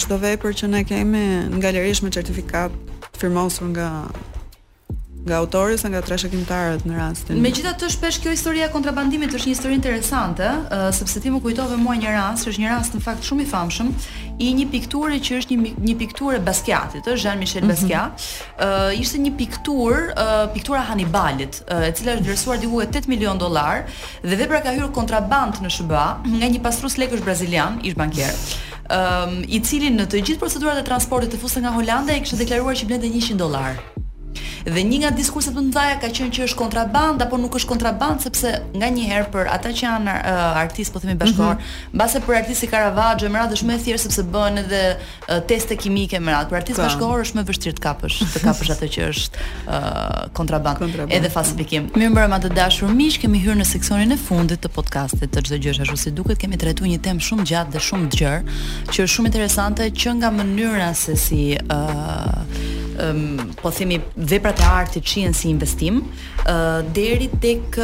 çdo 0.03 0.19
vepër 0.25 0.57
që 0.61 0.71
ne 0.75 0.81
kemi 0.89 1.23
në 1.53 1.61
galerish 1.67 2.03
me 2.03 2.11
certifikat 2.17 3.13
firmosur 3.21 3.69
nga 3.75 3.89
nga 5.27 5.35
autorët 5.37 5.77
ose 5.79 5.87
nga 5.87 6.01
trashëgimtarët 6.03 6.83
në 6.87 6.97
rastin. 6.99 7.37
Megjithatë, 7.43 7.87
shpesh 7.93 8.17
kjo 8.23 8.33
historia 8.35 8.65
e 8.67 8.71
kontrabandimit 8.73 9.31
është 9.31 9.47
një 9.47 9.53
histori 9.53 9.77
interesante, 9.79 10.49
uh, 10.67 10.89
sepse 10.91 11.21
ti 11.23 11.31
më 11.31 11.39
kujtove 11.45 11.77
mua 11.79 11.95
një 11.95 12.11
rast, 12.17 12.47
është 12.51 12.63
një 12.63 12.71
rast 12.73 12.97
në 12.97 13.01
fakt 13.05 13.23
shumë 13.29 13.45
i 13.45 13.47
famshëm 13.47 13.91
i 14.43 14.49
një 14.59 14.65
pikturë 14.73 15.21
që 15.23 15.37
është 15.39 15.55
një 15.59 15.71
një 15.87 15.95
pikturë 16.01 16.41
Basquiatit, 16.43 17.07
ë 17.07 17.15
Jean-Michel 17.23 17.63
mm 17.63 17.65
-hmm. 17.65 17.71
Basquiat. 17.71 18.11
ë 18.59 18.67
uh, 18.91 18.99
Ishte 19.01 19.17
një 19.17 19.31
pikturë, 19.39 20.01
uh, 20.17 20.51
piktura 20.53 20.81
Hannibalit, 20.89 21.63
uh, 21.71 21.87
e 21.87 21.91
cila 21.91 22.11
është 22.15 22.23
vlerësuar 22.25 22.59
diku 22.59 22.81
8 22.81 23.07
milion 23.07 23.37
dollar 23.37 23.83
dhe 24.23 24.35
vepra 24.35 24.61
ka 24.61 24.69
hyrë 24.75 24.91
kontraband 24.91 25.53
në 25.63 25.69
SBA 25.77 26.07
nga 26.39 26.47
një 26.53 26.59
pastrues 26.61 26.95
lekësh 26.97 27.23
brazilian, 27.23 27.79
ish 27.83 27.95
bankier. 27.95 28.33
Um, 28.97 29.43
i 29.47 29.59
cili 29.61 29.87
në 29.97 30.05
të 30.11 30.17
gjithë 30.25 30.39
procedurat 30.39 30.77
e 30.77 30.81
transportit 30.83 31.33
të 31.33 31.37
fusë 31.37 31.59
nga 31.61 31.69
Holanda 31.71 32.11
e 32.13 32.19
kështë 32.21 32.37
deklaruar 32.37 32.75
që 32.75 32.85
blende 32.85 33.07
100 33.07 33.35
dolar. 33.37 33.73
Dhe 34.63 34.79
një 34.87 34.99
nga 35.01 35.09
diskurset 35.11 35.51
më 35.51 35.59
të 35.59 35.67
mëdha 35.67 35.95
ka 35.99 36.09
qenë 36.15 36.31
që 36.37 36.45
është 36.47 36.57
kontraband 36.59 37.19
apo 37.23 37.35
nuk 37.41 37.57
është 37.59 37.67
kontraband 37.67 38.21
sepse 38.23 38.49
nganjëherë 38.79 39.25
për 39.33 39.49
ata 39.51 39.71
që 39.75 39.83
janë 39.83 40.13
uh, 40.15 40.43
artist 40.61 40.93
po 40.95 41.01
themi 41.03 41.17
bashkëkor, 41.19 41.57
mhm. 41.57 41.95
mbase 41.97 42.19
mm 42.19 42.21
-hmm. 42.21 42.27
për 42.27 42.37
artistin 42.39 42.69
Caravaggio 42.71 43.27
më 43.29 43.37
radh 43.41 43.53
është 43.57 43.67
më 43.67 43.73
e 43.75 43.79
thjeshtë 43.83 44.05
sepse 44.07 44.23
bën 44.33 44.57
edhe 44.63 44.81
uh, 44.95 45.41
teste 45.47 45.75
kimike 45.75 46.17
më 46.25 46.31
radh. 46.31 46.49
Për 46.51 46.57
artist 46.61 46.79
bashkëkor 46.79 47.17
është 47.25 47.35
më 47.39 47.43
vështirë 47.49 47.75
të 47.79 47.83
kapësh, 47.87 48.17
të 48.33 48.39
kapësh 48.47 48.71
atë 48.75 48.87
që 48.93 49.01
është 49.11 49.37
uh, 49.67 50.23
kontraband. 50.37 50.77
kontraband. 50.77 51.11
Edhe 51.17 51.27
po. 51.29 51.33
falsifikim. 51.37 51.81
Mirëmbrëma 51.99 52.39
të 52.39 52.49
dashur 52.55 52.89
miq, 52.99 53.19
kemi 53.21 53.39
hyrë 53.43 53.57
në 53.63 53.67
seksionin 53.75 54.11
e 54.11 54.17
fundit 54.17 54.63
të 54.63 54.69
podcastit 54.77 55.27
të 55.35 55.39
çdo 55.45 55.57
gjësh 55.63 55.81
ashtu 55.83 55.97
si 55.97 56.11
duket, 56.11 56.37
kemi 56.37 56.55
trajtuar 56.57 56.87
një 56.89 56.99
temë 57.07 57.21
shumë 57.27 57.43
gjatë 57.51 57.71
dhe 57.75 57.81
shumë 57.87 58.07
gjerë 58.15 58.43
që 58.93 58.97
është 59.03 59.13
shumë 59.15 59.27
interesante 59.27 59.81
që 60.01 60.07
nga 60.17 60.29
mënyra 60.39 60.89
se 61.03 61.13
si 61.25 61.41
uh, 61.77 62.37
um, 63.11 63.51
po 63.61 63.69
themi 63.71 63.97
vepra 64.29 64.52
vlerat 64.53 64.59
e 64.59 64.71
artit 64.73 65.03
që 65.03 65.31
si 65.33 65.49
investim, 65.49 66.01
uh, 66.47 66.81
deri 66.93 67.29
tek 67.41 67.77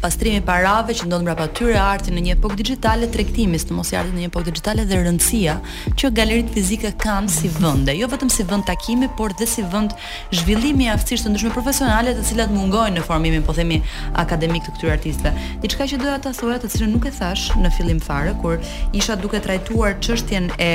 pastrimi 0.00 0.40
i 0.40 0.42
parave 0.44 0.94
që 0.94 1.06
ndodh 1.08 1.22
mbrapa 1.24 1.46
tyre 1.56 1.78
arti 1.80 2.12
në 2.12 2.22
një 2.26 2.34
epokë 2.38 2.58
digjitale 2.60 3.08
tregtimi, 3.12 3.58
së 3.58 3.74
mos 3.74 3.90
i 3.92 3.96
arti 3.98 4.14
në 4.16 4.24
një 4.24 4.28
epokë 4.30 4.48
digjitale 4.50 4.84
dhe 4.86 4.98
rëndësia 5.06 5.56
që 5.98 6.10
galeritë 6.18 6.54
fizike 6.56 6.90
kanë 7.02 7.30
si 7.32 7.50
vende, 7.58 7.94
jo 7.96 8.08
vetëm 8.10 8.30
si 8.30 8.44
vend 8.48 8.66
takimi, 8.68 9.08
por 9.18 9.34
dhe 9.38 9.46
si 9.48 9.64
vend 9.72 9.94
zhvillimi 10.38 10.86
i 10.88 10.92
aftësisë 10.94 11.26
të 11.26 11.32
ndryshme 11.34 11.52
profesionale 11.56 12.14
të 12.18 12.26
cilat 12.30 12.52
mungojnë 12.54 12.98
në 13.00 13.06
formimin, 13.06 13.44
po 13.46 13.56
themi, 13.56 13.80
akademik 14.22 14.66
të 14.68 14.74
këtyre 14.76 14.94
artistëve. 14.98 15.46
Diçka 15.64 15.88
që 15.92 16.00
doja 16.02 16.18
ta 16.24 16.32
thoja, 16.36 16.58
të 16.62 16.70
cilën 16.74 16.92
nuk 16.94 17.08
e 17.08 17.12
thash 17.16 17.50
në 17.62 17.72
fillim 17.76 18.02
fare 18.02 18.34
kur 18.42 18.58
isha 18.94 19.16
duke 19.20 19.40
trajtuar 19.44 19.96
çështjen 20.04 20.50
e, 20.58 20.70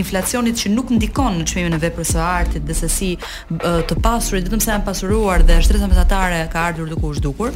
inflacionit 0.00 0.58
që 0.62 0.72
nuk 0.74 0.90
ndikon 0.96 1.38
në 1.42 1.46
çmimin 1.52 1.76
e 1.76 1.80
veprës 1.82 2.12
së 2.16 2.22
artit 2.24 2.64
dhe 2.68 2.74
se 2.76 2.88
si 2.92 3.08
të 3.52 3.96
pas 4.04 4.25
pasurit, 4.26 4.48
vetëm 4.48 4.64
se 4.64 4.72
janë 4.72 4.82
pasuruar 4.82 5.42
dhe 5.46 5.60
shtresa 5.62 5.86
mesatare 5.86 6.40
ka 6.50 6.64
ardhur 6.66 6.88
duke 6.90 7.06
u 7.06 7.12
zhdukur, 7.14 7.52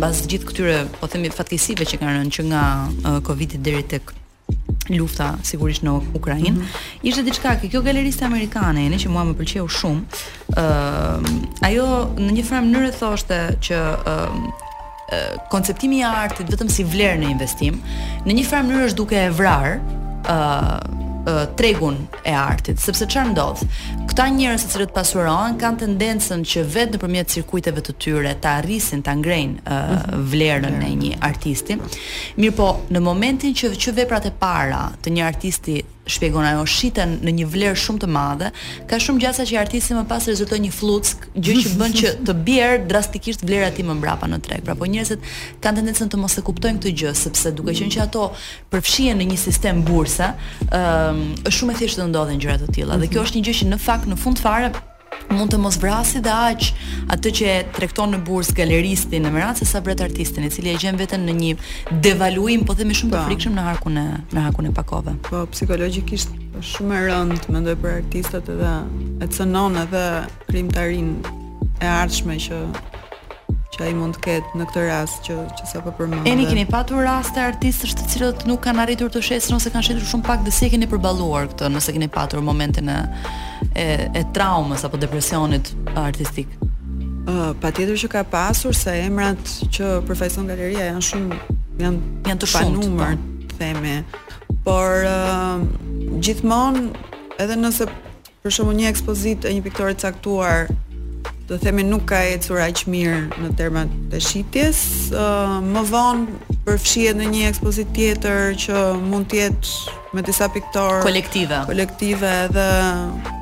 mbas 0.00 0.20
um, 0.24 0.30
gjithë 0.30 0.48
këtyre, 0.48 0.78
po 0.98 1.06
themi 1.06 1.30
fatkeqësive 1.30 1.86
që 1.86 2.00
kanë 2.00 2.14
rënë 2.16 2.32
që 2.34 2.46
nga 2.50 2.62
uh, 2.82 3.18
Covidi 3.22 3.60
deri 3.62 3.84
tek 3.86 4.10
lufta 4.90 5.36
sigurisht 5.46 5.84
në 5.86 5.92
Ukrainë. 6.18 6.50
Mm 6.50 6.58
-hmm. 6.58 7.06
Ishte 7.06 7.22
diçka 7.28 7.54
që 7.62 7.70
kjo 7.70 7.82
galeriste 7.82 8.24
amerikane, 8.24 8.88
ne 8.90 8.96
që 8.96 9.08
mua 9.08 9.22
më 9.22 9.34
pëlqeu 9.38 9.68
shumë, 9.68 10.02
ë 10.02 10.64
uh, 10.66 11.22
ajo 11.68 11.86
në 12.26 12.30
një 12.38 12.44
farë 12.48 12.64
mënyrë 12.66 12.92
thoshte 12.98 13.38
që 13.64 13.74
ë 13.94 14.04
uh, 14.12 15.46
konceptimi 15.50 15.96
i 15.98 16.04
artit 16.04 16.50
vetëm 16.50 16.68
si 16.68 16.82
vlerë 16.84 17.18
në 17.22 17.30
investim, 17.30 17.78
në 18.26 18.32
një 18.34 18.44
farë 18.50 18.66
mënyrë 18.66 18.86
është 18.88 18.96
duke 18.96 19.16
e 19.26 19.30
vrarë 19.30 19.72
ë 19.74 20.36
uh, 20.36 21.06
tregun 21.54 21.96
e 22.24 22.34
artit, 22.36 22.78
sepse 22.82 23.04
çfarë 23.08 23.32
ndodh? 23.34 23.64
Këta 24.10 24.28
njerëz 24.36 24.64
të 24.66 24.72
cilët 24.74 24.94
pasurohen 24.96 25.58
kanë 25.60 25.82
tendencën 25.84 26.44
që 26.52 26.64
vetë 26.74 26.96
nëpërmjet 26.96 27.32
cirkuiteve 27.36 27.84
të 27.88 27.96
tyre 28.02 28.32
ta 28.44 28.56
arrisin, 28.62 29.02
ta 29.04 29.14
ngrenë 29.18 29.62
uh, 29.64 29.92
mhm. 29.98 30.24
vlerën 30.32 30.82
e 30.88 30.94
një 31.02 31.12
artisti. 31.28 31.78
Mirpo 32.40 32.72
në 32.92 33.04
momentin 33.08 33.54
që 33.56 33.74
që 33.82 33.96
veprat 34.00 34.30
e 34.32 34.34
para 34.40 34.86
të 35.04 35.16
një 35.18 35.28
artisti 35.28 35.78
shpjegon 36.08 36.46
ajo 36.48 36.62
shiten 36.64 37.18
në 37.20 37.32
një 37.38 37.46
vlerë 37.52 37.80
shumë 37.82 37.98
të 38.00 38.08
madhe, 38.08 38.46
ka 38.88 38.96
shumë 38.96 39.20
gjasa 39.26 39.44
që 39.44 39.58
artisti 39.60 39.92
më 39.92 40.06
pas 40.08 40.24
rezulton 40.30 40.62
një 40.64 40.70
fluck, 40.72 41.26
gjë 41.36 41.56
që 41.60 41.72
bën 41.82 41.96
që 41.98 42.12
të 42.24 42.34
bjerë 42.46 42.78
drastikisht 42.88 43.44
vlera 43.44 43.68
tim 43.76 43.90
më 43.92 43.98
mbrapa 43.98 44.24
në 44.32 44.38
treg. 44.46 44.64
Pra 44.64 44.72
po 44.74 44.88
njerëzit 44.88 45.20
kanë 45.60 45.82
tendencën 45.82 46.08
të 46.08 46.22
mos 46.22 46.38
e 46.40 46.44
kuptojnë 46.48 46.80
këtë 46.80 46.94
gjë, 47.02 47.12
sepse 47.26 47.52
duke 47.60 47.76
qenë 47.76 47.92
që 47.98 48.06
ato 48.06 48.24
përfshihen 48.72 49.20
në 49.20 49.28
një 49.34 49.38
sistem 49.44 49.84
bursa, 49.84 50.32
ëh 50.72 51.17
është 51.18 51.46
ehm, 51.46 51.56
shumë 51.58 51.72
e 51.74 51.78
thjeshtë 51.78 52.00
të 52.00 52.10
ndodhen 52.12 52.42
gjëra 52.42 52.60
të 52.62 52.72
tilla 52.74 52.96
dhe 52.98 53.08
kjo 53.08 53.20
mhm. 53.20 53.26
është 53.26 53.38
një 53.38 53.48
gjë 53.48 53.58
që 53.58 53.68
në 53.72 53.80
fakt 53.82 54.08
në 54.10 54.18
fund 54.22 54.40
fare 54.42 54.70
mund 55.28 55.50
të 55.52 55.58
mos 55.60 55.76
vrasi 55.82 56.20
dhe 56.24 56.32
aq 56.32 56.66
atë 57.12 57.30
që 57.38 57.54
tregton 57.76 58.14
në 58.14 58.20
bursë 58.24 58.54
galeristin 58.58 59.26
në 59.26 59.50
e 59.50 59.66
sa 59.68 59.80
vret 59.84 60.00
artistin 60.00 60.46
i 60.46 60.50
cili 60.50 60.70
e 60.72 60.78
gjen 60.80 60.96
veten 60.98 61.26
në 61.28 61.34
një 61.40 61.56
devaluim 62.04 62.64
po 62.64 62.74
themi 62.78 62.94
shumë 62.96 63.12
të 63.12 63.16
po. 63.16 63.24
frikshëm 63.28 63.56
në 63.58 63.64
harkun 63.66 63.98
e 63.98 64.06
në 64.32 64.44
harkun 64.46 64.66
e 64.70 64.74
pakove. 64.74 65.14
Po 65.28 65.44
psikologjikisht 65.52 66.30
është 66.60 66.70
shumë 66.72 66.96
e 67.00 67.02
rëndë 67.10 67.52
mendoj 67.54 67.76
për 67.82 67.92
artistat 68.02 68.48
edhe 68.54 68.72
e 69.24 69.28
cënon 69.36 69.76
edhe 69.84 70.06
krimtarin 70.48 71.12
e 71.80 71.86
ardhshme 72.00 72.38
që 72.48 72.62
që 73.74 73.82
ai 73.84 73.92
mund 73.98 74.16
të 74.16 74.22
ketë 74.24 74.58
në 74.60 74.66
këtë 74.70 74.82
rast 74.88 75.20
që 75.26 75.34
që 75.58 75.66
sapo 75.70 75.92
përmend. 75.98 76.28
Eni 76.30 76.46
keni 76.48 76.64
patur 76.70 77.02
raste 77.04 77.40
artistësh 77.44 77.94
të 77.98 78.06
cilët 78.12 78.46
nuk 78.48 78.62
kanë 78.64 78.84
arritur 78.86 79.10
të 79.12 79.20
shesin 79.26 79.58
ose 79.58 79.72
kanë 79.74 79.88
shetur 79.90 80.06
shumë 80.08 80.26
pak 80.28 80.46
dhe 80.46 80.54
si 80.58 80.66
e 80.68 80.72
keni 80.72 80.88
përballuar 80.88 81.50
këtë, 81.52 81.68
nëse 81.74 81.92
keni 81.96 82.08
patur 82.14 82.40
momente 82.46 82.80
në 82.84 82.96
e 83.74 83.90
e 84.20 84.24
traumës 84.36 84.86
apo 84.88 85.00
depresionit 85.02 85.72
artistik? 86.00 86.54
Ëh, 86.58 87.34
uh, 87.34 87.52
patjetër 87.60 87.98
që 88.06 88.12
ka 88.16 88.22
pasur 88.32 88.72
se 88.76 88.94
emrat 89.04 89.54
që 89.68 89.98
përfaqëson 90.08 90.48
galeria 90.48 90.88
janë 90.88 91.04
shumë 91.10 91.42
janë 91.84 92.32
janë 92.32 92.40
të 92.44 92.52
shumtë, 92.54 92.90
po. 92.96 93.56
themi. 93.60 93.98
Por 94.64 95.04
uh, 95.04 95.60
gjithmonë 96.24 96.86
edhe 97.42 97.56
nëse 97.60 97.84
për 98.42 98.56
shembull 98.56 98.78
një 98.80 98.88
ekspozitë 98.94 99.50
e 99.50 99.54
një 99.58 99.66
piktore 99.68 99.94
caktuar 99.98 100.70
do 101.48 101.56
themi 101.56 101.80
nuk 101.82 102.04
ka 102.12 102.20
ecur 102.30 102.60
aq 102.60 102.82
mirë 102.94 103.20
në 103.40 103.48
termat 103.60 103.92
të 104.12 104.20
shitjes. 104.26 104.80
Uh, 105.22 105.56
më 105.64 105.80
vonë 105.90 106.56
përfshihet 106.66 107.16
në 107.16 107.28
një 107.34 107.46
ekspozitë 107.50 107.94
tjetër 107.98 108.42
që 108.66 108.76
mund 109.08 109.30
të 109.32 109.40
jetë 109.40 109.96
me 110.12 110.24
disa 110.28 110.50
piktorë 110.52 111.00
kolektive. 111.08 111.62
Kolektive 111.72 112.34
edhe 112.44 112.68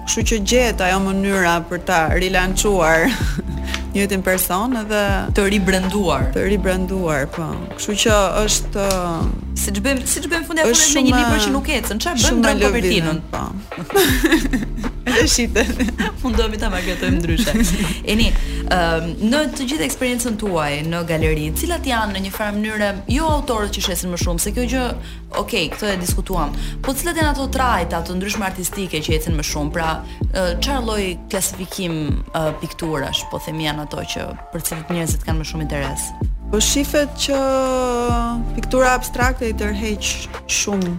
kështu 0.07 0.27
që 0.31 0.41
gjet 0.53 0.87
ajo 0.87 1.03
mënyra 1.09 1.59
për 1.67 1.83
ta 1.91 2.01
rilançuar 2.15 3.09
njëjtin 3.97 4.23
person 4.25 4.77
edhe 4.83 5.03
të 5.37 5.45
ribranduar. 5.55 6.29
Të 6.35 6.45
ribranduar, 6.53 7.25
po. 7.33 7.49
Kështu 7.79 7.95
që 8.05 8.17
është 8.45 8.85
siç 9.63 9.81
bëjmë, 9.85 10.09
siç 10.11 10.29
bëjmë 10.33 10.49
fundi 10.51 10.65
apo 10.65 10.75
me 10.77 11.05
një 11.07 11.15
libër 11.17 11.43
që 11.47 11.55
nuk 11.57 11.71
ecën, 11.79 12.03
çfarë 12.05 12.35
bën 12.35 12.45
me 12.45 12.67
kopertinën, 12.67 13.23
po. 13.33 14.03
Edhe 15.07 15.25
shite. 15.37 15.65
Fundomi 16.21 16.59
ta 16.61 16.69
marketojmë 16.73 17.23
ndryshe. 17.23 17.55
Eni, 18.13 18.29
ëm 18.67 19.13
në 19.31 19.45
të 19.57 19.69
gjithë 19.71 19.87
eksperiencën 19.87 20.37
tuaj 20.41 20.73
në 20.91 21.05
galeri, 21.09 21.47
cilat 21.57 21.87
janë 21.89 22.19
në 22.19 22.25
një 22.27 22.33
farë 22.35 22.57
mënyrë 22.59 22.91
jo 23.17 23.29
autorët 23.39 23.73
që 23.79 23.87
shesin 23.89 24.13
më 24.13 24.21
shumë, 24.25 24.43
se 24.43 24.53
kjo 24.57 24.67
gjë, 24.75 24.85
okay, 25.41 25.71
këtë 25.73 25.93
e 25.95 26.01
diskutuam. 26.03 26.53
Po 26.85 26.93
cilat 26.99 27.23
janë 27.23 27.33
ato 27.37 27.47
trajta 27.55 28.03
të 28.09 28.19
ndryshme 28.19 28.49
artistike 28.51 29.01
që 29.07 29.15
ecën 29.19 29.39
më 29.39 29.47
shumë? 29.47 29.73
Pra, 29.77 29.87
çfarë 30.35 30.83
lloj 30.87 31.07
klasifikim 31.33 31.95
pikturash, 32.61 33.23
po 33.33 33.39
themi 33.47 33.67
janë 33.69 33.86
ato 33.87 34.03
që 34.03 34.27
për 34.53 34.65
cilët 34.67 34.89
njerëzit 34.93 35.27
kanë 35.27 35.43
më 35.43 35.47
shumë 35.51 35.67
interes. 35.67 36.07
Po 36.51 36.61
shifet 36.63 37.11
që 37.27 37.39
piktura 38.57 38.93
abstrakte 38.99 39.51
i 39.51 39.55
tërheq 39.59 40.11
shumë 40.51 40.97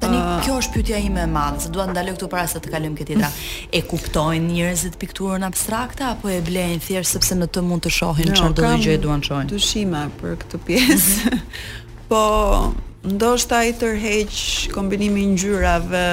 Tani 0.00 0.16
ah. 0.16 0.38
kjo 0.40 0.54
është 0.62 0.72
pyetja 0.78 0.96
ime 1.04 1.20
e 1.26 1.28
madhe, 1.28 1.58
se 1.60 1.68
dua 1.74 1.84
të 1.84 1.92
ndaloj 1.92 2.14
këtu 2.16 2.26
para 2.32 2.46
se 2.48 2.56
të 2.64 2.70
kalojmë 2.72 2.94
këtë 2.96 3.08
tjetra. 3.10 3.28
E 3.76 3.82
kuptojnë 3.84 4.46
njerëzit 4.54 4.94
pikturën 5.00 5.44
abstrakte 5.44 6.06
apo 6.14 6.30
e 6.32 6.38
blejnë 6.46 6.78
thjesht 6.80 7.18
sepse 7.18 7.36
në 7.36 7.50
të 7.52 7.62
mund 7.68 7.84
të 7.84 7.92
shohin 7.98 8.30
jo, 8.30 8.38
çfarë 8.38 8.54
do 8.56 8.62
të 8.64 8.78
gjë 8.86 8.94
duan 9.02 9.20
shohin? 9.26 9.50
Dyshime 9.52 10.06
për 10.22 10.38
këtë 10.40 10.60
pjesë. 10.68 11.16
Mm 11.16 11.36
-hmm. 11.36 12.00
po 12.12 13.12
ndoshta 13.12 13.58
i 13.68 13.74
tërheq 13.82 14.70
kombinimi 14.72 15.26
ngjyrave, 15.34 16.06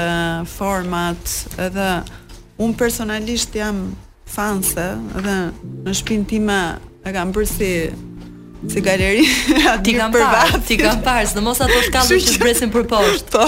format, 0.58 1.22
edhe 1.70 1.90
un 2.60 2.76
personalisht 2.84 3.56
jam 3.56 3.86
fanse 4.32 4.80
dhe 5.14 5.38
në 5.88 5.94
shpinë 6.02 6.28
time 6.30 6.58
e 7.08 7.14
kam 7.16 7.32
bërë 7.34 7.50
si 7.52 7.72
si 8.68 8.82
galeri 8.84 9.24
ti 9.86 9.94
kam 9.98 10.12
parë, 10.14 10.60
ti 10.68 10.78
kam 10.82 11.02
parë, 11.06 11.28
sdo 11.32 11.44
mos 11.46 11.62
ato 11.64 11.78
shkandu 11.88 12.18
që 12.24 12.38
të 12.40 12.72
për 12.76 12.88
poshtë 12.94 13.32
po, 13.34 13.46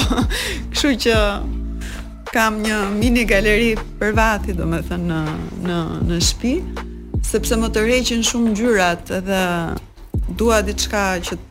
këshu 0.73 0.93
që 1.05 1.17
kam 2.29 2.59
një 2.61 2.77
mini 2.93 3.23
galeri 3.25 3.73
për 3.99 4.13
vati 4.19 4.53
do 4.53 4.67
me 4.69 4.79
në, 4.85 5.19
në, 5.65 5.77
në 6.11 6.21
shpi 6.29 6.55
sepse 7.29 7.57
më 7.59 7.71
të 7.73 7.87
reqin 7.89 8.23
shumë 8.25 8.55
gjyrat 8.57 9.11
edhe 9.19 9.43
dua 10.37 10.61
ditë 10.65 10.85
shka 10.85 11.03
që 11.27 11.39
të, 11.39 11.41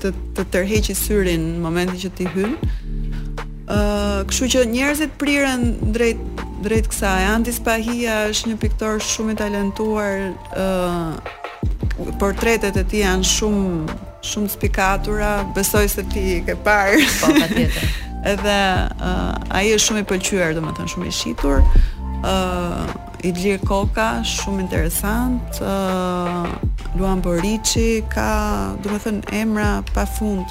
të, 0.00 0.14
të 0.38 0.44
tërheqi 0.54 0.94
syrin 0.96 1.42
në 1.56 1.62
momenti 1.64 1.98
që 2.04 2.10
ti 2.18 2.26
hyn 2.32 2.54
kështu 4.30 4.46
që 4.54 4.60
njerëzit 4.72 5.12
prirën 5.20 5.62
drejt 5.94 6.20
drejt 6.64 6.90
kësaj. 6.92 7.22
Antis 7.32 7.56
Pahia 7.64 8.18
është 8.30 8.50
një 8.52 8.56
piktor 8.60 8.98
shumë 9.00 9.32
i 9.32 9.36
talentuar, 9.38 10.18
uh, 10.58 12.10
portretet 12.20 12.76
e 12.76 12.82
tij 12.84 13.00
janë 13.06 13.24
shumë 13.24 13.96
shumë 14.28 14.48
spikatura, 14.52 15.30
besoj 15.56 15.86
se 15.88 16.02
ti 16.12 16.24
ke 16.44 16.56
parë. 16.66 17.00
Po, 17.22 17.32
patjetër. 17.32 17.94
Edhe 18.32 18.58
uh, 19.00 19.38
ai 19.56 19.70
është 19.72 19.86
shumë 19.86 20.02
i 20.04 20.08
pëlqyer, 20.10 20.52
domethënë 20.58 20.92
shumë 20.94 21.08
i 21.08 21.14
shitur. 21.20 21.64
ë 22.24 22.34
uh, 22.34 22.90
Idlir 23.30 23.60
Koka, 23.64 24.20
shumë 24.36 24.66
interesant. 24.66 25.62
ë 25.64 25.64
uh, 25.64 26.52
Luan 26.98 27.24
Borici 27.24 28.02
ka, 28.12 28.30
domethënë 28.84 29.24
emra 29.40 29.70
pafund. 29.96 30.48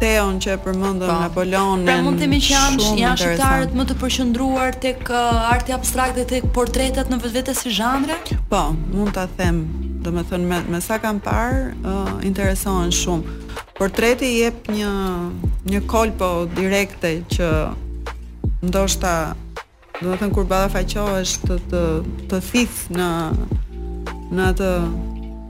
Teon 0.00 0.36
që 0.44 0.50
e 0.56 0.58
përmendëm 0.60 1.08
po. 1.08 1.18
Napoleonin. 1.24 1.86
Pra 1.88 2.00
mund 2.04 2.18
të 2.18 2.26
themi 2.26 2.38
që 2.44 2.52
janë 2.52 2.88
janë 3.00 3.20
shqiptarët 3.22 3.70
më 3.78 3.86
të 3.88 3.94
përqendruar 4.02 4.76
tek 4.84 5.08
uh, 5.08 5.46
arti 5.54 5.72
abstrakte 5.76 6.26
tek 6.28 6.48
portretat 6.56 7.08
në 7.12 7.18
vetvete 7.24 7.54
si 7.56 7.72
zhandre? 7.78 8.18
Po, 8.50 8.60
mund 8.92 9.14
ta 9.16 9.24
them, 9.40 9.62
domethënë 10.04 10.50
me, 10.52 10.58
me 10.74 10.82
sa 10.84 10.98
kam 11.00 11.20
parë, 11.24 11.64
uh, 11.78 12.12
interesohen 12.28 12.92
shumë. 12.92 13.40
Portreti 13.80 14.34
jep 14.42 14.68
një 14.72 14.92
një 15.72 15.80
kolpo 15.88 16.30
direkte 16.56 17.14
që 17.32 17.50
ndoshta 18.68 19.16
domethënë 19.32 20.22
thënë 20.26 20.36
kur 20.36 20.44
balla 20.48 20.68
faqohesh 20.76 21.38
të 21.46 21.56
të 21.72 21.84
të 22.28 22.42
thith 22.50 22.84
në 22.92 23.08
në 24.36 24.48
atë 24.52 24.70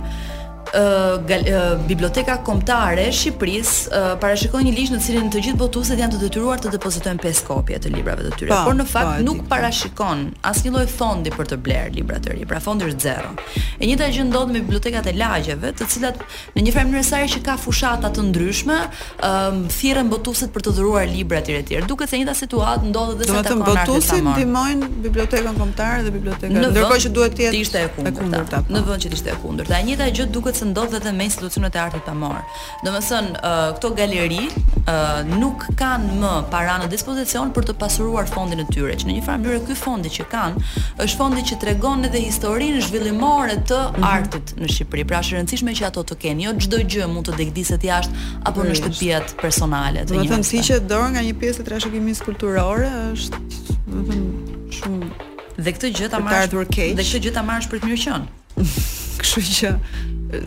gal, 1.26 1.40
uh, 1.48 1.80
biblioteka 1.88 2.38
kombëtare 2.44 3.08
e 3.08 3.12
Shqipërisë 3.16 3.92
uh, 3.92 4.08
parashikon 4.20 4.66
një 4.68 4.74
ligj 4.76 4.92
në 4.96 5.00
cilin 5.06 5.30
të 5.32 5.44
gjithë 5.48 5.60
botuesit 5.60 6.00
janë 6.02 6.16
të 6.18 6.22
detyruar 6.26 6.60
të 6.62 6.72
depozitojnë 6.76 7.22
pesë 7.24 7.46
kopje 7.48 7.80
të 7.86 7.92
librave 7.96 8.26
të 8.26 8.34
tyre, 8.40 8.52
pa, 8.52 8.64
por 8.68 8.76
në 8.76 8.86
fakt 8.90 9.12
pa, 9.16 9.26
nuk 9.26 9.40
dik, 9.40 9.50
parashikon 9.52 10.24
asnjë 10.50 10.74
lloj 10.76 10.84
fondi 10.92 11.32
për 11.36 11.50
të 11.54 11.60
bler 11.66 11.94
libra 11.96 12.20
të 12.24 12.34
reja, 12.36 12.48
pra 12.50 12.60
fondi 12.64 12.90
është 12.90 13.04
zero. 13.06 13.32
E 13.80 13.88
njëjta 13.88 14.10
gjë 14.18 14.28
ndodh 14.32 14.52
me 14.56 14.62
bibliotekat 14.66 15.08
e 15.08 15.16
lagjeve, 15.18 15.72
të 15.80 15.88
cilat 15.94 16.22
në 16.56 16.66
një 16.66 16.76
farë 16.76 16.90
mënyrë 16.90 17.06
sa 17.12 17.22
që 17.36 17.44
ka 17.46 17.56
fushata 17.62 18.12
të 18.16 18.26
ndryshme, 18.32 18.80
um, 19.26 19.62
thirrën 19.72 20.12
botuesit 20.12 20.52
për 20.56 20.66
të 20.68 20.76
dhuruar 20.80 21.08
libra 21.10 21.40
të 21.44 21.58
reja. 21.62 21.84
Duket 21.88 22.12
se 22.12 22.20
njëta 22.22 22.36
situatë 22.42 22.92
ndodh 22.92 23.16
edhe 23.20 23.30
sa 23.32 23.44
takon 23.48 23.64
botuesit 23.64 24.24
ndihmojnë 24.28 24.92
bibliotekën 25.06 25.60
kombëtare 25.62 26.04
dhe 26.08 26.14
bibliotekën, 26.18 26.70
ndërkohë 26.76 27.04
që 27.08 27.14
duhet 27.16 27.38
të 27.40 27.50
jetë 27.52 27.84
e 28.10 28.12
kundërta. 28.20 28.64
Në 28.72 28.84
vend 28.90 29.06
që 29.06 29.14
të 29.14 29.20
ishte 29.20 29.32
e 29.36 29.40
kundërta. 29.44 29.76
E 29.76 29.76
po. 29.82 29.90
njëta 29.90 30.10
gjë 30.16 30.26
duket 30.34 30.58
që 30.66 30.72
ndodh 30.74 30.96
vetëm 30.98 31.18
me 31.20 31.26
institucionet 31.30 31.76
e 31.78 31.82
artit 31.82 32.04
pamor. 32.06 32.40
Domethënë, 32.86 33.34
uh, 33.38 33.66
këto 33.78 33.92
galeri 33.98 34.46
uh, 34.46 35.22
nuk 35.30 35.66
kanë 35.80 36.16
më 36.22 36.32
para 36.54 36.78
në 36.82 36.88
dispozicion 36.92 37.52
për 37.56 37.68
të 37.70 37.76
pasuruar 37.82 38.30
fondin 38.30 38.64
e 38.64 38.68
tyre, 38.74 38.96
që 38.98 39.10
në 39.10 39.18
një 39.20 39.26
farë 39.28 39.44
mënyrë 39.44 39.62
ky 39.68 39.78
fondi 39.80 40.12
që 40.16 40.28
kanë 40.32 40.84
është 41.06 41.20
fondi 41.20 41.46
që 41.50 41.60
tregon 41.64 42.08
edhe 42.10 42.22
historinë 42.26 42.82
zhvillimore 42.88 43.60
të 43.70 43.82
mhm. 43.92 44.08
artit 44.10 44.56
në 44.62 44.72
Shqipëri. 44.76 45.06
Pra 45.10 45.22
është 45.24 45.36
e 45.36 45.40
rëndësishme 45.42 45.76
që 45.82 45.88
ato 45.90 46.06
të 46.08 46.20
kenë, 46.26 46.46
jo 46.48 46.56
çdo 46.68 46.82
gjë 46.96 47.10
mund 47.14 47.30
të 47.30 47.38
degdiset 47.44 47.86
jashtë 47.86 48.26
apo 48.50 48.66
në 48.66 48.74
jo, 48.74 48.74
jo. 48.74 48.80
shtëpiat 48.82 49.36
personale 49.44 50.04
të 50.04 50.18
njëjtë. 50.18 50.32
Domethënë, 50.32 50.50
siç 50.50 50.74
e 50.74 50.82
dorë 50.90 51.14
nga 51.16 51.26
një 51.30 51.38
pjesë 51.44 51.62
të 51.64 51.70
trashëgimisë 51.70 52.28
kulturore 52.30 52.92
është, 53.14 53.46
domethënë, 53.92 54.60
shumë 54.80 55.25
dhe 55.66 55.74
këtë 55.74 55.90
gjë 55.98 56.08
ta 56.14 56.20
marrësh 56.22 56.52
dhe 56.54 57.06
këtë 57.06 57.22
gjë 57.26 57.34
ta 57.36 57.42
marrësh 57.50 57.70
për 57.72 57.82
të 57.82 57.90
mirë 57.90 58.02
qenë. 58.04 58.28
Kështu 59.22 59.44
që 59.58 59.72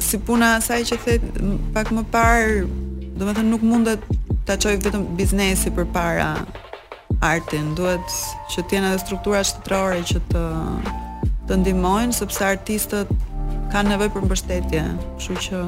si 0.07 0.21
puna 0.29 0.53
asaj 0.59 0.81
që 0.93 0.99
thet 1.07 1.27
pak 1.75 1.91
më 1.97 2.05
parë, 2.13 2.63
domethënë 3.19 3.51
nuk 3.51 3.65
mundet 3.67 4.05
ta 4.49 4.57
çoj 4.63 4.77
vetëm 4.85 5.07
biznesi 5.19 5.73
për 5.77 5.89
para 5.95 6.31
artin, 7.33 7.73
duhet 7.75 8.19
që 8.53 8.63
të 8.69 8.79
jenë 8.79 8.91
edhe 8.93 9.03
struktura 9.03 9.43
shtetërore 9.49 10.05
që 10.13 10.23
të 10.31 10.45
të 11.49 11.57
ndihmojnë 11.63 12.15
sepse 12.21 12.45
artistët 12.53 13.11
kanë 13.73 13.95
nevojë 13.97 14.15
për 14.19 14.29
mbështetje. 14.29 14.85
Kështu 15.19 15.41
që 15.49 15.63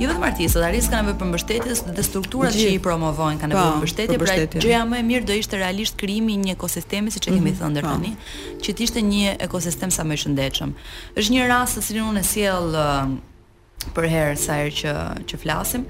Jo 0.00 0.08
vetëm 0.08 0.22
artistët, 0.24 0.64
artistët 0.64 0.94
kanë 0.94 1.02
nevojë 1.04 1.18
për 1.20 1.28
mbështetjes 1.30 1.80
dhe 1.96 2.04
strukturat 2.06 2.54
që 2.56 2.70
i 2.72 2.78
promovojnë 2.80 3.40
kanë 3.42 3.52
nevojë 3.52 3.64
po, 3.64 3.72
për 3.74 3.74
pra 3.74 3.82
mbështetje, 3.82 4.16
pra 4.56 4.62
gjëja 4.64 4.80
më 4.88 5.00
e 5.02 5.04
mirë 5.10 5.26
do 5.28 5.36
ishte 5.36 5.58
realisht 5.60 5.98
krijimi 6.00 6.32
i 6.38 6.40
një 6.46 6.54
ekosistemi 6.56 7.12
siç 7.12 7.28
e 7.28 7.34
kemi 7.34 7.50
mhm, 7.52 7.58
thënë 7.58 7.76
deri 7.76 7.90
tani, 7.92 8.12
po. 8.16 8.54
që 8.64 8.72
të 8.78 8.86
ishte 8.86 9.02
një 9.10 9.34
ekosistem 9.48 9.92
sa 9.92 10.06
më 10.08 10.16
i 10.16 10.22
shëndetshëm. 10.24 10.72
Është 11.12 11.36
një 11.36 11.50
rast 11.52 11.76
se 11.76 11.84
si 11.90 12.00
unë 12.00 12.24
e 12.24 12.30
sjell 12.30 12.78
për 13.98 14.08
herë 14.14 14.40
sa 14.40 14.60
herë 14.62 14.74
që 14.80 14.96
që 15.28 15.42
flasim 15.44 15.84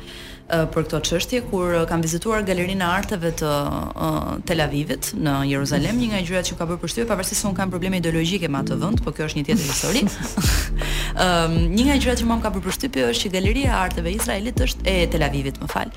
për 0.52 0.84
këto 0.86 0.98
çështje 1.08 1.40
kur 1.48 1.72
kam 1.88 2.02
vizituar 2.04 2.42
galerinë 2.44 2.84
e 2.84 2.88
arteve 2.88 3.30
të 3.40 3.52
Tel 4.48 4.60
Avivit 4.64 5.12
në 5.16 5.36
Jeruzalem, 5.48 5.96
një 6.00 6.08
nga 6.10 6.20
gjërat 6.28 6.50
që 6.50 6.58
ka 6.58 6.66
bërë 6.68 6.82
përshtypje 6.82 7.06
pavarësisht 7.08 7.40
se 7.40 7.46
un 7.48 7.56
kam 7.56 7.72
probleme 7.72 8.00
ideologjike 8.02 8.50
me 8.52 8.60
atë 8.60 8.76
vend, 8.82 9.00
por 9.04 9.14
kjo 9.16 9.28
është 9.30 9.40
një 9.40 9.44
tjetër 9.48 9.70
histori. 9.70 10.02
Ëm 11.12 11.24
um, 11.24 11.56
një 11.72 11.86
nga 11.88 11.96
gjërat 12.04 12.20
që 12.22 12.28
më 12.28 12.38
ka 12.44 12.52
bërë 12.56 12.66
përshtypje 12.68 13.08
është 13.14 13.26
që 13.26 13.32
galeria 13.38 13.72
e 13.72 13.76
arteve 13.86 14.12
e 14.12 14.16
Izraelit 14.18 14.62
është 14.66 14.86
e 14.92 14.96
Tel 15.16 15.24
Avivit, 15.28 15.60
më 15.62 15.70
fal. 15.72 15.94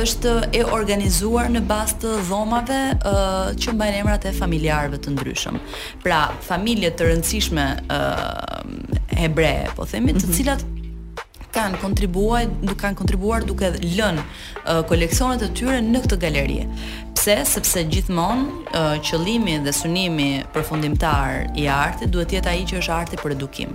Është 0.00 0.34
e 0.56 0.62
organizuar 0.80 1.52
në 1.52 1.64
bazë 1.70 2.00
të 2.06 2.14
dhomave 2.30 2.80
uh, 3.12 3.52
që 3.60 3.76
mbajnë 3.76 4.02
emrat 4.06 4.28
e 4.32 4.36
familjarëve 4.40 5.02
të 5.04 5.14
ndryshëm. 5.18 5.60
Pra, 6.06 6.24
familje 6.48 6.94
të 6.96 7.10
rëndësishme 7.12 7.68
uh, 7.90 9.08
hebre, 9.20 9.54
po 9.76 9.84
themi, 9.90 10.16
të 10.16 10.24
mhm. 10.26 10.38
cilat 10.40 10.70
kanë 11.54 11.80
kontribuar, 11.82 12.46
do 12.64 12.74
kanë 12.78 12.98
kontribuar 12.98 13.44
duke 13.46 13.72
lënë 13.82 14.24
koleksionet 14.90 15.42
e 15.48 15.54
tyre 15.58 15.80
në 15.84 16.02
këtë 16.06 16.18
galeri. 16.22 16.60
Pse? 17.20 17.34
Sepse 17.50 17.82
gjithmonë 17.90 18.76
qëllimi 19.04 19.58
dhe 19.66 19.72
synimi 19.76 20.28
përfundimtar 20.54 21.50
i 21.60 21.66
artit 21.72 22.10
duhet 22.14 22.30
të 22.30 22.38
jetë 22.38 22.52
ai 22.52 22.62
që 22.70 22.78
është 22.80 22.94
arti 22.96 23.18
për 23.20 23.34
edukim, 23.34 23.74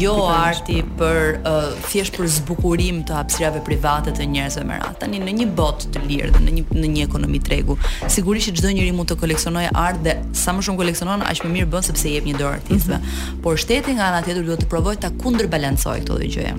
jo 0.00 0.14
arti 0.30 0.80
për 0.98 1.22
uh, 1.40 1.72
thjesht 1.88 2.14
për 2.20 2.30
zbukurim 2.36 3.00
të 3.08 3.16
hapësirave 3.18 3.64
private 3.66 4.14
të 4.16 4.28
njerëzve 4.36 4.62
me 4.68 4.78
radhë. 4.78 5.00
Tani 5.02 5.20
në 5.24 5.34
një 5.40 5.48
botë 5.58 5.90
të 5.96 6.04
lirë 6.06 6.32
dhe 6.36 6.44
në 6.46 6.56
një 6.60 6.64
në 6.76 6.92
një 6.96 7.06
ekonomi 7.08 7.40
tregu, 7.42 7.78
sigurisht 8.12 8.52
që 8.52 8.56
çdo 8.60 8.74
njeri 8.76 8.94
mund 8.94 9.10
të 9.10 9.18
koleksionojë 9.22 9.72
art 9.88 10.02
dhe 10.06 10.18
sa 10.42 10.54
më 10.54 10.66
shumë 10.68 10.80
koleksionon, 10.84 11.26
aq 11.26 11.42
më 11.46 11.54
mirë 11.56 11.72
bën 11.72 11.88
sepse 11.88 12.06
i 12.10 12.14
jep 12.18 12.28
një 12.28 12.38
dorë 12.40 12.60
artistëve. 12.60 13.00
Mm 13.00 13.06
-hmm. 13.10 13.42
Por 13.42 13.58
shteti 13.58 13.94
nga 13.98 14.04
ana 14.12 14.22
tjetër 14.22 14.44
duhet 14.46 14.60
të 14.64 14.70
provojë 14.72 15.00
ta 15.00 15.10
kundërbalancojë 15.22 16.04
këtë 16.06 16.30
gjë 16.36 16.52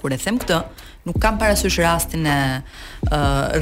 kur 0.00 0.14
e 0.16 0.18
them 0.18 0.38
këtë, 0.40 0.58
nuk 1.08 1.18
kam 1.20 1.36
parasysh 1.40 1.76
rastin 1.84 2.24
e 2.28 2.36
uh, 2.60 3.12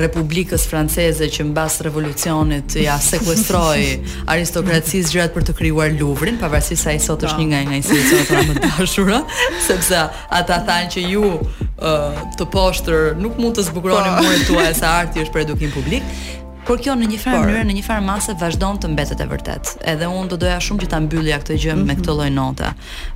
Republikës 0.00 0.64
Franceze 0.70 1.28
që 1.34 1.46
mbas 1.50 1.78
revolucionit 1.86 2.76
ja 2.82 2.96
sekuestroi 3.02 3.98
aristokracisë 4.34 5.16
gjërat 5.16 5.34
për 5.36 5.46
të 5.50 5.56
krijuar 5.60 5.92
Luvrin, 5.98 6.38
pavarësisht 6.42 6.84
se 6.86 6.92
ai 6.94 6.98
sot 7.02 7.26
është 7.26 7.38
po. 7.38 7.44
një 7.44 7.48
nga 7.52 7.62
nga 7.70 7.78
institucionet 7.82 8.50
më 8.50 8.56
të 8.64 8.72
dashura, 8.78 9.20
sepse 9.68 10.02
ata 10.40 10.62
thanë 10.70 10.90
që 10.94 11.06
ju 11.14 11.30
uh, 11.36 12.24
të 12.38 12.48
poshtër 12.54 13.14
nuk 13.22 13.38
mund 13.42 13.58
të 13.58 13.66
zbukuroni 13.70 14.14
murin 14.18 14.46
tuaj 14.50 14.72
se 14.82 14.88
arti 14.94 15.26
është 15.26 15.36
për 15.38 15.46
edukim 15.48 15.74
publik, 15.74 16.06
por 16.68 16.76
kjo 16.84 16.92
në 17.00 17.06
një 17.14 17.18
farë 17.22 17.36
mënyrë 17.48 17.60
në 17.70 17.74
një 17.78 17.82
farë 17.86 18.04
mase 18.04 18.34
vazhdon 18.36 18.76
të 18.82 18.90
mbetet 18.92 19.22
e 19.24 19.26
vërtet. 19.30 19.70
Edhe 19.88 20.10
unë 20.12 20.28
do 20.34 20.36
doja 20.42 20.58
shumë 20.66 20.82
që 20.84 20.88
ta 20.92 20.98
mbyllja 21.00 21.38
këtë 21.40 21.56
gjë 21.62 21.70
mm 21.74 21.78
-hmm. 21.78 21.86
me 21.88 21.92
mhm. 21.96 22.00
këtë 22.00 22.12
lloj 22.12 22.28
note 22.34 22.68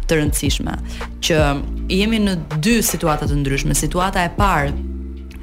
të 0.09 0.19
rëndësishme 0.23 0.79
që 1.21 1.43
jemi 1.99 2.23
në 2.25 2.35
dy 2.65 2.79
situata 2.93 3.29
të 3.29 3.37
ndryshme. 3.43 3.77
Situata 3.77 4.25
e 4.25 4.33
parë 4.41 4.73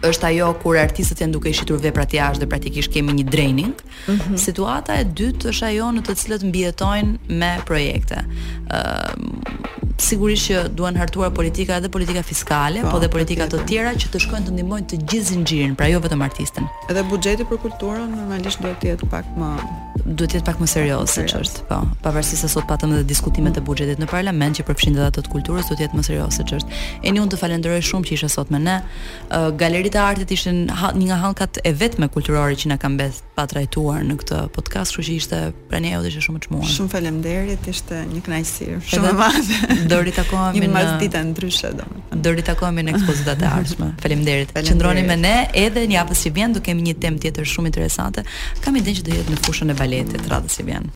është 0.07 0.27
ajo 0.31 0.45
kur 0.63 0.77
artistët 0.79 1.19
janë 1.23 1.33
duke 1.35 1.51
shitur 1.55 1.79
veprat 1.83 2.13
jashtë 2.15 2.43
dhe 2.45 2.49
praktikisht 2.51 2.93
kemi 2.93 3.13
një 3.19 3.25
draining. 3.33 3.73
Mm 4.07 4.19
-hmm. 4.19 4.37
Situata 4.37 4.93
e 5.01 5.05
dytë 5.05 5.49
është 5.51 5.65
ajo 5.69 5.87
në 5.95 6.01
të 6.07 6.15
cilët 6.21 6.43
mbijetojnë 6.49 7.13
me 7.39 7.51
projekte. 7.67 8.17
Ëm 8.23 9.27
uh, 9.27 9.79
sigurisht 10.09 10.49
që 10.51 10.67
duan 10.77 10.95
hartuar 10.95 11.31
politika 11.33 11.73
edhe 11.79 11.89
politika 11.89 12.23
fiskale, 12.23 12.81
pa, 12.81 12.87
po, 12.87 12.93
po 12.93 12.99
dhe 13.03 13.09
politika 13.09 13.43
të 13.47 13.65
tjera 13.67 13.91
që 13.95 14.07
të 14.11 14.19
shkojnë 14.23 14.45
të 14.47 14.51
ndihmojnë 14.55 14.87
të 14.91 14.95
gjithë 15.09 15.27
zinxhirin, 15.33 15.75
pra 15.75 15.87
jo 15.87 15.99
vetëm 15.99 16.21
artistën. 16.29 16.63
Edhe 16.89 17.03
buxheti 17.03 17.43
për 17.43 17.57
kulturën 17.65 18.09
normalisht 18.15 18.61
duhet 18.63 18.77
të 18.81 18.85
jetë 18.91 19.09
pak 19.11 19.25
më 19.37 19.51
duhet 20.07 20.31
të 20.31 20.37
jetë 20.37 20.45
pak 20.47 20.59
më 20.61 20.67
serioze 20.69 21.19
se 21.19 21.23
ç'është, 21.29 21.63
po. 21.69 21.79
Pavarësisht 22.03 22.43
se 22.45 22.49
sot 22.51 22.67
patëm 22.69 22.93
edhe 22.95 23.05
diskutimet 23.07 23.57
e 23.57 23.63
buxhetit 23.65 23.99
në 24.01 24.07
parlament 24.11 24.59
që 24.59 24.65
përfshin 24.67 24.95
edhe 24.97 25.07
ato 25.09 25.23
të 25.25 25.31
kulturës, 25.33 25.69
duhet 25.69 25.79
të 25.81 25.85
jetë 25.87 25.99
më 25.99 26.05
serioze 26.07 26.39
se 26.39 26.45
ç'është. 26.49 26.79
E 27.03 27.11
njëu 27.13 27.27
do 27.31 27.39
falenderoj 27.39 27.81
shumë 27.89 28.07
që 28.09 28.15
ishe 28.17 28.29
sot 28.35 28.51
me 28.53 28.59
ne. 28.63 28.77
Galeritë 29.31 29.97
e 29.97 30.03
artit 30.03 30.31
ishin 30.35 30.61
një 30.67 31.09
nga 31.09 31.17
hallkat 31.23 31.59
e 31.63 31.73
vetme 31.81 32.09
kulturore 32.15 32.55
që 32.59 32.71
na 32.73 32.77
kanë 32.81 32.99
bërë 33.01 33.25
pa 33.39 33.45
trajtuar 33.47 34.03
në 34.03 34.17
këtë 34.21 34.39
podcast, 34.55 34.95
kështu 34.95 35.05
që 35.09 35.17
ishte 35.17 35.41
pranë 35.71 35.93
ajo 35.97 36.09
ishte 36.11 36.25
shumë 36.27 36.39
e 36.39 36.45
çmuar. 36.47 36.69
Shumë 36.69 36.93
faleminderit, 36.93 37.67
ishte 37.71 38.01
një 38.11 38.21
kënaqësi 38.25 38.79
shumë 38.93 39.11
e 39.11 39.17
madhe. 39.19 39.69
Do 39.89 40.01
ri 40.03 40.15
takohemi 40.15 40.67
në 40.67 40.81
një 40.87 40.97
ditë 41.03 41.23
ndryshe 41.31 41.71
domethënë. 41.79 42.21
Do 42.23 42.33
ri 42.35 42.43
takohemi 42.49 42.85
në 42.87 42.95
ekspozitat 42.97 43.43
e 43.45 43.47
artshme. 43.51 43.91
Faleminderit. 44.03 44.51
Qëndroni 44.69 45.03
me 45.07 45.15
ne 45.19 45.35
edhe 45.55 45.85
në 45.87 45.99
javën 46.01 46.19
që 46.21 46.33
vjen 46.35 46.57
do 46.57 46.63
kemi 46.65 46.85
një 46.89 46.97
temë 47.05 47.21
tjetër 47.25 47.47
shumë 47.53 47.71
interesante. 47.71 48.25
Kam 48.65 48.75
idenë 48.79 48.99
që 48.99 49.07
do 49.07 49.15
jetë 49.17 49.37
në 49.37 49.39
fushën 49.47 49.71
e 49.73 49.77
e 49.97 50.03
të 50.11 50.25
tradës 50.27 50.61
e 50.61 50.79